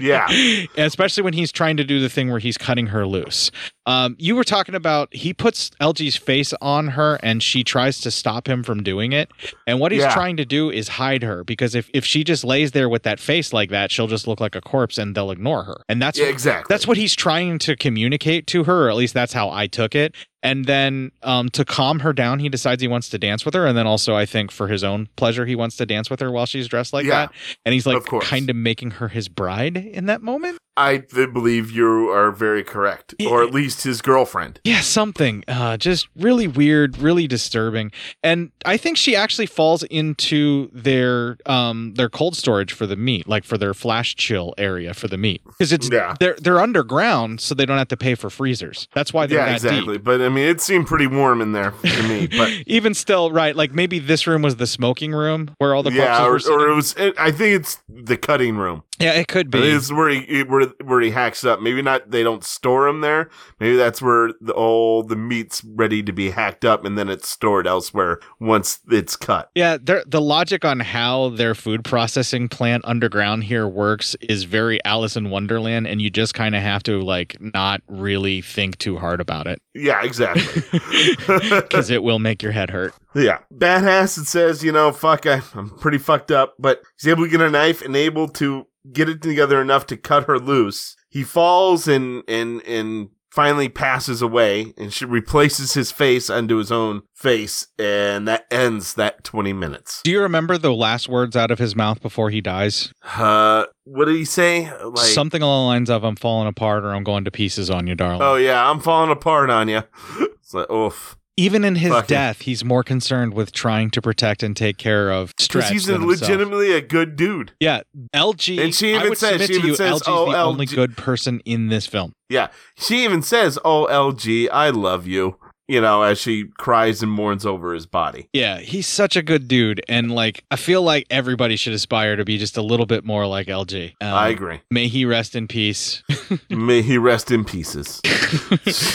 Yeah. 0.00 0.28
especially 0.76 1.22
when 1.22 1.32
he's 1.34 1.52
trying 1.52 1.76
to 1.76 1.84
do 1.84 2.00
the 2.00 2.08
thing 2.08 2.30
where 2.30 2.38
he's 2.38 2.58
cutting 2.58 2.88
her 2.88 3.06
loose. 3.06 3.50
Um, 3.86 4.14
you 4.18 4.36
were 4.36 4.44
talking 4.44 4.74
about 4.74 5.12
he 5.14 5.34
puts 5.34 5.70
LG's 5.80 6.16
face 6.16 6.52
on 6.60 6.88
her 6.88 7.18
and 7.22 7.42
she 7.42 7.64
tries 7.64 8.00
to 8.02 8.10
stop 8.10 8.48
him 8.48 8.62
from 8.62 8.82
doing 8.82 9.12
it. 9.12 9.30
And 9.66 9.80
what 9.80 9.90
he's 9.92 10.02
Yeah. 10.02 10.12
trying 10.14 10.36
to 10.36 10.44
do 10.44 10.70
is 10.70 10.88
hide 10.88 11.22
her 11.24 11.42
because 11.42 11.74
if, 11.74 11.90
if 11.92 12.04
she 12.04 12.22
just 12.22 12.44
lays 12.44 12.72
there 12.72 12.88
with 12.88 13.02
that 13.02 13.18
face 13.18 13.52
like 13.52 13.70
that, 13.70 13.90
she'll 13.90 14.06
just 14.06 14.26
look 14.28 14.40
like 14.40 14.54
a 14.54 14.60
corpse 14.60 14.98
and 14.98 15.14
they'll 15.16 15.30
ignore 15.32 15.64
her. 15.64 15.82
And 15.88 16.00
that's 16.00 16.18
Yeah, 16.18 16.26
exactly. 16.26 16.72
that's 16.72 16.86
what 16.86 16.96
he's 16.96 17.14
trying 17.16 17.58
to 17.60 17.74
communicate 17.76 18.46
to 18.48 18.64
her, 18.64 18.86
or 18.86 18.90
at 18.90 18.96
least 18.96 19.14
that's 19.14 19.32
how 19.32 19.50
I 19.50 19.66
took 19.66 19.94
it. 19.96 20.14
And 20.42 20.64
then 20.64 21.12
um, 21.22 21.48
to 21.50 21.64
calm 21.64 22.00
her 22.00 22.12
down, 22.12 22.40
he 22.40 22.48
decides 22.48 22.82
he 22.82 22.88
wants 22.88 23.08
to 23.10 23.18
dance 23.18 23.44
with 23.44 23.54
her. 23.54 23.66
And 23.66 23.78
then 23.78 23.86
also, 23.86 24.14
I 24.14 24.26
think 24.26 24.50
for 24.50 24.66
his 24.68 24.82
own 24.82 25.08
pleasure, 25.16 25.46
he 25.46 25.54
wants 25.54 25.76
to 25.76 25.86
dance 25.86 26.10
with 26.10 26.20
her 26.20 26.32
while 26.32 26.46
she's 26.46 26.66
dressed 26.66 26.92
like 26.92 27.04
Yeah, 27.06 27.26
that. 27.26 27.32
And 27.64 27.72
he's 27.72 27.86
like 27.86 28.04
kind 28.22 28.50
of 28.50 28.56
making 28.56 28.92
her 28.92 29.08
his 29.08 29.28
bride 29.28 29.76
in 29.76 30.06
that 30.06 30.20
moment. 30.20 30.58
I 30.76 30.98
believe 30.98 31.70
you 31.70 32.08
are 32.10 32.30
very 32.30 32.64
correct, 32.64 33.14
or 33.28 33.42
at 33.42 33.52
least 33.52 33.84
his 33.84 34.00
girlfriend. 34.00 34.58
Yeah, 34.64 34.80
something. 34.80 35.44
Uh, 35.46 35.76
just 35.76 36.08
really 36.16 36.48
weird, 36.48 36.96
really 36.98 37.26
disturbing. 37.26 37.92
And 38.22 38.52
I 38.64 38.78
think 38.78 38.96
she 38.96 39.14
actually 39.14 39.46
falls 39.46 39.82
into 39.84 40.70
their 40.72 41.36
um 41.46 41.92
their 41.94 42.08
cold 42.08 42.36
storage 42.36 42.72
for 42.72 42.86
the 42.86 42.96
meat, 42.96 43.28
like 43.28 43.44
for 43.44 43.58
their 43.58 43.74
flash 43.74 44.16
chill 44.16 44.54
area 44.56 44.94
for 44.94 45.08
the 45.08 45.18
meat. 45.18 45.42
Because 45.44 45.72
it's 45.72 45.90
Yeah. 45.92 46.14
they're 46.18 46.36
they're 46.40 46.60
underground, 46.60 47.40
so 47.42 47.54
they 47.54 47.66
don't 47.66 47.78
have 47.78 47.88
to 47.88 47.96
pay 47.96 48.14
for 48.14 48.30
freezers. 48.30 48.88
That's 48.94 49.12
why 49.12 49.26
they're 49.26 49.38
Yeah, 49.40 49.46
that 49.46 49.54
exactly. 49.56 49.94
deep. 49.96 50.04
But 50.04 50.22
I 50.22 50.30
mean, 50.30 50.48
it 50.48 50.60
seemed 50.62 50.86
pretty 50.86 51.06
warm 51.06 51.42
in 51.42 51.52
there 51.52 51.72
to 51.82 52.02
me. 52.08 52.28
But 52.28 52.50
Even 52.66 52.94
still, 52.94 53.30
right? 53.30 53.54
Like 53.54 53.72
maybe 53.74 53.98
this 53.98 54.26
room 54.26 54.40
was 54.40 54.56
the 54.56 54.66
smoking 54.66 55.12
room 55.12 55.50
where 55.58 55.74
all 55.74 55.82
the 55.82 55.92
yeah, 55.92 56.24
or, 56.24 56.32
were 56.32 56.40
or 56.50 56.68
it 56.70 56.74
was. 56.74 56.94
It, 56.96 57.14
I 57.18 57.30
think 57.30 57.56
it's 57.60 57.78
the 57.88 58.16
cutting 58.16 58.56
room. 58.56 58.84
Yeah, 58.98 59.12
it 59.14 59.26
could 59.26 59.50
be. 59.50 59.58
It's 59.58 59.92
where 59.92 60.08
he 60.10 60.42
where 60.44 60.61
where 60.84 61.00
he 61.00 61.10
hacks 61.10 61.44
up. 61.44 61.60
Maybe 61.60 61.82
not. 61.82 62.10
They 62.10 62.22
don't 62.22 62.44
store 62.44 62.88
him 62.88 63.00
there. 63.00 63.30
Maybe 63.60 63.76
that's 63.76 64.02
where 64.02 64.30
the 64.40 64.52
all 64.52 65.02
the 65.02 65.16
meat's 65.16 65.64
ready 65.64 66.02
to 66.02 66.12
be 66.12 66.30
hacked 66.30 66.64
up, 66.64 66.84
and 66.84 66.98
then 66.98 67.08
it's 67.08 67.28
stored 67.28 67.66
elsewhere 67.66 68.18
once 68.40 68.80
it's 68.90 69.16
cut. 69.16 69.50
Yeah, 69.54 69.78
the 69.78 70.20
logic 70.20 70.64
on 70.64 70.80
how 70.80 71.30
their 71.30 71.54
food 71.54 71.84
processing 71.84 72.48
plant 72.48 72.84
underground 72.86 73.44
here 73.44 73.66
works 73.66 74.14
is 74.20 74.44
very 74.44 74.82
Alice 74.84 75.16
in 75.16 75.30
Wonderland, 75.30 75.86
and 75.86 76.00
you 76.02 76.10
just 76.10 76.34
kind 76.34 76.54
of 76.54 76.62
have 76.62 76.82
to 76.84 77.00
like 77.00 77.36
not 77.40 77.82
really 77.88 78.40
think 78.40 78.78
too 78.78 78.96
hard 78.98 79.20
about 79.20 79.46
it 79.46 79.60
Yeah, 79.74 80.02
exactly. 80.04 80.62
because 81.26 81.90
it 81.90 82.02
will 82.02 82.18
make 82.18 82.42
your 82.42 82.52
head 82.52 82.70
hurt. 82.70 82.94
Yeah. 83.14 83.38
Badass 83.52 84.18
it 84.18 84.26
says, 84.26 84.62
you 84.62 84.72
know, 84.72 84.92
fuck, 84.92 85.26
I, 85.26 85.42
I'm 85.54 85.70
pretty 85.70 85.98
fucked 85.98 86.30
up, 86.30 86.54
but 86.58 86.82
he's 86.98 87.08
able 87.08 87.24
to 87.24 87.30
get 87.30 87.40
a 87.40 87.50
knife 87.50 87.82
and 87.82 87.96
able 87.96 88.28
to 88.28 88.66
get 88.90 89.08
it 89.08 89.22
together 89.22 89.60
enough 89.60 89.86
to 89.86 89.96
cut 89.96 90.24
her 90.24 90.38
loose. 90.38 90.96
He 91.08 91.22
falls 91.22 91.86
and, 91.86 92.22
and, 92.26 92.62
and 92.62 93.10
finally 93.30 93.68
passes 93.68 94.20
away 94.20 94.74
and 94.76 94.92
she 94.92 95.04
replaces 95.06 95.72
his 95.72 95.90
face 95.90 96.28
onto 96.28 96.56
his 96.56 96.70
own 96.70 97.02
face 97.14 97.66
and 97.78 98.28
that 98.28 98.46
ends 98.50 98.94
that 98.94 99.24
20 99.24 99.52
minutes. 99.54 100.02
Do 100.04 100.10
you 100.10 100.20
remember 100.20 100.58
the 100.58 100.72
last 100.72 101.08
words 101.08 101.34
out 101.34 101.50
of 101.50 101.58
his 101.58 101.74
mouth 101.74 102.02
before 102.02 102.28
he 102.30 102.40
dies? 102.42 102.92
Uh, 103.16 103.64
what 103.84 104.04
did 104.04 104.16
he 104.16 104.24
say? 104.26 104.70
Like, 104.84 104.98
Something 105.06 105.40
along 105.42 105.64
the 105.64 105.68
lines 105.68 105.90
of 105.90 106.04
"I'm 106.04 106.16
falling 106.16 106.46
apart" 106.46 106.84
or 106.84 106.94
"I'm 106.94 107.04
going 107.04 107.24
to 107.24 107.30
pieces 107.30 107.70
on 107.70 107.86
you, 107.86 107.94
darling." 107.94 108.20
oh 108.22 108.36
yeah, 108.36 108.68
I'm 108.70 108.80
falling 108.80 109.10
apart 109.10 109.50
on 109.50 109.68
you. 109.68 109.82
It's 110.42 110.52
like, 110.54 110.70
oof. 110.70 111.16
Even 111.38 111.64
in 111.64 111.76
his 111.76 111.90
Fucking- 111.90 112.08
death, 112.08 112.42
he's 112.42 112.62
more 112.62 112.82
concerned 112.84 113.32
with 113.32 113.52
trying 113.52 113.90
to 113.92 114.02
protect 114.02 114.42
and 114.42 114.54
take 114.54 114.76
care 114.76 115.10
of 115.10 115.28
Because 115.28 115.44
Stretch 115.44 115.70
he's 115.72 115.88
a 115.88 115.98
legitimately 115.98 116.72
a 116.74 116.82
good 116.82 117.16
dude. 117.16 117.52
Yeah, 117.58 117.82
LG. 118.14 118.62
And 118.62 118.74
she 118.74 118.94
even 118.94 119.16
says- 119.16 119.46
she 119.46 119.54
even 119.54 119.66
you, 119.68 119.74
says, 119.74 120.02
LG's 120.02 120.08
"Oh, 120.08 120.30
the 120.30 120.38
only 120.38 120.66
good 120.66 120.96
person 120.96 121.40
in 121.46 121.68
this 121.68 121.86
film. 121.86 122.12
Yeah. 122.28 122.48
She 122.78 123.02
even 123.04 123.22
says, 123.22 123.58
Oh, 123.64 123.86
LG, 123.90 124.48
I 124.52 124.68
love 124.70 125.06
you. 125.06 125.36
You 125.72 125.80
know, 125.80 126.02
as 126.02 126.20
she 126.20 126.44
cries 126.58 127.02
and 127.02 127.10
mourns 127.10 127.46
over 127.46 127.72
his 127.72 127.86
body. 127.86 128.28
Yeah, 128.34 128.58
he's 128.58 128.86
such 128.86 129.16
a 129.16 129.22
good 129.22 129.48
dude, 129.48 129.80
and 129.88 130.10
like 130.14 130.44
I 130.50 130.56
feel 130.56 130.82
like 130.82 131.06
everybody 131.08 131.56
should 131.56 131.72
aspire 131.72 132.14
to 132.16 132.26
be 132.26 132.36
just 132.36 132.58
a 132.58 132.62
little 132.62 132.84
bit 132.84 133.06
more 133.06 133.26
like 133.26 133.46
LG. 133.46 133.94
Um, 134.02 134.12
I 134.12 134.28
agree. 134.28 134.60
May 134.70 134.88
he 134.88 135.06
rest 135.06 135.34
in 135.34 135.48
peace. 135.48 136.02
May 136.50 136.82
he 136.82 136.98
rest 136.98 137.30
in 137.30 137.46
pieces. 137.46 138.02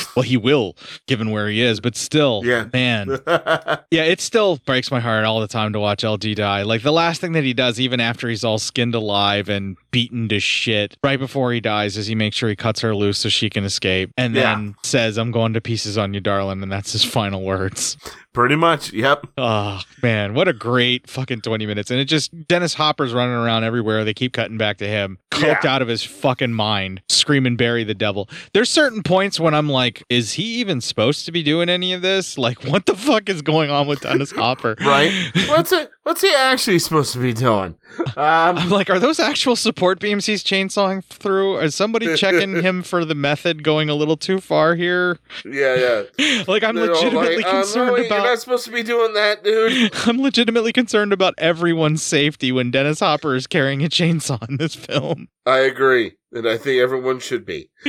well, 0.15 0.21
he 0.21 0.38
will, 0.38 0.75
given 1.07 1.32
where 1.32 1.47
he 1.49 1.61
is, 1.63 1.80
but 1.80 1.95
still, 1.95 2.43
Yeah. 2.45 2.67
man, 2.71 3.07
yeah, 3.89 4.03
it 4.03 4.21
still 4.21 4.57
breaks 4.57 4.91
my 4.91 4.99
heart 4.99 5.25
all 5.25 5.39
the 5.39 5.47
time 5.47 5.73
to 5.73 5.80
watch 5.80 6.03
LG 6.03 6.36
die. 6.36 6.61
Like 6.61 6.84
the 6.84 6.93
last 6.93 7.21
thing 7.21 7.32
that 7.32 7.43
he 7.43 7.55
does, 7.55 7.80
even 7.80 7.99
after 7.99 8.30
he's 8.30 8.43
all 8.43 8.59
skinned 8.59 8.93
alive 8.93 9.49
and 9.49 9.78
beaten 9.92 10.28
to 10.30 10.40
shit, 10.40 10.98
right 11.04 11.20
before 11.20 11.52
he 11.54 11.60
dies, 11.60 11.98
is 11.98 12.08
he 12.08 12.16
makes 12.16 12.36
sure 12.36 12.50
he 12.50 12.56
cuts 12.56 12.82
her 12.82 12.96
loose 12.96 13.18
so 13.18 13.30
she 13.30 13.50
can 13.50 13.64
escape, 13.64 14.12
and 14.18 14.36
Yeah. 14.36 14.56
then 14.56 14.76
says, 14.84 15.18
"I'm 15.18 15.32
going 15.32 15.54
to 15.54 15.62
pieces 15.62 15.98
on 15.98 16.14
you, 16.14 16.20
darling," 16.20 16.62
and 16.64 16.72
that's 16.72 16.92
his 16.92 17.04
final 17.04 17.44
words. 17.44 17.98
Pretty 18.38 18.56
much. 18.56 18.94
Yep. 18.94 19.30
Oh 19.40 19.82
man, 20.04 20.36
what 20.36 20.48
a 20.48 20.54
great 20.54 21.10
fucking 21.10 21.42
20 21.42 21.66
minutes. 21.66 21.90
And 21.90 22.00
it 22.00 22.06
just 22.06 22.48
Dennis 22.48 22.76
Hopper's 22.76 23.12
running 23.12 23.34
around 23.34 23.64
everywhere. 23.64 24.04
They 24.04 24.14
keep 24.14 24.34
cutting 24.34 24.60
back 24.60 24.78
to 24.78 24.88
him, 24.88 25.18
coked 25.32 25.66
out 25.66 25.82
of 25.82 25.88
his 25.88 26.04
fucking 26.04 26.54
mind, 26.54 27.02
screaming 27.10 27.56
bury 27.56 27.84
the 27.84 27.96
devil. 27.96 28.30
There's 28.54 28.70
certain 28.70 29.02
points 29.02 29.40
when 29.40 29.56
I'm 29.56 29.68
like, 29.68 30.04
is 30.08 30.34
he 30.34 30.44
even 30.60 30.82
supposed 30.82 31.26
to 31.26 31.32
be 31.32 31.42
doing 31.42 31.68
any 31.68 31.94
of 31.94 32.04
this? 32.04 32.38
Like 32.38 32.64
what 32.64 32.86
the 32.86 32.96
fuck 32.96 33.28
is 33.28 33.42
going 33.42 33.72
on 33.72 33.88
with 33.88 34.02
Dennis 34.02 34.30
Hopper? 34.36 34.76
Right? 34.82 35.12
What's 35.48 35.72
it 35.72 35.90
what's 36.08 36.22
he 36.22 36.34
actually 36.34 36.80
supposed 36.80 37.12
to 37.12 37.20
be 37.20 37.34
doing? 37.34 37.76
Um, 38.00 38.58
I'm 38.58 38.70
like, 38.70 38.90
are 38.90 39.00
those 39.00 39.20
actual 39.20 39.56
support 39.56 40.00
beams 40.00 40.26
he's 40.26 40.44
chainsawing 40.44 41.04
through? 41.04 41.60
Is 41.60 41.76
somebody 41.76 42.16
checking 42.18 42.64
him 42.64 42.82
for 42.82 43.04
the 43.04 43.16
method 43.16 43.62
going 43.64 43.90
a 43.90 43.94
little 43.94 44.16
too 44.16 44.40
far 44.40 44.76
here? 44.76 45.20
yeah, 45.46 46.04
yeah. 46.18 46.44
Like 46.48 46.64
I'm 46.64 46.76
They're 46.76 46.88
legitimately 46.94 47.38
like, 47.38 47.46
"Uh, 47.46 47.52
no, 47.52 47.62
concerned 47.62 47.94
wait, 47.94 48.06
about 48.08 48.26
not 48.28 48.39
supposed 48.39 48.65
to 48.65 48.71
be 48.71 48.84
doing 48.84 49.13
that, 49.13 49.43
dude. 49.43 49.91
I'm 50.05 50.21
legitimately 50.21 50.73
concerned 50.73 51.13
about 51.13 51.34
everyone's 51.38 52.03
safety 52.03 52.51
when 52.51 52.71
Dennis 52.71 52.99
Hopper 52.99 53.36
is 53.36 53.47
carrying 53.47 53.84
a 53.84 53.89
chainsaw 53.89 54.47
in 54.49 54.57
this 54.57 54.75
film. 54.75 55.28
I 55.45 55.59
agree. 55.59 56.13
And 56.32 56.47
I 56.47 56.57
think 56.57 56.80
everyone 56.82 57.19
should 57.19 57.45
be. 57.45 57.69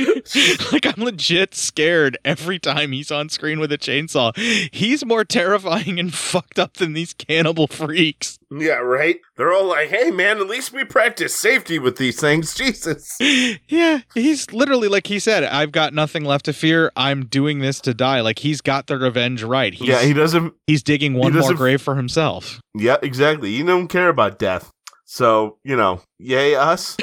like 0.71 0.85
I'm 0.85 1.03
legit 1.03 1.53
scared 1.53 2.17
every 2.23 2.59
time 2.59 2.91
he's 2.91 3.11
on 3.11 3.29
screen 3.29 3.59
with 3.59 3.71
a 3.71 3.77
chainsaw. 3.77 4.35
He's 4.73 5.05
more 5.05 5.25
terrifying 5.25 5.99
and 5.99 6.13
fucked 6.29 6.57
up 6.57 6.75
than 6.75 6.93
these 6.93 7.13
cannibal 7.13 7.67
freaks. 7.67 8.39
Yeah, 8.51 8.75
right. 8.75 9.19
They're 9.35 9.53
all 9.53 9.67
like, 9.67 9.89
"Hey, 9.89 10.09
man, 10.09 10.39
at 10.39 10.47
least 10.47 10.73
we 10.73 10.83
practice 10.83 11.35
safety 11.35 11.77
with 11.77 11.97
these 11.97 12.19
things." 12.19 12.53
Jesus. 12.59 13.15
Yeah, 13.19 13.99
he's 14.15 14.51
literally 14.51 14.87
like 14.87 15.07
he 15.07 15.19
said, 15.19 15.43
"I've 15.43 15.71
got 15.71 15.93
nothing 15.93 16.23
left 16.25 16.45
to 16.45 16.53
fear. 16.53 16.91
I'm 16.95 17.25
doing 17.25 17.59
this 17.59 17.79
to 17.81 17.93
die." 17.93 18.21
Like 18.21 18.39
he's 18.39 18.61
got 18.61 18.87
the 18.87 18.97
revenge 18.97 19.43
right. 19.43 19.73
He's, 19.73 19.87
yeah, 19.87 20.01
he 20.01 20.13
doesn't. 20.13 20.53
He's 20.65 20.81
digging 20.81 21.13
one 21.13 21.33
more 21.33 21.53
grave 21.53 21.81
for 21.81 21.95
himself. 21.95 22.59
Yeah, 22.73 22.97
exactly. 23.03 23.51
You 23.51 23.65
don't 23.65 23.87
care 23.87 24.09
about 24.09 24.39
death. 24.39 24.71
So, 25.05 25.57
you 25.63 25.75
know, 25.75 26.01
yay 26.19 26.55
us. 26.55 26.95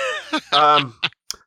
um 0.52 0.94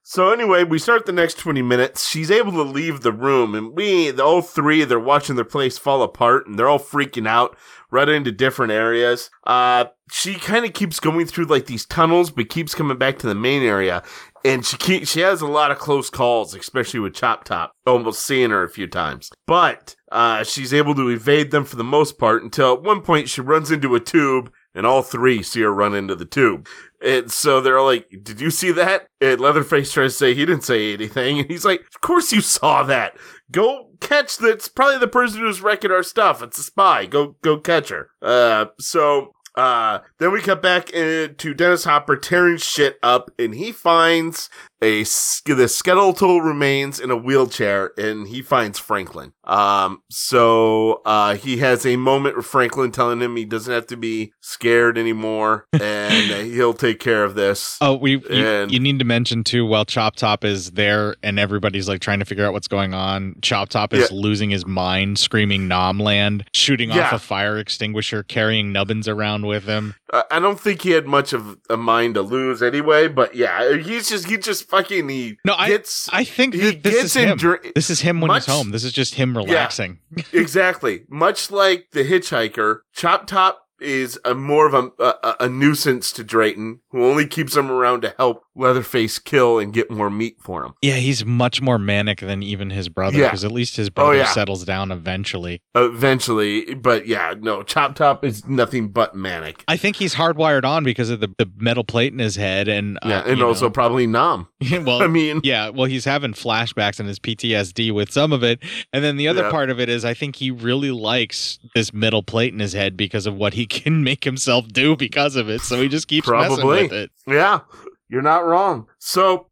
so 0.10 0.32
anyway, 0.32 0.64
we 0.64 0.80
start 0.80 1.05
the 1.05 1.12
next 1.12 1.38
20 1.38 1.62
minutes. 1.62 2.10
She's 2.10 2.32
able 2.32 2.53
to 2.53 2.64
leave 2.64 3.01
the 3.01 3.12
room 3.12 3.53
and 3.53 3.76
we 3.76 4.10
the 4.10 4.24
all 4.24 4.41
three 4.41 4.84
they're 4.84 4.99
watching 4.99 5.36
their 5.36 5.45
place 5.45 5.78
fall 5.78 6.01
apart 6.01 6.47
and 6.47 6.57
they're 6.57 6.68
all 6.68 6.80
freaking 6.80 7.28
out, 7.28 7.55
running 7.91 8.16
into 8.16 8.32
different 8.32 8.72
areas. 8.72 9.30
Uh 9.45 9.86
she 10.12 10.34
kind 10.34 10.66
of 10.66 10.74
keeps 10.74 10.99
going 10.99 11.28
through 11.28 11.45
like 11.45 11.68
these 11.68 11.86
tunnels 11.86 12.32
but 12.32 12.49
keeps 12.49 12.74
coming 12.74 12.97
back 12.97 13.20
to 13.20 13.28
the 13.28 13.36
main 13.36 13.62
area. 13.62 14.01
And 14.43 14.66
she 14.66 14.78
keep, 14.78 15.07
she 15.07 15.20
has 15.20 15.41
a 15.41 15.47
lot 15.47 15.70
of 15.70 15.78
close 15.78 16.10
calls, 16.10 16.55
especially 16.55 17.01
with 17.01 17.14
Chop 17.14 17.43
Top, 17.43 17.74
almost 17.86 18.26
seeing 18.26 18.49
her 18.49 18.64
a 18.64 18.70
few 18.70 18.88
times. 18.88 19.30
But 19.45 19.95
uh, 20.12 20.43
she's 20.43 20.74
able 20.74 20.95
to 20.95 21.10
evade 21.10 21.51
them 21.51 21.66
for 21.66 21.76
the 21.76 21.84
most 21.84 22.18
part 22.18 22.41
until 22.41 22.74
at 22.74 22.82
one 22.82 23.01
point 23.01 23.30
she 23.30 23.41
runs 23.41 23.70
into 23.70 23.93
a 23.93 23.99
tube 23.99 24.51
and 24.74 24.86
all 24.86 25.01
three 25.01 25.43
see 25.43 25.61
her 25.61 25.74
run 25.74 25.95
into 25.95 26.15
the 26.15 26.26
tube. 26.26 26.67
And 27.01 27.32
so 27.32 27.61
they're 27.61 27.82
like, 27.82 28.07
Did 28.24 28.41
you 28.41 28.51
see 28.51 28.72
that? 28.72 29.07
And 29.22 29.39
Leatherface 29.39 29.91
tries 29.91 30.13
to 30.13 30.17
say 30.17 30.34
he 30.34 30.45
didn't 30.45 30.63
say 30.63 30.93
anything. 30.93 31.39
And 31.39 31.49
he's 31.49 31.65
like, 31.65 31.82
Of 31.82 32.01
course 32.01 32.32
you 32.32 32.41
saw 32.41 32.84
that. 32.84 33.17
Go 33.51 33.89
catch 33.99 34.38
the, 34.38 34.49
it's 34.49 34.67
probably 34.67 34.99
the 34.99 35.07
person 35.07 35.39
who's 35.39 35.61
wrecking 35.61 35.91
our 35.91 36.03
stuff. 36.03 36.43
It's 36.43 36.59
a 36.59 36.63
spy. 36.63 37.05
Go, 37.05 37.36
go 37.41 37.57
catch 37.57 37.89
her. 37.89 38.09
Uh, 38.22 38.65
so, 38.80 39.34
uh, 39.55 39.99
then 40.20 40.32
we 40.32 40.41
cut 40.41 40.61
back 40.61 40.89
into 40.91 41.53
Dennis 41.53 41.84
Hopper 41.84 42.15
tearing 42.15 42.57
shit 42.57 42.97
up 43.01 43.32
and 43.38 43.55
he 43.55 43.72
finds 43.72 44.49
a, 44.82 44.99
the 45.03 45.67
skeletal 45.67 46.41
remains 46.41 46.99
in 46.99 47.11
a 47.11 47.17
wheelchair 47.17 47.91
and 47.97 48.27
he 48.27 48.41
finds 48.41 48.79
Franklin. 48.79 49.33
Um, 49.43 50.04
so, 50.09 51.01
uh, 51.05 51.36
he 51.36 51.58
has 51.58 51.86
a 51.86 51.95
moment 51.97 52.37
with 52.37 52.45
Franklin 52.45 52.91
telling 52.91 53.20
him 53.21 53.36
he 53.36 53.45
doesn't 53.45 53.74
have 53.74 53.87
to 53.87 53.97
be 53.97 54.32
scared 54.41 54.97
anymore 54.97 55.66
and 55.74 56.51
he'll 56.51 56.74
take 56.74 56.99
care 56.99 57.24
of 57.24 57.36
this. 57.36 57.78
Oh, 57.82 57.95
we 57.95 58.12
you, 58.17 58.28
And- 58.29 58.71
you 58.71 58.79
need 58.79 58.99
to 58.99 59.05
mention 59.05 59.43
too. 59.43 59.66
While 59.66 59.86
Chop 59.86 60.16
Top 60.16 60.43
is 60.45 60.71
there 60.71 61.16
and 61.24 61.39
everybody's 61.39 61.87
like 61.87 62.01
trying 62.01 62.20
to 62.20 62.25
figure 62.25 62.45
out 62.45 62.54
what's 62.54 62.67
going 62.67 62.93
on, 62.93 63.36
Chop 63.41 63.70
Top 63.70 63.93
is 63.93 64.09
Yeah. 64.12 64.17
losing 64.17 64.49
his 64.49 64.66
mind, 64.66 65.20
screaming 65.20 65.67
"Nomland," 65.67 66.45
shooting 66.54 66.91
off 66.91 67.12
a 67.13 67.20
fire 67.20 67.58
extinguisher, 67.58 68.24
carrying 68.24 68.71
nubbins 68.71 69.08
around 69.08 69.45
with 69.45 69.66
him. 69.66 69.95
I 70.31 70.39
don't 70.39 70.59
think 70.59 70.81
he 70.81 70.91
had 70.91 71.05
much 71.07 71.33
of 71.33 71.57
a 71.69 71.77
mind 71.77 72.15
to 72.15 72.21
lose 72.21 72.61
anyway, 72.63 73.07
but 73.07 73.36
yeah, 73.36 73.75
he's 73.77 74.09
just, 74.09 74.27
he 74.27 74.37
just 74.37 74.67
fucking, 74.69 75.07
he 75.09 75.37
No, 75.45 75.53
I 75.57 75.69
gets, 75.69 76.09
I 76.11 76.23
think 76.23 76.53
he 76.55 76.71
this 76.71 76.93
gets 76.93 77.03
is 77.03 77.13
him. 77.15 77.37
dr- 77.37 77.73
this 77.75 77.89
is 77.89 78.01
him 78.01 78.19
when 78.21 78.29
much- 78.29 78.45
he's 78.45 78.53
home. 78.53 78.71
This 78.71 78.83
is 78.83 78.91
just 78.93 79.15
him 79.15 79.37
relaxing. 79.37 79.99
exactly. 80.33 81.03
Much 81.09 81.51
like 81.51 81.87
the 81.91 82.03
hitchhiker, 82.03 82.79
Chop 82.95 83.27
Top 83.27 83.59
is 83.82 84.20
a 84.26 84.34
more 84.36 84.66
of 84.68 84.74
a, 84.74 84.92
a 85.04 85.36
a 85.42 85.50
nuisance 85.50 86.12
to 86.14 86.24
Drayton, 86.24 86.80
who 86.92 87.04
only 87.06 87.26
keeps 87.28 87.56
him 87.56 87.70
around 87.72 88.01
to 88.01 88.14
help 88.18 88.43
Leatherface 88.56 89.20
kill 89.20 89.58
and 89.60 89.72
get 89.74 89.89
more 89.89 90.10
meat 90.10 90.38
for 90.42 90.66
him. 90.66 90.74
Yeah, 90.82 90.96
he's 90.96 91.24
much 91.26 91.62
more 91.62 91.80
manic 91.80 92.20
than 92.20 92.43
even 92.43 92.70
his 92.72 92.89
brother 92.89 93.18
Yeah. 93.18 93.28
because 93.28 93.46
at 93.46 93.51
least 93.51 93.78
his 93.78 93.88
Oh, 93.88 93.92
brother 93.92 94.18
yeah. 94.18 94.26
settles 94.26 94.66
down 94.66 94.92
eventually. 94.92 95.62
Eventually, 95.76 96.74
but 96.76 97.08
yeah, 97.08 97.34
no, 97.39 97.62
Chop 97.64 97.96
Top 97.96 98.24
is 98.26 98.47
nothing 98.47 98.88
but 98.89 99.16
manic. 99.16 99.64
I 99.68 99.78
think 99.78 99.96
he's 99.97 100.16
hardwired 100.16 100.64
on 100.66 100.84
because 100.84 101.10
of 101.10 101.20
the, 101.20 101.28
the 101.38 101.50
metal 101.58 101.84
plate 101.84 102.14
in 102.14 102.20
his 102.20 102.36
head 102.36 102.68
and 102.68 102.97
uh, 102.97 103.08
Yeah, 103.10 103.24
and 103.26 103.42
also 103.43 103.66
know. 103.66 103.72
probably 103.72 104.08
Nom. 104.08 104.47
well, 104.86 105.01
I 105.04 105.08
mean, 105.08 105.42
yeah, 105.43 105.70
well, 105.70 105.86
he's 105.86 106.06
having 106.06 106.34
flashbacks 106.34 107.00
and 107.00 107.08
his 107.08 107.20
PTSD 107.20 107.93
with 107.93 108.12
some 108.12 108.32
of 108.34 108.43
it, 108.43 108.60
and 108.93 109.04
then 109.04 109.18
the 109.18 109.28
other 109.28 109.43
Yeah. 109.43 109.51
part 109.51 109.70
of 109.70 109.80
it 109.80 109.89
is 109.89 110.06
I 110.06 110.14
think 110.14 110.38
he 110.38 110.51
really 110.51 110.92
likes 110.92 111.60
this 111.76 111.93
metal 111.93 112.24
plate 112.24 112.54
in 112.54 112.60
his 112.60 112.74
head 112.74 112.96
because 112.97 113.26
of 113.26 113.36
what 113.36 113.54
he 113.54 113.66
can 113.70 114.04
make 114.04 114.24
himself 114.24 114.67
do 114.67 114.96
because 114.96 115.36
of 115.36 115.50
it. 115.50 115.62
So 115.62 115.82
he 115.82 115.87
just 115.87 116.08
keeps 116.08 116.28
messing 116.28 116.58
Probably. 116.58 116.83
with 116.83 116.93
it. 116.93 117.12
Yeah, 117.28 117.62
you're 118.09 118.21
not 118.21 118.46
wrong. 118.46 118.87
So, 119.00 119.47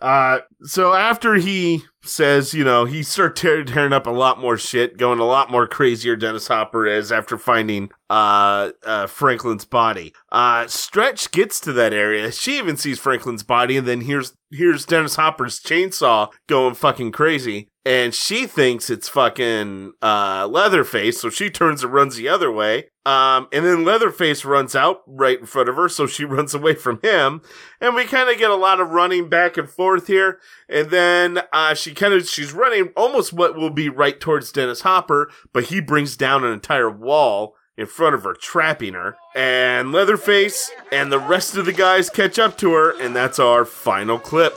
uh, 0.00 0.40
so 0.62 0.94
after 0.94 1.34
he 1.34 1.84
says, 2.04 2.52
you 2.52 2.64
know, 2.64 2.84
he 2.84 3.02
starts 3.02 3.40
tear- 3.40 3.64
tearing 3.64 3.92
up 3.92 4.06
a 4.06 4.10
lot 4.10 4.40
more 4.40 4.58
shit, 4.58 4.96
going 4.96 5.20
a 5.20 5.24
lot 5.24 5.50
more 5.50 5.66
crazier. 5.66 6.16
Dennis 6.16 6.48
Hopper 6.48 6.86
is 6.86 7.12
after 7.12 7.38
finding 7.38 7.90
uh, 8.10 8.70
uh 8.84 9.06
Franklin's 9.06 9.64
body. 9.64 10.12
Uh, 10.30 10.66
Stretch 10.66 11.30
gets 11.30 11.60
to 11.60 11.72
that 11.72 11.92
area. 11.92 12.32
She 12.32 12.58
even 12.58 12.76
sees 12.76 12.98
Franklin's 12.98 13.44
body, 13.44 13.76
and 13.76 13.86
then 13.86 14.02
here's 14.02 14.34
here's 14.50 14.84
Dennis 14.84 15.16
Hopper's 15.16 15.60
chainsaw 15.60 16.30
going 16.48 16.74
fucking 16.74 17.12
crazy. 17.12 17.68
And 17.84 18.14
she 18.14 18.46
thinks 18.46 18.90
it's 18.90 19.08
fucking 19.08 19.94
uh, 20.00 20.46
Leatherface, 20.48 21.20
so 21.20 21.30
she 21.30 21.50
turns 21.50 21.82
and 21.82 21.92
runs 21.92 22.14
the 22.14 22.28
other 22.28 22.50
way. 22.50 22.90
Um, 23.04 23.48
and 23.52 23.64
then 23.64 23.84
Leatherface 23.84 24.44
runs 24.44 24.76
out 24.76 25.02
right 25.06 25.40
in 25.40 25.46
front 25.46 25.68
of 25.68 25.74
her, 25.74 25.88
so 25.88 26.06
she 26.06 26.24
runs 26.26 26.54
away 26.54 26.74
from 26.74 27.00
him. 27.02 27.42
And 27.80 27.96
we 27.96 28.04
kind 28.04 28.30
of 28.30 28.38
get 28.38 28.50
a 28.50 28.56
lot 28.56 28.80
of 28.80 28.90
running 28.90 29.28
back 29.28 29.56
and 29.56 29.68
forth 29.68 30.06
here. 30.06 30.38
And 30.68 30.90
then 30.90 31.40
uh, 31.52 31.74
she 31.74 31.92
kind 31.92 32.14
of 32.14 32.28
she's 32.28 32.52
running 32.52 32.90
almost 32.96 33.32
what 33.32 33.56
will 33.56 33.70
be 33.70 33.88
right 33.88 34.20
towards 34.20 34.52
Dennis 34.52 34.82
Hopper, 34.82 35.30
but 35.52 35.64
he 35.64 35.80
brings 35.80 36.16
down 36.16 36.44
an 36.44 36.52
entire 36.52 36.90
wall 36.90 37.56
in 37.76 37.86
front 37.86 38.14
of 38.14 38.22
her, 38.22 38.34
trapping 38.34 38.94
her. 38.94 39.16
And 39.34 39.90
Leatherface 39.90 40.70
and 40.92 41.10
the 41.10 41.18
rest 41.18 41.56
of 41.56 41.66
the 41.66 41.72
guys 41.72 42.10
catch 42.10 42.38
up 42.38 42.56
to 42.58 42.72
her, 42.74 43.00
and 43.00 43.16
that's 43.16 43.40
our 43.40 43.64
final 43.64 44.18
clip. 44.20 44.56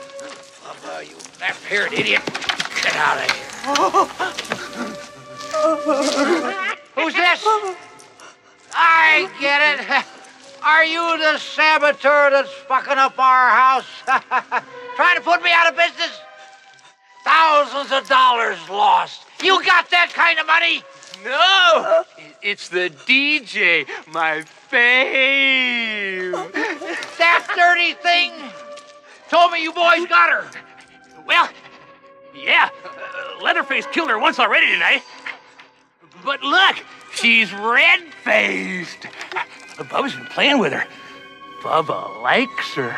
That 1.45 1.61
parrot 1.69 1.93
idiot. 1.93 2.25
Get 2.81 2.95
out 2.95 3.21
of 3.21 3.29
here. 3.29 3.45
Who's 6.95 7.13
this? 7.13 7.43
I 8.73 9.29
get 9.39 9.61
it. 9.79 10.05
Are 10.63 10.83
you 10.83 11.19
the 11.19 11.37
saboteur 11.37 12.31
that's 12.31 12.51
fucking 12.67 12.97
up 12.97 13.19
our 13.19 13.49
house? 13.49 13.85
Trying 14.95 15.17
to 15.17 15.21
put 15.21 15.43
me 15.43 15.51
out 15.53 15.69
of 15.69 15.77
business? 15.77 16.19
Thousands 17.23 17.91
of 17.91 18.09
dollars 18.09 18.57
lost. 18.67 19.21
You 19.43 19.63
got 19.63 19.91
that 19.91 20.13
kind 20.15 20.39
of 20.39 20.47
money? 20.47 20.81
No, 21.23 22.05
it's 22.41 22.69
the 22.69 22.89
DJ, 23.05 23.87
my 24.11 24.43
fave. 24.71 26.31
That 27.19 27.45
dirty 27.55 27.93
thing 28.01 28.31
told 29.29 29.51
me 29.51 29.61
you 29.61 29.71
boys 29.71 30.07
got 30.07 30.31
her. 30.31 30.49
Well, 31.25 31.49
yeah, 32.35 32.69
uh, 32.83 33.43
Leatherface 33.43 33.85
killed 33.91 34.09
her 34.09 34.19
once 34.19 34.39
already 34.39 34.67
tonight. 34.67 35.01
But 36.23 36.43
look, 36.43 36.77
she's 37.13 37.53
red 37.53 38.01
faced. 38.23 39.07
Bubba's 39.77 40.15
been 40.15 40.25
playing 40.27 40.59
with 40.59 40.73
her. 40.73 40.85
Bubba 41.61 42.21
likes 42.21 42.73
her. 42.75 42.95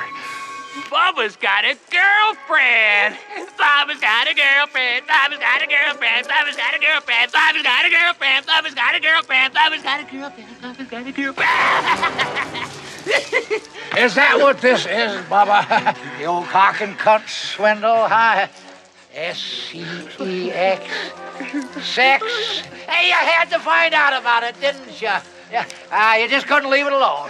Bubba's 0.89 1.35
got 1.35 1.65
a 1.65 1.75
girlfriend. 1.89 3.17
Bubba's 3.57 3.99
got 3.99 4.27
a 4.29 4.33
girlfriend. 4.33 5.07
Bubba's 5.07 5.39
got 5.39 5.61
a 5.61 5.67
girlfriend. 5.67 6.27
Bubba's 6.27 6.55
got 6.55 6.75
a 6.75 6.79
girlfriend. 6.79 7.31
Bubba's 7.31 7.63
got 7.63 7.75
a 7.75 7.89
girlfriend. 7.89 8.45
Bubba's 8.45 8.73
got 8.75 8.95
a 8.95 8.99
girlfriend. 8.99 9.53
Bubba's 9.53 9.83
got 9.83 9.99
a 9.99 10.03
girlfriend. 10.05 10.61
Bubba's 10.61 10.89
got 10.89 11.07
a 11.07 11.11
girlfriend. 11.11 12.71
Is 13.97 14.15
that 14.15 14.37
what 14.39 14.61
this 14.61 14.85
is, 14.85 15.21
Bubba? 15.25 15.95
the 16.19 16.25
old 16.25 16.45
cock 16.45 16.81
and 16.81 16.97
cunt 16.97 17.27
swindle, 17.27 18.07
huh? 18.07 18.47
S-C-E-X. 19.13 20.83
Sex. 21.81 22.23
Hey, 22.87 23.07
you 23.07 23.13
had 23.13 23.45
to 23.49 23.59
find 23.59 23.93
out 23.93 24.19
about 24.19 24.43
it, 24.43 24.59
didn't 24.61 25.01
you? 25.01 25.09
Yeah, 25.51 25.65
uh, 25.91 26.17
you 26.19 26.27
just 26.27 26.45
couldn't 26.47 26.69
leave 26.69 26.85
it 26.85 26.93
alone. 26.93 27.29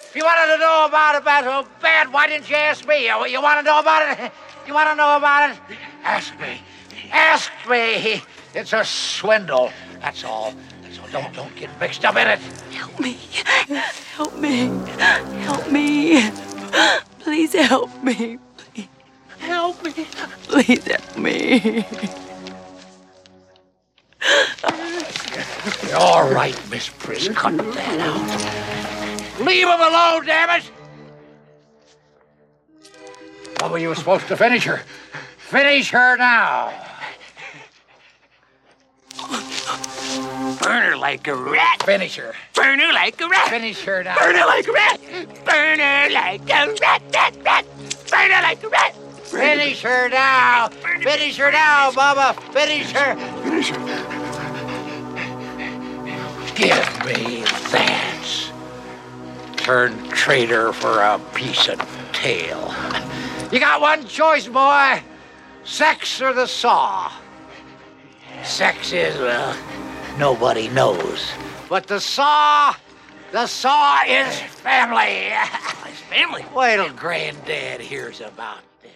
If 0.00 0.14
you 0.14 0.24
wanted 0.24 0.54
to 0.54 0.58
know 0.58 0.86
about 0.88 1.16
it 1.16 1.24
bad, 1.24 1.44
so 1.44 1.68
bad, 1.82 2.12
why 2.12 2.28
didn't 2.28 2.48
you 2.48 2.56
ask 2.56 2.86
me? 2.86 3.06
You, 3.06 3.26
you 3.26 3.42
want 3.42 3.60
to 3.60 3.64
know 3.64 3.80
about 3.80 4.18
it? 4.18 4.32
You 4.66 4.74
want 4.74 4.88
to 4.88 4.96
know 4.96 5.16
about 5.16 5.50
it? 5.50 5.58
Ask 6.02 6.38
me. 6.40 6.60
Ask 7.12 7.52
me. 7.68 8.22
It's 8.54 8.72
a 8.72 8.84
swindle. 8.84 9.70
That's 10.00 10.24
all. 10.24 10.54
Don't 11.16 11.32
don't 11.32 11.56
get 11.56 11.70
mixed 11.80 12.04
up 12.04 12.14
in 12.16 12.28
it. 12.28 12.38
Help 12.72 13.00
me. 13.00 13.16
Help 14.14 14.36
me. 14.36 14.66
Help 15.40 15.72
me. 15.72 16.30
Please 17.20 17.54
help 17.54 18.04
me. 18.04 18.38
Please. 18.58 18.88
Help 19.38 19.82
me. 19.82 19.92
Please 20.42 20.84
help 20.84 21.16
me. 21.16 21.86
All 25.96 26.30
right, 26.30 26.70
Miss 26.70 26.90
Priss, 26.90 27.28
cut 27.30 27.56
that 27.56 28.00
out. 28.00 29.40
Leave 29.40 29.66
him 29.66 29.80
alone, 29.80 30.26
damn 30.26 30.60
it! 30.60 30.70
were 33.70 33.78
you 33.78 33.94
supposed 33.94 34.28
to 34.28 34.36
finish 34.36 34.64
her. 34.64 34.82
Finish 35.38 35.90
her 35.92 36.18
now. 36.18 36.74
Burn 40.66 40.82
her 40.82 40.96
like 40.96 41.28
a 41.28 41.34
rat. 41.36 41.80
Finish 41.84 42.16
her. 42.16 42.34
Burn 42.54 42.80
her 42.80 42.92
like 42.92 43.20
a 43.20 43.28
rat. 43.28 43.50
Finish 43.50 43.84
her 43.84 44.02
now. 44.02 44.18
Burn 44.18 44.34
her 44.34 44.46
like 44.46 44.66
a 44.66 44.72
rat. 44.72 45.00
Burn 45.44 45.78
her 45.78 46.10
like 46.10 46.40
a 46.50 46.74
rat, 46.80 47.02
rat, 47.14 47.36
rat. 47.44 47.64
Burn 48.10 48.30
her 48.32 48.42
like 48.42 48.64
a 48.64 48.68
rat. 48.68 48.96
Finish 49.22 49.82
her 49.82 50.08
now. 50.08 50.66
Finish 51.02 51.36
her 51.36 51.52
now, 51.52 51.92
Bubba. 51.92 52.34
Finish 52.52 52.90
her. 52.90 53.14
Finish 53.44 53.68
her. 53.68 53.78
Give 56.56 57.06
me 57.06 57.44
that. 57.70 58.52
Turn 59.56 60.08
traitor 60.08 60.72
for 60.72 61.00
a 61.00 61.20
piece 61.32 61.68
of 61.68 61.78
tail. 62.12 62.74
You 63.52 63.60
got 63.60 63.80
one 63.80 64.04
choice, 64.08 64.48
boy. 64.48 65.00
Sex 65.62 66.20
or 66.20 66.32
the 66.32 66.46
saw. 66.46 67.12
Sex 68.42 68.92
is, 68.92 69.16
well, 69.18 69.56
nobody 70.18 70.68
knows. 70.68 71.30
But 71.68 71.86
the 71.86 72.00
saw, 72.00 72.74
the 73.32 73.46
saw 73.46 74.02
is 74.06 74.38
family. 74.40 75.32
It's 75.88 76.00
family. 76.00 76.44
Wait 76.54 76.76
till 76.76 76.90
Granddad 76.94 77.80
hears 77.80 78.20
about 78.20 78.58
this. 78.82 78.92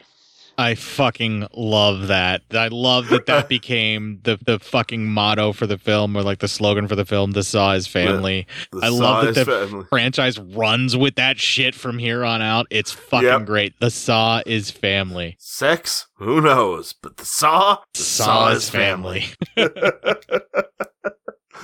I 0.58 0.74
fucking 0.74 1.46
love 1.54 2.08
that. 2.08 2.42
I 2.52 2.68
love 2.68 3.08
that 3.08 3.26
that 3.26 3.48
became 3.56 4.20
the 4.24 4.38
the 4.44 4.58
fucking 4.58 5.06
motto 5.06 5.52
for 5.52 5.66
the 5.66 5.78
film 5.78 6.16
or 6.16 6.22
like 6.22 6.40
the 6.40 6.48
slogan 6.48 6.86
for 6.88 6.96
the 6.96 7.04
film. 7.04 7.30
The 7.32 7.42
Saw 7.44 7.72
is 7.72 7.86
family. 7.86 8.46
The 8.72 8.80
I 8.82 8.88
Saw 8.88 8.94
love 8.94 9.24
that 9.26 9.34
the 9.34 9.44
family. 9.44 9.86
franchise 9.88 10.38
runs 10.38 10.96
with 10.96 11.14
that 11.16 11.38
shit 11.38 11.74
from 11.74 11.98
here 11.98 12.24
on 12.24 12.42
out. 12.42 12.66
It's 12.70 12.92
fucking 12.92 13.24
Yep. 13.24 13.46
great. 13.46 13.80
The 13.80 13.90
Saw 13.90 14.42
is 14.46 14.70
family. 14.70 15.36
Sex? 15.38 16.06
Who 16.16 16.40
knows? 16.40 16.92
But 16.92 17.16
the 17.16 17.24
saw? 17.24 17.78
The 17.94 18.02
Saw 18.02 18.48
is 18.48 18.68
family. 18.68 19.24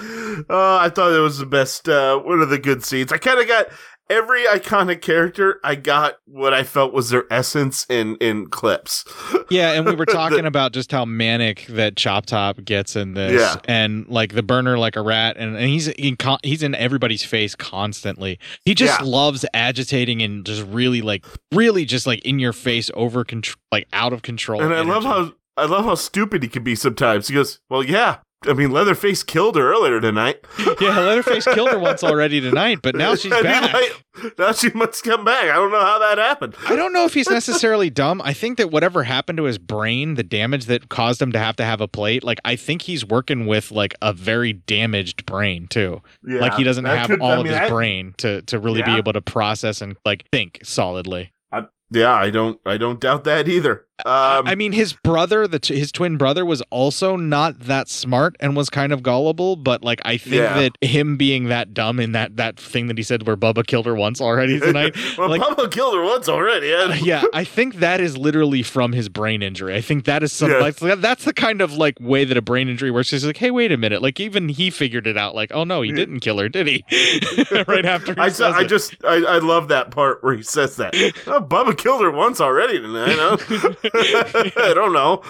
oh, 0.01 0.79
I 0.81 0.89
thought 0.91 1.13
it 1.13 1.21
was 1.21 1.39
the 1.39 1.47
best. 1.47 1.89
Uh, 1.89 2.19
one 2.19 2.41
of 2.41 2.51
the 2.51 2.59
good 2.59 2.85
scenes. 2.85 3.13
I 3.13 3.19
kind 3.19 3.39
of 3.41 3.47
got 3.47 3.67
every 4.09 4.45
iconic 4.45 5.01
character. 5.03 5.59
I 5.65 5.75
got 5.75 6.19
what 6.27 6.55
I 6.55 6.63
felt 6.63 6.93
was 6.93 7.11
their 7.11 7.25
essence 7.31 7.87
in 7.89 8.17
in 8.17 8.47
clips. 8.49 9.05
Yeah, 9.49 9.75
and 9.75 9.87
we 9.87 9.95
were 9.95 10.07
talking 10.07 10.45
about 10.45 10.73
just 10.73 10.91
how 10.91 11.05
manic 11.05 11.67
that 11.69 11.95
Chop 11.97 12.27
Top 12.27 12.65
gets 12.65 12.97
in 12.97 13.15
this, 13.15 13.41
Yeah. 13.41 13.55
and 13.69 14.05
like 14.09 14.35
the 14.35 14.43
burner 14.43 14.77
like 14.77 14.97
a 14.97 15.03
rat, 15.03 15.37
and, 15.39 15.55
and 15.55 15.67
he's 15.69 15.87
in 15.87 16.17
con- 16.17 16.41
he's 16.43 16.65
in 16.65 16.75
everybody's 16.75 17.23
face 17.25 17.55
constantly. 17.55 18.41
He 18.65 18.75
just 18.75 18.99
Yeah. 19.01 19.07
loves 19.07 19.45
agitating 19.55 20.21
and 20.21 20.45
just 20.45 20.63
really 20.67 21.01
like 21.01 21.25
really 21.53 21.85
just 21.85 22.09
like 22.09 22.25
in 22.25 22.41
your 22.41 22.53
face, 22.53 22.91
over 22.95 23.23
control, 23.25 23.61
like 23.71 23.87
out 23.93 24.13
of 24.13 24.23
control. 24.23 24.61
and 24.61 24.75
I 24.75 24.81
love 24.81 25.05
how 25.05 25.33
I 25.57 25.67
love 25.67 25.85
how 25.85 25.95
stupid 25.95 26.43
he 26.43 26.49
can 26.49 26.65
be 26.65 26.75
sometimes. 26.75 27.29
He 27.29 27.35
goes, 27.35 27.61
"Well, 27.71 27.85
yeah." 27.85 28.17
I 28.45 28.53
mean, 28.53 28.71
Leatherface 28.71 29.23
killed 29.23 29.57
her 29.57 29.73
earlier 29.73 30.01
tonight. 30.01 30.45
yeah, 30.81 30.99
Leatherface 31.01 31.45
killed 31.47 31.71
her 31.71 31.79
once 31.79 32.05
already 32.05 32.41
tonight, 32.41 32.81
but 32.83 32.95
now 32.95 33.15
she's 33.17 33.33
I 33.33 33.37
mean, 33.37 33.45
back. 33.45 33.73
like, 33.73 34.39
now 34.39 34.53
she 34.53 34.71
must 34.71 35.03
come 35.03 35.25
back. 35.25 35.45
I 35.45 35.55
don't 35.55 35.73
know 35.73 35.81
how 35.81 35.99
that 35.99 36.19
happened. 36.19 36.55
I 36.69 36.77
don't 36.77 36.93
know 36.93 37.05
if 37.07 37.15
he's 37.15 37.29
necessarily 37.31 37.91
dumb. 37.91 38.21
I 38.23 38.35
think 38.35 38.59
that 38.59 38.71
whatever 38.71 39.03
happened 39.05 39.39
to 39.39 39.45
his 39.45 39.59
brain, 39.59 40.15
the 40.15 40.23
damage 40.23 40.67
that 40.67 40.89
caused 40.91 41.21
him 41.21 41.33
to 41.33 41.39
have 41.39 41.57
to 41.57 41.65
have 41.65 41.81
a 41.81 41.89
plate, 41.89 42.23
like 42.25 42.39
I 42.45 42.57
think 42.57 42.83
he's 42.83 43.05
working 43.05 43.47
with 43.47 43.71
like 43.73 43.95
a 44.03 44.13
very 44.13 44.53
damaged 44.53 45.27
brain 45.27 45.67
too. 45.67 46.03
Yeah, 46.23 46.41
like 46.41 46.55
he 46.55 46.63
doesn't 46.65 46.85
have 46.85 47.09
could- 47.09 47.21
all 47.21 47.33
I 47.33 47.37
of 47.39 47.47
his 47.47 47.71
brain 47.71 48.15
to 48.19 48.43
to 48.43 48.59
really 48.59 48.83
be 48.83 48.93
able 48.97 49.15
to 49.15 49.23
process 49.23 49.81
and 49.81 49.97
like 50.05 50.27
think 50.31 50.61
solidly. 50.63 51.33
I, 51.51 51.65
yeah, 51.91 52.13
I 52.13 52.31
don't. 52.31 52.61
I 52.67 52.77
don't 52.77 53.01
doubt 53.01 53.25
that 53.25 53.49
either. 53.49 53.86
Um, 54.05 54.47
I 54.47 54.55
mean, 54.55 54.73
his 54.73 54.93
brother, 54.93 55.47
the 55.49 55.59
t- 55.59 55.79
his 55.79 55.91
twin 55.91 56.19
brother, 56.19 56.45
was 56.45 56.61
also 56.71 57.17
not 57.17 57.59
that 57.61 57.89
smart 57.89 58.37
and 58.41 58.55
was 58.55 58.69
kind 58.69 58.93
of 58.93 59.03
gullible. 59.03 59.57
But 59.57 59.83
like, 59.83 60.01
I 60.05 60.19
think 60.19 60.35
Yeah. 60.37 60.61
that 60.69 60.73
him 60.87 61.17
being 61.17 61.47
that 61.47 61.73
dumb 61.73 61.99
in 61.99 62.13
that 62.13 62.37
that 62.37 62.59
thing 62.59 62.89
that 62.89 62.99
he 62.99 63.03
said 63.03 63.27
where 63.27 63.37
Bubba 63.39 63.67
killed 63.67 63.87
her 63.87 63.95
once 63.95 64.21
already 64.21 64.61
tonight, 64.61 64.95
well, 65.17 65.31
like, 65.31 65.41
Pablo 65.41 65.69
killed 65.69 65.95
her 65.95 66.05
once 66.05 66.29
already. 66.29 66.67
yeah, 67.03 67.23
I 67.33 67.45
think 67.45 67.77
that 67.77 68.01
is 68.01 68.19
literally 68.19 68.63
from 68.63 68.93
his 68.93 69.09
brain 69.09 69.43
injury. 69.43 69.75
I 69.75 69.81
think 69.81 70.05
that 70.05 70.23
is 70.23 70.33
some 70.33 70.51
Yes. 70.51 70.83
like 70.83 71.01
that's 71.01 71.25
the 71.25 71.33
kind 71.33 71.63
of 71.63 71.73
like 71.73 71.97
way 71.99 72.25
that 72.27 72.37
a 72.37 72.43
brain 72.43 72.69
injury 72.69 72.91
works. 72.91 73.11
He's 73.11 73.25
like, 73.25 73.39
hey, 73.39 73.51
wait 73.51 73.73
a 73.73 73.79
minute, 73.79 74.03
like 74.03 74.21
even 74.21 74.51
he 74.51 74.69
figured 74.69 75.07
it 75.07 75.17
out. 75.17 75.35
Like, 75.35 75.53
oh 75.55 75.65
no, 75.65 75.81
he 75.81 75.91
didn't 75.93 76.21
kill 76.21 76.39
her, 76.39 76.51
did 76.51 76.67
he? 76.67 76.85
right 77.67 77.87
after 77.87 78.13
he 78.15 78.21
I, 78.21 78.29
says 78.29 78.55
I 78.55 78.65
just 78.65 78.95
I, 79.05 79.15
I 79.25 79.39
love 79.39 79.69
that 79.69 79.91
part 79.91 80.23
where 80.23 80.37
he 80.37 80.43
says 80.43 80.77
that. 80.77 80.95
Oh, 81.27 81.41
Bubba 81.41 81.77
killed 81.79 82.03
her 82.03 82.11
once 82.11 82.43
already 82.43 82.79
tonight. 82.79 83.17
Huh? 83.19 83.73
I 83.95 84.73
don't 84.75 84.93
know. 84.93 85.23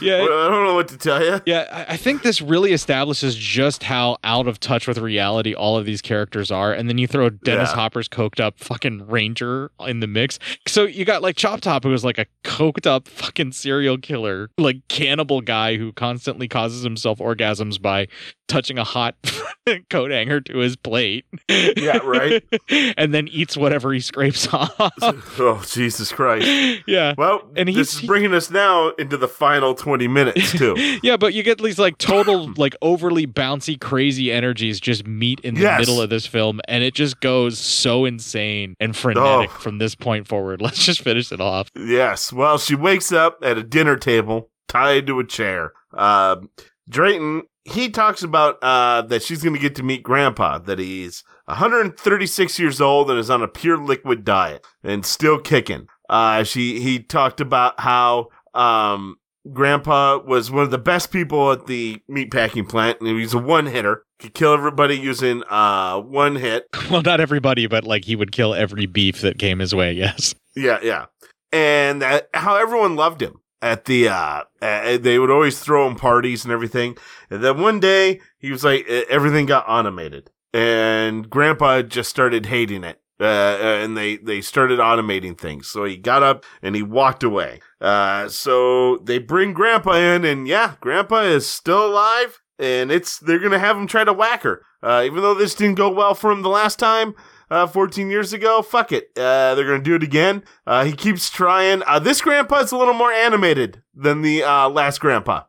Yeah. 0.00 0.16
I 0.22 0.26
don't 0.26 0.64
know 0.64 0.74
what 0.74 0.88
to 0.88 0.96
tell 0.96 1.22
you. 1.24 1.40
Yeah, 1.46 1.84
I 1.88 1.96
think 1.96 2.22
this 2.22 2.40
really 2.40 2.72
establishes 2.72 3.34
just 3.36 3.82
how 3.82 4.16
out 4.24 4.46
of 4.46 4.60
touch 4.60 4.86
with 4.86 4.98
reality 4.98 5.54
all 5.54 5.76
of 5.76 5.84
these 5.86 6.00
characters 6.02 6.50
are. 6.50 6.72
And 6.72 6.88
then 6.88 6.98
you 6.98 7.06
throw 7.06 7.30
Dennis 7.30 7.70
Yeah. 7.70 7.74
Hopper's 7.76 8.08
coked 8.08 8.40
up 8.40 8.58
fucking 8.58 9.06
ranger 9.06 9.70
in 9.80 10.00
the 10.00 10.06
mix. 10.06 10.38
So 10.66 10.84
you 10.84 11.04
got 11.04 11.22
like 11.22 11.36
Chop 11.36 11.60
Top, 11.60 11.84
who 11.84 11.92
is 11.92 12.04
like 12.04 12.18
a 12.18 12.26
coked 12.44 12.86
up 12.86 13.08
fucking 13.08 13.52
serial 13.52 13.98
killer, 13.98 14.50
like 14.58 14.86
cannibal 14.88 15.40
guy 15.40 15.76
who 15.76 15.92
constantly 15.92 16.48
causes 16.48 16.82
himself 16.82 17.18
orgasms 17.18 17.80
by 17.80 18.08
touching 18.48 18.78
a 18.78 18.84
hot 18.84 19.14
coat 19.90 20.10
hanger 20.10 20.40
to 20.40 20.58
his 20.58 20.74
plate. 20.76 21.24
Yeah, 21.48 21.98
right. 21.98 22.42
and 22.96 23.14
then 23.14 23.28
eats 23.28 23.56
whatever 23.56 23.92
he 23.92 24.00
scrapes 24.00 24.48
off. 24.52 24.74
Oh 25.00 25.62
Jesus 25.68 26.10
Christ! 26.12 26.82
yeah. 26.86 27.14
Well, 27.16 27.48
And 27.56 27.68
he's- 27.68 27.99
is 28.00 28.06
bringing 28.06 28.34
us 28.34 28.50
now 28.50 28.88
into 28.98 29.16
the 29.16 29.28
final 29.28 29.74
twenty 29.74 30.08
minutes 30.08 30.52
too. 30.58 30.74
yeah, 31.02 31.16
but 31.16 31.34
you 31.34 31.42
get 31.42 31.58
these 31.62 31.78
like 31.78 31.98
total, 31.98 32.52
like 32.56 32.74
overly 32.82 33.26
bouncy, 33.26 33.80
crazy 33.80 34.30
energies 34.32 34.80
just 34.80 35.06
meet 35.06 35.40
in 35.40 35.54
the 35.54 35.60
Yes. 35.62 35.80
middle 35.80 36.00
of 36.00 36.10
this 36.10 36.26
film, 36.26 36.60
and 36.68 36.82
it 36.84 36.94
just 36.94 37.20
goes 37.20 37.58
so 37.58 38.04
insane 38.04 38.74
and 38.80 38.96
frenetic 38.96 39.50
Oh. 39.50 39.58
from 39.60 39.78
this 39.78 39.94
point 39.94 40.26
forward. 40.28 40.60
Let's 40.62 40.84
just 40.84 41.00
finish 41.02 41.30
it 41.32 41.40
off. 41.40 41.68
Yes. 41.76 42.32
Well, 42.32 42.58
she 42.58 42.74
wakes 42.74 43.12
up 43.12 43.38
at 43.42 43.58
a 43.58 43.62
dinner 43.62 43.96
table 43.96 44.50
tied 44.68 45.06
to 45.08 45.18
a 45.18 45.24
chair. 45.26 45.72
Um, 45.92 46.50
Drayton, 46.88 47.42
he 47.64 47.88
talks 47.90 48.22
about 48.22 48.58
uh, 48.62 49.02
that 49.02 49.22
she's 49.22 49.42
going 49.42 49.54
to 49.54 49.60
get 49.60 49.74
to 49.76 49.82
meet 49.82 50.02
Grandpa, 50.02 50.58
that 50.58 50.78
he's 50.78 51.22
136 51.46 52.58
years 52.58 52.80
old 52.80 53.10
and 53.10 53.18
is 53.18 53.30
on 53.30 53.42
a 53.42 53.48
pure 53.48 53.76
liquid 53.76 54.24
diet 54.24 54.64
and 54.82 55.04
still 55.04 55.38
kicking. 55.38 55.86
Uh, 56.10 56.42
she 56.42 56.80
he 56.80 56.98
talked 56.98 57.40
about 57.40 57.78
how 57.78 58.28
um, 58.52 59.16
Grandpa 59.52 60.18
was 60.18 60.50
one 60.50 60.64
of 60.64 60.72
the 60.72 60.78
best 60.78 61.12
people 61.12 61.52
at 61.52 61.66
the 61.66 62.02
meatpacking 62.10 62.68
plant, 62.68 62.98
and 63.00 63.08
he 63.08 63.14
was 63.14 63.32
a 63.32 63.38
one 63.38 63.66
hitter. 63.66 64.04
Could 64.18 64.34
kill 64.34 64.52
everybody 64.52 64.98
using 64.98 65.44
uh, 65.48 66.00
one 66.00 66.36
hit. 66.36 66.66
Well, 66.90 67.02
not 67.02 67.20
everybody, 67.20 67.68
but 67.68 67.84
like 67.84 68.04
he 68.04 68.16
would 68.16 68.32
kill 68.32 68.52
every 68.52 68.86
beef 68.86 69.20
that 69.20 69.38
came 69.38 69.60
his 69.60 69.74
way. 69.74 69.92
Yes. 70.00 70.34
Yeah, 70.56 70.80
yeah. 70.82 71.06
And 71.52 72.02
that, 72.02 72.28
how 72.34 72.56
everyone 72.56 72.96
loved 72.96 73.22
him 73.22 73.40
at 73.62 73.84
the, 73.84 74.08
uh, 74.08 74.42
uh, 74.60 74.98
they 74.98 75.18
would 75.20 75.30
always 75.30 75.60
throw 75.60 75.86
him 75.86 75.94
parties 75.94 76.44
and 76.44 76.52
everything. 76.52 76.96
And 77.30 77.44
then 77.44 77.60
one 77.60 77.78
day 77.78 78.20
he 78.38 78.50
was 78.50 78.64
like, 78.64 78.86
everything 78.88 79.46
got 79.46 79.64
automated 79.68 80.30
and 80.52 81.28
grandpa 81.30 81.82
just 81.82 82.10
started 82.10 82.46
hating 82.46 82.84
it. 82.84 83.00
Uh, 83.20 83.58
and 83.82 83.96
they, 83.96 84.16
they 84.16 84.40
started 84.40 84.78
automating 84.78 85.36
things. 85.36 85.68
So 85.68 85.84
he 85.84 85.96
got 85.96 86.22
up 86.22 86.44
and 86.62 86.74
he 86.74 86.82
walked 86.82 87.22
away. 87.22 87.60
Uh, 87.80 88.28
so 88.28 88.96
they 88.98 89.18
bring 89.18 89.52
grandpa 89.52 89.92
in 89.92 90.24
and 90.24 90.48
yeah, 90.48 90.74
grandpa 90.80 91.22
is 91.22 91.46
still 91.46 91.86
alive 91.86 92.40
and 92.58 92.90
it's, 92.90 93.18
they're 93.18 93.38
to 93.50 93.58
have 93.58 93.76
him 93.76 93.86
try 93.86 94.04
to 94.04 94.12
whack 94.12 94.42
her. 94.42 94.64
Uh, 94.82 95.02
even 95.04 95.20
though 95.20 95.34
this 95.34 95.54
didn't 95.54 95.74
go 95.74 95.90
well 95.90 96.14
for 96.14 96.32
him 96.32 96.40
the 96.40 96.48
last 96.48 96.78
time, 96.78 97.14
uh, 97.50 97.66
14 97.66 98.10
years 98.10 98.32
ago. 98.32 98.62
Fuck 98.62 98.92
it. 98.92 99.10
Uh, 99.16 99.54
they're 99.54 99.66
to 99.80 99.84
do 99.84 99.96
it 99.96 100.02
again. 100.02 100.44
Uh, 100.66 100.84
he 100.84 100.92
keeps 100.92 101.28
trying. 101.30 101.82
Uh, 101.86 101.98
this 101.98 102.20
grandpa's 102.20 102.72
a 102.72 102.76
little 102.76 102.94
more 102.94 103.12
animated 103.12 103.82
than 103.94 104.22
the, 104.22 104.42
uh, 104.42 104.68
last 104.68 105.00
grandpa. 105.00 105.42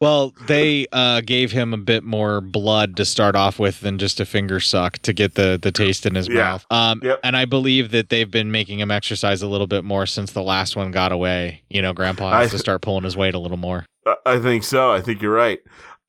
Well, 0.00 0.32
they 0.46 0.86
uh, 0.92 1.20
gave 1.22 1.52
him 1.52 1.72
a 1.72 1.78
bit 1.78 2.04
more 2.04 2.40
blood 2.40 2.96
to 2.96 3.04
start 3.04 3.34
off 3.36 3.58
with 3.58 3.80
than 3.80 3.98
just 3.98 4.20
a 4.20 4.24
finger 4.26 4.60
suck 4.60 4.98
to 5.00 5.12
get 5.12 5.34
the, 5.34 5.58
the 5.60 5.72
taste 5.72 6.06
in 6.06 6.14
his 6.14 6.28
Yeah. 6.28 6.34
mouth. 6.34 6.66
Um, 6.70 7.02
And 7.24 7.36
I 7.36 7.44
believe 7.44 7.90
that 7.92 8.08
they've 8.08 8.30
been 8.30 8.50
making 8.50 8.80
him 8.80 8.90
exercise 8.90 9.42
a 9.42 9.46
little 9.48 9.66
bit 9.66 9.84
more 9.84 10.06
since 10.06 10.32
the 10.32 10.42
last 10.42 10.76
one 10.76 10.90
got 10.90 11.12
away. 11.12 11.62
You 11.70 11.82
know, 11.82 11.92
Grandpa 11.92 12.30
has 12.40 12.50
to 12.52 12.58
start 12.58 12.82
pulling 12.82 13.04
his 13.04 13.16
weight 13.16 13.34
a 13.34 13.38
little 13.38 13.56
more. 13.56 13.86
I 14.26 14.38
think 14.38 14.64
so. 14.64 14.90
I 14.92 15.00
think 15.00 15.22
you're 15.22 15.32
right. 15.34 15.60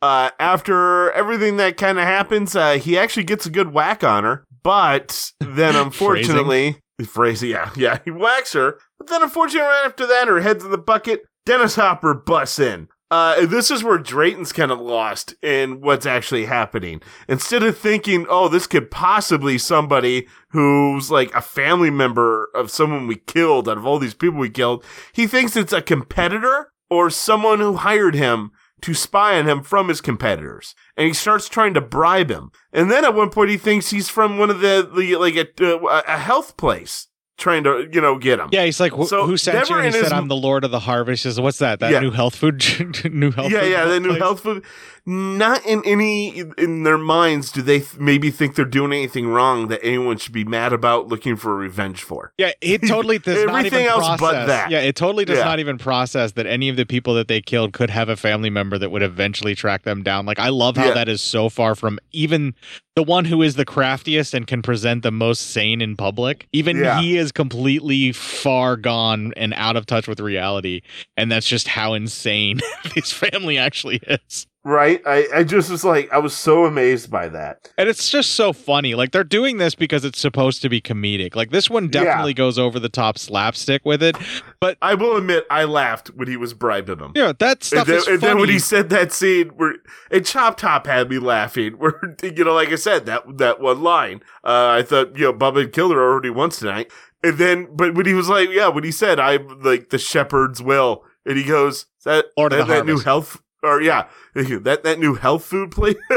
Uh, 0.02 0.32
after 0.40 1.12
everything 1.12 1.58
that 1.58 1.78
kind 1.78 1.98
of 1.98 2.04
happens, 2.04 2.56
uh, 2.56 2.74
he 2.74 2.98
actually 2.98 3.24
gets 3.24 3.46
a 3.46 3.50
good 3.50 3.72
whack 3.74 4.04
on 4.04 4.24
her, 4.26 4.44
but 4.64 5.32
then 5.40 5.76
unfortunately, 5.78 6.78
phrasing, 7.06 7.52
yeah, 7.52 7.70
yeah, 7.78 8.00
he 8.04 8.12
whacks 8.12 8.52
her. 8.54 8.80
But 8.98 9.08
then 9.08 9.24
unfortunately, 9.24 9.66
right 9.68 9.86
after 9.86 10.06
that, 10.08 10.28
her 10.28 10.42
head's 10.42 10.66
in 10.66 10.72
the 10.72 10.78
bucket. 10.78 11.24
Dennis 11.46 11.76
Hopper 11.76 12.14
busts 12.14 12.60
in. 12.60 12.88
Uh, 13.14 13.46
this 13.46 13.70
is 13.70 13.84
where 13.84 14.00
Drayton's 14.00 14.52
kind 14.52 14.72
of 14.72 14.80
lost 14.80 15.36
in 15.44 15.82
what's 15.82 16.08
actually 16.08 16.46
happening. 16.46 17.00
Instead 17.28 17.62
of 17.62 17.78
thinking, 17.78 18.26
oh, 18.28 18.48
this 18.48 18.66
could 18.66 18.90
possibly 18.90 19.60
somebody 19.60 20.28
who's 20.50 21.12
like 21.12 21.32
a 21.36 21.42
family 21.42 21.92
member 21.92 22.50
of 22.56 22.72
someone 22.72 23.06
we 23.06 23.18
killed 23.18 23.70
out 23.70 23.78
of 23.78 23.86
all 23.86 24.00
these 24.00 24.16
people 24.16 24.40
we 24.40 24.50
killed, 24.50 24.84
he 25.12 25.28
thinks 25.28 25.56
it's 25.56 25.72
a 25.72 25.80
competitor 25.80 26.72
or 26.90 27.12
someone 27.12 27.60
who 27.60 27.76
hired 27.76 28.16
him 28.16 28.50
to 28.82 28.96
spy 28.96 29.38
on 29.38 29.48
him 29.48 29.62
from 29.62 29.90
his 29.90 30.02
competitors. 30.02 30.74
And 30.98 31.06
he 31.06 31.14
starts 31.14 31.48
trying 31.48 31.76
to 31.76 31.82
bribe 31.82 32.32
him. 32.32 32.50
And 32.72 32.90
then 32.90 33.06
at 33.06 33.14
one 33.14 33.30
point 33.30 33.52
he 33.52 33.58
thinks 33.58 33.92
he's 33.92 34.10
from 34.10 34.40
one 34.40 34.50
of 34.50 34.60
the, 34.60 34.90
the 34.92 35.18
like 35.18 35.36
a, 35.36 35.76
a 36.08 36.18
health 36.18 36.58
place 36.58 37.10
trying 37.38 37.64
to, 37.64 37.88
you 37.92 38.00
know, 38.00 38.18
get 38.18 38.40
him. 38.40 38.50
Yeah, 38.52 38.64
he's 38.66 38.80
like, 38.80 38.92
who, 38.94 39.06
So 39.08 39.26
who 39.26 39.38
sent 39.38 39.68
you? 39.70 39.76
And 39.76 39.86
he 39.86 39.92
said, 39.92 40.04
his- 40.04 40.12
I'm 40.12 40.28
the 40.28 40.36
Lord 40.36 40.64
of 40.64 40.72
the 40.72 40.80
Harvest. 40.80 41.24
He 41.24 41.30
says, 41.30 41.40
what's 41.42 41.58
that? 41.60 41.80
That 41.80 41.92
Yeah. 41.92 42.00
new 42.00 42.12
health 42.12 42.36
food? 42.36 42.64
new 43.12 43.32
health 43.32 43.52
yeah, 43.52 43.62
food 43.62 43.72
yeah, 43.72 43.86
the 43.86 44.00
new 44.00 44.10
place? 44.10 44.22
health 44.22 44.40
food. 44.42 44.64
Not 45.06 45.66
in 45.66 45.82
any 45.86 46.44
in 46.58 46.84
their 46.84 46.98
minds 46.98 47.52
do 47.52 47.62
they 47.62 47.80
th- 47.80 47.98
maybe 48.00 48.32
think 48.32 48.56
they're 48.56 48.64
doing 48.64 48.94
anything 48.94 49.28
wrong 49.28 49.68
that 49.68 49.82
anyone 49.84 50.16
should 50.18 50.32
be 50.32 50.46
mad 50.46 50.72
about 50.72 51.10
looking 51.10 51.36
for 51.36 51.58
revenge 51.58 52.02
for. 52.04 52.32
Yeah, 52.38 52.52
it 52.62 52.88
totally 52.88 53.20
does 53.20 53.44
not 53.44 53.58
Everything 53.58 53.82
even 53.82 53.92
else 53.92 54.08
but 54.08 54.18
process. 54.18 54.48
that. 54.48 54.72
Yeah, 54.72 54.80
it 54.80 54.96
totally 54.96 55.26
does 55.26 55.40
Yeah. 55.40 55.44
not 55.44 55.60
even 55.60 55.78
process 55.78 56.32
that 56.34 56.46
any 56.46 56.70
of 56.70 56.78
the 56.78 56.86
people 56.86 57.16
that 57.16 57.28
they 57.28 57.42
killed 57.42 57.74
could 57.74 57.90
have 57.90 58.08
a 58.08 58.16
family 58.16 58.50
member 58.50 58.78
that 58.78 58.92
would 58.92 59.04
eventually 59.04 59.56
track 59.56 59.84
them 59.84 60.04
down. 60.04 60.26
Like 60.26 60.40
I 60.40 60.48
love 60.50 60.78
how 60.78 60.86
Yeah. 60.88 60.94
that 60.94 61.10
is 61.10 61.22
so 61.22 61.50
far 61.50 61.76
from 61.76 62.00
even 62.14 62.56
the 62.96 63.04
one 63.04 63.26
who 63.26 63.42
is 63.42 63.56
the 63.56 63.66
craftiest 63.66 64.34
and 64.34 64.46
can 64.46 64.62
present 64.62 65.02
the 65.04 65.12
most 65.12 65.52
sane 65.52 65.82
in 65.82 65.96
public. 65.98 66.48
Even 66.54 66.78
Yeah. 66.78 67.02
he 67.02 67.18
is 67.18 67.32
completely 67.32 68.12
far 68.12 68.78
gone 68.78 69.34
and 69.36 69.54
out 69.56 69.76
of 69.76 69.86
touch 69.86 70.08
with 70.08 70.20
reality, 70.20 70.82
and 71.18 71.32
that's 71.32 71.48
just 71.48 71.68
how 71.68 71.94
insane 71.94 72.60
this 72.96 73.12
family 73.12 73.58
actually 73.58 73.98
is. 74.08 74.48
Right? 74.66 75.02
I, 75.06 75.28
I 75.36 75.44
just 75.44 75.70
was 75.70 75.84
like 75.84 76.12
I 76.14 76.20
was 76.20 76.34
so 76.34 76.66
amazed 76.66 77.12
by 77.12 77.28
that. 77.28 77.70
And 77.78 77.90
it's 77.90 78.10
just 78.10 78.32
so 78.32 78.54
funny. 78.54 78.96
Like 78.96 79.12
they're 79.12 79.26
doing 79.26 79.58
this 79.58 79.76
because 79.76 80.06
it's 80.06 80.20
supposed 80.20 80.62
to 80.62 80.70
be 80.70 80.80
comedic. 80.80 81.36
Like 81.36 81.52
this 81.52 81.70
one 81.70 81.90
definitely 81.90 82.34
goes 82.34 82.58
over 82.58 82.80
the 82.80 82.88
top 82.88 83.18
slapstick 83.18 83.84
with 83.84 84.02
it. 84.02 84.16
But 84.62 84.78
I 84.82 84.94
will 84.94 85.18
admit 85.18 85.46
I 85.50 85.66
laughed 85.66 86.12
when 86.16 86.30
he 86.30 86.38
was 86.38 86.54
bribing 86.54 87.00
him. 87.00 87.12
Yeah, 87.14 87.34
that 87.40 87.58
And 87.58 87.64
stuff 87.64 87.88
then, 87.88 87.98
is 87.98 88.08
and 88.08 88.22
then 88.22 88.38
when 88.38 88.48
he 88.48 88.60
said 88.60 88.90
that 88.90 89.12
scene 89.12 89.50
where 89.50 89.76
and 90.10 90.26
Chop 90.26 90.56
Top 90.58 90.88
had 90.88 91.10
me 91.10 91.20
laughing, 91.20 91.74
where 91.78 92.00
you 92.24 92.46
know, 92.46 92.54
like 92.54 92.70
I 92.70 92.76
said, 92.76 93.06
that 93.06 93.38
that 93.40 93.60
one 93.60 93.84
line. 93.84 94.22
Uh, 94.46 94.70
I 94.80 94.84
thought, 94.84 95.18
you 95.18 95.26
know, 95.26 95.34
Bubba 95.34 95.72
killed 95.74 95.92
her 95.92 96.02
already 96.02 96.30
once 96.30 96.60
tonight. 96.60 96.90
And 97.22 97.38
then 97.38 97.68
but 97.76 97.96
when 97.96 98.06
he 98.06 98.14
was 98.14 98.30
like, 98.30 98.50
yeah, 98.50 98.70
when 98.70 98.86
he 98.86 98.92
said 98.92 99.20
I'm 99.20 99.62
like 99.62 99.90
the 99.90 99.98
shepherd's 99.98 100.62
will, 100.62 101.04
and 101.26 101.38
he 101.38 101.44
goes, 101.44 101.86
that 102.06 102.28
Lord 102.38 102.54
that, 102.54 102.68
that 102.68 102.86
new 102.86 103.00
health 103.00 103.42
or 103.64 103.82
yeah, 103.82 104.08
that 104.64 104.82
that 104.84 105.00
new 105.00 105.16
health 105.16 105.46
food 105.46 105.72
place. 105.72 105.96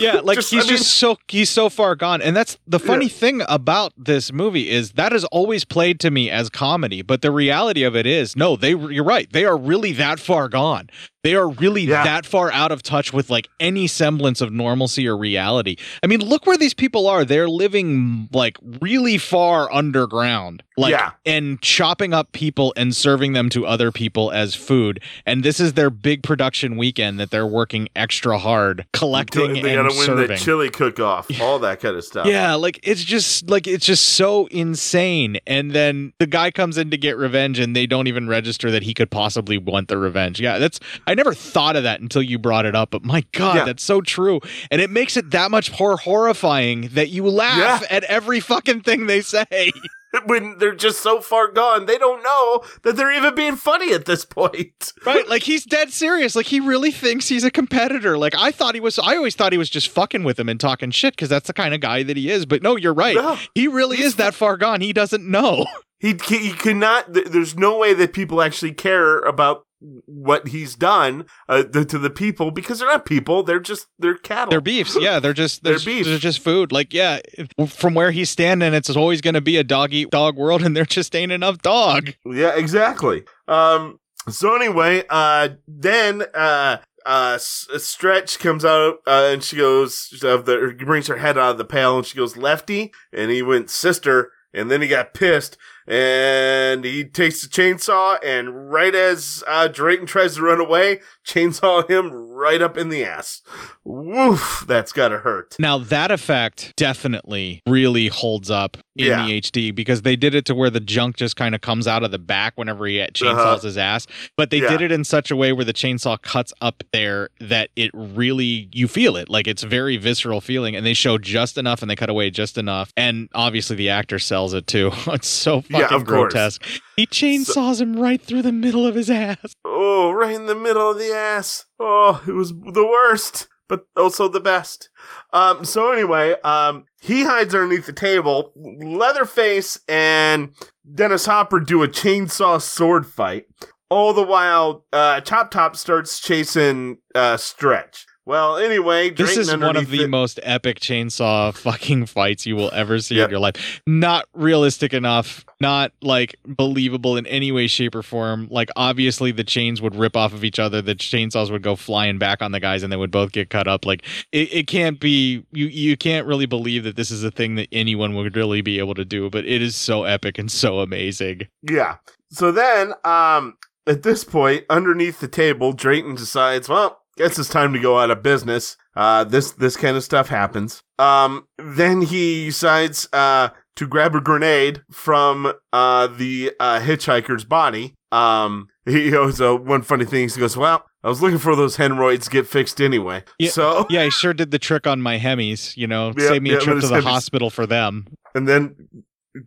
Yeah, 0.00 0.20
like 0.20 0.36
Just- 0.36 0.50
he's 0.50 0.64
I 0.64 0.68
mean- 0.68 0.76
just 0.78 0.94
so 0.96 1.18
he's 1.28 1.50
so 1.50 1.68
far 1.68 1.94
gone, 1.94 2.22
and 2.22 2.34
that's 2.34 2.56
the 2.66 2.78
funny 2.78 3.08
thing 3.10 3.42
about 3.46 3.92
this 3.96 4.32
movie 4.32 4.70
is 4.70 4.92
that 4.92 5.12
is 5.12 5.24
always 5.26 5.66
played 5.66 6.00
to 6.00 6.10
me 6.10 6.30
as 6.30 6.48
comedy, 6.48 7.02
but 7.02 7.20
the 7.20 7.30
reality 7.30 7.82
of 7.82 7.94
it 7.94 8.06
is, 8.06 8.34
no, 8.34 8.56
they 8.56 8.70
you're 8.70 9.04
right, 9.04 9.30
they 9.30 9.44
are 9.44 9.56
really 9.56 9.92
that 9.92 10.18
far 10.18 10.48
gone. 10.48 10.88
They 11.24 11.34
are 11.36 11.48
really 11.50 11.86
that 11.86 12.26
far 12.26 12.50
out 12.50 12.72
of 12.72 12.82
touch 12.82 13.12
with 13.12 13.30
like 13.30 13.48
any 13.60 13.86
semblance 13.86 14.40
of 14.40 14.50
normalcy 14.50 15.06
or 15.06 15.16
reality. 15.16 15.76
I 16.02 16.08
mean, 16.08 16.18
look 16.20 16.46
where 16.46 16.56
these 16.56 16.74
people 16.74 17.06
are. 17.06 17.24
They're 17.24 17.48
living 17.48 18.28
like 18.32 18.56
really 18.80 19.18
far 19.18 19.70
underground, 19.72 20.64
like 20.76 20.90
Yeah. 20.90 21.12
and 21.24 21.60
chopping 21.62 22.12
up 22.12 22.32
people 22.32 22.72
and 22.76 22.96
serving 22.96 23.34
them 23.34 23.50
to 23.50 23.64
other 23.66 23.92
people 23.92 24.32
as 24.32 24.56
food. 24.56 25.00
And 25.24 25.44
this 25.44 25.60
is 25.60 25.74
their 25.74 25.90
big 25.90 26.24
production 26.24 26.76
weekend 26.76 27.20
that 27.20 27.30
they're 27.30 27.41
working 27.46 27.88
extra 27.96 28.38
hard 28.38 28.86
collecting 28.92 29.54
they 29.54 29.74
and 29.76 29.88
gotta 29.88 29.96
win 29.96 30.06
serving. 30.06 30.28
the 30.28 30.36
chili 30.36 30.70
cook 30.70 30.98
off, 31.00 31.28
all 31.40 31.58
that 31.60 31.80
kind 31.80 31.96
of 31.96 32.04
stuff. 32.04 32.26
Yeah, 32.26 32.54
like 32.54 32.80
it's 32.82 33.02
just 33.04 33.48
like 33.50 33.66
it's 33.66 33.86
just 33.86 34.10
so 34.10 34.46
insane. 34.46 35.38
And 35.46 35.72
then 35.72 36.12
the 36.18 36.26
guy 36.26 36.50
comes 36.50 36.78
in 36.78 36.90
to 36.90 36.96
get 36.96 37.16
revenge 37.16 37.58
and 37.58 37.74
they 37.76 37.86
don't 37.86 38.06
even 38.06 38.28
register 38.28 38.70
that 38.70 38.82
he 38.82 38.94
could 38.94 39.10
possibly 39.10 39.58
want 39.58 39.88
the 39.88 39.98
revenge. 39.98 40.40
Yeah, 40.40 40.58
that's 40.58 40.80
I 41.06 41.14
never 41.14 41.34
thought 41.34 41.76
of 41.76 41.82
that 41.84 42.00
until 42.00 42.22
you 42.22 42.38
brought 42.38 42.66
it 42.66 42.74
up, 42.76 42.90
but 42.90 43.04
my 43.04 43.24
god, 43.32 43.56
Yeah. 43.56 43.64
that's 43.64 43.82
so 43.82 44.00
true. 44.00 44.40
And 44.70 44.80
it 44.80 44.90
makes 44.90 45.16
it 45.16 45.30
that 45.32 45.50
much 45.50 45.78
more 45.78 45.96
horrifying 45.96 46.88
that 46.92 47.10
you 47.10 47.26
laugh 47.28 47.82
Yeah. 47.82 47.96
at 47.96 48.04
every 48.04 48.40
fucking 48.40 48.82
thing 48.82 49.06
they 49.06 49.20
say. 49.20 49.46
when 50.26 50.58
they're 50.58 50.74
just 50.74 51.02
so 51.02 51.20
far 51.20 51.50
gone, 51.50 51.86
they 51.86 51.98
don't 51.98 52.22
know 52.22 52.62
that 52.82 52.96
they're 52.96 53.12
even 53.12 53.34
being 53.34 53.56
funny 53.56 53.92
at 53.92 54.04
this 54.04 54.24
point. 54.24 54.92
Right, 55.04 55.28
like 55.28 55.42
he's 55.42 55.64
dead 55.64 55.92
serious. 55.92 56.36
Like 56.36 56.46
he 56.46 56.60
really 56.60 56.92
thinks 56.92 57.26
he's 57.28 57.42
a 57.44 57.50
competitor. 57.50 58.16
Like 58.16 58.34
I 58.36 58.52
thought 58.52 58.74
he 58.74 58.80
was. 58.80 58.98
I 58.98 59.16
always 59.16 59.34
thought 59.34 59.50
he 59.52 59.58
was 59.58 59.68
just 59.70 59.88
fucking 59.88 60.22
with 60.22 60.38
him 60.38 60.48
and 60.48 60.60
talking 60.60 60.90
shit 60.92 61.14
because 61.16 61.28
that's 61.28 61.48
the 61.48 61.52
kind 61.52 61.74
of 61.74 61.80
guy 61.80 62.02
that 62.04 62.16
he 62.16 62.30
is. 62.30 62.46
But 62.46 62.62
no, 62.62 62.76
you're 62.76 62.94
right. 62.94 63.16
No, 63.16 63.36
he 63.54 63.66
really 63.68 64.00
is 64.00 64.16
that 64.16 64.34
far 64.34 64.56
gone. 64.56 64.80
He 64.80 64.92
doesn't 64.92 65.28
know. 65.28 65.66
He 65.98 66.18
he 66.26 66.50
could 66.52 66.76
not. 66.78 67.14
th- 67.14 67.26
There's 67.28 67.56
no 67.56 67.78
way 67.78 67.94
that 67.94 68.12
people 68.12 68.42
actually 68.42 68.72
care 68.72 69.20
about 69.20 69.64
what 70.06 70.48
he's 70.48 70.74
done 70.74 71.26
uh, 71.48 71.62
to 71.62 71.98
the 71.98 72.10
people 72.10 72.50
because 72.50 72.78
they're 72.78 72.88
not 72.88 73.04
people. 73.04 73.42
They're 73.42 73.60
just 73.60 73.86
they're 73.98 74.16
cattle. 74.16 74.50
They're 74.50 74.60
beefs. 74.60 74.96
Yeah, 75.00 75.18
they're 75.18 75.32
just 75.32 75.62
they're, 75.62 75.78
They're 75.78 75.84
beef. 75.84 76.06
They're 76.06 76.18
just 76.18 76.40
food. 76.40 76.72
Like 76.72 76.92
yeah, 76.92 77.20
from 77.66 77.94
where 77.94 78.10
he's 78.10 78.30
standing, 78.30 78.74
it's 78.74 78.90
always 78.90 79.20
going 79.20 79.34
to 79.34 79.40
be 79.40 79.56
a 79.56 79.64
dog 79.64 79.92
eat 79.92 80.10
dog 80.10 80.36
world, 80.36 80.62
and 80.62 80.76
there 80.76 80.84
just 80.84 81.14
ain't 81.16 81.32
enough 81.32 81.58
dog. 81.58 82.14
Yeah, 82.24 82.54
exactly. 82.56 83.24
Um. 83.48 83.98
So 84.28 84.54
anyway, 84.54 85.04
uh, 85.10 85.50
then 85.66 86.24
uh. 86.34 86.78
Uh, 87.04 87.36
Stretch 87.36 88.38
comes 88.38 88.64
out 88.64 88.98
uh, 89.08 89.28
and 89.32 89.42
she 89.42 89.56
goes, 89.56 90.22
of 90.22 90.44
the, 90.44 90.72
brings 90.78 91.08
her 91.08 91.16
head 91.16 91.36
out 91.36 91.50
of 91.50 91.58
the 91.58 91.64
pail 91.64 91.96
and 91.96 92.06
she 92.06 92.16
goes, 92.16 92.36
Lefty. 92.36 92.92
And 93.12 93.32
he 93.32 93.42
went, 93.42 93.70
Sister. 93.70 94.30
And 94.54 94.70
then 94.70 94.82
he 94.82 94.86
got 94.86 95.12
pissed 95.12 95.58
and 95.86 96.84
he 96.84 97.04
takes 97.04 97.42
the 97.42 97.48
chainsaw 97.48 98.18
and 98.24 98.70
right 98.70 98.94
as 98.94 99.42
uh, 99.46 99.68
Drayton 99.68 100.06
tries 100.06 100.36
to 100.36 100.42
run 100.42 100.60
away, 100.60 101.00
chainsaw 101.26 101.88
him 101.88 102.10
right 102.12 102.60
up 102.62 102.76
in 102.76 102.88
the 102.88 103.04
ass. 103.04 103.42
Woof, 103.84 104.64
that's 104.66 104.92
gotta 104.92 105.18
hurt. 105.18 105.56
Now 105.58 105.78
that 105.78 106.10
effect 106.10 106.72
definitely 106.76 107.62
really 107.66 108.08
holds 108.08 108.50
up 108.50 108.76
in 108.96 109.06
Yeah. 109.06 109.26
the 109.26 109.32
HD 109.40 109.74
because 109.74 110.02
they 110.02 110.16
did 110.16 110.34
it 110.34 110.44
to 110.46 110.54
where 110.54 110.68
the 110.70 110.80
junk 110.80 111.16
just 111.16 111.34
kind 111.36 111.54
of 111.54 111.60
comes 111.62 111.86
out 111.86 112.02
of 112.02 112.10
the 112.10 112.18
back 112.18 112.52
whenever 112.56 112.86
he 112.86 112.98
chainsaws 112.98 113.36
Uh-huh. 113.38 113.58
his 113.60 113.78
ass. 113.78 114.06
But 114.36 114.50
they 114.50 114.58
Yeah. 114.60 114.68
did 114.70 114.82
it 114.82 114.92
in 114.92 115.04
such 115.04 115.30
a 115.30 115.36
way 115.36 115.52
where 115.52 115.64
the 115.64 115.72
chainsaw 115.72 116.20
cuts 116.20 116.52
up 116.60 116.82
there 116.92 117.30
that 117.40 117.70
it 117.76 117.90
really 117.94 118.68
you 118.72 118.88
feel 118.88 119.16
it. 119.16 119.28
Like 119.28 119.46
it's 119.46 119.62
very 119.62 119.96
visceral 119.96 120.40
feeling 120.40 120.76
and 120.76 120.84
they 120.84 120.94
show 120.94 121.16
just 121.18 121.56
enough 121.58 121.80
and 121.82 121.90
they 121.90 121.96
cut 121.96 122.10
away 122.10 122.30
just 122.30 122.58
enough. 122.58 122.92
And 122.96 123.28
obviously 123.34 123.76
the 123.76 123.88
actor 123.88 124.18
sells 124.18 124.52
it 124.54 124.66
too. 124.66 124.90
it's 125.08 125.28
so 125.28 125.62
fucking 125.72 125.80
Yeah, 125.90 125.94
of 125.96 126.04
course. 126.06 126.32
grotesque. 126.32 126.62
He 126.96 127.06
chainsaws 127.06 127.80
him 127.80 127.96
right 127.96 128.20
through 128.22 128.42
the 128.42 128.52
middle 128.52 128.86
of 128.86 128.94
his 128.94 129.10
ass. 129.10 129.54
Oh, 129.64 130.10
right 130.12 130.34
in 130.34 130.46
the 130.46 130.54
middle 130.54 130.90
of 130.90 130.98
the 130.98 131.12
ass. 131.14 131.64
Oh, 131.80 132.22
it 132.26 132.32
was 132.32 132.50
the 132.50 132.86
worst, 132.86 133.48
but 133.68 133.86
also 133.96 134.28
the 134.28 134.40
best. 134.40 134.90
Um, 135.32 135.64
so 135.64 135.90
anyway, 135.92 136.36
um, 136.44 136.84
he 137.00 137.24
hides 137.24 137.54
underneath 137.54 137.86
the 137.86 137.92
table. 137.92 138.52
Leatherface 138.56 139.80
and 139.88 140.50
Dennis 140.94 141.26
Hopper 141.26 141.60
do 141.60 141.82
a 141.82 141.88
chainsaw 141.88 142.60
sword 142.60 143.06
fight. 143.06 143.46
All 143.90 144.12
the 144.14 144.22
while, 144.22 144.86
uh, 144.92 145.20
Chop 145.20 145.50
Top 145.50 145.76
starts 145.76 146.18
chasing, 146.20 146.98
uh, 147.14 147.36
Stretch. 147.36 148.06
Well, 148.24 148.56
anyway, 148.56 149.10
This 149.10 149.36
is 149.36 149.50
one 149.50 149.76
of 149.76 149.90
the 149.90 150.04
it- 150.04 150.08
most 150.10 150.38
epic 150.44 150.78
chainsaw 150.78 151.52
fucking 151.56 152.06
fights 152.06 152.46
you 152.46 152.54
will 152.54 152.70
ever 152.72 153.00
see 153.00 153.20
in 153.20 153.28
your 153.30 153.40
life. 153.40 153.82
Not 153.86 154.26
realistic 154.32 154.94
enough, 154.94 155.44
not 155.60 155.92
like 156.02 156.36
believable 156.46 157.16
in 157.16 157.26
any 157.26 157.50
way, 157.50 157.66
shape, 157.66 157.96
or 157.96 158.02
form. 158.02 158.46
Like, 158.48 158.68
obviously, 158.76 159.32
the 159.32 159.42
chains 159.42 159.82
would 159.82 159.96
rip 159.96 160.16
off 160.16 160.32
of 160.32 160.44
each 160.44 160.60
other, 160.60 160.80
the 160.80 160.94
chainsaws 160.94 161.50
would 161.50 161.62
go 161.62 161.74
flying 161.74 162.18
back 162.18 162.42
on 162.42 162.52
the 162.52 162.60
guys, 162.60 162.84
and 162.84 162.92
they 162.92 162.96
would 162.96 163.10
both 163.10 163.32
get 163.32 163.50
cut 163.50 163.66
up. 163.66 163.84
Like, 163.84 164.04
it, 164.30 164.52
it 164.54 164.66
can't 164.68 165.00
be, 165.00 165.44
you, 165.50 165.66
you 165.66 165.96
can't 165.96 166.26
really 166.26 166.46
believe 166.46 166.84
that 166.84 166.94
this 166.94 167.10
is 167.10 167.24
a 167.24 167.30
thing 167.32 167.56
that 167.56 167.68
anyone 167.72 168.14
would 168.14 168.36
really 168.36 168.60
be 168.60 168.78
able 168.78 168.94
to 168.94 169.04
do, 169.04 169.30
but 169.30 169.44
it 169.44 169.60
is 169.60 169.74
so 169.74 170.04
epic 170.04 170.38
and 170.38 170.50
so 170.50 170.78
amazing. 170.78 171.48
Yeah. 171.68 171.96
So 172.30 172.52
then, 172.52 172.94
um, 173.04 173.56
at 173.84 174.04
this 174.04 174.22
point, 174.22 174.64
underneath 174.70 175.18
the 175.18 175.26
table, 175.28 175.72
Drayton 175.72 176.14
decides, 176.14 176.68
well, 176.68 177.01
guess 177.22 177.38
it's 177.38 177.48
time 177.48 177.72
to 177.72 177.78
go 177.78 177.98
out 177.98 178.10
of 178.10 178.22
business. 178.22 178.76
Uh, 178.96 179.24
this, 179.24 179.52
this 179.52 179.76
kind 179.76 179.96
of 179.96 180.04
stuff 180.04 180.28
happens. 180.28 180.82
Um, 180.98 181.46
then 181.58 182.02
he 182.02 182.46
decides, 182.46 183.08
uh, 183.12 183.48
to 183.76 183.86
grab 183.86 184.14
a 184.14 184.20
grenade 184.20 184.82
from, 184.90 185.52
uh, 185.72 186.06
the, 186.08 186.52
uh, 186.60 186.80
hitchhiker's 186.80 187.44
body. 187.44 187.94
Um, 188.10 188.68
he 188.84 189.10
goes, 189.10 189.40
uh, 189.40 189.56
one 189.56 189.82
funny 189.82 190.04
thing, 190.04 190.28
he 190.28 190.40
goes, 190.40 190.56
well, 190.56 190.84
I 191.02 191.08
was 191.08 191.22
looking 191.22 191.38
for 191.38 191.56
those 191.56 191.76
hemorrhoids 191.76 192.26
to 192.26 192.30
get 192.30 192.46
fixed 192.46 192.80
anyway. 192.80 193.24
Yeah, 193.38 193.50
So, 193.50 193.86
yeah, 193.90 194.04
he 194.04 194.10
sure 194.10 194.34
did 194.34 194.50
the 194.50 194.58
trick 194.58 194.86
on 194.86 195.00
my 195.00 195.18
hemis, 195.18 195.76
you 195.76 195.86
know, 195.86 196.12
save 196.18 196.42
me 196.42 196.50
a 196.52 196.60
trip 196.60 196.80
to 196.80 196.86
the 196.86 196.96
Hemis. 196.96 197.02
hospital 197.04 197.48
for 197.50 197.66
them. 197.66 198.06
and 198.34 198.46
then 198.46 198.74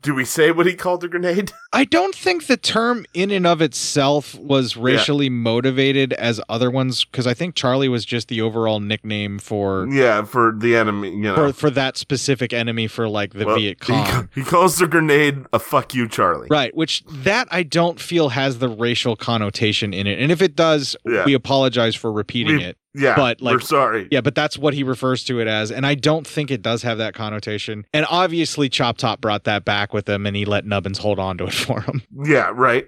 Do 0.02 0.16
we 0.16 0.26
say 0.26 0.50
what 0.52 0.66
he 0.66 0.74
called 0.74 1.02
the 1.02 1.08
grenade? 1.08 1.52
I 1.74 1.86
don't 1.86 2.16
think 2.16 2.48
the 2.48 2.58
term 2.58 3.06
in 3.14 3.30
and 3.30 3.46
of 3.46 3.62
itself 3.62 4.34
was 4.34 4.76
racially 4.76 5.30
motivated 5.30 6.12
as 6.14 6.42
other 6.50 6.72
ones 6.72 7.06
because 7.06 7.28
I 7.28 7.36
think 7.36 7.54
Charlie 7.54 7.88
was 7.88 8.04
just 8.04 8.28
the 8.28 8.42
overall 8.42 8.80
nickname 8.80 9.38
for 9.38 9.88
Yeah, 9.92 10.24
for 10.24 10.54
the 10.58 10.76
enemy, 10.76 11.12
you 11.12 11.18
know. 11.22 11.36
for, 11.36 11.54
for 11.54 11.70
that 11.70 11.98
specific 11.98 12.52
enemy 12.52 12.88
for 12.88 13.08
like 13.08 13.34
the 13.34 13.46
Well, 13.46 13.58
Viet 13.58 13.78
he, 13.84 13.94
Cong. 13.94 14.30
he 14.34 14.42
calls 14.44 14.78
the 14.80 14.88
grenade 14.88 15.46
a 15.54 15.60
fuck 15.60 15.94
you, 15.94 16.08
Charlie. 16.08 16.48
Right, 16.50 16.76
which 16.76 17.04
that 17.08 17.48
I 17.52 17.62
don't 17.62 18.00
feel 18.00 18.30
has 18.30 18.58
the 18.58 18.70
racial 18.70 19.16
connotation 19.16 19.94
in 19.94 20.08
it. 20.08 20.20
And 20.20 20.32
if 20.32 20.42
it 20.42 20.56
does, 20.56 20.96
Yeah. 21.06 21.26
we 21.26 21.36
apologize 21.36 21.94
for 21.94 22.12
repeating 22.12 22.58
We- 22.58 22.64
it. 22.64 22.78
Yeah, 22.96 23.16
but 23.16 23.42
like 23.42 23.56
we're 23.56 23.60
sorry. 23.60 24.08
Yeah, 24.12 24.22
but 24.22 24.36
that's 24.36 24.58
what 24.58 24.74
he 24.74 24.84
refers 24.84 25.24
to 25.26 25.40
it 25.40 25.48
as, 25.48 25.72
and 25.72 25.86
I 25.86 25.96
don't 25.96 26.26
think 26.26 26.52
it 26.52 26.62
does 26.62 26.82
have 26.84 26.98
that 27.00 27.14
connotation. 27.14 27.86
And 27.94 28.06
obviously, 28.10 28.70
Chop 28.70 28.98
Top 28.98 29.22
brought 29.22 29.44
that 29.44 29.66
back 29.66 29.94
with 29.94 30.08
him, 30.08 30.26
and 30.26 30.36
he 30.36 30.46
let 30.46 30.66
Nubbins 30.66 30.98
hold 30.98 31.20
on 31.20 31.38
to 31.40 31.46
it 31.46 31.54
for 31.54 31.82
him. 31.82 32.02
Yeah, 32.24 32.52
right. 32.54 32.88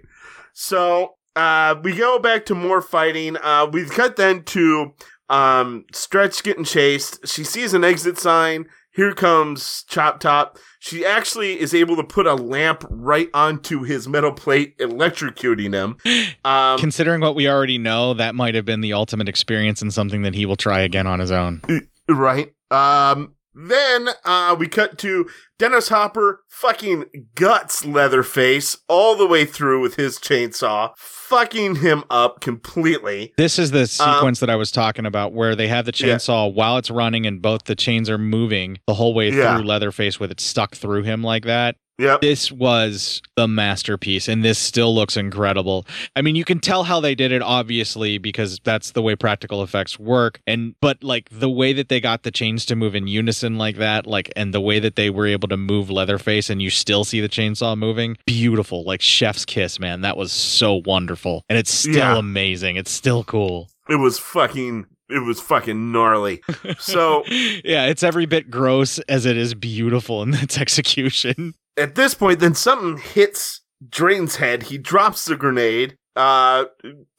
So 0.53 1.15
uh 1.35 1.75
we 1.83 1.95
go 1.95 2.17
back 2.19 2.45
to 2.47 2.55
more 2.55 2.81
fighting. 2.81 3.37
Uh 3.37 3.67
we 3.71 3.85
cut 3.85 4.15
then 4.15 4.43
to 4.45 4.93
um 5.29 5.85
Stretch 5.93 6.41
getting 6.43 6.63
chased. 6.63 7.27
She 7.27 7.43
sees 7.43 7.73
an 7.73 7.83
exit 7.83 8.17
sign. 8.17 8.65
Here 8.97 9.13
comes 9.13 9.83
Chop 9.87 10.19
Top. 10.19 10.57
She 10.79 11.05
actually 11.05 11.59
is 11.59 11.75
able 11.75 11.95
to 11.97 12.03
put 12.03 12.25
a 12.25 12.33
lamp 12.33 12.83
right 12.89 13.29
onto 13.31 13.83
his 13.83 14.07
metal 14.07 14.31
plate, 14.31 14.75
electrocuting 14.79 15.73
him. 15.73 15.97
Um, 16.43 16.79
Considering 16.79 17.19
what 17.19 17.35
we 17.35 17.47
already 17.47 17.77
know, 17.77 18.13
that 18.13 18.33
might 18.33 18.55
have 18.55 18.63
been 18.63 18.79
the 18.79 18.93
ultimate 18.93 19.27
experience 19.27 19.81
and 19.81 19.93
something 19.93 20.21
that 20.21 20.33
he 20.33 20.45
will 20.45 20.55
try 20.55 20.79
again 20.79 21.05
on 21.05 21.19
his 21.19 21.29
own. 21.29 21.61
Right. 22.09 22.53
Um 22.71 23.33
then 23.57 24.09
uh 24.25 24.55
we 24.57 24.67
cut 24.67 24.97
to 24.99 25.27
Dennis 25.59 25.89
Hopper 25.89 26.41
fucking 26.49 27.05
guts 27.35 27.83
Leatherface 27.83 28.77
all 28.87 29.15
the 29.15 29.25
way 29.25 29.43
through 29.45 29.81
with 29.81 29.95
his 29.95 30.19
chainsaw, 30.19 30.91
fucking 30.97 31.77
him 31.77 32.03
up 32.11 32.41
completely. 32.41 33.33
This 33.37 33.57
is 33.57 33.71
the 33.71 33.79
Um, 33.81 33.85
sequence 33.87 34.39
that 34.39 34.49
I 34.51 34.55
was 34.55 34.71
talking 34.71 35.05
about 35.07 35.33
where 35.33 35.55
they 35.55 35.67
have 35.67 35.85
the 35.85 35.93
Yeah. 35.95 36.15
chainsaw 36.15 36.53
while 36.53 36.77
it's 36.77 36.91
running 36.91 37.25
and 37.25 37.41
both 37.41 37.63
the 37.63 37.75
chains 37.75 38.07
are 38.09 38.19
moving 38.19 38.77
the 38.85 38.93
whole 38.93 39.13
way 39.15 39.31
Yeah. 39.31 39.55
through 39.57 39.65
Leatherface 39.65 40.19
with 40.19 40.31
it 40.31 40.39
stuck 40.39 40.75
through 40.75 41.03
him 41.03 41.23
like 41.23 41.45
that. 41.45 41.75
Yep. 41.99 42.21
This 42.21 42.51
was 42.51 43.21
the 43.35 43.47
masterpiece 43.47 44.27
and 44.27 44.43
this 44.45 44.59
still 44.59 44.93
looks 44.93 45.17
incredible. 45.17 45.85
I 46.15 46.21
mean, 46.21 46.35
you 46.35 46.45
can 46.45 46.59
tell 46.59 46.83
how 46.83 46.99
they 46.99 47.15
did 47.15 47.31
it 47.31 47.41
obviously 47.41 48.17
because 48.19 48.59
that's 48.63 48.91
the 48.91 49.01
way 49.01 49.15
practical 49.15 49.63
effects 49.63 49.97
work 49.97 50.39
and 50.45 50.75
but 50.79 51.03
like 51.03 51.27
the 51.31 51.49
way 51.49 51.73
that 51.73 51.89
they 51.89 51.99
got 51.99 52.21
the 52.23 52.29
chains 52.31 52.65
to 52.67 52.75
move 52.75 52.93
in 52.95 53.07
unison 53.07 53.57
like 53.57 53.77
that 53.77 54.05
like 54.05 54.31
and 54.35 54.53
the 54.53 54.61
way 54.61 54.79
that 54.79 54.95
they 54.95 55.09
were 55.09 55.25
able 55.25 55.47
to 55.47 55.57
move 55.57 55.89
Leatherface 55.89 56.49
and 56.51 56.61
you 56.61 56.69
still 56.69 57.03
see 57.03 57.19
the 57.19 57.29
chainsaw 57.29 57.77
moving, 57.77 58.15
beautiful. 58.25 58.83
Like 58.83 59.01
chef's 59.01 59.43
kiss, 59.45 59.79
man. 59.79 60.01
That 60.01 60.17
was 60.17 60.31
so 60.31 60.81
wonderful. 60.85 61.43
And 61.49 61.57
it's 61.57 61.71
still 61.71 61.95
Yeah. 61.95 62.17
amazing. 62.19 62.75
It's 62.75 62.91
still 62.91 63.23
cool. 63.23 63.69
It 63.89 63.95
was 63.95 64.19
fucking 64.19 64.85
it 65.09 65.25
was 65.25 65.39
fucking 65.39 65.91
gnarly. 65.91 66.41
So 66.77 67.23
yeah, 67.29 67.85
it's 67.85 68.03
every 68.03 68.25
bit 68.27 68.51
gross 68.51 68.99
as 69.07 69.25
it 69.25 69.37
is 69.37 69.53
beautiful 69.55 70.21
in 70.21 70.33
its 70.35 70.57
execution. 70.59 71.55
At 71.77 71.95
this 71.95 72.13
point, 72.13 72.39
then 72.39 72.55
something 72.55 72.97
hits 72.97 73.61
Drayton's 73.87 74.37
head. 74.37 74.63
He 74.63 74.77
drops 74.77 75.25
the 75.25 75.35
grenade. 75.35 75.97
Uh, 76.15 76.65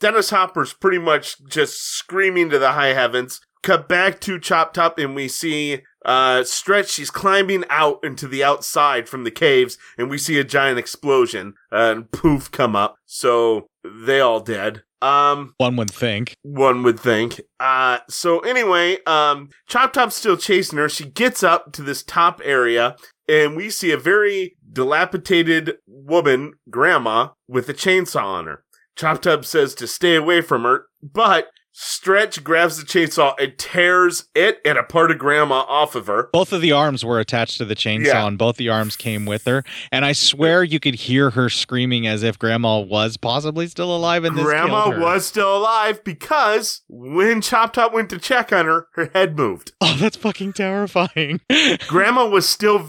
Dennis 0.00 0.30
Hopper's 0.30 0.72
pretty 0.72 0.98
much 0.98 1.44
just 1.46 1.80
screaming 1.80 2.50
to 2.50 2.58
the 2.58 2.72
high 2.72 2.94
heavens. 2.94 3.40
Cut 3.62 3.88
back 3.88 4.20
to 4.20 4.38
Chop 4.38 4.72
Top, 4.72 4.98
and 4.98 5.14
we 5.14 5.28
see 5.28 5.82
uh, 6.04 6.44
Stretch. 6.44 6.90
She's 6.90 7.10
climbing 7.10 7.64
out 7.70 7.98
into 8.02 8.26
the 8.26 8.42
outside 8.42 9.08
from 9.08 9.24
the 9.24 9.30
caves, 9.30 9.78
and 9.96 10.10
we 10.10 10.18
see 10.18 10.38
a 10.38 10.44
giant 10.44 10.78
explosion 10.78 11.54
and 11.70 12.10
poof 12.10 12.50
come 12.50 12.74
up. 12.74 12.96
So 13.04 13.66
they 13.84 14.20
all 14.20 14.40
dead. 14.40 14.82
Um, 15.00 15.54
One 15.58 15.76
would 15.76 15.90
think. 15.90 16.34
one 16.42 16.82
would 16.82 16.98
think. 16.98 17.40
Uh, 17.60 17.98
so 18.08 18.40
anyway, 18.40 18.98
um, 19.06 19.50
Chop 19.68 19.92
Top's 19.92 20.16
still 20.16 20.36
chasing 20.36 20.78
her. 20.78 20.88
She 20.88 21.04
gets 21.04 21.42
up 21.42 21.72
to 21.74 21.82
this 21.82 22.02
top 22.02 22.40
area, 22.44 22.96
and 23.28 23.56
we 23.56 23.70
see 23.70 23.92
a 23.92 23.96
very 23.96 24.56
dilapidated 24.72 25.76
woman, 25.86 26.54
grandma, 26.70 27.28
with 27.46 27.68
a 27.68 27.74
chainsaw 27.74 28.24
on 28.24 28.46
her. 28.46 28.64
Chop 28.96 29.22
Top 29.22 29.44
says 29.44 29.74
to 29.76 29.86
stay 29.86 30.16
away 30.16 30.40
from 30.40 30.64
her, 30.64 30.86
but 31.02 31.46
Stretch 31.72 32.42
grabs 32.42 32.76
the 32.76 32.82
chainsaw 32.84 33.34
and 33.38 33.56
tears 33.56 34.24
it 34.34 34.60
and 34.64 34.76
a 34.76 34.82
part 34.82 35.10
of 35.12 35.18
grandma 35.18 35.60
off 35.68 35.94
of 35.94 36.08
her. 36.08 36.28
Both 36.32 36.52
of 36.52 36.60
the 36.60 36.72
arms 36.72 37.04
were 37.04 37.20
attached 37.20 37.58
to 37.58 37.64
the 37.64 37.76
chainsaw, 37.76 38.06
Yeah. 38.06 38.26
and 38.26 38.36
both 38.36 38.56
the 38.56 38.68
arms 38.68 38.96
came 38.96 39.26
with 39.26 39.44
her. 39.44 39.62
And 39.92 40.04
I 40.04 40.12
swear 40.12 40.64
you 40.64 40.80
could 40.80 40.96
hear 40.96 41.30
her 41.30 41.48
screaming 41.48 42.06
as 42.06 42.22
if 42.24 42.36
Grandma 42.38 42.80
was 42.80 43.16
possibly 43.16 43.68
still 43.68 43.94
alive. 43.94 44.24
And 44.24 44.36
this 44.36 44.44
Grandma 44.44 44.98
was 44.98 45.26
still 45.26 45.56
alive 45.56 46.02
because 46.02 46.82
when 46.88 47.40
Chop 47.40 47.74
Top 47.74 47.92
went 47.92 48.10
to 48.10 48.18
check 48.18 48.52
on 48.52 48.66
her, 48.66 48.88
her 48.94 49.10
head 49.14 49.36
moved. 49.36 49.72
Oh, 49.80 49.96
that's 49.98 50.16
fucking 50.16 50.52
terrifying. 50.52 51.40
Grandma 51.86 52.26
was 52.28 52.46
still 52.48 52.86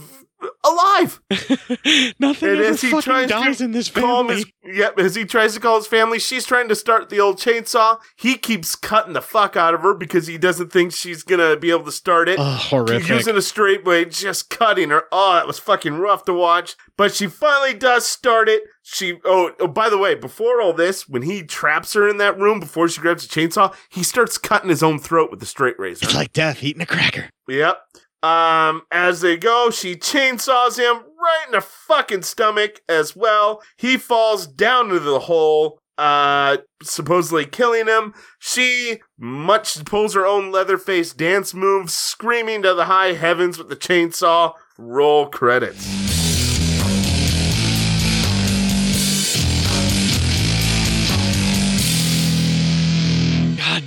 alive. 0.63 1.21
Nothing 2.19 2.49
And 2.49 2.59
ever 2.59 2.63
as 2.63 2.81
he 2.81 2.89
fucking 2.89 3.01
tries 3.01 3.29
dies 3.29 3.57
to 3.57 3.65
in 3.65 3.71
this 3.71 3.87
family. 3.87 4.35
his, 4.35 4.45
yep, 4.63 4.99
as 4.99 5.15
he 5.15 5.25
tries 5.25 5.53
to 5.53 5.59
call 5.59 5.77
his 5.77 5.87
family, 5.87 6.19
she's 6.19 6.45
trying 6.45 6.67
to 6.69 6.75
start 6.75 7.09
the 7.09 7.19
old 7.19 7.37
chainsaw. 7.37 7.99
He 8.15 8.37
keeps 8.37 8.75
cutting 8.75 9.13
the 9.13 9.21
fuck 9.21 9.55
out 9.55 9.73
of 9.73 9.81
her 9.81 9.93
because 9.93 10.27
he 10.27 10.37
doesn't 10.37 10.71
think 10.71 10.93
she's 10.93 11.23
gonna 11.23 11.57
be 11.57 11.71
able 11.71 11.85
to 11.85 11.91
start 11.91 12.29
it. 12.29 12.37
Oh, 12.39 12.43
horrific. 12.43 13.09
Using 13.09 13.37
a 13.37 13.41
straight 13.41 13.83
blade, 13.83 14.11
just 14.11 14.49
cutting 14.49 14.89
her. 14.89 15.03
Oh, 15.11 15.33
that 15.33 15.47
was 15.47 15.59
fucking 15.59 15.95
rough 15.95 16.25
to 16.25 16.33
watch. 16.33 16.75
But 16.97 17.13
she 17.13 17.27
finally 17.27 17.73
does 17.73 18.07
start 18.07 18.49
it. 18.49 18.63
She 18.81 19.19
oh, 19.25 19.51
oh 19.59 19.67
by 19.67 19.89
the 19.89 19.97
way, 19.97 20.15
before 20.15 20.61
all 20.61 20.73
this, 20.73 21.07
when 21.07 21.21
he 21.21 21.43
traps 21.43 21.93
her 21.93 22.07
in 22.07 22.17
that 22.17 22.39
room 22.39 22.59
before 22.59 22.87
she 22.87 23.01
grabs 23.01 23.27
the 23.27 23.41
chainsaw, 23.41 23.73
he 23.89 24.03
starts 24.03 24.37
cutting 24.37 24.69
his 24.69 24.83
own 24.83 24.99
throat 24.99 25.31
with 25.31 25.39
the 25.39 25.45
straight 25.45 25.77
razor. 25.79 26.05
It's 26.05 26.15
like 26.15 26.33
death 26.33 26.63
eating 26.63 26.81
a 26.81 26.85
cracker. 26.85 27.29
Yep. 27.47 27.79
Um, 28.21 28.81
as 28.91 29.21
they 29.21 29.37
go, 29.37 29.69
she 29.69 29.95
chainsaws 29.95 30.77
him 30.77 31.03
right 31.19 31.45
in 31.47 31.51
the 31.53 31.61
fucking 31.61 32.23
stomach 32.23 32.81
as 32.89 33.15
well. 33.15 33.61
He 33.77 33.97
falls 33.97 34.45
down 34.45 34.87
into 34.87 34.99
the 34.99 35.19
hole, 35.19 35.79
uh, 35.97 36.57
supposedly 36.83 37.45
killing 37.45 37.87
him. 37.87 38.13
She 38.37 38.99
much 39.17 39.83
pulls 39.85 40.13
her 40.15 40.25
own 40.25 40.51
Leatherface 40.51 41.13
dance 41.13 41.53
moves, 41.53 41.93
screaming 41.93 42.61
to 42.63 42.73
the 42.73 42.85
high 42.85 43.13
heavens 43.13 43.57
with 43.57 43.69
the 43.69 43.75
chainsaw. 43.75 44.53
Roll 44.77 45.27
credits. 45.27 46.08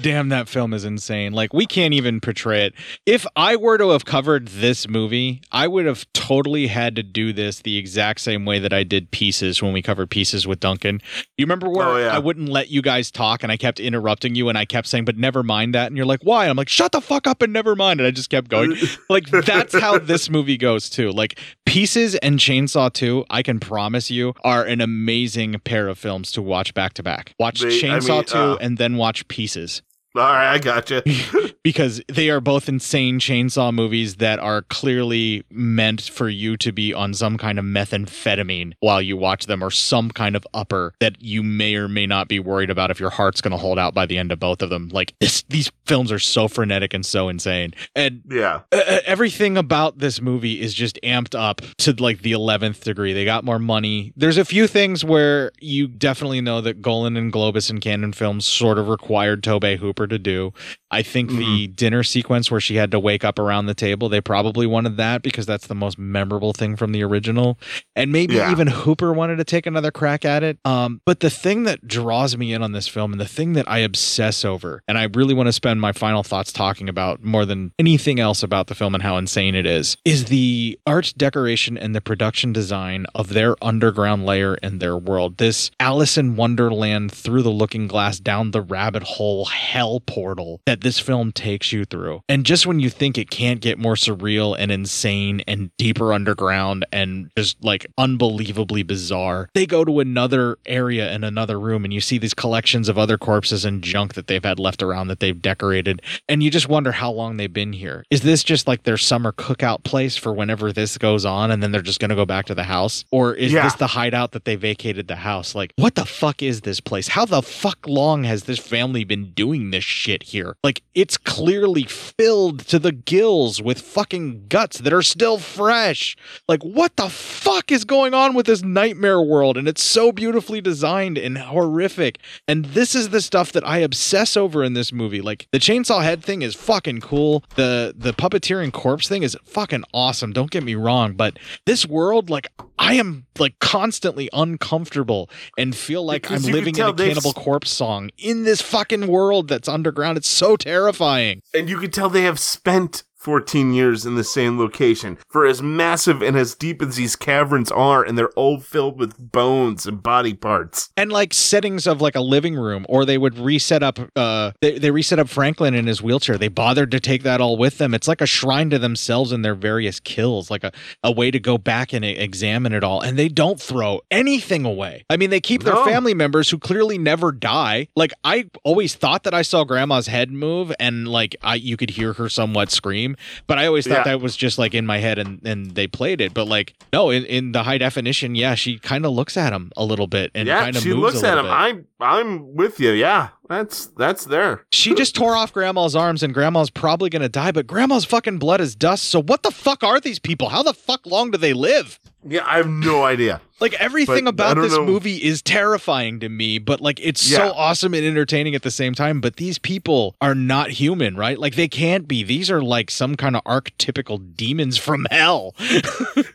Damn, 0.02 0.28
that 0.30 0.48
film 0.48 0.74
is 0.74 0.84
insane. 0.84 1.32
Like, 1.32 1.52
we 1.54 1.66
can't 1.66 1.94
even 1.94 2.20
portray 2.20 2.66
it. 2.66 2.74
If 3.06 3.26
I 3.36 3.56
were 3.56 3.78
to 3.78 3.90
have 3.90 4.04
covered 4.04 4.48
this 4.48 4.88
movie, 4.88 5.42
I 5.52 5.66
would 5.68 5.86
have 5.86 6.06
totally 6.12 6.66
had 6.66 6.96
to 6.96 7.02
do 7.02 7.32
this 7.32 7.60
the 7.60 7.76
exact 7.76 8.20
same 8.20 8.44
way 8.44 8.58
that 8.58 8.72
I 8.72 8.82
did 8.84 9.10
Pieces 9.10 9.62
when 9.62 9.72
we 9.72 9.82
covered 9.82 10.10
Pieces 10.10 10.46
with 10.46 10.60
Duncan. 10.60 11.00
You 11.38 11.44
remember 11.44 11.68
where 11.68 11.86
Oh, 11.86 11.96
yeah. 11.98 12.14
I 12.14 12.18
wouldn't 12.18 12.48
let 12.48 12.68
you 12.70 12.82
guys 12.82 13.10
talk 13.10 13.42
and 13.42 13.50
I 13.52 13.56
kept 13.56 13.80
interrupting 13.80 14.34
you 14.34 14.48
and 14.48 14.56
I 14.58 14.64
kept 14.64 14.86
saying, 14.88 15.04
but 15.04 15.16
never 15.16 15.42
mind 15.42 15.74
that. 15.74 15.86
And 15.88 15.96
you're 15.96 16.06
like, 16.06 16.20
why? 16.22 16.44
And 16.44 16.50
I'm 16.50 16.56
like, 16.56 16.68
shut 16.68 16.92
the 16.92 17.00
fuck 17.00 17.26
up 17.26 17.42
and 17.42 17.52
never 17.52 17.74
mind. 17.76 18.00
And 18.00 18.06
I 18.06 18.10
just 18.10 18.30
kept 18.30 18.48
going. 18.48 18.76
like, 19.08 19.26
that's 19.28 19.78
how 19.78 19.98
this 19.98 20.28
movie 20.30 20.56
goes, 20.56 20.90
too. 20.90 21.10
Like, 21.10 21.38
Pieces 21.66 22.14
and 22.16 22.38
Chainsaw 22.38 22.92
2, 22.92 23.24
I 23.30 23.42
can 23.42 23.58
promise 23.60 24.10
you, 24.10 24.34
are 24.44 24.64
an 24.64 24.80
amazing 24.80 25.58
pair 25.64 25.88
of 25.88 25.98
films 25.98 26.30
to 26.32 26.42
watch 26.42 26.74
back 26.74 26.94
to 26.94 27.02
back. 27.02 27.34
Watch 27.38 27.60
They- 27.60 27.68
I 27.68 27.70
Chainsaw 27.98 28.16
mean, 28.16 28.24
2 28.24 28.38
uh, 28.38 28.56
and 28.60 28.78
then 28.78 28.96
watch 28.96 29.26
Pieces 29.28 29.82
All 30.14 30.22
right, 30.22 30.54
I 30.54 30.58
gotcha. 30.58 31.02
because 31.62 32.02
they 32.08 32.28
are 32.28 32.40
both 32.40 32.68
insane 32.68 33.18
chainsaw 33.18 33.72
movies 33.72 34.16
that 34.16 34.38
are 34.38 34.62
clearly 34.62 35.44
meant 35.50 36.02
for 36.02 36.28
you 36.28 36.56
to 36.58 36.72
be 36.72 36.92
on 36.92 37.14
some 37.14 37.38
kind 37.38 37.58
of 37.58 37.64
methamphetamine 37.64 38.74
while 38.80 39.00
you 39.00 39.16
watch 39.16 39.46
them 39.46 39.62
or 39.62 39.70
some 39.70 40.10
kind 40.10 40.36
of 40.36 40.46
upper 40.52 40.92
that 41.00 41.20
you 41.22 41.42
may 41.42 41.74
or 41.76 41.88
may 41.88 42.06
not 42.06 42.28
be 42.28 42.38
worried 42.38 42.70
about 42.70 42.90
if 42.90 43.00
your 43.00 43.10
heart's 43.10 43.40
going 43.40 43.52
to 43.52 43.56
hold 43.56 43.78
out 43.78 43.94
by 43.94 44.04
the 44.04 44.18
end 44.18 44.32
of 44.32 44.40
both 44.40 44.60
of 44.60 44.70
them 44.70 44.88
like 44.92 45.14
this 45.20 45.42
these 45.48 45.70
films 45.86 46.10
are 46.10 46.18
so 46.18 46.48
frenetic 46.48 46.92
and 46.92 47.06
so 47.06 47.28
insane 47.28 47.72
and 47.94 48.22
yeah. 48.28 48.62
uh, 48.72 48.98
everything 49.04 49.56
about 49.56 49.98
this 49.98 50.20
movie 50.20 50.60
is 50.60 50.74
just 50.74 50.98
amped 51.02 51.38
up 51.38 51.60
to 51.78 51.92
like 51.92 52.22
the 52.22 52.32
11th 52.32 52.82
degree. 52.82 53.12
They 53.12 53.24
got 53.24 53.44
more 53.44 53.58
money. 53.58 54.12
There's 54.16 54.38
a 54.38 54.44
few 54.44 54.66
things 54.66 55.04
where 55.04 55.52
you 55.60 55.88
definitely 55.88 56.40
know 56.40 56.60
that 56.60 56.82
Golan 56.82 57.16
and 57.16 57.32
Globus 57.32 57.70
and 57.70 57.80
Cannon 57.80 58.12
Films 58.12 58.46
sort 58.46 58.78
of 58.78 58.88
required 58.88 59.42
Tobe 59.42 59.78
Hooper 59.78 60.01
to 60.06 60.18
do. 60.18 60.52
I 60.92 61.02
think 61.02 61.30
the 61.30 61.66
dinner 61.68 62.02
sequence 62.02 62.50
where 62.50 62.60
she 62.60 62.76
had 62.76 62.90
to 62.90 63.00
wake 63.00 63.24
up 63.24 63.38
around 63.38 63.66
the 63.66 63.74
table, 63.74 64.08
they 64.10 64.20
probably 64.20 64.66
wanted 64.66 64.98
that 64.98 65.22
because 65.22 65.46
that's 65.46 65.66
the 65.66 65.74
most 65.74 65.98
memorable 65.98 66.52
thing 66.52 66.76
from 66.76 66.92
the 66.92 67.02
original. 67.02 67.58
And 67.96 68.12
maybe 68.12 68.34
Yeah. 68.34 68.52
even 68.52 68.66
Hooper 68.68 69.12
wanted 69.12 69.36
to 69.36 69.44
take 69.44 69.66
another 69.66 69.90
crack 69.90 70.24
at 70.24 70.42
it. 70.42 70.58
Um, 70.66 71.00
but 71.06 71.20
the 71.20 71.30
thing 71.30 71.64
that 71.64 71.88
draws 71.88 72.36
me 72.36 72.52
in 72.52 72.62
on 72.62 72.72
this 72.72 72.86
film 72.88 73.12
and 73.12 73.20
the 73.20 73.26
thing 73.26 73.54
that 73.54 73.68
I 73.68 73.78
obsess 73.78 74.44
over, 74.44 74.82
and 74.86 74.98
I 74.98 75.04
really 75.04 75.32
want 75.34 75.46
to 75.48 75.52
spend 75.52 75.80
my 75.80 75.92
final 75.92 76.22
thoughts 76.22 76.52
talking 76.52 76.88
about 76.88 77.24
more 77.24 77.46
than 77.46 77.72
anything 77.78 78.20
else 78.20 78.42
about 78.42 78.66
the 78.66 78.74
film 78.74 78.94
and 78.94 79.02
how 79.02 79.16
insane 79.16 79.54
it 79.54 79.64
is, 79.66 79.96
is 80.04 80.26
the 80.26 80.78
art 80.86 81.14
decoration 81.16 81.78
and 81.78 81.94
the 81.94 82.00
production 82.02 82.52
design 82.52 83.06
of 83.14 83.30
their 83.30 83.56
underground 83.62 84.26
lair 84.26 84.58
and 84.62 84.78
their 84.78 84.96
world. 84.98 85.38
This 85.38 85.70
Alice 85.80 86.18
in 86.18 86.36
Wonderland 86.36 87.10
through 87.12 87.42
the 87.42 87.50
looking 87.50 87.86
glass 87.86 88.20
down 88.20 88.50
the 88.50 88.60
rabbit 88.60 89.02
hole 89.02 89.46
hell 89.46 90.00
portal 90.00 90.60
that 90.66 90.81
this 90.82 90.98
film 90.98 91.32
takes 91.32 91.72
you 91.72 91.84
through. 91.84 92.22
And 92.28 92.44
just 92.44 92.66
when 92.66 92.80
you 92.80 92.90
think 92.90 93.18
it 93.18 93.30
can't 93.30 93.60
get 93.60 93.78
more 93.78 93.94
surreal 93.94 94.56
and 94.58 94.70
insane 94.70 95.42
and 95.46 95.70
deeper 95.76 96.12
underground 96.12 96.84
and 96.92 97.30
just 97.36 97.62
like 97.64 97.86
unbelievably 97.98 98.82
bizarre, 98.84 99.48
they 99.54 99.66
go 99.66 99.84
to 99.84 100.00
another 100.00 100.58
area 100.66 101.12
in 101.12 101.24
another 101.24 101.58
room 101.58 101.84
and 101.84 101.92
you 101.92 102.00
see 102.00 102.18
these 102.18 102.34
collections 102.34 102.88
of 102.88 102.98
other 102.98 103.18
corpses 103.18 103.64
and 103.64 103.82
junk 103.82 104.14
that 104.14 104.26
they've 104.26 104.44
had 104.44 104.58
left 104.58 104.82
around 104.82 105.08
that 105.08 105.20
they've 105.20 105.40
decorated. 105.40 106.02
And 106.28 106.42
you 106.42 106.50
just 106.50 106.68
wonder 106.68 106.92
how 106.92 107.10
long 107.10 107.36
they've 107.36 107.52
been 107.52 107.72
here. 107.72 108.04
Is 108.10 108.22
this 108.22 108.42
just 108.42 108.66
like 108.68 108.82
their 108.84 108.96
summer 108.96 109.32
cookout 109.32 109.82
place 109.84 110.16
for 110.16 110.32
whenever 110.32 110.72
this 110.72 110.98
goes 110.98 111.24
on 111.24 111.50
and 111.50 111.62
then 111.62 111.72
they're 111.72 111.82
just 111.82 112.00
going 112.00 112.10
to 112.10 112.14
go 112.14 112.26
back 112.26 112.46
to 112.46 112.54
the 112.54 112.64
house? 112.64 113.04
Or 113.10 113.34
is 113.34 113.52
Yeah. 113.52 113.64
this 113.64 113.74
the 113.74 113.88
hideout 113.88 114.32
that 114.32 114.44
they 114.44 114.56
vacated 114.56 115.08
the 115.08 115.16
house? 115.16 115.54
Like, 115.54 115.72
what 115.76 115.94
the 115.94 116.04
fuck 116.04 116.42
is 116.42 116.62
this 116.62 116.80
place? 116.80 117.08
How 117.08 117.24
the 117.24 117.42
fuck 117.42 117.86
long 117.86 118.24
has 118.24 118.44
this 118.44 118.58
family 118.58 119.04
been 119.04 119.32
doing 119.32 119.70
this 119.70 119.84
shit 119.84 120.22
here? 120.24 120.56
Like, 120.62 120.71
it's 120.94 121.16
clearly 121.16 121.84
filled 121.84 122.60
to 122.68 122.78
the 122.78 122.92
gills 122.92 123.60
with 123.60 123.80
fucking 123.80 124.46
guts 124.48 124.78
that 124.78 124.92
are 124.92 125.02
still 125.02 125.38
fresh. 125.38 126.16
Like, 126.48 126.62
what 126.62 126.96
the 126.96 127.08
fuck 127.08 127.72
is 127.72 127.84
going 127.84 128.14
on 128.14 128.34
with 128.34 128.46
this 128.46 128.62
nightmare 128.62 129.20
world? 129.20 129.56
And 129.56 129.66
it's 129.66 129.82
so 129.82 130.12
beautifully 130.12 130.60
designed 130.60 131.18
and 131.18 131.38
horrific. 131.38 132.18
And 132.46 132.66
this 132.66 132.94
is 132.94 133.08
the 133.08 133.20
stuff 133.20 133.52
that 133.52 133.66
I 133.66 133.78
obsess 133.78 134.36
over 134.36 134.62
in 134.62 134.74
this 134.74 134.92
movie. 134.92 135.20
Like, 135.20 135.48
the 135.52 135.58
chainsaw 135.58 136.02
head 136.02 136.22
thing 136.22 136.42
is 136.42 136.54
fucking 136.54 137.00
cool. 137.00 137.44
The 137.56 137.94
the 137.96 138.12
puppeteering 138.12 138.72
corpse 138.72 139.08
thing 139.08 139.22
is 139.22 139.36
fucking 139.44 139.84
awesome. 139.92 140.32
Don't 140.32 140.50
get 140.50 140.62
me 140.62 140.74
wrong, 140.74 141.14
but 141.14 141.38
this 141.66 141.86
world, 141.86 142.30
like, 142.30 142.48
I 142.78 142.94
am 142.94 143.26
like 143.38 143.58
constantly 143.58 144.28
uncomfortable 144.32 145.30
and 145.56 145.74
feel 145.74 146.04
like 146.04 146.22
Because 146.22 146.46
I'm 146.46 146.52
living 146.52 146.76
in 146.76 146.84
a 146.84 146.92
Cannibal 146.92 147.32
Corpse 147.32 147.70
song 147.70 148.10
in 148.18 148.44
this 148.44 148.60
fucking 148.60 149.06
world 149.06 149.48
that's 149.48 149.68
underground. 149.68 150.18
It's 150.18 150.28
so 150.28 150.56
terrifying. 150.56 151.42
And 151.54 151.68
you 151.68 151.78
can 151.78 151.90
tell 151.90 152.08
they 152.08 152.22
have 152.22 152.38
spent 152.38 153.04
14 153.22 153.72
years 153.72 154.04
in 154.04 154.16
the 154.16 154.24
same 154.24 154.58
location. 154.58 155.16
For 155.28 155.46
as 155.46 155.62
massive 155.62 156.22
and 156.22 156.36
as 156.36 156.54
deep 156.56 156.82
as 156.82 156.96
these 156.96 157.14
caverns 157.14 157.70
are, 157.70 158.02
and 158.02 158.18
they're 158.18 158.30
all 158.30 158.58
filled 158.58 158.98
with 158.98 159.16
bones 159.16 159.86
and 159.86 160.02
body 160.02 160.34
parts. 160.34 160.90
and 160.96 161.12
like 161.12 161.32
settings 161.32 161.86
of 161.86 162.00
like 162.00 162.16
a 162.16 162.20
living 162.20 162.56
room 162.56 162.84
or 162.88 163.04
they 163.04 163.16
would 163.16 163.38
reset 163.38 163.82
up 163.82 163.98
uh 164.16 164.50
they, 164.60 164.78
they 164.78 164.90
reset 164.90 165.18
up 165.18 165.28
franklin 165.28 165.74
in 165.74 165.86
his 165.86 166.02
wheelchair 166.02 166.36
they 166.36 166.48
bothered 166.48 166.90
to 166.90 166.98
take 167.00 167.22
that 167.22 167.40
all 167.40 167.56
with 167.56 167.78
them 167.78 167.94
it's 167.94 168.08
like 168.08 168.20
a 168.20 168.26
shrine 168.26 168.68
to 168.70 168.78
themselves 168.78 169.30
and 169.32 169.44
their 169.44 169.54
various 169.54 170.00
kills 170.00 170.50
like 170.50 170.64
a, 170.64 170.72
a 171.04 171.10
way 171.12 171.30
to 171.30 171.38
go 171.38 171.56
back 171.58 171.92
and 171.92 172.04
examine 172.04 172.72
it 172.72 172.82
all 172.84 173.00
and 173.00 173.18
they 173.18 173.28
don't 173.28 173.60
throw 173.60 174.00
anything 174.10 174.64
away 174.64 175.04
i 175.10 175.16
mean 175.16 175.30
they 175.30 175.40
keep 175.40 175.62
their 175.62 175.74
No. 175.74 175.84
family 175.84 176.14
members 176.14 176.50
who 176.50 176.58
clearly 176.58 176.98
never 176.98 177.30
die 177.32 177.88
like 177.96 178.12
i 178.24 178.48
always 178.64 178.94
thought 178.94 179.22
that 179.24 179.34
i 179.34 179.42
saw 179.42 179.64
grandma's 179.64 180.06
head 180.08 180.30
move 180.30 180.72
and 180.80 181.08
like 181.08 181.36
i 181.42 181.54
you 181.54 181.76
could 181.76 181.90
hear 181.90 182.14
her 182.14 182.28
somewhat 182.28 182.70
scream 182.70 183.11
but 183.46 183.58
i 183.58 183.66
always 183.66 183.86
thought 183.86 183.98
Yeah. 184.06 184.12
that 184.12 184.20
was 184.20 184.36
just 184.36 184.58
like 184.58 184.74
in 184.74 184.86
my 184.86 184.98
head 184.98 185.18
and 185.18 185.40
and 185.44 185.72
they 185.72 185.86
played 185.86 186.20
it 186.20 186.34
but 186.34 186.46
like 186.46 186.74
no 186.92 187.10
in, 187.10 187.24
in 187.24 187.52
the 187.52 187.62
high 187.62 187.78
definition 187.78 188.34
yeah 188.34 188.54
she 188.54 188.78
kind 188.78 189.04
of 189.06 189.12
looks 189.12 189.36
at 189.36 189.52
him 189.52 189.70
a 189.76 189.84
little 189.84 190.06
bit 190.06 190.30
and 190.34 190.46
yeah, 190.48 190.60
kind 190.64 190.76
of 190.76 190.82
she 190.82 190.92
looks 190.92 191.22
at 191.22 191.38
him. 191.38 191.44
bit. 191.44 191.50
I, 191.52 191.74
I'm 192.00 192.54
with 192.56 192.80
you. 192.80 192.90
Yeah, 192.90 193.28
that's 193.48 193.86
that's 193.86 194.24
there. 194.24 194.64
She 194.70 194.92
just 194.94 195.14
tore 195.14 195.36
off 195.36 195.52
grandma's 195.52 195.94
arms 195.94 196.22
and 196.24 196.34
grandma's 196.34 196.68
probably 196.70 197.10
going 197.10 197.22
to 197.22 197.28
die, 197.28 197.52
but 197.52 197.66
grandma's 197.68 198.04
fucking 198.04 198.38
blood 198.38 198.60
is 198.60 198.74
dust. 198.74 199.04
So 199.04 199.22
what 199.22 199.44
the 199.44 199.52
fuck 199.52 199.84
are 199.84 200.00
these 200.00 200.18
people? 200.18 200.48
How 200.48 200.64
the 200.64 200.74
fuck 200.74 201.06
long 201.06 201.30
do 201.30 201.38
they 201.38 201.52
live? 201.52 202.00
Yeah, 202.24 202.42
I 202.46 202.56
have 202.58 202.68
no 202.68 203.04
idea. 203.04 203.40
Like 203.60 203.74
everything 203.74 204.24
But 204.24 204.30
about 204.30 204.56
this 204.56 204.72
know. 204.72 204.84
movie 204.84 205.16
is 205.16 205.42
terrifying 205.42 206.20
to 206.20 206.28
me, 206.28 206.58
but 206.58 206.80
like 206.80 207.00
it's 207.00 207.20
so 207.20 207.52
awesome 207.52 207.94
and 207.94 208.04
entertaining 208.04 208.54
at 208.54 208.62
the 208.62 208.70
same 208.70 208.94
time. 208.94 209.20
But 209.20 209.36
these 209.36 209.58
people 209.58 210.16
are 210.20 210.34
not 210.34 210.70
human, 210.70 211.16
right? 211.16 211.38
Like 211.38 211.56
they 211.56 211.68
can't 211.68 212.06
be. 212.06 212.22
These 212.22 212.50
are 212.50 212.62
like 212.62 212.90
some 212.90 213.16
kind 213.16 213.34
of 213.36 213.42
archetypical 213.44 214.34
demons 214.36 214.78
from 214.78 215.06
hell. 215.10 215.54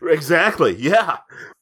Exactly. 0.01 0.75
Yeah. 0.75 1.17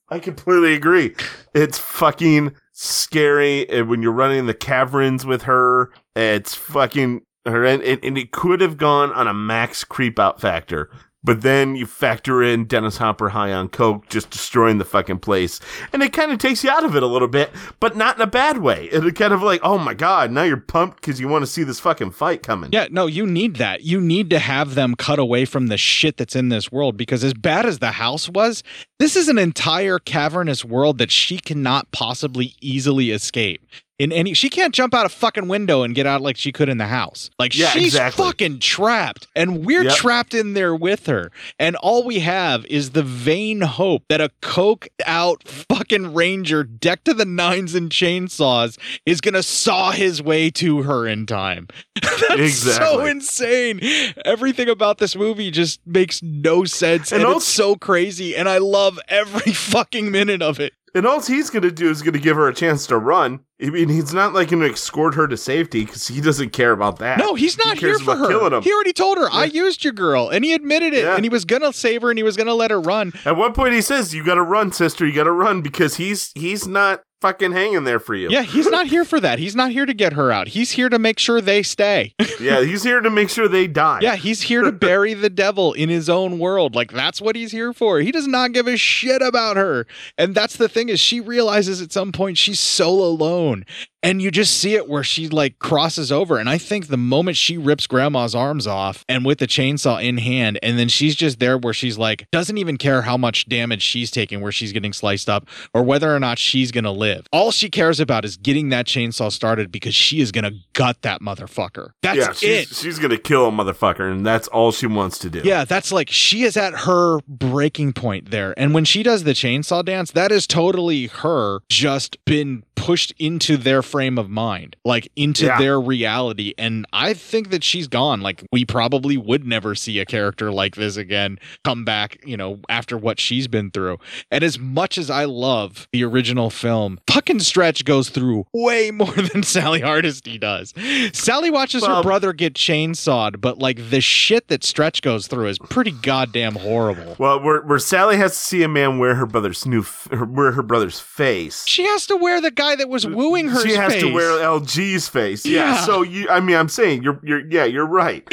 I 0.10 0.20
completely 0.20 0.74
agree. 0.76 1.16
It's 1.56 1.80
fucking 1.80 2.56
scary 2.74 3.68
and 3.70 3.90
when 3.90 4.04
you're 4.04 4.12
running 4.12 4.46
the 4.46 4.54
caverns 4.54 5.26
with 5.26 5.44
her. 5.44 5.92
It's 6.16 6.54
fucking 6.54 7.24
her 7.46 7.66
and, 7.66 7.82
and, 7.84 8.00
and 8.04 8.18
it 8.18 8.32
could 8.32 8.62
have 8.62 8.78
gone 8.78 9.12
on 9.14 9.28
a 9.28 9.34
max 9.34 9.84
creep 9.84 10.20
out 10.20 10.40
factor. 10.40 10.90
But 11.26 11.42
then 11.42 11.76
you 11.76 11.88
factor 11.88 12.44
in 12.44 12.66
Dennis 12.66 12.98
Hopper 12.98 13.30
high 13.30 13.52
on 13.52 13.70
coke, 13.70 14.08
just 14.10 14.30
destroying 14.30 14.78
the 14.78 14.86
fucking 14.86 15.20
place, 15.20 15.60
and 15.92 16.04
it 16.04 16.14
kind 16.14 16.32
of 16.32 16.38
takes 16.38 16.64
you 16.64 16.70
out 16.70 16.86
of 16.86 16.96
it 16.96 17.02
a 17.02 17.08
little 17.08 17.28
bit, 17.28 17.50
but 17.80 17.98
not 17.98 18.18
in 18.18 18.22
a 18.22 18.28
bad 18.28 18.60
way. 18.60 18.86
It 18.92 19.16
kind 19.16 19.34
of 19.34 19.42
like, 19.42 19.60
oh 19.64 19.80
my 19.80 19.96
god, 19.96 20.32
now 20.32 20.44
you're 20.44 20.58
pumped 20.58 21.02
because 21.02 21.20
you 21.20 21.28
want 21.28 21.42
to 21.42 21.48
see 21.48 21.64
this 21.64 21.80
fucking 21.80 22.12
fight 22.12 22.44
coming. 22.44 22.70
Yeah, 22.72 22.88
no, 22.92 23.08
you 23.08 23.26
need 23.26 23.56
that. 23.56 23.82
You 23.82 24.00
need 24.00 24.30
to 24.30 24.40
have 24.40 24.76
them 24.76 24.96
cut 24.96 25.18
away 25.18 25.46
from 25.46 25.68
the 25.68 25.78
shit 25.78 26.18
that's 26.18 26.36
in 26.36 26.50
this 26.50 26.72
world 26.72 26.96
because 26.96 27.24
as 27.24 27.34
bad 27.34 27.66
as 27.66 27.80
the 27.80 27.92
house 27.92 28.30
was, 28.30 28.62
this 29.00 29.16
is 29.16 29.28
an 29.28 29.40
entire 29.40 29.98
cavernous 29.98 30.64
world 30.64 31.00
that 31.00 31.10
she 31.10 31.40
cannot 31.40 31.92
possibly 31.92 32.54
easily 32.62 33.10
escape. 33.10 33.66
In 33.98 34.12
any 34.12 34.34
she 34.34 34.50
can't 34.50 34.74
jump 34.74 34.94
out 34.94 35.06
a 35.06 35.10
fucking 35.10 35.48
window 35.48 35.84
and 35.84 35.96
get 35.96 36.06
out 36.06 36.22
like 36.22 36.36
she 36.36 36.52
could 36.52 36.68
in 36.68 36.78
the 36.78 36.88
house. 36.88 37.30
Like 37.40 37.56
Yeah, 37.56 37.70
she's 37.70 37.94
exactly. 37.96 38.26
fucking 38.26 38.60
trapped 38.60 39.28
and 39.36 39.66
we're 39.66 39.84
Yep. 39.86 39.96
trapped 39.96 40.34
in 40.34 40.54
there 40.54 40.76
with 40.76 41.06
her. 41.06 41.32
And 41.60 41.78
all 41.78 42.04
we 42.04 42.20
have 42.20 42.66
is 42.66 42.90
the 42.92 43.04
vain 43.04 43.62
hope 43.62 44.04
that 44.10 44.20
a 44.20 44.32
coked 44.42 44.90
out 45.06 45.48
fucking 45.48 46.14
ranger 46.14 46.64
decked 46.66 47.06
to 47.06 47.14
the 47.14 47.24
nines 47.26 47.74
and 47.74 47.90
chainsaws 47.90 48.78
is 49.06 49.22
going 49.22 49.34
to 49.34 49.44
saw 49.44 49.92
his 49.92 50.22
way 50.22 50.50
to 50.52 50.82
her 50.84 51.08
in 51.08 51.26
time. 51.26 51.68
That's 52.30 52.56
so 52.58 53.06
insane. 53.06 53.80
Everything 54.26 54.68
about 54.68 54.98
this 54.98 55.16
movie 55.16 55.52
just 55.52 55.80
makes 55.86 56.22
no 56.22 56.66
sense 56.66 57.14
and, 57.14 57.24
And 57.24 57.36
it's 57.38 57.46
so 57.48 57.76
crazy 57.78 58.36
and 58.36 58.50
I 58.50 58.58
love 58.58 59.00
every 59.08 59.54
fucking 59.54 60.12
minute 60.12 60.42
of 60.42 60.60
it. 60.60 60.74
And 60.96 61.06
all 61.06 61.22
he's 61.22 61.50
going 61.50 61.64
to 61.64 61.72
do 61.72 61.90
is 61.92 62.02
going 62.02 62.14
to 62.14 62.20
give 62.20 62.38
her 62.38 62.48
a 62.48 62.54
chance 62.54 62.88
to 62.88 62.98
run. 62.98 63.42
I 63.62 63.70
mean, 63.70 63.90
he's 63.90 64.14
not 64.14 64.34
like 64.34 64.50
going 64.50 64.64
to 64.64 64.72
escort 64.72 65.14
her 65.16 65.28
to 65.28 65.36
safety 65.38 65.84
because 65.86 66.08
he 66.08 66.22
doesn't 66.22 66.52
care 66.52 66.72
about 66.72 67.00
that. 67.00 67.20
No, 67.20 67.36
he's 67.36 67.58
not 67.58 67.78
He 67.78 67.86
here 67.88 68.00
for 68.00 68.16
her. 68.16 68.28
killing 68.28 68.54
him. 68.54 68.64
He 68.64 68.74
already 68.74 68.94
told 68.94 69.18
her, 69.18 69.28
"I 69.32 69.44
used 69.46 69.84
your 69.84 69.94
girl," 69.94 70.30
and 70.30 70.44
he 70.46 70.54
admitted 70.54 70.94
it. 70.94 71.04
Yeah. 71.04 71.16
And 71.16 71.24
he 71.26 71.30
was 71.30 71.46
gonna 71.46 71.74
save 71.74 72.02
her, 72.02 72.10
and 72.10 72.18
he 72.18 72.24
was 72.24 72.38
gonna 72.38 72.54
let 72.54 72.72
her 72.72 72.80
run. 72.80 73.14
At 73.26 73.36
one 73.36 73.54
point, 73.54 73.74
he 73.74 73.82
says, 73.82 74.16
"You 74.16 74.24
got 74.24 74.36
to 74.36 74.42
run, 74.42 74.72
sister. 74.72 75.06
You 75.06 75.14
got 75.14 75.26
to 75.26 75.32
run," 75.32 75.62
because 75.62 75.98
he's 75.98 76.32
he's 76.34 76.66
not 76.68 77.02
fucking 77.26 77.54
hanging 77.54 77.86
there 77.86 78.00
for 78.00 78.14
you. 78.14 78.30
Yeah, 78.30 78.44
he's 78.44 78.68
not 78.68 78.86
here 78.86 79.04
for 79.04 79.20
that. 79.20 79.40
He's 79.40 79.56
not 79.56 79.72
here 79.72 79.88
to 79.88 79.96
get 79.96 80.14
her 80.14 80.32
out. 80.32 80.50
He's 80.50 80.72
here 80.72 80.90
to 80.90 81.00
make 81.00 81.18
sure 81.18 81.42
they 81.42 81.64
stay. 81.64 82.14
yeah, 82.40 82.62
he's 82.62 82.84
here 82.84 83.02
to 83.02 83.10
make 83.10 83.32
sure 83.32 83.48
they 83.48 83.66
die. 83.66 84.00
Yeah, 84.04 84.16
he's 84.16 84.44
here 84.44 84.62
to 84.62 84.72
bury 84.86 85.16
the 85.16 85.32
devil 85.32 85.74
in 85.74 85.90
his 85.90 86.08
own 86.08 86.38
world. 86.38 86.76
Like 86.76 86.92
that's 86.92 87.20
what 87.20 87.36
he's 87.36 87.52
here 87.52 87.74
for. 87.74 88.00
He 88.00 88.12
does 88.12 88.28
not 88.28 88.52
give 88.52 88.68
a 88.68 88.78
shit 88.78 89.24
about 89.24 89.58
her. 89.58 89.88
And 90.20 90.36
that's 90.36 90.58
the 90.58 90.70
thing 90.70 90.90
is 90.90 91.00
she 91.00 91.20
realizes 91.20 91.82
at 91.82 91.92
some 91.92 92.12
point 92.12 92.38
she's 92.38 92.60
so 92.60 92.92
alone. 92.92 93.66
And 94.04 94.22
you 94.22 94.30
just 94.30 94.58
see 94.58 94.76
it 94.76 94.88
where 94.88 95.04
she 95.04 95.28
like 95.28 95.58
crosses 95.58 96.12
over. 96.12 96.38
And 96.38 96.48
I 96.48 96.60
think 96.60 96.88
the 96.88 96.98
moment 96.98 97.38
she 97.38 97.58
rips 97.58 97.88
grandma's 97.88 98.36
arms 98.36 98.68
off 98.68 99.04
and 99.10 99.26
with 99.26 99.40
the 99.40 99.48
chainsaw 99.48 100.04
in 100.04 100.20
hand, 100.20 100.60
and 100.62 100.78
then 100.78 100.90
she's 100.90 101.16
just 101.16 101.40
there 101.40 101.58
where 101.58 101.74
she's 101.74 101.98
like, 101.98 102.28
doesn't 102.32 102.60
even 102.60 102.78
care 102.78 103.02
how 103.02 103.18
much 103.18 103.50
damage 103.50 103.82
she's 103.82 104.12
taking, 104.12 104.42
where 104.42 104.52
she's 104.52 104.74
getting 104.74 104.94
sliced 104.94 105.28
up, 105.28 105.48
or 105.74 105.82
whether 105.82 106.16
or 106.16 106.20
not 106.20 106.38
she's 106.38 106.72
gonna 106.72 106.92
live. 106.92 107.15
All 107.32 107.52
she 107.52 107.70
cares 107.70 108.00
about 108.00 108.26
is 108.26 108.38
getting 108.38 108.70
that 108.70 108.86
chainsaw 108.86 109.32
started 109.32 109.72
because 109.72 109.96
she 109.96 110.22
is 110.22 110.32
gonna 110.32 110.52
gut 110.74 111.02
that 111.02 111.22
motherfucker. 111.22 111.90
That's 112.02 112.18
yeah, 112.18 112.30
it. 112.32 112.68
she's, 112.68 112.80
she's 112.80 113.00
gonna 113.00 113.18
kill 113.18 113.48
a 113.48 113.52
motherfucker, 113.52 114.12
and 114.12 114.26
that's 114.26 114.48
all 114.50 114.72
she 114.72 114.88
wants 114.88 115.18
to 115.20 115.30
do. 115.30 115.42
Yeah, 115.44 115.66
that's 115.66 115.92
like 115.92 116.10
she 116.10 116.44
is 116.44 116.58
at 116.58 116.74
her 116.82 117.20
breaking 117.28 117.94
point 117.94 118.32
there. 118.32 118.54
And 118.58 118.74
when 118.74 118.86
she 118.86 119.04
does 119.04 119.24
the 119.24 119.32
chainsaw 119.32 119.84
dance, 119.84 120.12
that 120.12 120.32
is 120.32 120.48
totally 120.48 121.08
her 121.08 121.60
just 121.70 122.24
been 122.26 122.64
pushed 122.76 123.14
into 123.18 123.58
their 123.58 123.82
frame 123.82 124.18
of 124.18 124.30
mind, 124.30 124.76
like 124.84 125.10
into 125.16 125.46
Yeah. 125.46 125.58
their 125.58 125.80
reality. 125.80 126.54
And 126.58 126.86
I 126.94 127.14
think 127.14 127.50
that 127.50 127.64
she's 127.64 127.88
gone. 127.88 128.22
Like 128.22 128.44
we 128.52 128.66
probably 128.66 129.18
would 129.18 129.46
never 129.46 129.76
see 129.76 130.00
a 130.00 130.06
character 130.06 130.52
like 130.52 130.76
this 130.76 130.98
again 130.98 131.40
come 131.64 131.86
back, 131.86 132.20
you 132.26 132.36
know, 132.38 132.60
after 132.70 132.98
what 132.98 133.20
she's 133.20 133.48
been 133.48 133.72
through. 133.72 133.98
And 134.30 134.44
as 134.44 134.60
much 134.60 134.98
as 134.98 135.10
I 135.10 135.26
love 135.26 135.88
the 135.92 136.04
original 136.04 136.50
film, 136.50 136.95
fucking 137.08 137.40
Stretch 137.40 137.86
goes 137.86 138.10
through 138.10 138.46
way 138.54 138.92
more 138.94 139.12
than 139.12 139.44
Sally 139.44 139.82
Hardesty 139.82 140.38
does. 140.38 140.74
Sally 141.14 141.50
watches 141.50 141.86
her 141.86 142.02
brother 142.02 142.34
get 142.34 142.54
chainsawed, 142.54 143.42
but 143.42 143.60
like 143.60 143.90
the 143.90 144.02
shit 144.02 144.48
that 144.48 144.64
Stretch 144.64 145.02
goes 145.02 145.28
through 145.28 145.48
is 145.48 145.60
pretty 145.60 145.92
goddamn 145.92 146.56
horrible. 146.56 147.16
Well, 147.20 147.42
where 147.42 147.62
where 147.62 147.80
Sally 147.80 148.18
has 148.18 148.32
to 148.34 148.38
see 148.40 148.64
a 148.64 148.68
man 148.68 149.00
wear 149.00 149.16
her 149.16 149.26
brother's 149.26 149.66
new 149.66 149.82
f- 149.82 150.08
wear 150.12 150.52
her 150.52 150.64
brother's 150.64 151.00
face. 151.00 151.66
She 151.68 151.84
has 151.84 152.06
to 152.08 152.16
wear 152.18 152.42
the 152.42 152.52
guy 152.52 152.76
that 152.76 152.90
was 152.90 153.06
wooing 153.08 153.48
her. 153.50 153.62
She 153.62 153.74
has 153.74 153.96
to 153.96 154.12
wear 154.14 154.30
LG's 154.40 155.08
face. 155.08 155.46
Yeah. 155.46 155.56
Yeah. 155.56 155.86
So 155.86 156.02
you, 156.02 156.30
I 156.30 156.40
mean, 156.40 156.56
I'm 156.56 156.70
saying 156.70 157.04
you're, 157.04 157.20
you're, 157.24 157.46
yeah, 157.50 157.66
you're 157.66 157.86
right. 157.86 158.28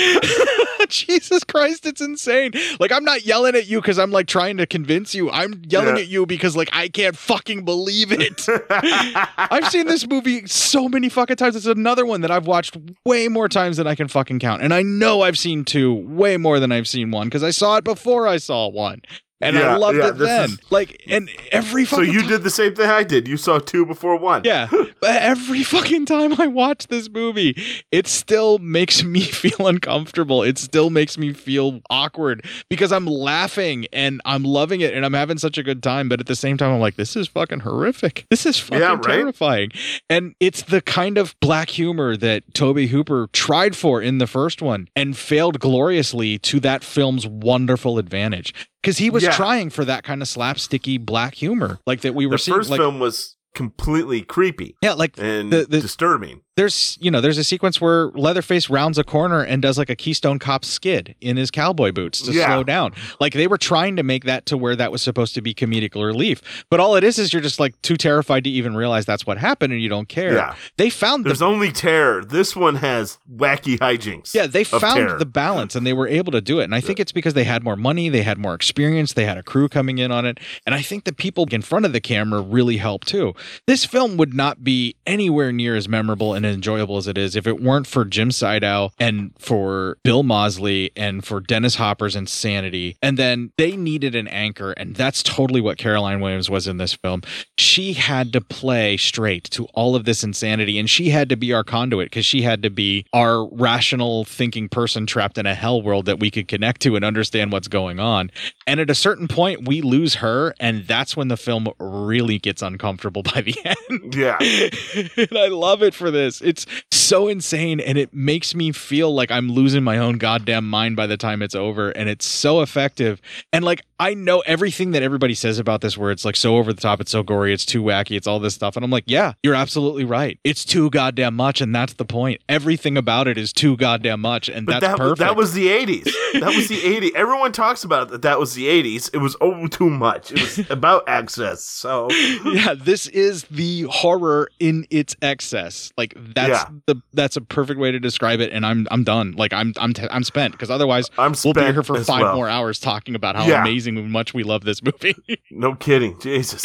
Jesus 0.93 1.43
Christ, 1.45 1.87
it's 1.87 2.01
insane. 2.01 2.53
Like 2.79 2.93
I'm 2.93 3.05
not 3.05 3.25
yelling 3.25 3.55
at 3.57 3.67
you 3.67 3.81
because 3.81 3.99
I'm 3.99 4.11
like 4.11 4.27
trying 4.27 4.59
to 4.59 4.67
convince 4.67 5.15
you. 5.15 5.31
I'm 5.31 5.63
yelling 5.67 5.97
Yeah. 5.97 6.03
at 6.03 6.09
you 6.09 6.27
because 6.27 6.55
like 6.57 6.69
I 6.73 6.89
can't 6.89 7.17
fucking 7.17 7.65
believe 7.65 8.13
it. 8.13 8.47
I've 8.71 9.69
seen 9.69 9.87
this 9.87 10.07
movie 10.07 10.47
so 10.47 10.89
many 10.89 11.09
fucking 11.09 11.37
times. 11.37 11.57
It's 11.57 11.67
another 11.67 12.05
one 12.05 12.21
that 12.21 12.31
I've 12.31 12.47
watched 12.47 12.77
way 13.05 13.29
more 13.29 13.49
times 13.49 13.79
than 13.79 13.87
I 13.87 13.95
can 13.95 14.09
fucking 14.09 14.39
count. 14.39 14.63
And 14.63 14.73
I 14.75 14.83
know 14.83 15.23
I've 15.23 15.39
seen 15.39 15.65
two 15.65 15.95
way 15.95 16.37
more 16.37 16.61
than 16.61 16.71
I've 16.73 16.87
seen 16.89 17.11
one 17.11 17.29
because 17.29 17.43
I 17.43 17.51
saw 17.51 17.77
it 17.77 17.85
before 17.85 18.29
I 18.29 18.37
saw 18.37 18.69
one. 18.69 19.01
And 19.43 19.59
I 19.59 19.77
loved 19.77 19.99
yeah, 19.99 20.09
it 20.09 20.19
then. 20.19 20.51
is- 20.51 20.59
like, 20.71 21.03
and 21.09 21.29
every 21.51 21.85
fucking 21.85 22.07
So 22.07 22.11
you 22.13 22.23
did 22.23 22.43
the 22.45 22.51
same 22.51 22.75
thing 22.75 22.89
I 22.89 23.03
did. 23.03 23.27
You 23.29 23.37
saw 23.37 23.59
two 23.59 23.85
before 23.85 24.17
one. 24.17 24.43
yeah. 24.45 24.69
But 25.03 25.21
every 25.21 25.65
fucking 25.65 26.07
time 26.07 26.41
I 26.41 26.47
watch 26.47 26.87
this 26.87 27.11
movie, 27.11 27.61
it 27.91 28.07
still 28.07 28.59
makes 28.59 29.03
me 29.03 29.21
feel 29.43 29.67
uncomfortable. 29.67 30.45
It 30.45 30.59
still 30.59 30.91
makes 30.91 31.19
me 31.19 31.33
feel 31.33 31.81
awkward 31.91 32.45
because 32.69 32.93
I'm 32.93 33.07
laughing 33.07 33.87
and 33.93 34.21
I'm 34.25 34.45
loving 34.45 34.81
it 34.81 34.95
and 34.95 35.05
I'm 35.05 35.13
having 35.15 35.39
such 35.39 35.59
a 35.59 35.65
good 35.65 35.83
time. 35.83 36.09
But 36.09 36.21
at 36.21 36.27
the 36.27 36.37
same 36.37 36.57
time, 36.57 36.71
I'm 36.73 36.79
like, 36.79 36.95
this 36.95 37.17
is 37.17 37.27
fucking 37.27 37.61
horrific. 37.61 38.27
This 38.31 38.47
is 38.47 38.61
fucking 38.61 38.79
Yeah, 38.79 38.93
right? 38.93 39.03
terrifying. 39.03 39.71
And 40.09 40.37
it's 40.39 40.63
the 40.63 40.81
kind 40.81 41.19
of 41.19 41.35
black 41.41 41.71
humor 41.71 42.17
that 42.19 42.55
Tobe 42.55 42.79
Hooper 42.89 43.29
tried 43.33 43.75
for 43.75 44.01
in 44.01 44.19
the 44.19 44.29
first 44.29 44.63
one 44.63 44.87
and 44.95 45.17
failed 45.17 45.59
gloriously 45.59 46.39
to 46.39 46.61
that 46.61 46.85
film's 46.85 47.27
wonderful 47.27 47.99
advantage. 47.99 48.55
Because 48.81 48.99
he 48.99 49.11
was 49.11 49.23
Yeah. 49.25 49.31
Trying 49.37 49.71
for 49.71 49.85
that 49.85 50.05
kind 50.05 50.23
of 50.23 50.29
slapsticky 50.29 51.05
black 51.05 51.35
humor, 51.35 51.79
like 51.87 52.03
that 52.03 52.15
we 52.15 52.27
were 52.27 52.33
The 52.33 52.39
seeing. 52.39 52.57
first 52.59 52.71
like, 52.71 52.79
film 52.81 52.99
was 52.99 53.37
completely 53.55 54.23
creepy. 54.23 54.77
Yeah, 54.83 54.93
like 54.95 55.19
and 55.19 55.53
the- 55.53 55.65
the- 55.69 55.81
disturbing. 55.81 56.41
there's 56.57 56.99
you 57.01 57.11
know 57.11 57.21
there's 57.21 57.39
a 57.39 57.45
sequence 57.45 57.81
where 57.81 58.09
Leatherface 58.09 58.69
rounds 58.69 58.99
a 58.99 59.05
corner 59.05 59.43
and 59.43 59.63
does 59.63 59.79
like 59.79 59.89
a 59.91 59.97
Keystone 59.97 60.39
Cop 60.39 60.65
skid 60.65 61.15
in 61.21 61.37
his 61.37 61.51
cowboy 61.51 61.93
boots 61.93 62.21
to 62.23 62.33
Yeah. 62.33 62.47
slow 62.47 62.65
down. 62.65 62.93
Like 63.21 63.33
they 63.33 63.47
were 63.47 63.57
trying 63.59 63.97
to 63.97 64.03
make 64.03 64.25
that 64.25 64.47
to 64.47 64.57
where 64.59 64.77
that 64.77 64.93
was 64.93 65.01
supposed 65.03 65.35
to 65.35 65.41
be 65.43 65.55
comedic 65.55 65.95
relief, 65.95 66.65
but 66.71 66.79
all 66.81 66.95
it 66.97 67.05
is 67.05 67.19
is 67.19 67.33
you're 67.33 67.43
just 67.43 67.59
like 67.61 67.81
too 67.83 67.97
terrified 67.97 68.45
to 68.45 68.51
even 68.51 68.75
realize 68.77 69.07
that's 69.07 69.27
what 69.27 69.39
happened 69.39 69.73
and 69.73 69.81
you 69.83 69.89
don't 69.89 70.09
care. 70.09 70.35
Yeah. 70.35 70.55
They 70.77 70.91
found 70.91 71.25
There's 71.25 71.39
the 71.41 71.47
only 71.47 71.73
terror. 71.73 72.25
This 72.25 72.55
one 72.57 72.77
has 72.77 73.19
wacky 73.35 73.79
hijinks. 73.79 74.35
yeah, 74.35 74.47
they 74.47 74.65
found 74.65 74.83
terror. 74.97 75.19
the 75.19 75.27
balance 75.27 75.75
and 75.75 75.87
they 75.87 75.93
were 75.93 76.09
able 76.09 76.33
to 76.33 76.41
do 76.41 76.61
it. 76.61 76.65
And 76.65 76.75
I 76.75 76.81
think 76.81 77.01
it's 77.01 77.13
because 77.13 77.35
they 77.35 77.45
had 77.45 77.63
more 77.63 77.77
money, 77.77 78.09
they 78.09 78.23
had 78.23 78.39
more 78.39 78.55
experience, 78.55 79.13
they 79.15 79.25
had 79.25 79.39
a 79.39 79.43
crew 79.43 79.69
coming 79.69 79.99
in 79.99 80.11
on 80.13 80.25
it. 80.27 80.39
And 80.67 80.75
I 80.75 80.83
think 80.83 81.05
the 81.05 81.13
people 81.13 81.47
in 81.51 81.63
front 81.63 81.87
of 81.87 81.93
the 81.93 82.01
camera 82.01 82.41
really 82.43 82.77
helped 82.79 83.09
too. 83.09 83.35
This 83.67 83.85
film 83.85 84.17
would 84.17 84.35
not 84.35 84.65
be 84.65 84.97
anywhere 85.07 85.53
near 85.53 85.77
as 85.77 85.89
memorable 85.89 86.35
and 86.35 86.45
enjoyable 86.45 86.97
as 86.97 87.07
it 87.07 87.19
is 87.19 87.37
if 87.37 87.47
it 87.47 87.61
weren't 87.61 87.87
for 87.87 88.05
Jim 88.05 88.31
Siedow 88.31 88.91
and 88.99 89.33
for 89.39 89.99
Bill 90.05 90.23
Moseley 90.23 90.91
and 90.97 91.25
for 91.25 91.41
Dennis 91.41 91.77
Hopper's 91.77 92.17
insanity. 92.17 92.97
And 93.03 93.17
then 93.17 93.53
they 93.59 93.77
needed 93.77 94.15
an 94.15 94.29
anchor. 94.29 94.73
And 94.73 94.95
that's 94.95 95.23
totally 95.23 95.61
what 95.61 95.79
Caroline 95.79 96.21
Williams 96.21 96.51
was 96.51 96.67
in 96.67 96.77
this 96.77 96.95
film. 96.95 97.23
She 97.59 97.95
had 97.95 98.33
to 98.33 98.41
play 98.41 98.97
straight 98.97 99.45
to 99.45 99.67
all 99.75 99.95
of 99.97 100.05
this 100.05 100.23
insanity 100.23 100.79
and 100.79 100.89
she 100.89 101.11
had 101.11 101.29
to 101.29 101.37
be 101.37 101.53
our 101.53 101.65
conduit 101.65 102.07
because 102.07 102.27
she 102.27 102.43
had 102.43 102.63
to 102.63 102.71
be 102.71 103.07
our 103.13 103.47
rational 103.49 104.25
thinking 104.25 104.69
person 104.69 105.07
trapped 105.07 105.39
in 105.39 105.47
a 105.47 105.55
hell 105.55 105.83
world 105.83 106.07
that 106.07 106.21
we 106.21 106.31
could 106.31 106.49
connect 106.49 106.83
to 106.83 106.97
and 106.97 107.05
understand 107.05 107.53
what's 107.53 107.69
going 107.69 108.01
on. 108.01 108.31
And 108.67 108.81
at 108.81 108.91
a 108.91 108.95
certain 108.95 109.29
point, 109.29 109.67
we 109.67 109.81
lose 109.81 110.17
her, 110.17 110.55
and 110.61 110.87
that's 110.87 111.17
when 111.17 111.29
the 111.29 111.37
film 111.37 111.69
really 111.79 112.39
gets 112.39 112.63
uncomfortable 112.63 113.23
by 113.35 113.41
the 113.41 113.57
end. 113.65 114.15
Yeah. 114.15 114.37
and 115.31 115.39
I 115.39 115.49
love 115.49 115.83
it 115.83 115.95
for 115.95 116.11
this. 116.11 116.41
It's 116.41 116.67
so 116.91 117.29
insane, 117.29 117.81
and 117.81 117.99
it 117.99 118.13
makes 118.15 118.55
me 118.55 118.73
feel 118.73 119.15
like 119.15 119.31
I'm 119.31 119.51
losing 119.51 119.83
my 119.83 119.99
own 119.99 120.19
goddamn 120.19 120.69
mind 120.69 120.97
by 120.97 121.07
the 121.07 121.17
time 121.17 121.43
it's 121.43 121.55
over. 121.55 121.91
And 121.91 122.09
it's 122.09 122.27
so 122.27 122.61
effective. 122.63 123.21
And 123.53 123.65
like, 123.65 123.83
I 123.99 124.15
know 124.15 124.41
everything 124.47 124.93
that 124.93 125.03
everybody 125.03 125.35
says 125.35 125.59
about 125.59 125.81
this, 125.81 125.97
where 125.97 126.11
it's 126.11 126.25
like 126.25 126.37
so 126.37 126.57
over 126.57 126.73
the 126.73 126.81
top, 126.81 127.01
it's 127.01 127.13
so 127.13 127.23
gory, 127.23 127.53
it's 127.53 127.65
too 127.65 127.83
wacky, 127.83 128.17
it's 128.17 128.27
all 128.27 128.41
this 128.41 128.55
stuff. 128.55 128.77
And 128.77 128.85
I'm 128.85 128.91
like, 128.91 129.05
yeah, 129.07 129.35
you're 129.43 129.55
absolutely 129.55 130.05
right. 130.05 130.39
It's 130.43 130.65
too 130.65 130.91
goddamn 130.91 131.35
much, 131.35 131.61
and 131.61 131.75
that's 131.75 131.95
the 131.95 132.05
point. 132.05 132.41
Everything 132.49 132.97
about 132.97 133.29
it 133.29 133.39
is 133.39 133.53
too 133.53 133.77
goddamn 133.77 134.21
much, 134.21 134.49
and 134.49 134.67
But 134.67 134.81
that's 134.81 134.87
that, 134.87 134.99
perfect. 134.99 135.19
that 135.21 135.37
was 135.37 135.53
the 135.53 135.69
80s. 135.69 136.11
That 136.41 136.55
was 136.57 136.69
the 136.69 136.81
80s. 136.81 137.15
Everyone 137.15 137.53
talks 137.53 137.85
about 137.85 138.09
that 138.11 138.23
that 138.23 138.39
was 138.41 138.55
the 138.55 138.67
80s. 138.67 139.11
It 139.13 139.19
was 139.19 139.37
oh 139.41 139.67
too 139.69 139.91
much. 139.91 140.33
It 140.33 140.41
was 140.41 140.59
about 140.71 141.05
access. 141.07 141.65
So 141.65 142.09
yeah, 142.45 142.75
this 142.75 143.07
is 143.09 143.22
the 143.51 143.83
horror 143.83 144.49
in 144.59 144.87
its 144.91 145.15
excess. 145.23 145.93
Like 145.97 146.15
that's 146.17 146.49
Yeah. 146.51 146.65
the 146.87 147.03
that's 147.15 147.37
a 147.37 147.41
perfect 147.41 147.79
way 147.81 147.91
to 147.91 147.99
describe 148.01 148.41
it. 148.41 148.53
And 148.53 148.65
I'm 148.67 148.87
I'm 148.91 149.05
done. 149.05 149.33
Like 149.33 149.53
I'm 149.53 149.73
I'm 149.79 149.93
t- 149.93 150.07
I'm 150.11 150.25
spent 150.25 150.53
because 150.53 150.71
otherwise 150.71 151.11
I'm 151.19 151.35
we'll 151.45 151.55
be 151.55 151.61
here 151.63 151.83
for 151.83 152.03
five 152.03 152.23
well. 152.23 152.35
more 152.37 152.49
hours 152.49 152.79
talking 152.81 153.15
about 153.15 153.37
how 153.37 153.47
Yeah. 153.47 153.61
amazing 153.63 153.97
and 153.99 154.11
much 154.11 154.35
we 154.35 154.43
love 154.43 154.65
this 154.65 154.83
movie. 154.83 155.15
no 155.51 155.75
kidding. 155.75 156.19
Jesus. 156.21 156.63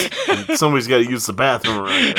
Somebody's 0.56 0.88
got 0.88 0.98
to 0.98 1.06
use 1.10 1.26
the 1.26 1.34
bathroom 1.34 1.80
around. 1.86 2.18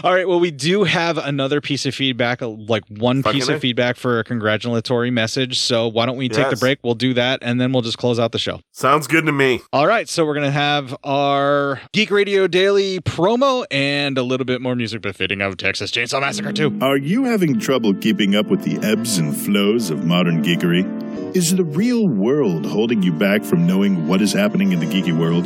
All 0.04 0.14
right. 0.14 0.26
Well, 0.28 0.40
we 0.40 0.50
do 0.50 0.84
have 0.84 1.18
another 1.18 1.60
piece 1.60 1.86
of 1.86 1.94
feedback, 1.94 2.42
uh, 2.42 2.48
like 2.48 2.84
one 2.88 3.22
Fucking 3.22 3.40
piece 3.40 3.48
of 3.48 3.60
feedback 3.60 3.96
for 3.96 4.18
a 4.18 4.24
congratulatory 4.24 5.10
message. 5.10 5.58
So 5.58 5.88
why 5.88 6.06
don't 6.06 6.16
we 6.16 6.28
take 6.28 6.50
the 6.50 6.56
break? 6.56 6.78
We'll 6.82 6.94
do 6.94 7.14
that, 7.14 7.40
and 7.42 7.60
then 7.60 7.72
we'll 7.72 7.82
just 7.82 7.98
close 7.98 8.18
out 8.18 8.32
the 8.32 8.38
show. 8.38 8.60
Sounds 8.72 9.06
good 9.06 9.26
to 9.26 9.32
me. 9.32 9.60
All 9.72 9.86
right, 9.86 10.08
so 10.08 10.24
we're 10.24 10.34
gonna 10.34 10.50
have 10.50 10.96
our 11.04 11.80
Geek 11.92 12.10
Radio 12.10 12.46
Daily 12.46 12.79
promo 12.80 13.66
and 13.70 14.16
a 14.16 14.22
little 14.22 14.46
bit 14.46 14.62
more 14.62 14.74
music 14.74 15.02
befitting 15.02 15.42
of 15.42 15.56
Texas 15.56 15.90
Chainsaw 15.90 16.20
Massacre 16.20 16.52
2. 16.52 16.78
Are 16.80 16.96
you 16.96 17.24
having 17.24 17.58
trouble 17.58 17.92
keeping 17.94 18.34
up 18.34 18.46
with 18.46 18.62
the 18.62 18.78
ebbs 18.86 19.18
and 19.18 19.36
flows 19.36 19.90
of 19.90 20.06
modern 20.06 20.42
geekery? 20.42 21.36
Is 21.36 21.54
the 21.54 21.64
real 21.64 22.08
world 22.08 22.64
holding 22.64 23.02
you 23.02 23.12
back 23.12 23.44
from 23.44 23.66
knowing 23.66 24.08
what 24.08 24.22
is 24.22 24.32
happening 24.32 24.72
in 24.72 24.80
the 24.80 24.86
geeky 24.86 25.16
world? 25.16 25.44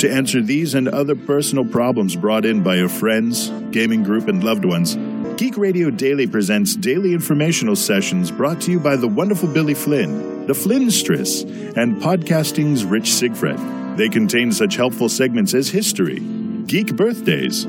To 0.00 0.10
answer 0.10 0.40
these 0.40 0.74
and 0.74 0.88
other 0.88 1.14
personal 1.14 1.66
problems 1.66 2.16
brought 2.16 2.46
in 2.46 2.62
by 2.62 2.76
your 2.76 2.88
friends, 2.88 3.50
gaming 3.70 4.02
group, 4.02 4.26
and 4.26 4.42
loved 4.42 4.64
ones, 4.64 4.96
Geek 5.36 5.56
Radio 5.58 5.90
Daily 5.90 6.26
presents 6.26 6.74
daily 6.76 7.12
informational 7.12 7.76
sessions 7.76 8.30
brought 8.30 8.60
to 8.62 8.70
you 8.70 8.80
by 8.80 8.96
the 8.96 9.08
wonderful 9.08 9.48
Billy 9.48 9.74
Flynn, 9.74 10.46
the 10.46 10.54
Flynnstress, 10.54 11.44
and 11.76 12.00
podcasting's 12.00 12.84
Rich 12.84 13.10
Sigfred. 13.10 13.96
They 13.96 14.08
contain 14.08 14.50
such 14.50 14.76
helpful 14.76 15.08
segments 15.08 15.54
as 15.54 15.68
history, 15.68 16.18
geek 16.66 16.96
birthdays, 16.96 17.66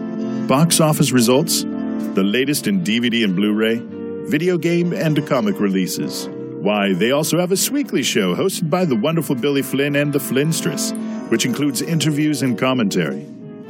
box 0.48 0.80
office 0.80 1.12
results, 1.12 1.64
the 1.64 2.24
latest 2.24 2.68
in 2.68 2.82
DVD 2.82 3.24
and 3.24 3.36
Blu 3.36 3.54
ray, 3.54 3.82
video 4.30 4.58
game 4.58 4.94
and 4.94 5.26
comic 5.28 5.60
releases. 5.60 6.28
Why, 6.30 6.94
they 6.94 7.12
also 7.12 7.40
have 7.40 7.52
a 7.52 7.58
Sweekly 7.58 8.04
show 8.04 8.36
hosted 8.36 8.70
by 8.70 8.86
the 8.86 8.96
wonderful 8.96 9.36
Billy 9.36 9.62
Flynn 9.62 9.96
and 9.96 10.14
the 10.14 10.20
Flynnstress, 10.20 10.94
which 11.30 11.46
includes 11.46 11.82
interviews 11.82 12.42
and 12.42 12.58
commentary. 12.58 13.24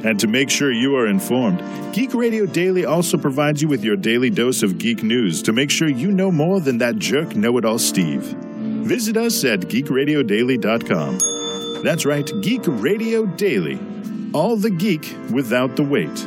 And 0.04 0.20
to 0.20 0.28
make 0.28 0.48
sure 0.48 0.70
you 0.70 0.96
are 0.96 1.08
informed, 1.08 1.62
Geek 1.92 2.14
Radio 2.14 2.46
Daily 2.46 2.84
also 2.84 3.18
provides 3.18 3.60
you 3.60 3.68
with 3.68 3.82
your 3.82 3.96
daily 3.96 4.30
dose 4.30 4.62
of 4.62 4.78
geek 4.78 5.02
news 5.02 5.42
to 5.42 5.52
make 5.52 5.70
sure 5.70 5.88
you 5.88 6.12
know 6.12 6.30
more 6.30 6.60
than 6.60 6.78
that 6.78 6.96
jerk 6.96 7.34
know 7.34 7.58
it 7.58 7.64
all 7.64 7.78
Steve. 7.78 8.22
Visit 8.22 9.16
us 9.16 9.44
at 9.44 9.60
geekradio.daily.com. 9.60 11.82
That's 11.82 12.06
right, 12.06 12.30
Geek 12.42 12.62
Radio 12.66 13.26
Daily. 13.26 13.95
All 14.32 14.56
the 14.56 14.70
geek 14.70 15.14
without 15.30 15.76
the 15.76 15.82
weight. 15.82 16.26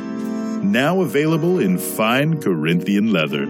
Now 0.62 1.00
available 1.00 1.58
in 1.60 1.78
fine 1.78 2.40
Corinthian 2.40 3.12
leather. 3.12 3.46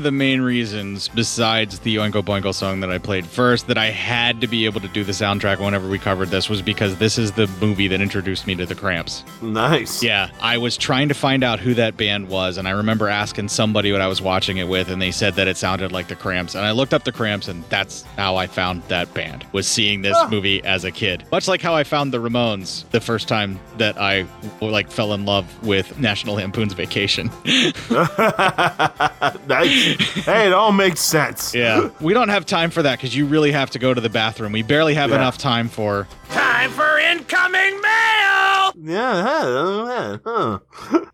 Of 0.00 0.04
the 0.04 0.10
main 0.10 0.40
reasons, 1.00 1.14
besides 1.14 1.78
the 1.80 1.96
Oingo 1.96 2.22
Boingo 2.22 2.54
song 2.54 2.80
that 2.80 2.90
I 2.90 2.98
played 2.98 3.26
first, 3.26 3.66
that 3.68 3.78
I 3.78 3.86
had 3.86 4.40
to 4.40 4.46
be 4.46 4.64
able 4.64 4.80
to 4.80 4.88
do 4.88 5.04
the 5.04 5.12
soundtrack 5.12 5.60
whenever 5.60 5.88
we 5.88 5.98
covered 5.98 6.28
this 6.28 6.48
was 6.48 6.62
because 6.62 6.96
this 6.96 7.18
is 7.18 7.32
the 7.32 7.46
movie 7.60 7.88
that 7.88 8.00
introduced 8.00 8.46
me 8.46 8.54
to 8.56 8.66
the 8.66 8.74
Cramps. 8.74 9.24
Nice. 9.42 10.02
Yeah, 10.02 10.30
I 10.40 10.58
was 10.58 10.76
trying 10.76 11.08
to 11.08 11.14
find 11.14 11.44
out 11.44 11.60
who 11.60 11.74
that 11.74 11.96
band 11.96 12.28
was, 12.28 12.58
and 12.58 12.66
I 12.66 12.72
remember 12.72 13.08
asking 13.08 13.48
somebody 13.48 13.92
what 13.92 14.00
I 14.00 14.08
was 14.08 14.20
watching 14.20 14.58
it 14.58 14.68
with, 14.68 14.90
and 14.90 15.00
they 15.00 15.10
said 15.10 15.34
that 15.34 15.48
it 15.48 15.56
sounded 15.56 15.92
like 15.92 16.08
the 16.08 16.16
Cramps. 16.16 16.54
And 16.54 16.64
I 16.64 16.72
looked 16.72 16.94
up 16.94 17.04
the 17.04 17.12
Cramps, 17.12 17.48
and 17.48 17.64
that's 17.64 18.02
how 18.16 18.36
I 18.36 18.46
found 18.46 18.82
that 18.84 19.12
band. 19.14 19.46
Was 19.52 19.66
seeing 19.66 20.02
this 20.02 20.16
ah. 20.16 20.28
movie 20.28 20.62
as 20.64 20.84
a 20.84 20.90
kid, 20.90 21.24
much 21.30 21.48
like 21.48 21.60
how 21.60 21.74
I 21.74 21.84
found 21.84 22.12
the 22.12 22.18
Ramones 22.18 22.88
the 22.90 23.00
first 23.00 23.28
time 23.28 23.58
that 23.78 23.98
I 24.00 24.26
like 24.60 24.90
fell 24.90 25.14
in 25.14 25.24
love 25.24 25.46
with 25.66 25.98
National 25.98 26.36
Lampoon's 26.36 26.74
Vacation. 26.74 27.30
nice. 29.46 29.96
Hey, 30.24 30.46
it 30.46 30.52
all 30.52 30.72
makes 30.72 30.89
sense. 30.98 31.54
Yeah, 31.54 31.90
we 32.00 32.12
don't 32.14 32.28
have 32.28 32.46
time 32.46 32.70
for 32.70 32.82
that 32.82 32.98
because 32.98 33.14
you 33.16 33.26
really 33.26 33.52
have 33.52 33.70
to 33.70 33.78
go 33.78 33.92
to 33.94 34.00
the 34.00 34.08
bathroom. 34.10 34.52
We 34.52 34.62
barely 34.62 34.94
have 34.94 35.10
Yeah. 35.10 35.16
enough 35.16 35.38
time 35.38 35.68
for. 35.68 36.06
Time 36.30 36.70
for 36.70 36.98
incoming 36.98 37.80
mail! 37.80 38.72
Yeah, 38.82 39.22
huh, 39.22 40.18
huh. 40.24 40.58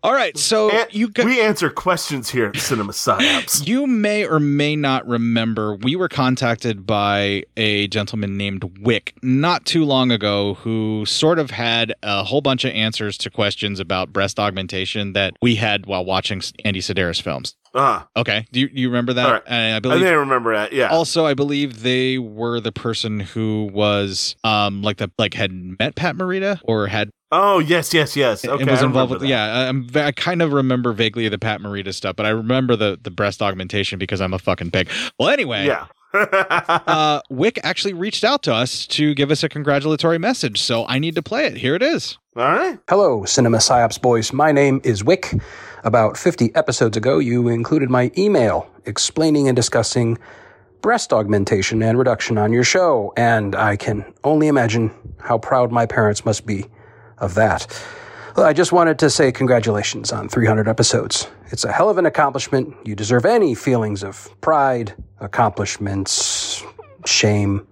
All 0.03 0.13
right, 0.13 0.37
so 0.37 0.71
you 0.91 1.11
we 1.23 1.41
answer 1.41 1.69
questions 1.69 2.29
here 2.29 2.47
at 2.47 2.57
Cinema 2.57 2.93
Psyops. 2.93 3.67
You 3.67 3.87
may 3.87 4.25
or 4.25 4.39
may 4.39 4.75
not 4.75 5.07
remember 5.07 5.75
we 5.75 5.95
were 5.95 6.07
contacted 6.07 6.85
by 6.85 7.43
a 7.57 7.87
gentleman 7.87 8.37
named 8.37 8.79
Wick 8.79 9.13
not 9.23 9.65
too 9.65 9.83
long 9.83 10.11
ago 10.11 10.53
who 10.55 11.05
sort 11.05 11.39
of 11.39 11.49
had 11.51 11.93
a 12.03 12.23
whole 12.23 12.41
bunch 12.41 12.63
of 12.63 12.71
answers 12.71 13.17
to 13.19 13.29
questions 13.29 13.79
about 13.79 14.13
breast 14.13 14.39
augmentation 14.39 15.13
that 15.13 15.33
we 15.41 15.55
had 15.55 15.87
while 15.87 16.05
watching 16.05 16.41
Andy 16.63 16.79
Sidaris 16.79 17.21
films. 17.21 17.55
Ah. 17.75 18.07
Okay. 18.15 18.45
Do 18.51 18.61
you, 18.61 18.69
you 18.71 18.89
remember 18.89 19.13
that? 19.13 19.25
All 19.25 19.33
right. 19.33 19.43
And 19.45 19.73
I 19.73 19.77
I 19.77 19.79
believe 19.79 19.99
think 19.99 20.09
I 20.09 20.13
remember 20.13 20.53
that. 20.53 20.73
Yeah. 20.73 20.87
also, 20.89 21.25
I 21.25 21.33
believe 21.33 21.83
they 21.83 22.17
were 22.17 22.59
the 22.59 22.71
person 22.71 23.19
who 23.19 23.69
was 23.73 24.35
um 24.43 24.81
like 24.81 24.97
the 24.97 25.06
like 25.17 25.33
had 25.33 25.51
met 25.79 25.95
Pat 25.95 26.15
Morita 26.15 26.59
or 26.63 26.87
had 26.87 27.09
Oh 27.31 27.59
yes, 27.59 27.93
yes, 27.93 28.15
yes. 28.15 28.45
Okay, 28.45 28.61
and 28.61 28.71
was 28.71 28.81
involved 28.81 29.11
remember 29.11 29.23
with 29.23 29.29
yeah. 29.29 29.43
I- 29.53 29.67
I'm, 29.67 29.87
I 29.95 30.11
kind 30.13 30.41
of 30.41 30.53
remember 30.53 30.93
vaguely 30.93 31.27
the 31.27 31.37
Pat 31.37 31.59
Morita 31.59 31.93
stuff, 31.93 32.15
but 32.15 32.25
I 32.25 32.29
remember 32.29 32.75
the 32.75 32.97
the 33.01 33.11
breast 33.11 33.41
augmentation 33.41 33.99
because 33.99 34.21
I'm 34.21 34.33
a 34.33 34.39
fucking 34.39 34.71
pig. 34.71 34.89
Well, 35.19 35.29
anyway, 35.29 35.65
Yeah. 35.65 35.87
uh, 36.13 37.19
Wick 37.29 37.59
actually 37.63 37.93
reached 37.93 38.23
out 38.23 38.41
to 38.43 38.53
us 38.53 38.87
to 38.87 39.13
give 39.13 39.29
us 39.29 39.43
a 39.43 39.49
congratulatory 39.49 40.17
message, 40.17 40.61
so 40.61 40.85
I 40.87 40.99
need 40.99 41.15
to 41.15 41.21
play 41.21 41.45
it. 41.45 41.57
Here 41.57 41.75
it 41.75 41.83
is. 41.83 42.17
All 42.37 42.43
right. 42.43 42.79
Hello, 42.89 43.25
Cinema 43.25 43.57
Psyops 43.57 44.01
boys. 44.01 44.31
My 44.31 44.51
name 44.53 44.79
is 44.85 45.03
Wick. 45.03 45.33
About 45.83 46.17
50 46.17 46.55
episodes 46.55 46.95
ago, 46.97 47.19
you 47.19 47.47
included 47.49 47.89
my 47.89 48.11
email 48.17 48.69
explaining 48.85 49.47
and 49.47 49.55
discussing 49.55 50.17
breast 50.81 51.13
augmentation 51.13 51.81
and 51.81 51.97
reduction 51.97 52.37
on 52.37 52.53
your 52.53 52.63
show, 52.63 53.13
and 53.17 53.55
I 53.55 53.75
can 53.75 54.13
only 54.23 54.47
imagine 54.47 54.91
how 55.19 55.37
proud 55.37 55.71
my 55.71 55.85
parents 55.85 56.25
must 56.25 56.45
be 56.45 56.65
of 57.17 57.33
that. 57.35 57.67
I 58.37 58.53
just 58.53 58.71
wanted 58.71 58.99
to 58.99 59.09
say 59.09 59.31
congratulations 59.31 60.11
on 60.11 60.29
300 60.29 60.67
episodes. 60.67 61.27
It's 61.47 61.65
a 61.65 61.71
hell 61.71 61.89
of 61.89 61.97
an 61.97 62.05
accomplishment. 62.05 62.75
You 62.85 62.93
deserve 62.95 63.25
any 63.25 63.55
feelings 63.55 64.03
of 64.03 64.29
pride, 64.41 64.93
accomplishments, 65.19 66.63
shame 67.05 67.65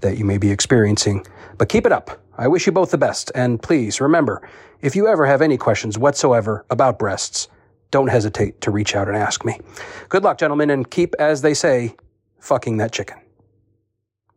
that 0.00 0.18
you 0.18 0.24
may 0.24 0.38
be 0.38 0.50
experiencing. 0.50 1.24
But 1.56 1.68
keep 1.68 1.86
it 1.86 1.92
up. 1.92 2.20
I 2.36 2.48
wish 2.48 2.66
you 2.66 2.72
both 2.72 2.90
the 2.90 2.98
best. 2.98 3.30
And 3.34 3.62
please 3.62 4.00
remember, 4.00 4.48
if 4.80 4.96
you 4.96 5.06
ever 5.06 5.24
have 5.24 5.40
any 5.40 5.56
questions 5.56 5.96
whatsoever 5.98 6.64
about 6.68 6.98
breasts, 6.98 7.48
don't 7.92 8.08
hesitate 8.08 8.60
to 8.62 8.70
reach 8.70 8.96
out 8.96 9.08
and 9.08 9.16
ask 9.16 9.44
me. 9.44 9.60
Good 10.08 10.24
luck, 10.24 10.38
gentlemen, 10.38 10.70
and 10.70 10.90
keep, 10.90 11.14
as 11.20 11.42
they 11.42 11.54
say, 11.54 11.94
fucking 12.40 12.76
that 12.78 12.92
chicken. 12.92 13.18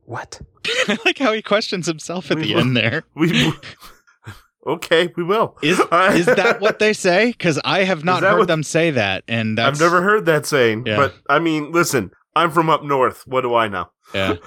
What? 0.06 0.42
I 0.88 0.98
like 1.06 1.18
how 1.20 1.32
he 1.34 1.42
questions 1.42 1.86
himself 1.88 2.32
at 2.32 2.38
the 2.38 2.56
end 2.56 2.76
there. 2.76 3.04
We 3.16 3.54
okay, 4.68 5.12
we 5.16 5.24
will. 5.24 5.58
Is 5.62 5.80
is 5.92 6.26
that 6.26 6.58
what 6.60 6.80
they 6.80 6.94
say? 6.94 7.28
Because 7.32 7.60
I 7.64 7.84
have 7.84 8.04
not 8.04 8.24
heard 8.24 8.40
what- 8.40 8.48
them 8.48 8.64
say 8.64 8.92
that, 8.92 9.24
and 9.28 9.58
that's, 9.58 9.80
I've 9.80 9.86
never 9.86 10.02
heard 10.02 10.26
that 10.26 10.46
saying, 10.46 10.86
Yeah. 10.86 10.98
but 10.98 11.16
I 11.30 11.40
mean, 11.40 11.72
listen, 11.72 12.12
I'm 12.36 12.52
from 12.52 12.70
up 12.70 12.84
north. 12.84 13.26
What 13.28 13.42
do 13.42 13.56
I 13.56 13.68
know? 13.68 13.90
Yeah. 14.14 14.36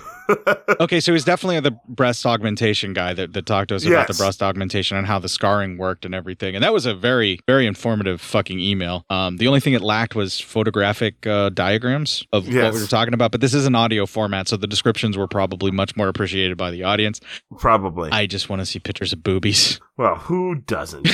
okay, 0.81 1.01
so 1.01 1.13
he's 1.13 1.25
definitely 1.25 1.61
the 1.61 1.77
breast 1.89 2.25
augmentation 2.27 2.93
guy 2.93 3.15
that, 3.15 3.33
that 3.33 3.47
talked 3.47 3.69
to 3.69 3.77
us 3.77 3.85
about 3.85 4.09
the 4.09 4.15
breast 4.15 4.43
augmentation 4.43 4.97
and 4.97 5.07
how 5.07 5.19
the 5.19 5.29
scarring 5.29 5.79
worked 5.79 6.05
and 6.05 6.15
everything. 6.15 6.55
And 6.55 6.63
that 6.65 6.73
was 6.73 6.87
a 6.87 6.95
very, 6.95 7.41
very 7.47 7.67
informative 7.67 8.21
fucking 8.21 8.61
email. 8.61 9.05
Um, 9.11 9.37
the 9.37 9.47
only 9.49 9.61
thing 9.61 9.75
it 9.75 9.83
lacked 9.83 10.15
was 10.15 10.41
photographic 10.41 11.27
uh, 11.27 11.51
diagrams 11.51 12.27
of 12.33 12.47
what 12.47 12.75
we 12.75 12.81
were 12.81 12.87
talking 12.87 13.15
about, 13.15 13.33
but 13.33 13.41
this 13.41 13.55
is 13.55 13.67
an 13.67 13.75
audio 13.75 14.07
format, 14.07 14.49
so 14.49 14.57
the 14.57 14.67
descriptions 14.67 15.17
were 15.17 15.29
probably 15.29 15.71
much 15.71 15.97
more 15.97 16.09
appreciated 16.09 16.57
by 16.57 16.71
the 16.71 16.83
audience. 16.83 17.21
Probably. 17.59 18.11
I 18.11 18.27
just 18.27 18.49
want 18.49 18.61
to 18.61 18.67
see 18.67 18.79
pictures 18.79 19.13
of 19.13 19.23
boobies. 19.23 19.81
Well, 19.97 20.17
who 20.17 20.57
doesn't? 20.57 21.09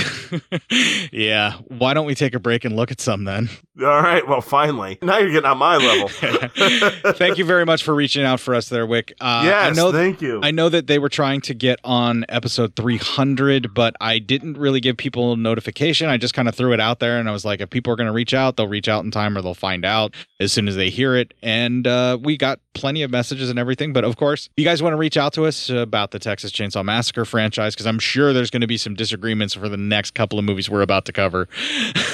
yeah. 1.12 1.54
Why 1.68 1.92
don't 1.92 2.06
we 2.06 2.14
take 2.14 2.34
a 2.34 2.40
break 2.40 2.64
and 2.64 2.74
look 2.74 2.90
at 2.90 2.98
some 2.98 3.24
then? 3.24 3.50
All 3.78 4.02
right. 4.02 4.26
Well, 4.26 4.40
finally, 4.40 4.98
now 5.02 5.18
you're 5.18 5.30
getting 5.30 5.50
on 5.50 5.58
my 5.58 5.76
level. 5.76 6.08
Thank 7.14 7.36
you 7.36 7.44
very 7.44 7.66
much 7.66 7.82
for 7.82 7.94
reaching 7.94 8.24
out 8.24 8.40
for 8.40 8.54
us 8.54 8.70
there, 8.70 8.86
Wick. 9.00 9.16
Uh, 9.20 9.42
Yes, 9.44 9.78
I 9.78 9.80
know, 9.80 9.90
thank 9.92 10.20
you. 10.20 10.40
I 10.42 10.50
know 10.50 10.68
that 10.68 10.86
they 10.86 10.98
were 10.98 11.08
trying 11.08 11.40
to 11.42 11.54
get 11.54 11.78
on 11.82 12.24
episode 12.28 12.76
300, 12.76 13.72
but 13.72 13.94
I 14.00 14.18
didn't 14.18 14.58
really 14.58 14.80
give 14.80 14.96
people 14.96 15.36
notification. 15.36 16.08
I 16.08 16.18
just 16.18 16.34
kind 16.34 16.48
of 16.48 16.54
threw 16.54 16.72
it 16.74 16.80
out 16.80 16.98
there, 17.00 17.18
and 17.18 17.28
I 17.28 17.32
was 17.32 17.44
like, 17.44 17.60
if 17.60 17.70
people 17.70 17.92
are 17.92 17.96
going 17.96 18.06
to 18.06 18.12
reach 18.12 18.34
out, 18.34 18.56
they'll 18.56 18.68
reach 18.68 18.88
out 18.88 19.04
in 19.04 19.10
time, 19.10 19.36
or 19.36 19.42
they'll 19.42 19.54
find 19.54 19.84
out 19.84 20.14
as 20.38 20.52
soon 20.52 20.68
as 20.68 20.76
they 20.76 20.90
hear 20.90 21.16
it. 21.16 21.32
And 21.42 21.86
uh, 21.86 22.18
we 22.20 22.36
got 22.36 22.60
plenty 22.74 23.02
of 23.02 23.10
messages 23.10 23.48
and 23.50 23.58
everything. 23.58 23.92
But 23.92 24.04
of 24.04 24.16
course, 24.16 24.46
if 24.46 24.52
you 24.56 24.64
guys 24.64 24.82
want 24.82 24.92
to 24.92 24.96
reach 24.98 25.16
out 25.16 25.32
to 25.34 25.46
us 25.46 25.70
about 25.70 26.10
the 26.10 26.18
Texas 26.18 26.52
Chainsaw 26.52 26.84
Massacre 26.84 27.24
franchise, 27.24 27.74
because 27.74 27.86
I'm 27.86 27.98
sure 27.98 28.32
there's 28.32 28.50
going 28.50 28.60
to 28.60 28.66
be 28.66 28.76
some 28.76 28.94
disagreements 28.94 29.54
for 29.54 29.68
the 29.68 29.76
next 29.76 30.14
couple 30.14 30.38
of 30.38 30.44
movies 30.44 30.68
we're 30.68 30.82
about 30.82 31.06
to 31.06 31.12
cover. 31.12 31.48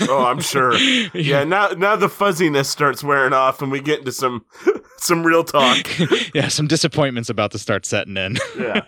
oh, 0.09 0.25
I'm 0.27 0.41
sure. 0.41 0.75
Yeah. 1.15 1.45
Now, 1.45 1.69
now 1.69 1.97
the 1.97 2.09
fuzziness 2.09 2.69
starts 2.69 3.03
wearing 3.03 3.33
off, 3.33 3.61
and 3.63 3.71
we 3.73 3.81
get 3.81 4.01
into 4.01 4.13
some 4.13 4.45
some 4.99 5.25
real 5.25 5.45
talk. 5.45 5.87
yeah, 6.35 6.49
some 6.49 6.67
disappointments 6.77 7.31
about 7.31 7.51
to 7.53 7.59
start 7.59 7.87
setting 7.87 8.19
in. 8.19 8.37
Yeah. 8.59 8.83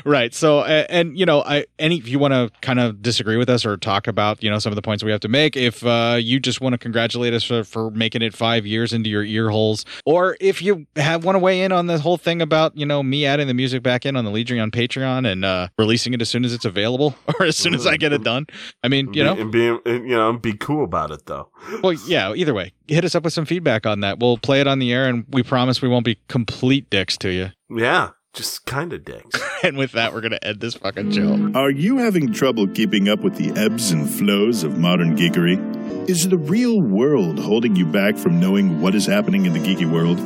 right. 0.04 0.34
So, 0.34 0.58
uh, 0.58 0.84
and 0.90 1.18
you 1.18 1.24
know, 1.24 1.42
I 1.42 1.64
any 1.78 1.96
if 1.96 2.06
you 2.06 2.18
want 2.18 2.34
to 2.34 2.50
kind 2.60 2.78
of 2.78 3.00
disagree 3.00 3.38
with 3.38 3.48
us 3.48 3.64
or 3.64 3.78
talk 3.78 4.06
about 4.06 4.42
you 4.42 4.50
know 4.50 4.58
some 4.58 4.70
of 4.72 4.76
the 4.76 4.82
points 4.82 5.02
we 5.02 5.10
have 5.10 5.20
to 5.20 5.28
make, 5.28 5.56
if 5.56 5.84
uh, 5.86 6.18
you 6.20 6.38
just 6.38 6.60
want 6.60 6.74
to 6.74 6.78
congratulate 6.78 7.32
us 7.32 7.42
for, 7.42 7.64
for 7.64 7.90
making 7.92 8.20
it 8.20 8.34
five 8.34 8.66
years 8.66 8.92
into 8.92 9.08
your 9.08 9.24
ear 9.24 9.48
holes, 9.48 9.86
or 10.04 10.36
if 10.38 10.60
you 10.60 10.86
have 10.96 11.24
want 11.24 11.34
to 11.34 11.38
weigh 11.38 11.62
in 11.62 11.72
on 11.72 11.86
the 11.86 11.98
whole 11.98 12.18
thing 12.18 12.42
about 12.42 12.76
you 12.76 12.84
know 12.84 13.02
me 13.02 13.24
adding 13.24 13.46
the 13.46 13.54
music 13.54 13.82
back 13.82 14.04
in 14.04 14.16
on 14.16 14.24
the 14.26 14.30
Legion 14.30 14.58
on 14.58 14.70
Patreon 14.70 15.26
and 15.26 15.42
uh, 15.42 15.68
releasing 15.78 16.12
it 16.12 16.20
as 16.20 16.28
soon 16.28 16.44
as 16.44 16.52
it's 16.52 16.66
available 16.66 17.14
or 17.40 17.46
as 17.46 17.56
soon 17.56 17.74
as 17.74 17.86
I 17.86 17.96
get 17.96 18.12
it 18.12 18.22
done. 18.22 18.46
I 18.84 18.88
mean, 18.88 19.14
you 19.14 19.24
know, 19.24 19.34
and 19.34 19.50
be 19.50 19.68
and, 19.86 20.06
you 20.06 20.16
know, 20.16 20.34
be 20.34 20.52
cool 20.52 20.84
about 20.84 21.10
it 21.10 21.24
though. 21.24 21.48
well, 21.82 21.94
yeah. 22.06 22.34
Either 22.34 22.52
way, 22.52 22.72
hit 22.86 23.04
us 23.04 23.14
up 23.14 23.24
with 23.24 23.32
some 23.32 23.46
feedback 23.46 23.86
on 23.86 24.00
that. 24.00 24.18
We'll 24.18 24.38
play 24.38 24.60
it 24.60 24.66
on 24.66 24.78
the 24.78 24.92
air, 24.92 25.08
and 25.08 25.24
we 25.30 25.42
promise 25.42 25.80
we 25.80 25.88
won't 25.88 26.04
be 26.04 26.18
complete 26.28 26.90
dicks 26.90 27.16
to 27.18 27.29
you. 27.30 27.50
Yeah, 27.70 28.10
just 28.32 28.66
kind 28.66 28.92
of 28.92 29.04
dicks. 29.04 29.40
and 29.62 29.76
with 29.78 29.92
that, 29.92 30.12
we're 30.12 30.20
gonna 30.20 30.40
end 30.42 30.60
this 30.60 30.74
fucking 30.74 31.12
show. 31.12 31.52
Are 31.54 31.70
you 31.70 31.98
having 31.98 32.32
trouble 32.32 32.66
keeping 32.66 33.08
up 33.08 33.20
with 33.20 33.36
the 33.36 33.52
ebbs 33.58 33.92
and 33.92 34.10
flows 34.10 34.64
of 34.64 34.78
modern 34.78 35.16
geekery? 35.16 36.08
Is 36.08 36.28
the 36.28 36.36
real 36.36 36.80
world 36.80 37.38
holding 37.38 37.76
you 37.76 37.86
back 37.86 38.16
from 38.16 38.40
knowing 38.40 38.80
what 38.80 38.94
is 38.96 39.06
happening 39.06 39.46
in 39.46 39.52
the 39.52 39.60
geeky 39.60 39.90
world? 39.90 40.18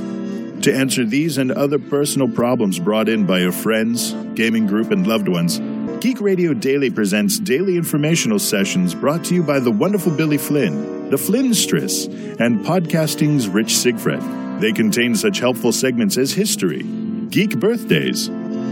To 0.62 0.74
answer 0.74 1.04
these 1.04 1.36
and 1.36 1.52
other 1.52 1.78
personal 1.78 2.28
problems 2.28 2.78
brought 2.78 3.10
in 3.10 3.26
by 3.26 3.40
your 3.40 3.52
friends, 3.52 4.12
gaming 4.34 4.66
group, 4.66 4.90
and 4.90 5.06
loved 5.06 5.28
ones, 5.28 5.60
Geek 6.00 6.20
Radio 6.20 6.54
Daily 6.54 6.90
presents 6.90 7.38
daily 7.38 7.76
informational 7.76 8.38
sessions 8.38 8.94
brought 8.94 9.24
to 9.24 9.34
you 9.34 9.42
by 9.42 9.58
the 9.58 9.70
wonderful 9.70 10.12
Billy 10.16 10.38
Flynn, 10.38 11.10
the 11.10 11.16
Flynnstress, 11.16 12.06
and 12.40 12.64
podcasting's 12.64 13.48
Rich 13.48 13.74
Sigfred. 13.74 14.43
They 14.60 14.72
contain 14.72 15.14
such 15.14 15.40
helpful 15.40 15.72
segments 15.72 16.16
as 16.16 16.32
history, 16.32 16.82
geek 17.30 17.58
birthdays, 17.58 18.28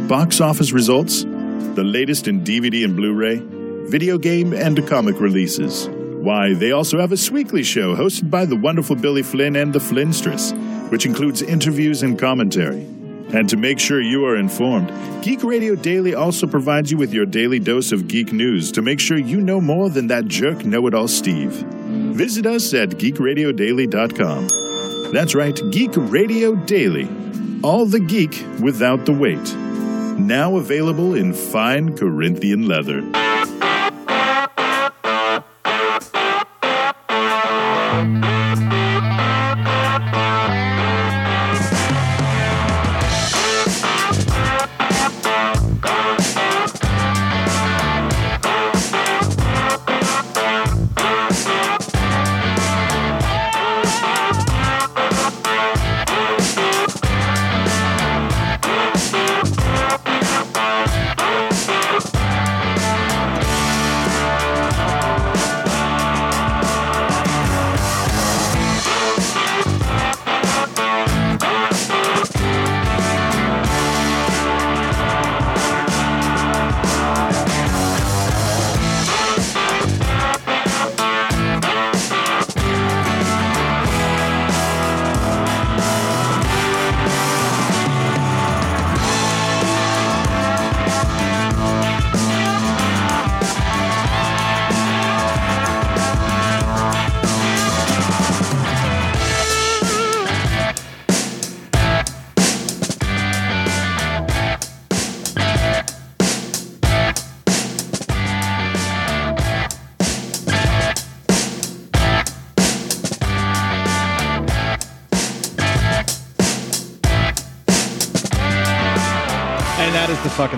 box 0.09 0.41
office 0.41 0.73
results, 0.73 1.25
the 1.25 1.85
latest 1.85 2.29
in 2.29 2.45
DVD 2.45 2.85
and 2.85 2.95
Blu 2.95 3.13
ray, 3.15 3.43
video 3.89 4.19
game 4.19 4.53
and 4.53 4.87
comic 4.87 5.21
releases. 5.21 5.89
Why, 5.89 6.55
they 6.55 6.71
also 6.71 7.01
have 7.01 7.11
a 7.11 7.17
Sweekly 7.17 7.65
show 7.65 7.97
hosted 7.97 8.31
by 8.31 8.45
the 8.45 8.57
wonderful 8.57 8.95
Billy 8.95 9.23
Flynn 9.23 9.57
and 9.57 9.73
the 9.73 9.81
Flynnstress, 9.81 10.53
which 10.91 11.05
includes 11.05 11.43
interviews 11.43 12.03
and 12.05 12.19
commentary. 12.19 12.83
And 13.33 13.49
to 13.49 13.57
make 13.57 13.81
sure 13.81 14.01
you 14.01 14.25
are 14.27 14.37
informed, 14.37 14.93
Geek 15.25 15.43
Radio 15.43 15.75
Daily 15.75 16.15
also 16.15 16.47
provides 16.47 16.93
you 16.93 16.99
with 16.99 17.13
your 17.13 17.27
daily 17.27 17.59
dose 17.59 17.91
of 17.91 18.07
geek 18.07 18.33
news 18.33 18.71
to 18.73 18.83
make 18.83 19.01
sure 19.01 19.17
you 19.17 19.41
know 19.41 19.61
more 19.61 19.89
than 19.89 20.07
that 20.09 20.27
jerk 20.27 20.65
know 20.65 20.87
it 20.87 20.95
all 20.95 21.09
Steve. 21.09 21.53
Visit 22.15 22.47
us 22.47 22.73
at 22.75 22.91
geekradiodaily.com. 22.91 24.62
That's 25.13 25.35
right, 25.35 25.61
Geek 25.71 25.91
Radio 25.95 26.55
Daily. 26.55 27.07
All 27.63 27.85
the 27.85 28.01
geek 28.01 28.43
without 28.63 29.05
the 29.05 29.13
weight. 29.13 29.55
Now 30.19 30.57
available 30.57 31.15
in 31.15 31.35
fine 31.35 31.95
Corinthian 31.99 32.67
leather. 32.67 33.03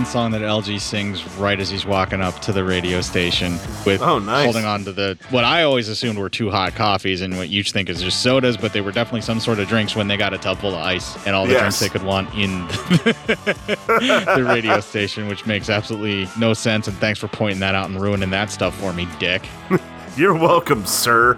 Fucking 0.05 0.13
song 0.13 0.31
that 0.33 0.43
LG 0.43 0.81
sings 0.81 1.25
right 1.39 1.59
as 1.59 1.71
he's 1.71 1.87
walking 1.87 2.21
up 2.21 2.39
to 2.41 2.53
the 2.53 2.63
radio 2.65 3.01
station 3.01 3.53
with 3.87 4.03
Oh, 4.03 4.19
nice. 4.19 4.45
holding 4.45 4.65
on 4.65 4.85
to 4.85 4.93
the 4.93 5.19
what 5.31 5.45
I 5.45 5.63
always 5.63 5.89
assumed 5.89 6.19
were 6.19 6.29
two 6.29 6.51
hot 6.51 6.75
coffees 6.75 7.23
and 7.23 7.37
what 7.37 7.49
you 7.49 7.63
think 7.63 7.89
is 7.89 8.03
just 8.03 8.23
sodas, 8.23 8.57
but 8.57 8.73
they 8.73 8.81
were 8.83 8.93
definitely 8.93 9.23
some 9.23 9.41
sort 9.41 9.59
of 9.59 9.69
drinks 9.69 9.97
when 9.97 10.07
they 10.09 10.17
got 10.17 10.35
a 10.35 10.39
tub 10.39 10.59
full 10.59 10.75
of 10.75 10.83
ice 10.83 11.17
and 11.27 11.35
all 11.35 11.47
the 11.47 11.53
Yes. 11.53 11.61
drinks 11.61 11.81
they 11.81 11.89
could 11.89 12.03
want 12.07 12.33
in 12.35 12.67
the 12.69 14.45
radio 14.47 14.81
station, 14.81 15.29
which 15.29 15.47
makes 15.47 15.71
absolutely 15.71 16.29
no 16.39 16.53
sense. 16.55 16.87
And 16.89 16.97
thanks 16.99 17.19
for 17.19 17.29
pointing 17.29 17.61
that 17.61 17.75
out 17.75 17.89
and 17.89 18.01
ruining 18.01 18.31
that 18.31 18.51
stuff 18.51 18.79
for 18.79 18.93
me, 18.93 19.09
Dick. 19.19 19.49
You're 20.17 20.35
welcome, 20.35 20.87
sir. 20.87 21.37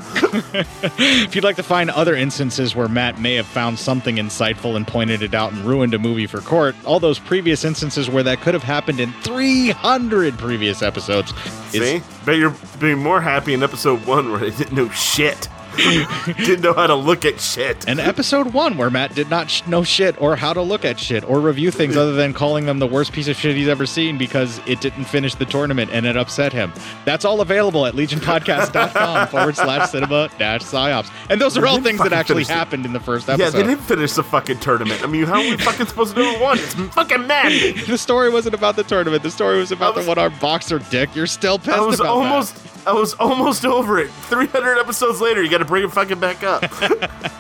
if 0.99 1.35
you'd 1.35 1.45
like 1.45 1.57
to 1.57 1.63
find 1.63 1.89
other 1.89 2.15
instances 2.15 2.77
where 2.77 2.89
Matt 2.89 3.19
may 3.19 3.35
have 3.37 3.47
found 3.47 3.79
something 3.79 4.17
insightful 4.17 4.77
and 4.77 4.87
pointed 4.87 5.23
it 5.23 5.33
out 5.33 5.53
and 5.53 5.65
ruined 5.65 5.95
a 5.95 5.99
movie 5.99 6.27
for 6.27 6.41
court, 6.41 6.77
all 6.85 7.01
those 7.01 7.19
previous 7.19 7.65
instances 7.65 8.11
where 8.11 8.23
that 8.25 8.43
could 8.43 8.53
have 8.53 8.63
happened 8.63 9.01
in 9.01 9.13
300 9.23 10.37
previous 10.37 10.83
episodes 10.83 11.33
is 11.73 11.83
See? 11.83 12.03
Bet 12.27 12.37
you're 12.37 12.55
being 12.79 12.99
more 12.99 13.21
happy 13.21 13.55
in 13.55 13.63
episode 13.63 14.05
one 14.07 14.31
where 14.31 14.41
they 14.41 14.51
didn't 14.51 14.75
know 14.75 14.91
shit. 14.91 15.49
didn't 16.37 16.63
know 16.63 16.73
how 16.73 16.87
to 16.87 16.95
look 16.95 17.25
at 17.25 17.41
shit. 17.41 17.89
And 17.89 18.01
episode 18.01 18.53
one, 18.53 18.77
where 18.77 18.91
Matt 18.91 19.15
did 19.15 19.31
not 19.31 19.51
sh- 19.51 19.67
know 19.67 19.83
shit 19.85 20.21
or 20.21 20.37
how 20.37 20.53
to 20.53 20.63
look 20.63 20.85
at 20.85 20.99
shit 20.99 21.25
or 21.29 21.41
review 21.41 21.71
things 21.71 21.97
other 21.97 22.13
than 22.13 22.33
calling 22.33 22.67
them 22.67 22.79
the 22.79 22.87
worst 22.87 23.13
piece 23.13 23.29
of 23.29 23.37
shit 23.37 23.57
he's 23.57 23.69
ever 23.69 23.87
seen 23.87 24.19
because 24.19 24.61
it 24.67 24.81
didn't 24.81 25.05
finish 25.05 25.35
the 25.35 25.45
tournament 25.45 25.91
and 25.93 26.07
it 26.07 26.17
upset 26.17 26.53
him. 26.53 26.73
That's 27.05 27.25
all 27.25 27.41
available 27.41 27.87
at 27.87 27.95
legionpodcast.com 27.95 29.29
forward 29.29 29.57
slash 29.57 29.91
cinema 29.91 30.29
dash 30.39 30.63
psyops. 30.63 31.11
And 31.29 31.41
those 31.41 31.57
are 31.57 31.67
all 31.67 31.81
things 31.81 31.99
that 32.01 32.13
actually 32.13 32.45
happened 32.45 32.85
in 32.87 32.93
the 32.93 33.01
first 33.01 33.29
episode. 33.29 33.45
Yeah, 33.45 33.51
they 33.51 33.69
didn't 33.69 33.85
finish 33.85 34.13
the 34.13 34.23
fucking 34.25 34.61
tournament. 34.61 35.03
I 35.03 35.07
mean, 35.07 35.25
how 35.25 35.43
are 35.43 35.49
we 35.51 35.57
fucking 35.57 35.87
supposed 35.87 36.15
to 36.17 36.23
do 36.23 36.29
it 36.29 36.41
one? 36.41 36.59
It's 36.59 36.75
fucking 36.95 37.27
maddening. 37.27 37.85
the 37.87 37.99
story 37.99 38.31
wasn't 38.31 38.55
about 38.55 38.77
the 38.77 38.85
tournament. 38.85 39.23
The 39.23 39.31
story 39.31 39.59
was 39.59 39.73
about 39.73 39.95
the 39.95 40.03
one 40.05 40.19
arm 40.19 40.35
boxer, 40.41 40.79
Dick. 40.79 41.15
You're 41.15 41.27
still 41.27 41.59
pissed 41.59 41.77
I 41.77 41.81
was 41.81 42.01
about 42.01 42.11
almost, 42.11 42.57
I 42.87 42.93
was 42.93 43.15
almost 43.15 43.65
over 43.65 43.99
it. 43.99 44.11
300 44.11 44.79
episodes 44.79 45.21
later, 45.21 45.43
you 45.43 45.51
got 45.51 45.59
to 45.59 45.65
bring 45.65 45.85
it 45.85 45.93
fucking 45.93 46.21
back 46.21 46.43
up. 46.45 46.63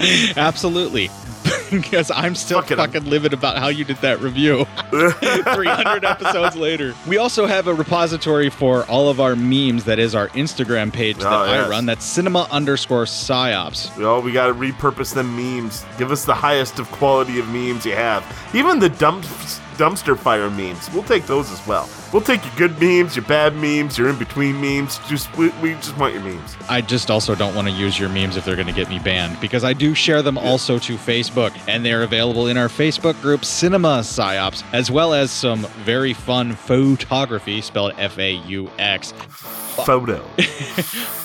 Absolutely. 0.37 1.11
because 1.71 2.11
I'm 2.11 2.35
still 2.35 2.63
fucking 2.63 3.05
livid 3.05 3.33
about 3.33 3.59
how 3.59 3.69
you 3.69 3.85
did 3.85 3.97
that 3.99 4.21
review 4.21 4.65
300 4.91 6.05
episodes 6.05 6.57
later. 6.57 6.95
We 7.07 7.19
also 7.19 7.47
have 7.47 7.67
a 7.67 7.75
repository 7.75 8.51
for 8.51 8.85
all 8.87 9.09
of 9.09 9.21
our 9.21 9.37
memes 9.37 9.85
that 9.85 9.99
is 9.99 10.15
our 10.15 10.29
Instagram 10.31 10.93
page 10.93 11.19
that 11.19 11.27
Oh, 11.33 11.45
I 11.45 11.69
run. 11.69 11.87
That's 11.87 12.05
cinema 12.05 12.47
underscore 12.51 13.05
psyops. 13.05 13.91
Oh, 14.01 14.21
we 14.21 14.33
got 14.33 14.47
to 14.49 14.55
repurpose 14.55 15.15
them 15.15 15.35
memes. 15.37 15.85
Give 15.99 16.11
us 16.11 16.25
the 16.25 16.35
highest 16.35 16.79
of 16.79 16.91
quality 16.93 17.39
of 17.39 17.49
memes 17.49 17.85
you 17.85 17.95
have. 17.95 18.25
Even 18.55 18.79
the 18.79 18.89
dump, 18.89 19.25
dumpster 19.77 20.17
fire 20.19 20.49
memes. 20.51 20.91
We'll 20.93 21.03
take 21.03 21.27
those 21.27 21.51
as 21.51 21.65
well. 21.67 21.89
We'll 22.13 22.23
take 22.23 22.43
your 22.45 22.55
good 22.69 22.81
memes, 22.81 23.17
your 23.17 23.25
bad 23.27 23.55
memes, 23.57 23.99
your 23.99 24.09
in 24.09 24.17
between 24.19 24.59
memes. 24.61 24.99
Just 25.09 25.37
we, 25.37 25.49
we 25.61 25.75
just 25.75 25.97
want 25.99 26.15
your 26.15 26.23
memes. 26.23 26.57
I 26.69 26.81
just 26.81 27.11
also 27.11 27.35
don't 27.35 27.55
want 27.55 27.69
to 27.69 27.75
use 27.75 27.99
your 27.99 28.09
memes 28.09 28.37
if 28.37 28.45
they're 28.45 28.55
going 28.55 28.69
to 28.69 28.73
get 28.73 28.89
me 28.89 28.99
banned 29.01 29.39
because 29.41 29.65
I 29.65 29.73
do 29.73 29.93
share 29.93 30.23
them 30.23 30.39
also 30.39 30.79
to 30.79 30.97
Facebook 30.97 31.36
and 31.37 31.85
they're 31.85 32.03
available 32.03 32.47
in 32.47 32.57
our 32.57 32.69
Facebook 32.69 33.21
group 33.21 33.45
Cinema 33.45 34.01
Psyops 34.01 34.63
as 34.73 34.91
well 34.91 35.13
as 35.13 35.31
some 35.31 35.61
very 35.85 36.13
fun 36.15 36.55
photography 36.55 37.61
spelled 37.61 37.93
F 37.99 38.19
A 38.19 38.33
U 38.33 38.71
X. 38.79 39.13
Photo. 39.85 40.21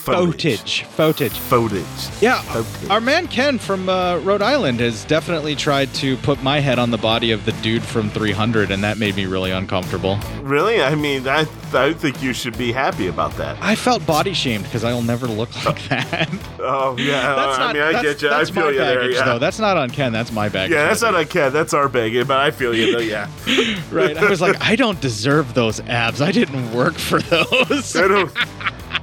Footage. 0.01 0.83
Footage. 0.83 1.37
Footage. 1.37 1.85
Yeah, 2.21 2.43
our 2.89 2.99
man 2.99 3.27
Ken 3.27 3.57
from 3.59 3.87
uh, 3.87 4.17
Rhode 4.17 4.41
Island 4.41 4.79
has 4.79 5.05
definitely 5.05 5.55
tried 5.55 5.93
to 5.95 6.17
put 6.17 6.41
my 6.43 6.59
head 6.59 6.79
on 6.79 6.91
the 6.91 6.97
body 6.97 7.31
of 7.31 7.45
the 7.45 7.51
dude 7.61 7.83
from 7.83 8.09
300, 8.09 8.71
and 8.71 8.83
that 8.83 8.97
made 8.97 9.15
me 9.15 9.25
really 9.25 9.51
uncomfortable. 9.51 10.17
Really? 10.41 10.81
I 10.81 10.95
mean, 10.95 11.27
I 11.27 11.45
I 11.73 11.93
think 11.93 12.21
you 12.21 12.33
should 12.33 12.57
be 12.57 12.71
happy 12.71 13.07
about 13.07 13.33
that. 13.37 13.57
I 13.61 13.75
felt 13.75 14.05
body 14.05 14.33
shamed 14.33 14.65
because 14.65 14.83
I'll 14.83 15.01
never 15.03 15.27
look 15.27 15.49
like 15.65 15.87
that. 15.89 16.29
Oh 16.59 16.95
yeah, 16.97 17.35
That's 17.35 17.57
I 17.57 17.59
not, 17.59 17.73
mean, 17.73 17.83
I 17.83 18.01
get 18.01 18.21
you. 18.21 18.29
I 18.29 18.39
That's 18.39 18.49
feel 18.49 18.65
my 18.65 18.71
you 18.71 18.77
there. 18.77 19.09
Yeah. 19.11 19.25
though. 19.25 19.39
That's 19.39 19.59
not 19.59 19.77
on 19.77 19.89
Ken. 20.01 20.11
That's 20.11 20.31
my 20.31 20.49
bag. 20.49 20.71
yeah, 20.71 20.87
that's 20.87 21.01
not 21.01 21.15
a 21.15 21.25
cat. 21.25 21.53
That's 21.53 21.73
our 21.73 21.87
bag. 21.87 22.27
But 22.27 22.39
I 22.39 22.49
feel 22.49 22.75
you 22.75 22.91
though. 22.91 22.99
Yeah. 22.99 23.29
right. 23.91 24.17
I 24.17 24.29
was 24.29 24.41
like, 24.41 24.59
I 24.61 24.75
don't 24.75 24.99
deserve 24.99 25.53
those 25.53 25.79
abs. 25.81 26.21
I 26.21 26.31
didn't 26.31 26.73
work 26.73 26.95
for 26.95 27.21
those. 27.21 27.95
I 27.95 28.07
don't. 28.07 28.31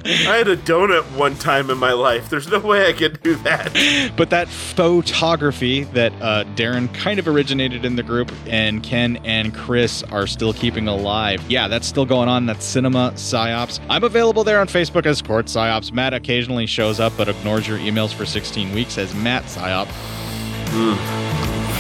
I 0.05 0.37
had 0.37 0.49
a 0.49 0.57
donut 0.57 1.05
one 1.17 1.37
time 1.37 1.71
in 1.71 1.79
my 1.79 1.93
life. 1.93 2.31
There's 2.31 2.49
no 2.49 2.61
way 2.61 2.89
I 2.89 2.93
could 2.93 3.23
do 3.23 3.35
that. 3.37 4.13
But 4.17 4.31
that 4.31 4.49
photography 4.49 5.85
that 5.85 6.13
uh, 6.21 6.45
Darren 6.55 6.93
kind 6.95 7.19
of 7.19 7.29
originated 7.29 7.85
in 7.85 7.97
the 7.97 8.03
group 8.03 8.33
and 8.47 8.83
Ken 8.83 9.19
and 9.25 9.55
Chris 9.55 10.03
are 10.05 10.27
still 10.27 10.53
keeping 10.53 10.89
alive. 10.89 11.43
Yeah, 11.49 11.69
that's 11.69 11.87
still 11.87 12.07
going 12.07 12.29
on. 12.29 12.47
That's 12.47 12.65
Cinema 12.65 13.13
Psyops. 13.17 13.81
I'm 13.91 14.05
available 14.05 14.45
there 14.45 14.61
on 14.61 14.69
Facebook 14.69 15.05
as 15.05 15.21
Court 15.21 15.47
Psyops. 15.47 15.93
Matt 15.93 16.15
occasionally 16.15 16.67
shows 16.67 17.01
up 17.01 17.13
but 17.17 17.29
ignores 17.29 17.67
your 17.67 17.79
emails 17.79 18.15
for 18.15 18.25
16 18.25 18.73
weeks 18.73 18.99
as 18.99 19.15
Matt 19.15 19.45
Psyop. 19.45 19.89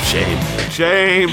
Shame. 0.05 0.70
Shame. 0.70 1.28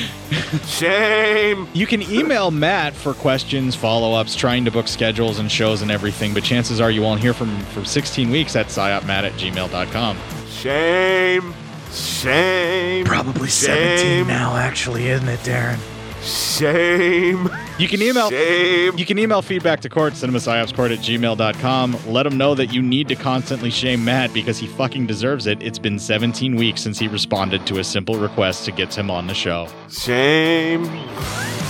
Shame. 0.66 1.68
You 1.74 1.88
can 1.88 2.02
email 2.02 2.52
Matt 2.52 2.94
for 2.94 3.14
questions, 3.14 3.76
follow 3.76 4.14
ups, 4.14 4.36
trying 4.36 4.66
to 4.66 4.72
book 4.72 4.88
schedules 4.88 5.40
and 5.40 5.52
shows 5.52 5.82
and 5.82 5.90
everything, 5.90 6.34
but 6.34 6.44
chances 6.44 6.82
are 6.82 6.92
you 6.92 7.02
won't 7.02 7.22
hear 7.22 7.34
from 7.34 7.50
him 7.50 7.66
for 7.68 7.86
16 7.86 8.30
weeks 8.30 8.56
at 8.56 8.68
psyopmatt 8.68 9.24
at 9.24 9.34
gmail.com. 9.34 10.18
Shame. 10.50 11.54
Shame. 11.92 13.06
Probably 13.06 13.48
17 13.48 14.28
now, 14.28 14.56
actually, 14.58 15.08
isn't 15.08 15.30
it, 15.30 15.40
Darren? 15.40 15.80
Shame. 16.22 17.50
You 17.78 17.90
can 17.90 18.02
email 18.02 18.32
you 18.32 19.06
can 19.06 19.20
email 19.20 19.42
feedback 19.42 19.82
to 19.82 19.90
court, 19.90 20.14
cinemapsyopscourt 20.14 20.94
at 20.94 21.00
gmail.com. 21.00 21.98
Let 22.08 22.26
him 22.26 22.38
know 22.38 22.56
that 22.56 22.74
you 22.74 22.82
need 22.82 23.10
to 23.10 23.16
constantly 23.16 23.70
shame 23.70 24.06
Matt 24.06 24.34
because 24.34 24.58
he 24.58 24.68
fucking 24.68 25.08
deserves 25.08 25.46
it. 25.46 25.62
It's 25.62 25.80
been 25.80 26.00
17 26.00 26.56
weeks 26.56 26.82
since 26.82 26.98
he 26.98 27.10
responded 27.10 27.68
to 27.68 27.80
a 27.80 27.84
simple 27.84 28.16
request 28.16 28.64
to 28.66 28.72
get 28.72 28.94
him 28.94 29.12
on 29.12 29.28
the 29.28 29.34
show. 29.34 29.68
Shame. 29.90 30.86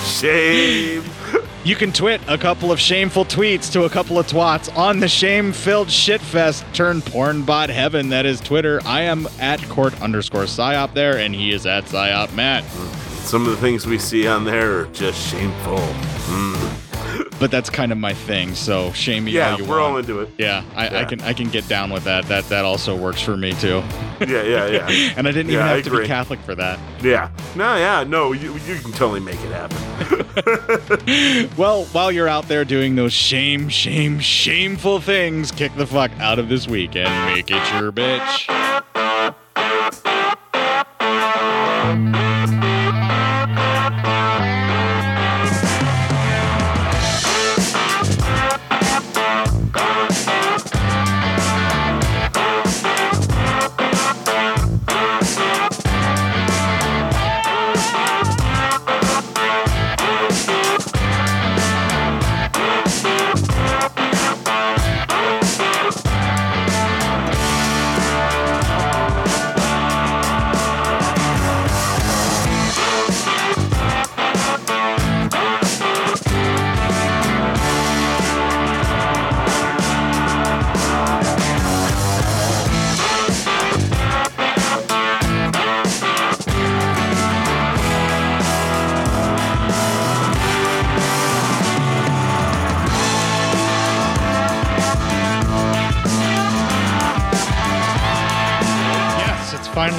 Shame. 0.05 1.03
You 1.65 1.75
can 1.75 1.91
twit 1.91 2.21
a 2.27 2.37
couple 2.37 2.71
of 2.71 2.79
shameful 2.79 3.25
tweets 3.25 3.71
to 3.71 3.85
a 3.85 3.89
couple 3.89 4.19
of 4.19 4.27
twats 4.27 4.71
on 4.77 4.99
the 4.99 5.07
shame-filled 5.07 5.87
shitfest 5.87 6.71
turned 6.75 7.01
pornbot 7.01 7.69
heaven 7.69 8.09
that 8.09 8.27
is 8.27 8.39
Twitter. 8.39 8.81
I 8.85 9.01
am 9.01 9.27
at 9.39 9.59
court 9.63 9.99
underscore 9.99 10.43
psyop 10.43 10.93
there, 10.93 11.17
and 11.17 11.33
he 11.33 11.51
is 11.51 11.65
at 11.65 11.85
psyop 11.85 12.35
Matt. 12.35 12.63
Some 13.25 13.45
of 13.45 13.51
the 13.51 13.57
things 13.57 13.85
we 13.85 13.97
see 13.99 14.27
on 14.27 14.45
there 14.45 14.79
are 14.81 14.85
just 14.87 15.19
shameful. 15.29 15.77
Mm. 15.77 16.71
But 17.39 17.51
that's 17.51 17.69
kind 17.69 17.91
of 17.91 17.97
my 17.97 18.13
thing. 18.13 18.55
So 18.55 18.91
shame 18.93 19.25
me 19.25 19.31
Yeah, 19.33 19.57
we're 19.57 19.67
want. 19.67 19.81
all 19.81 19.97
into 19.97 20.21
it. 20.21 20.29
Yeah, 20.37 20.63
I, 20.75 21.01
I 21.01 21.05
can 21.05 21.19
I 21.21 21.33
can 21.33 21.49
get 21.49 21.67
down 21.67 21.91
with 21.91 22.05
that. 22.05 22.25
That 22.27 22.47
that 22.49 22.63
also 22.63 22.95
works 22.95 23.21
for 23.21 23.35
me 23.35 23.51
too. 23.53 23.83
Yeah, 24.21 24.43
yeah, 24.43 24.67
yeah. 24.67 24.87
and 25.17 25.27
I 25.27 25.31
didn't 25.31 25.51
Yeah, 25.51 25.57
even 25.59 25.61
I 25.67 25.75
have 25.75 25.83
to 25.85 25.99
be. 25.99 26.07
Catholic 26.07 26.39
for 26.41 26.55
that. 26.55 26.79
Yeah. 27.03 27.29
No, 27.55 27.75
yeah, 27.75 28.03
no, 28.05 28.31
you, 28.31 28.53
you 28.65 28.75
can 28.75 28.91
totally 28.93 29.19
make 29.19 29.35
it 29.41 29.51
happen. 29.51 29.77
Well, 31.57 31.85
while 31.85 32.11
you're 32.11 32.27
out 32.27 32.47
there 32.47 32.65
doing 32.65 32.95
those 32.95 33.13
shame, 33.13 33.69
shame, 33.69 34.19
shameful 34.19 34.99
things, 34.99 35.51
kick 35.51 35.73
the 35.75 35.87
fuck 35.87 36.11
out 36.19 36.37
of 36.39 36.49
this 36.49 36.67
week 36.67 36.95
and 36.95 37.33
make 37.35 37.49
it 37.49 37.73
your 37.73 37.91
bitch. 37.91 38.45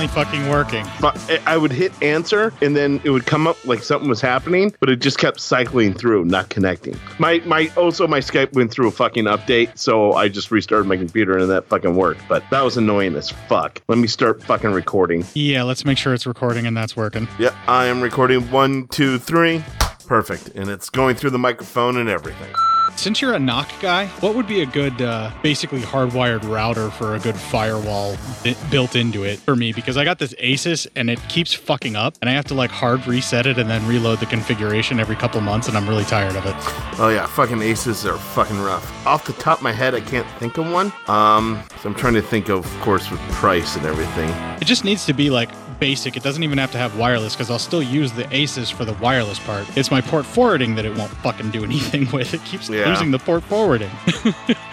Finally 0.09 0.25
fucking 0.43 0.49
working. 0.51 0.87
But 1.01 1.17
I- 1.31 1.55
I 1.55 1.57
would 1.57 1.73
hit 1.73 1.93
answer 2.03 2.53
and 2.61 2.77
then 2.77 3.01
it 3.05 3.11
would 3.11 3.27
come 3.27 3.47
up 3.47 3.57
like 3.67 3.83
something 3.83 4.09
was 4.09 4.21
happening, 4.21 4.75
but 4.81 4.89
it 4.91 4.97
just 5.01 5.19
kept 5.19 5.41
cycling 5.41 5.95
through, 5.95 6.25
not 6.25 6.49
connecting. 6.49 6.97
My 7.19 7.43
my 7.45 7.71
also 7.77 8.07
my 8.07 8.21
Skype 8.21 8.53
went 8.53 8.71
through 8.71 8.89
a 8.89 8.91
fucking 8.91 9.25
update, 9.25 9.77
so 9.79 10.13
I 10.15 10.29
just 10.29 10.51
restarted 10.51 10.87
my 10.87 10.97
computer 10.97 11.37
and 11.39 11.51
that 11.51 11.67
fucking 11.69 11.95
worked. 11.95 12.23
But 12.29 12.43
that 12.51 12.63
was 12.63 12.77
annoying 12.77 13.15
as 13.17 13.31
fuck. 13.31 13.81
Let 13.89 13.99
me 13.99 14.07
start 14.09 14.43
fucking 14.43 14.73
recording. 14.73 15.25
Yeah, 15.35 15.63
let's 15.63 15.85
make 15.85 15.99
sure 15.99 16.15
it's 16.15 16.27
recording 16.27 16.67
and 16.67 16.77
that's 16.77 16.97
working. 16.97 17.29
Yep, 17.39 17.55
I 17.69 17.87
am 17.87 18.01
recording 18.01 18.51
one, 18.51 18.89
two, 18.89 19.19
three. 19.19 19.63
Perfect. 20.07 20.49
And 20.55 20.69
it's 20.71 20.89
going 20.89 21.17
through 21.17 21.31
the 21.31 21.39
microphone 21.39 21.97
and 21.97 22.09
everything. 22.09 22.53
Since 22.97 23.21
you're 23.21 23.35
a 23.35 23.39
NOC 23.39 23.81
guy, 23.81 24.07
what 24.21 24.35
would 24.35 24.47
be 24.49 24.63
a 24.63 24.67
good, 24.67 25.01
uh, 25.03 25.31
basically 25.43 25.81
hardwired 25.81 26.43
router 26.49 26.91
for 26.91 27.15
a 27.15 27.19
good 27.19 27.37
firewall 27.37 28.17
bi- 28.43 28.57
built 28.71 28.97
into 28.97 29.23
it 29.23 29.39
for 29.39 29.55
me? 29.55 29.73
Because 29.73 29.97
I 29.99 30.05
got 30.05 30.19
this 30.19 30.33
Asus 30.35 30.87
and 30.97 31.11
it 31.11 31.21
keeps 31.29 31.53
fucking 31.53 31.95
up, 31.95 32.17
and 32.23 32.31
I 32.31 32.33
have 32.33 32.47
to 32.47 32.55
like 32.55 32.71
hard 32.71 33.07
reset 33.07 33.45
it 33.47 33.59
and 33.59 33.69
then 33.69 33.87
reload 33.87 34.19
the 34.21 34.27
configuration 34.27 34.99
every 34.99 35.15
couple 35.15 35.41
months, 35.43 35.69
and 35.69 35.77
I'm 35.77 35.87
really 35.87 36.05
tired 36.05 36.37
of 36.37 36.47
it. 36.47 36.55
Oh 36.99 37.11
yeah, 37.15 37.27
fucking 37.27 37.61
aces 37.61 38.07
are 38.07 38.17
fucking 38.17 38.59
rough. 38.61 39.07
Off 39.07 39.27
the 39.27 39.35
top 39.35 39.59
of 39.59 39.63
my 39.63 39.73
head, 39.73 39.95
I 39.95 40.01
can't 40.01 40.27
think 40.41 40.57
of 40.57 40.69
one. 40.73 40.91
Um, 41.07 41.63
so 41.83 41.91
I'm 41.91 41.95
trying 41.95 42.15
to 42.15 42.23
think 42.23 42.49
of, 42.49 42.65
of 42.65 42.81
course, 42.81 43.11
with 43.11 43.21
price 43.33 43.77
and 43.77 43.85
everything. 43.85 44.31
It 44.61 44.65
just 44.65 44.85
needs 44.85 45.05
to 45.07 45.13
be 45.13 45.29
like 45.29 45.51
basic. 45.79 46.17
It 46.17 46.23
doesn't 46.23 46.43
even 46.43 46.57
have 46.57 46.73
to 46.73 46.79
have 46.79 46.97
wireless 46.99 47.35
because 47.35 47.51
I'll 47.51 47.59
still 47.59 47.83
use 47.83 48.11
the 48.13 48.25
Asus 48.25 48.73
for 48.73 48.87
the 48.87 48.95
wireless 48.95 49.39
part. 49.41 49.67
It's 49.77 49.91
my 49.91 50.01
port 50.01 50.25
forwarding 50.25 50.75
that 50.77 50.87
it 50.87 50.97
won't 50.97 51.11
fucking 51.19 51.51
do 51.51 51.63
anything 51.71 52.11
with. 52.13 52.33
It 52.33 52.43
keeps 52.47 52.71
Yeah. 52.71 52.86
Losing 52.91 53.11
the 53.11 53.19
port 53.19 53.43
forwarding. 53.45 53.91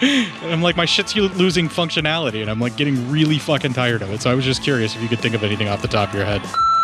I'm 0.02 0.62
like, 0.62 0.76
my 0.76 0.84
shit's 0.84 1.14
losing 1.16 1.68
functionality, 1.68 2.40
and 2.40 2.50
I'm 2.50 2.60
like 2.60 2.76
getting 2.76 3.10
really 3.10 3.38
fucking 3.38 3.72
tired 3.72 4.02
of 4.02 4.10
it. 4.10 4.22
So 4.22 4.30
I 4.30 4.34
was 4.34 4.44
just 4.44 4.62
curious 4.62 4.94
if 4.94 5.02
you 5.02 5.08
could 5.08 5.20
think 5.20 5.34
of 5.34 5.42
anything 5.42 5.68
off 5.68 5.82
the 5.82 5.88
top 5.88 6.10
of 6.10 6.14
your 6.14 6.24
head. 6.24 6.42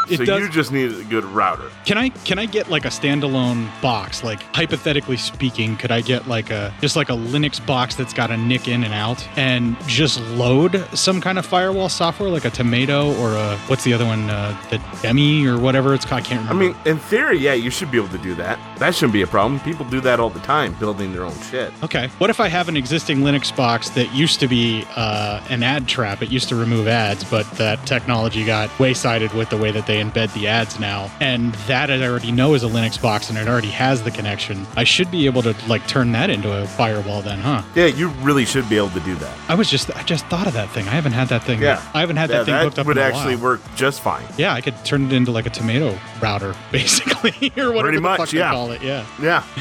It 0.09 0.19
so 0.19 0.25
does- 0.25 0.41
you 0.41 0.49
just 0.49 0.73
need 0.73 0.93
a 0.93 1.05
good 1.05 1.25
router. 1.25 1.71
Can 1.85 1.99
I 1.99 2.09
can 2.11 2.39
I 2.39 2.47
get 2.47 2.69
like 2.71 2.85
a 2.85 2.89
standalone 2.89 3.69
box? 3.81 4.25
Like 4.25 4.43
hypothetically 4.55 5.17
speaking, 5.17 5.77
could 5.77 5.91
I 5.91 6.01
get 6.01 6.27
like 6.29 6.51
a 6.51 6.73
just 6.81 6.97
like 6.97 7.09
a 7.09 7.15
Linux 7.15 7.65
box 7.65 7.95
that's 7.95 8.13
got 8.13 8.31
a 8.31 8.37
NIC 8.37 8.69
in 8.69 8.85
and 8.85 8.95
out 8.95 9.27
and 9.37 9.77
just 9.87 10.21
load 10.33 10.85
some 10.95 11.21
kind 11.21 11.39
of 11.39 11.47
firewall 11.47 11.89
software 11.89 12.29
like 12.29 12.45
a 12.45 12.51
Tomato 12.51 13.15
or 13.21 13.35
a 13.35 13.57
what's 13.69 13.85
the 13.85 13.93
other 13.93 14.05
one, 14.05 14.29
uh, 14.31 14.57
the 14.71 14.81
Demi 15.03 15.47
or 15.47 15.59
whatever 15.59 15.95
it's 15.95 16.05
called? 16.05 16.23
I 16.23 16.25
can't 16.25 16.49
remember. 16.49 16.65
I 16.65 16.69
mean, 16.69 16.77
in 16.87 16.99
theory, 16.99 17.39
yeah, 17.39 17.55
you 17.55 17.71
should 17.71 17.91
be 17.91 17.97
able 17.99 18.09
to 18.09 18.19
do 18.19 18.35
that. 18.37 18.59
That 18.79 18.95
shouldn't 18.95 19.13
be 19.13 19.23
a 19.23 19.27
problem. 19.27 19.61
People 19.61 19.87
do 19.89 20.01
that 20.01 20.21
all 20.21 20.31
the 20.31 20.41
time, 20.41 20.75
building 20.75 21.13
their 21.13 21.25
own 21.25 21.39
shit. 21.43 21.73
Okay. 21.83 22.09
What 22.19 22.31
if 22.31 22.41
I 22.41 22.49
have 22.49 22.69
an 22.69 22.77
existing 22.77 23.19
Linux 23.19 23.55
box 23.55 23.91
that 23.91 24.13
used 24.13 24.41
to 24.41 24.49
be 24.49 24.85
uh, 24.97 25.41
an 25.49 25.63
ad 25.63 25.87
trap? 25.87 26.23
It 26.23 26.31
used 26.31 26.49
to 26.49 26.57
remove 26.57 26.89
ads, 26.89 27.25
but 27.25 27.49
that 27.53 27.87
technology 27.87 28.45
got 28.45 28.69
waysided 28.71 29.35
with 29.35 29.51
the 29.51 29.57
way 29.57 29.71
that 29.71 29.87
they 29.87 30.00
embed 30.03 30.33
the 30.35 30.49
ads 30.49 30.79
now. 30.81 31.11
And 31.21 31.53
that 31.67 31.91
I 31.91 32.03
already 32.07 32.33
know 32.33 32.55
is 32.55 32.63
a 32.63 32.67
Linux 32.69 33.01
box 33.01 33.31
and 33.31 33.39
it 33.39 33.49
already 33.49 33.71
has 33.71 34.03
the 34.03 34.11
connection. 34.11 34.67
I 34.77 34.85
should 34.85 35.11
be 35.11 35.27
able 35.27 35.43
to 35.43 35.55
like 35.69 35.87
turn 35.87 36.13
that 36.13 36.31
into 36.31 36.53
a 36.53 36.67
firewall 36.67 37.23
then, 37.23 37.39
huh? 37.41 37.63
Yeah, 37.75 37.87
you 37.87 38.09
really 38.23 38.45
should 38.45 38.69
be 38.69 38.77
able 38.77 38.91
to 38.91 39.01
do 39.01 39.15
that. 39.17 39.37
I 39.49 39.55
was 39.55 39.71
just 39.71 39.95
I 39.97 40.03
just 40.03 40.27
thought 40.27 40.47
of 40.47 40.53
that 40.55 40.71
thing. 40.71 40.87
I 40.89 40.93
haven't 40.93 41.13
had 41.13 41.29
that 41.29 41.43
thing. 41.45 41.61
Yeah, 41.61 41.83
I 41.95 42.01
haven't 42.01 42.17
had 42.17 42.31
Yeah, 42.31 42.39
that 42.39 42.47
thing 42.47 42.55
hooked 42.65 42.79
up 42.79 42.87
would 42.87 42.99
actually 42.99 43.37
while. 43.37 43.45
work 43.45 43.61
just 43.77 44.01
fine. 44.01 44.25
Yeah, 44.37 44.55
I 44.55 44.61
could 44.61 44.83
turn 44.85 45.07
it 45.07 45.13
into 45.13 45.31
like 45.31 45.47
a 45.47 45.51
tomato 45.51 45.99
router, 46.23 46.55
basically, 46.73 47.53
or 47.57 47.69
whatever 47.73 47.83
Pretty 47.83 47.97
the 47.99 48.03
much, 48.03 48.19
fuck 48.19 48.33
yeah. 48.33 48.51
call 48.51 48.71
it. 48.73 48.83
Yeah. 48.83 49.07
Yeah. 49.21 49.45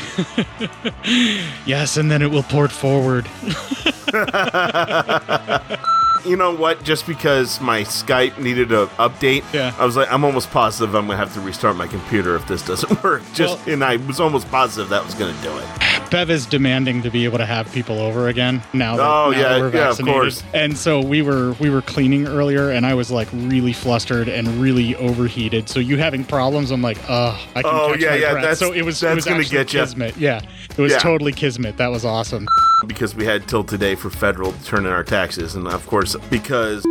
Yes, 1.65 1.97
and 1.97 2.09
then 2.11 2.21
it 2.21 2.29
will 2.31 2.43
port 2.43 2.71
forward. 2.71 3.27
you 6.25 6.35
know 6.35 6.53
what? 6.55 6.83
Just 6.83 7.05
because 7.07 7.59
my 7.61 7.81
Skype 7.81 8.37
needed 8.37 8.71
an 8.71 8.87
update, 8.97 9.43
Yeah. 9.53 9.73
I 9.77 9.85
was 9.85 9.95
like, 9.95 10.11
I'm 10.11 10.23
almost 10.23 10.49
positive 10.51 10.95
I'm 10.95 11.05
gonna 11.07 11.17
have 11.17 11.33
to 11.35 11.41
restart 11.41 11.75
my 11.75 11.87
computer 11.87 12.35
if 12.35 12.47
this 12.47 12.65
doesn't 12.65 13.03
work. 13.03 13.21
Just 13.33 13.67
and 13.67 13.83
I 13.83 13.97
was 13.97 14.19
almost 14.19 14.49
positive 14.49 14.89
that 14.89 15.05
was 15.05 15.13
gonna 15.15 15.35
do 15.41 15.55
it. 15.57 15.65
Bev 16.11 16.31
is 16.31 16.47
demanding 16.47 17.03
to 17.03 17.11
be 17.11 17.23
able 17.25 17.37
to 17.37 17.45
have 17.45 17.71
people 17.71 17.99
over 17.99 18.29
again 18.29 18.63
now 18.73 18.95
that, 18.97 19.03
Oh, 19.05 19.29
now 19.29 19.37
yeah, 19.39 19.49
that 19.49 19.59
we're 19.61 19.73
yeah, 19.75 19.89
of 19.91 19.99
course. 19.99 20.43
And 20.55 20.75
so 20.75 20.99
we 21.01 21.21
were 21.21 21.51
we 21.59 21.69
were 21.69 21.83
cleaning 21.83 22.27
earlier, 22.27 22.71
and 22.71 22.83
I 22.85 22.95
was 22.95 23.11
like 23.11 23.27
really 23.31 23.73
flustered 23.73 24.27
and 24.27 24.47
really 24.59 24.95
overheated. 24.95 25.69
So 25.69 25.79
you 25.79 25.97
having 25.97 26.23
problems? 26.25 26.71
I'm 26.71 26.81
like, 26.81 26.97
uh, 27.07 27.37
I 27.55 27.61
can 27.61 27.65
Oh, 27.71 27.91
catch 27.91 28.01
yeah, 28.01 28.09
my 28.09 28.15
yeah, 28.15 28.31
breath. 28.31 28.41
that's- 28.43 28.59
so 28.59 28.73
it 28.73 28.81
was 28.83 28.99
that's 28.99 29.11
it 29.11 29.15
was 29.15 29.25
gonna 29.25 29.43
get 29.43 29.71
ya. 29.71 29.81
kismet. 29.83 30.17
Yeah, 30.17 30.41
it 30.75 30.81
was 30.81 30.93
Yeah. 30.93 30.97
totally 30.99 31.31
kismet. 31.31 31.77
That 31.77 31.91
was 31.91 32.05
awesome. 32.05 32.47
because 32.87 33.13
we 33.13 33.25
had 33.25 33.45
till 33.47 33.63
today 33.63 33.93
for 33.93 34.09
federal 34.09 34.53
to 34.53 34.63
turn 34.63 34.85
in 34.85 34.91
our 34.91 35.03
taxes, 35.03 35.53
and 35.53 35.67
of 35.67 35.85
course, 35.85 36.09
because 36.30 36.84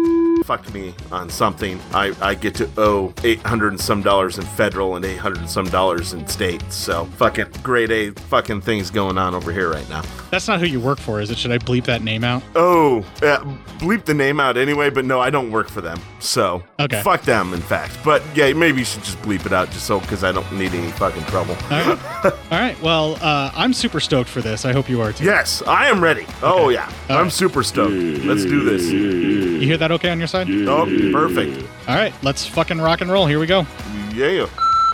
fucked 0.44 0.73
me 0.73 0.94
on 1.12 1.28
something, 1.31 1.78
I, 1.93 2.15
I 2.20 2.35
get 2.35 2.55
to 2.56 2.69
owe 2.77 3.12
eight 3.24 3.40
hundred 3.40 3.69
and 3.69 3.81
some 3.81 4.02
dollars 4.02 4.39
in 4.39 4.44
federal 4.44 4.97
and 4.97 5.05
eight 5.05 5.16
hundred 5.19 5.39
and 5.39 5.51
some 5.51 5.66
dollars 5.66 6.12
in 6.12 6.27
state. 6.27 6.62
So 6.73 7.05
fucking 7.16 7.47
grade 7.62 7.90
A 7.90 8.10
fucking 8.12 8.60
things 8.62 8.90
going 8.90 9.19
on 9.19 9.35
over 9.35 9.52
here 9.52 9.70
right 9.70 9.89
now. 9.89 10.02
That's 10.31 10.48
not 10.48 10.60
who 10.60 10.66
you 10.66 10.81
work 10.81 10.98
for, 10.98 11.20
is 11.20 11.31
it? 11.31 11.39
Should 11.39 11.52
I 11.52 11.59
bleep 11.59 11.85
that 11.85 12.02
name 12.02 12.24
out? 12.24 12.43
Oh, 12.55 13.05
yeah, 13.23 13.39
bleep 13.78 14.05
the 14.05 14.15
name 14.15 14.40
out 14.40 14.56
anyway, 14.56 14.90
but 14.90 15.05
no, 15.05 15.20
I 15.20 15.31
don't 15.31 15.51
work 15.51 15.69
for 15.69 15.81
them. 15.81 15.98
So 16.20 16.62
Okay. 16.81 17.02
fuck 17.02 17.23
them, 17.23 17.52
in 17.55 17.60
fact. 17.60 17.97
But 18.05 18.23
yeah, 18.35 18.52
maybe 18.52 18.78
you 18.81 18.85
should 18.85 19.02
just 19.05 19.20
bleep 19.23 19.47
it 19.47 19.52
out 19.52 19.70
just 19.70 19.86
so 19.86 20.01
because 20.01 20.24
I 20.24 20.32
don't 20.32 20.51
need 20.52 20.73
any 20.74 20.90
fucking 20.93 21.24
trouble. 21.24 21.56
All 21.70 21.94
right. 21.94 22.24
All 22.24 22.32
right. 22.59 22.81
Well, 22.82 23.16
uh, 23.20 23.51
I'm 23.55 23.73
super 23.73 24.01
stoked 24.01 24.28
for 24.31 24.40
this. 24.40 24.65
I 24.65 24.73
hope 24.73 24.89
you 24.89 25.01
are 25.01 25.12
too. 25.12 25.24
Yes, 25.24 25.62
I 25.66 25.89
am 25.89 26.02
ready. 26.02 26.27
Oh 26.43 26.69
yeah, 26.69 26.90
I'm 27.09 27.31
super 27.31 27.62
stoked. 27.62 27.93
Let's 28.24 28.44
do 28.44 28.65
this. 28.65 28.85
You 28.90 29.60
hear 29.60 29.77
that 29.78 29.90
okay 29.93 30.10
on 30.10 30.19
your 30.19 30.27
side? 30.28 30.48
Oh, 30.50 30.86
perfect. 31.12 31.64
All 31.88 31.96
right, 31.96 32.12
let's 32.22 32.46
fucking 32.46 32.80
rock 32.80 33.00
and 33.00 33.10
roll. 33.10 33.26
Here 33.26 33.38
we 33.38 33.46
go. 33.46 33.66
Yeah. 34.12 34.48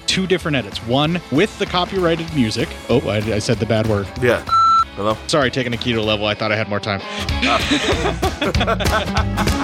Two 0.07 0.27
different 0.27 0.57
edits. 0.57 0.79
One 0.87 1.21
with 1.33 1.57
the 1.59 1.67
copyrighted 1.67 2.33
music. 2.35 2.69
Oh, 2.89 3.01
I, 3.09 3.17
I 3.17 3.39
said 3.39 3.59
the 3.59 3.67
bad 3.67 3.87
word. 3.87 4.07
Yeah. 4.21 4.43
Hello? 4.97 5.17
Sorry, 5.27 5.51
taking 5.51 5.75
a 5.75 5.77
keto 5.77 6.05
level. 6.05 6.27
I 6.27 6.35
thought 6.35 6.53
I 6.53 6.57
had 6.57 6.69
more 6.69 6.81
time. 6.81 7.01
Ah. 7.47 9.61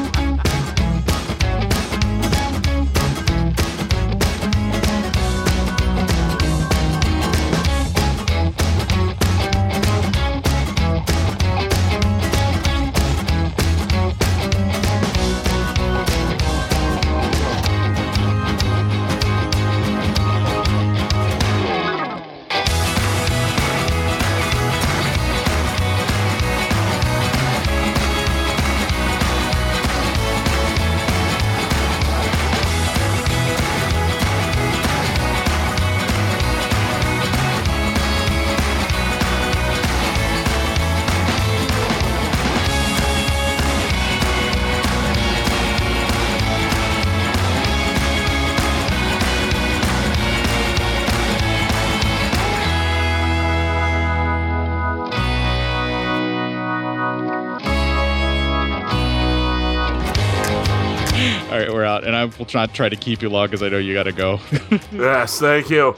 not 62.54 62.74
try 62.74 62.88
to 62.88 62.96
keep 62.96 63.22
you 63.22 63.28
long 63.28 63.46
because 63.46 63.62
I 63.62 63.68
know 63.68 63.78
you 63.78 63.94
got 63.94 64.04
to 64.04 64.12
go. 64.12 64.40
yes, 64.92 65.38
thank 65.38 65.70
you. 65.70 65.94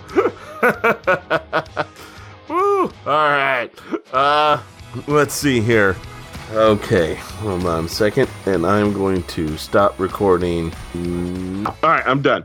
Woo! 2.48 2.84
All 2.84 2.90
right. 3.06 3.70
Uh, 4.12 4.60
let's 5.06 5.34
see 5.34 5.60
here. 5.60 5.96
Okay, 6.52 7.14
hold 7.14 7.64
on 7.64 7.86
a 7.86 7.88
second, 7.88 8.28
and 8.44 8.66
I'm 8.66 8.92
going 8.92 9.22
to 9.24 9.56
stop 9.56 9.98
recording. 9.98 10.72
All 10.94 11.74
right, 11.82 12.06
I'm 12.06 12.20
done. 12.20 12.40